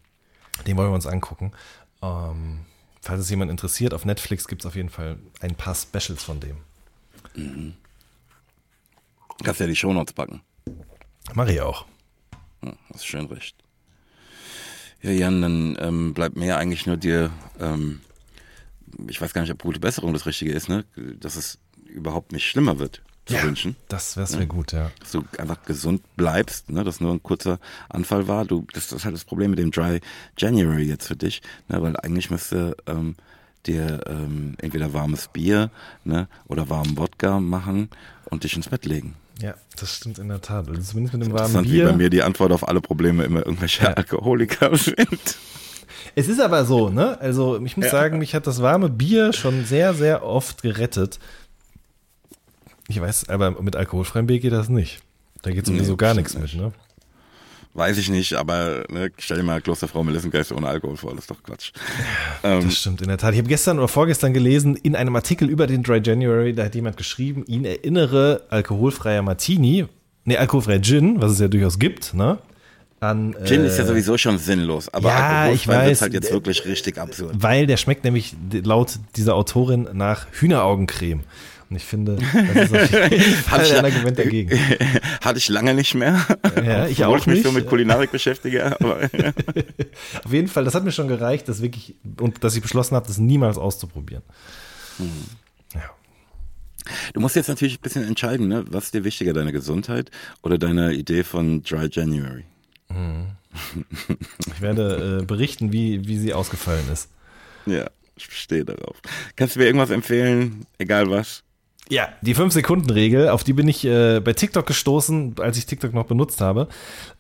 den 0.67 0.77
wollen 0.77 0.91
wir 0.91 0.95
uns 0.95 1.07
angucken. 1.07 1.53
Ähm, 2.03 2.61
falls 3.01 3.21
es 3.21 3.31
jemand 3.31 3.51
interessiert, 3.51 3.95
auf 3.95 4.05
Netflix 4.05 4.47
gibt 4.47 4.63
es 4.63 4.67
auf 4.67 4.77
jeden 4.77 4.91
Fall 4.91 5.19
ein 5.41 5.55
paar 5.55 5.75
Specials 5.75 6.23
von 6.23 6.41
dem. 6.41 6.59
Kannst 9.43 9.61
ja 9.61 9.67
die 9.67 9.77
Shownotes 9.77 10.13
packen. 10.13 10.43
Mache 11.35 11.53
ich 11.53 11.61
auch. 11.61 11.87
Ja, 12.63 12.73
hast 12.93 13.07
schön 13.07 13.27
recht. 13.27 13.57
Ja, 15.03 15.11
Jan, 15.11 15.43
dann 15.43 15.77
ähm, 15.81 16.15
bleibt 16.15 16.37
mir 16.37 16.57
eigentlich 16.57 16.87
nur 16.87 16.97
dir, 16.97 17.31
ähm, 17.61 18.01
ich 19.09 19.21
weiß 19.21 19.33
gar 19.33 19.43
nicht, 19.43 19.53
ob 19.53 19.63
gute 19.63 19.79
Besserung 19.79 20.13
das 20.13 20.27
Richtige 20.27 20.53
ist, 20.53 20.69
ne? 20.69 20.85
Dass 20.97 21.37
es 21.37 21.59
überhaupt 21.87 22.33
nicht 22.33 22.49
schlimmer 22.49 22.81
wird, 22.81 23.03
zu 23.29 23.43
wünschen. 23.43 23.77
Das 23.89 24.17
wäre 24.17 24.29
wär 24.39 24.47
gut, 24.47 24.73
ja. 24.73 24.91
Dass 25.01 25.13
du 25.13 25.25
einfach 25.39 25.63
gesund 25.65 26.03
bleibst, 26.17 26.71
ne? 26.71 26.85
Dass 26.85 27.01
nur 27.01 27.13
ein 27.13 27.23
kurzer 27.23 27.59
Anfall 27.89 28.27
war. 28.29 28.45
Du, 28.45 28.67
das, 28.73 28.89
das 28.89 28.99
ist 29.01 29.05
halt 29.05 29.15
das 29.15 29.25
Problem 29.25 29.51
mit 29.51 29.59
dem 29.59 29.71
Dry 29.71 30.01
January 30.37 30.85
jetzt 30.85 31.07
für 31.07 31.17
dich, 31.17 31.43
ne? 31.69 31.81
Weil 31.83 31.97
eigentlich 31.97 32.31
müsste 32.31 32.77
ähm, 32.87 33.15
dir 33.67 34.01
ähm, 34.07 34.55
entweder 34.61 34.93
warmes 34.93 35.29
Bier 35.29 35.71
ne? 36.05 36.29
oder 36.47 36.71
warmen 36.71 36.97
Wodka 36.97 37.41
machen 37.41 37.91
und 38.27 38.45
dich 38.45 38.57
ins 38.57 38.69
Bett 38.69 38.87
legen. 38.87 39.15
Ja, 39.41 39.55
das 39.79 39.95
stimmt 39.97 40.19
in 40.19 40.29
der 40.29 40.41
Tat. 40.41 40.69
Also 40.69 40.81
zumindest 40.81 41.15
mit 41.15 41.27
dem 41.27 41.33
warmen 41.33 41.47
Interessant, 41.47 41.71
wie 41.71 41.79
bei 41.81 41.89
Bier. 41.89 41.97
mir 41.97 42.11
die 42.11 42.23
Antwort 42.23 42.51
auf 42.53 42.67
alle 42.67 42.81
Probleme 42.81 43.25
immer 43.25 43.45
irgendwelche 43.47 43.85
Ja. 43.85 43.93
Alkoholiker 43.93 44.77
sind. 44.77 45.37
Es 46.15 46.29
ist 46.29 46.41
aber 46.41 46.65
so, 46.65 46.89
ne? 46.89 47.21
Also 47.21 47.63
ich 47.65 47.77
muss 47.77 47.91
sagen, 47.91 48.19
mich 48.19 48.35
hat 48.35 48.47
das 48.47 48.63
warme 48.63 48.89
Bier 48.89 49.33
schon 49.33 49.65
sehr, 49.65 49.95
sehr 49.95 50.25
oft 50.25 50.63
gerettet. 50.63 51.19
Ich 52.89 53.01
weiß, 53.01 53.29
aber 53.29 53.61
mit 53.63 53.77
alkoholfreiem 53.77 54.27
Bier 54.27 54.41
geht 54.41 54.53
das 54.53 54.69
nicht. 54.69 55.01
Da 55.43 55.51
geht 55.51 55.67
sowieso 55.67 55.93
Nee, 55.93 55.97
gar 55.97 56.15
nichts 56.15 56.37
mit, 56.37 56.55
ne? 56.55 56.73
Weiß 57.75 57.99
ich 57.99 58.09
nicht, 58.09 58.33
aber 58.35 58.85
ne, 58.89 59.11
stell 59.19 59.37
dir 59.37 59.43
mal 59.43 59.61
Klosterfrau 59.61 60.03
Melissengeist 60.03 60.51
ohne 60.53 60.67
Alkohol 60.67 60.97
vor, 60.97 61.11
das 61.11 61.21
ist 61.21 61.31
doch 61.31 61.43
Quatsch. 61.43 61.71
Ähm, 62.43 62.65
Das 62.65 62.75
stimmt, 62.75 63.03
in 63.03 63.09
der 63.09 63.19
Tat. 63.19 63.35
Ich 63.35 63.39
habe 63.39 63.49
gestern 63.49 63.79
oder 63.79 63.89
vorgestern 63.89 64.33
gelesen, 64.33 64.75
in 64.75 64.97
einem 64.97 65.15
Artikel 65.15 65.49
über 65.49 65.67
den 65.67 65.83
Dry 65.83 66.01
January, 66.03 66.55
da 66.55 66.65
hat 66.65 66.75
jemand 66.75 66.97
geschrieben, 66.97 67.45
ihn 67.47 67.65
erinnere 67.65 68.43
alkoholfreier 68.49 69.23
Martini, 69.23 69.87
nee, 70.25 70.37
alkoholfrei 70.37 70.81
Gin, 70.81 71.21
was 71.21 71.33
es 71.33 71.39
ja 71.41 71.49
durchaus 71.49 71.79
gibt, 71.79 72.15
ne? 72.15 72.39
An, 73.01 73.37
Gin 73.45 73.63
äh, 73.63 73.69
ist 73.69 73.79
ja 73.79 73.85
sowieso 73.85 74.19
schon 74.19 74.39
sinnlos, 74.39 74.93
aber 74.93 75.11
ja, 75.11 75.51
ich 75.53 75.69
weiß. 75.69 75.87
wird's 75.87 76.03
halt 76.03 76.15
jetzt 76.15 76.33
wirklich 76.33 76.65
richtig 76.65 76.99
absurd. 76.99 77.35
Weil 77.39 77.67
der 77.69 77.77
schmeckt 77.77 78.03
nämlich 78.03 78.35
laut 78.65 78.99
dieser 79.15 79.37
Autorin 79.37 79.87
nach 79.93 80.27
Hühneraugencreme. 80.33 81.21
Und 81.71 81.77
ich 81.77 81.85
finde, 81.85 82.17
das 82.55 82.71
ist 82.71 82.93
ich 83.13 83.77
ein 83.77 83.85
Argument 83.85 84.19
dagegen. 84.19 84.59
Hatte 85.21 85.39
ich 85.39 85.49
lange 85.49 85.75
nicht 85.75 85.95
mehr. 85.95 86.25
Ja, 86.65 86.87
ich 86.89 87.01
Obwohl 87.01 87.17
auch 87.17 87.21
ich 87.21 87.27
mich 87.27 87.43
so 87.43 87.49
nicht. 87.49 87.59
mit 87.59 87.67
Kulinarik 87.67 88.11
beschäftige. 88.11 88.75
Auf 88.81 90.33
jeden 90.33 90.49
Fall, 90.49 90.65
das 90.65 90.75
hat 90.75 90.85
mir 90.85 90.93
schon 90.93 91.09
gereicht, 91.09 91.49
dass 91.49 91.61
wirklich, 91.61 91.97
und 92.19 92.43
dass 92.43 92.57
ich 92.57 92.63
beschlossen 92.63 92.97
habe, 92.97 93.07
das 93.07 93.19
niemals 93.19 93.59
auszuprobieren. 93.59 94.23
Hm. 94.97 95.11
Ja. 95.75 95.91
du 97.13 97.21
musst 97.21 97.37
jetzt 97.37 97.49
natürlich 97.49 97.79
ein 97.79 97.83
bisschen 97.83 98.05
entscheiden, 98.05 98.49
ne? 98.49 98.65
was 98.71 98.85
ist 98.85 98.95
dir 98.95 99.05
wichtiger, 99.05 99.35
deine 99.35 99.53
Gesundheit 99.53 100.11
oder 100.43 100.57
deine 100.57 100.95
Idee 100.95 101.23
von 101.23 101.63
Dry 101.63 101.89
January? 101.91 102.45
Ich 104.47 104.61
werde 104.61 105.21
äh, 105.21 105.25
berichten, 105.25 105.73
wie, 105.73 106.07
wie 106.09 106.19
sie 106.19 106.33
ausgefallen 106.33 106.89
ist. 106.91 107.11
Ja, 107.67 107.91
ich 108.17 108.25
stehe 108.33 108.65
darauf. 108.65 109.01
Kannst 109.37 109.55
du 109.57 109.61
mir 109.61 109.67
irgendwas 109.67 109.91
empfehlen, 109.91 110.67
egal 110.79 111.11
was? 111.11 111.45
Ja, 111.91 112.11
die 112.21 112.35
5-Sekunden-Regel, 112.35 113.31
auf 113.31 113.45
die 113.45 113.55
bin 113.55 113.67
ich 113.67 113.85
äh, 113.85 114.21
bei 114.21 114.35
TikTok 114.35 114.67
gestoßen, 114.67 115.37
als 115.41 115.57
ich 115.57 115.65
TikTok 115.65 115.95
noch 115.95 116.05
benutzt 116.05 116.41
habe. 116.43 116.69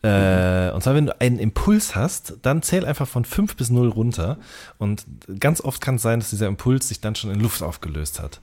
Äh, 0.03 0.71
und 0.73 0.83
zwar, 0.83 0.95
wenn 0.95 1.07
du 1.07 1.21
einen 1.21 1.39
Impuls 1.39 1.97
hast, 1.97 2.35
dann 2.43 2.63
zähl 2.63 2.85
einfach 2.85 3.09
von 3.09 3.25
5 3.25 3.57
bis 3.57 3.71
0 3.71 3.89
runter. 3.89 4.39
Und 4.77 5.07
ganz 5.41 5.63
oft 5.63 5.81
kann 5.81 5.95
es 5.95 6.03
sein, 6.03 6.21
dass 6.21 6.31
dieser 6.31 6.49
Impuls 6.49 6.89
sich 6.89 7.01
dann 7.01 7.15
schon 7.15 7.31
in 7.31 7.41
Luft 7.41 7.63
aufgelöst 7.63 8.21
hat. 8.21 8.41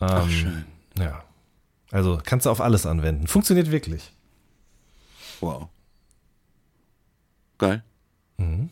Ähm, 0.00 0.08
Ach, 0.10 0.30
schön. 0.30 0.64
Ja. 0.98 1.24
Also 1.90 2.18
kannst 2.24 2.46
du 2.46 2.50
auf 2.50 2.60
alles 2.60 2.86
anwenden. 2.86 3.26
Funktioniert 3.26 3.70
wirklich. 3.70 4.12
Wow. 5.40 5.68
Geil. 7.58 7.82
Mhm. 8.38 8.70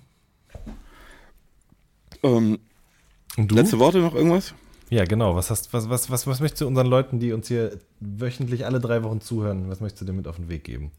Ähm, 2.22 2.58
letzte 3.36 3.78
Worte 3.78 3.98
noch 3.98 4.14
irgendwas? 4.14 4.54
Ja, 4.90 5.04
genau. 5.04 5.36
Was, 5.36 5.50
hast, 5.50 5.72
was, 5.72 5.88
was, 5.88 6.10
was, 6.10 6.26
was 6.26 6.40
möchtest 6.40 6.62
du 6.62 6.66
unseren 6.66 6.86
Leuten, 6.86 7.20
die 7.20 7.32
uns 7.32 7.48
hier 7.48 7.78
wöchentlich 8.00 8.64
alle 8.64 8.80
drei 8.80 9.02
Wochen 9.02 9.20
zuhören, 9.20 9.68
was 9.68 9.80
möchtest 9.80 10.02
du 10.02 10.06
dir 10.06 10.12
mit 10.12 10.26
auf 10.26 10.36
den 10.36 10.48
Weg 10.48 10.64
geben? 10.64 10.92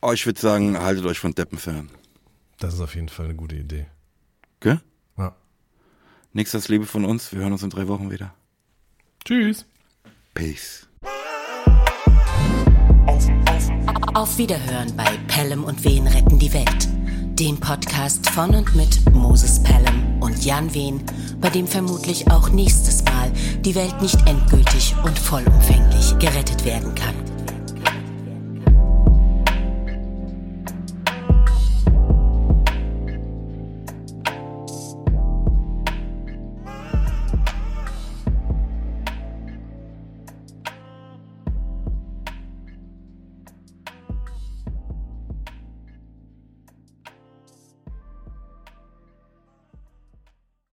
Oh, 0.00 0.12
ich 0.12 0.24
würde 0.24 0.40
sagen, 0.40 0.78
haltet 0.78 1.04
euch 1.04 1.18
von 1.18 1.34
Deppen 1.34 1.58
fern. 1.58 1.90
Das 2.58 2.74
ist 2.74 2.80
auf 2.80 2.94
jeden 2.94 3.08
Fall 3.08 3.26
eine 3.26 3.34
gute 3.34 3.56
Idee. 3.56 3.86
Gell? 4.60 4.80
Ja. 5.18 5.34
Nichts 6.32 6.54
als 6.54 6.68
Liebe 6.68 6.86
von 6.86 7.04
uns. 7.04 7.32
Wir 7.32 7.40
hören 7.40 7.52
uns 7.52 7.62
in 7.62 7.70
drei 7.70 7.88
Wochen 7.88 8.10
wieder. 8.10 8.32
Tschüss. 9.24 9.66
Peace. 10.34 10.86
Auf 14.14 14.38
Wiederhören 14.38 14.94
bei 14.96 15.18
Pelham 15.28 15.64
und 15.64 15.82
Wen 15.84 16.06
retten 16.06 16.38
die 16.38 16.52
Welt. 16.52 16.88
Dem 17.40 17.58
Podcast 17.58 18.28
von 18.28 18.54
und 18.54 18.74
mit 18.74 19.14
Moses 19.14 19.62
Pelham 19.62 20.20
und 20.20 20.44
Jan 20.44 20.74
Wehn, 20.74 21.00
bei 21.40 21.48
dem 21.48 21.66
vermutlich 21.66 22.30
auch 22.30 22.50
nächstes 22.50 23.02
Mal 23.04 23.32
die 23.62 23.74
Welt 23.74 24.02
nicht 24.02 24.18
endgültig 24.28 24.94
und 25.04 25.18
vollumfänglich 25.18 26.18
gerettet 26.18 26.66
werden 26.66 26.94
kann. 26.94 27.14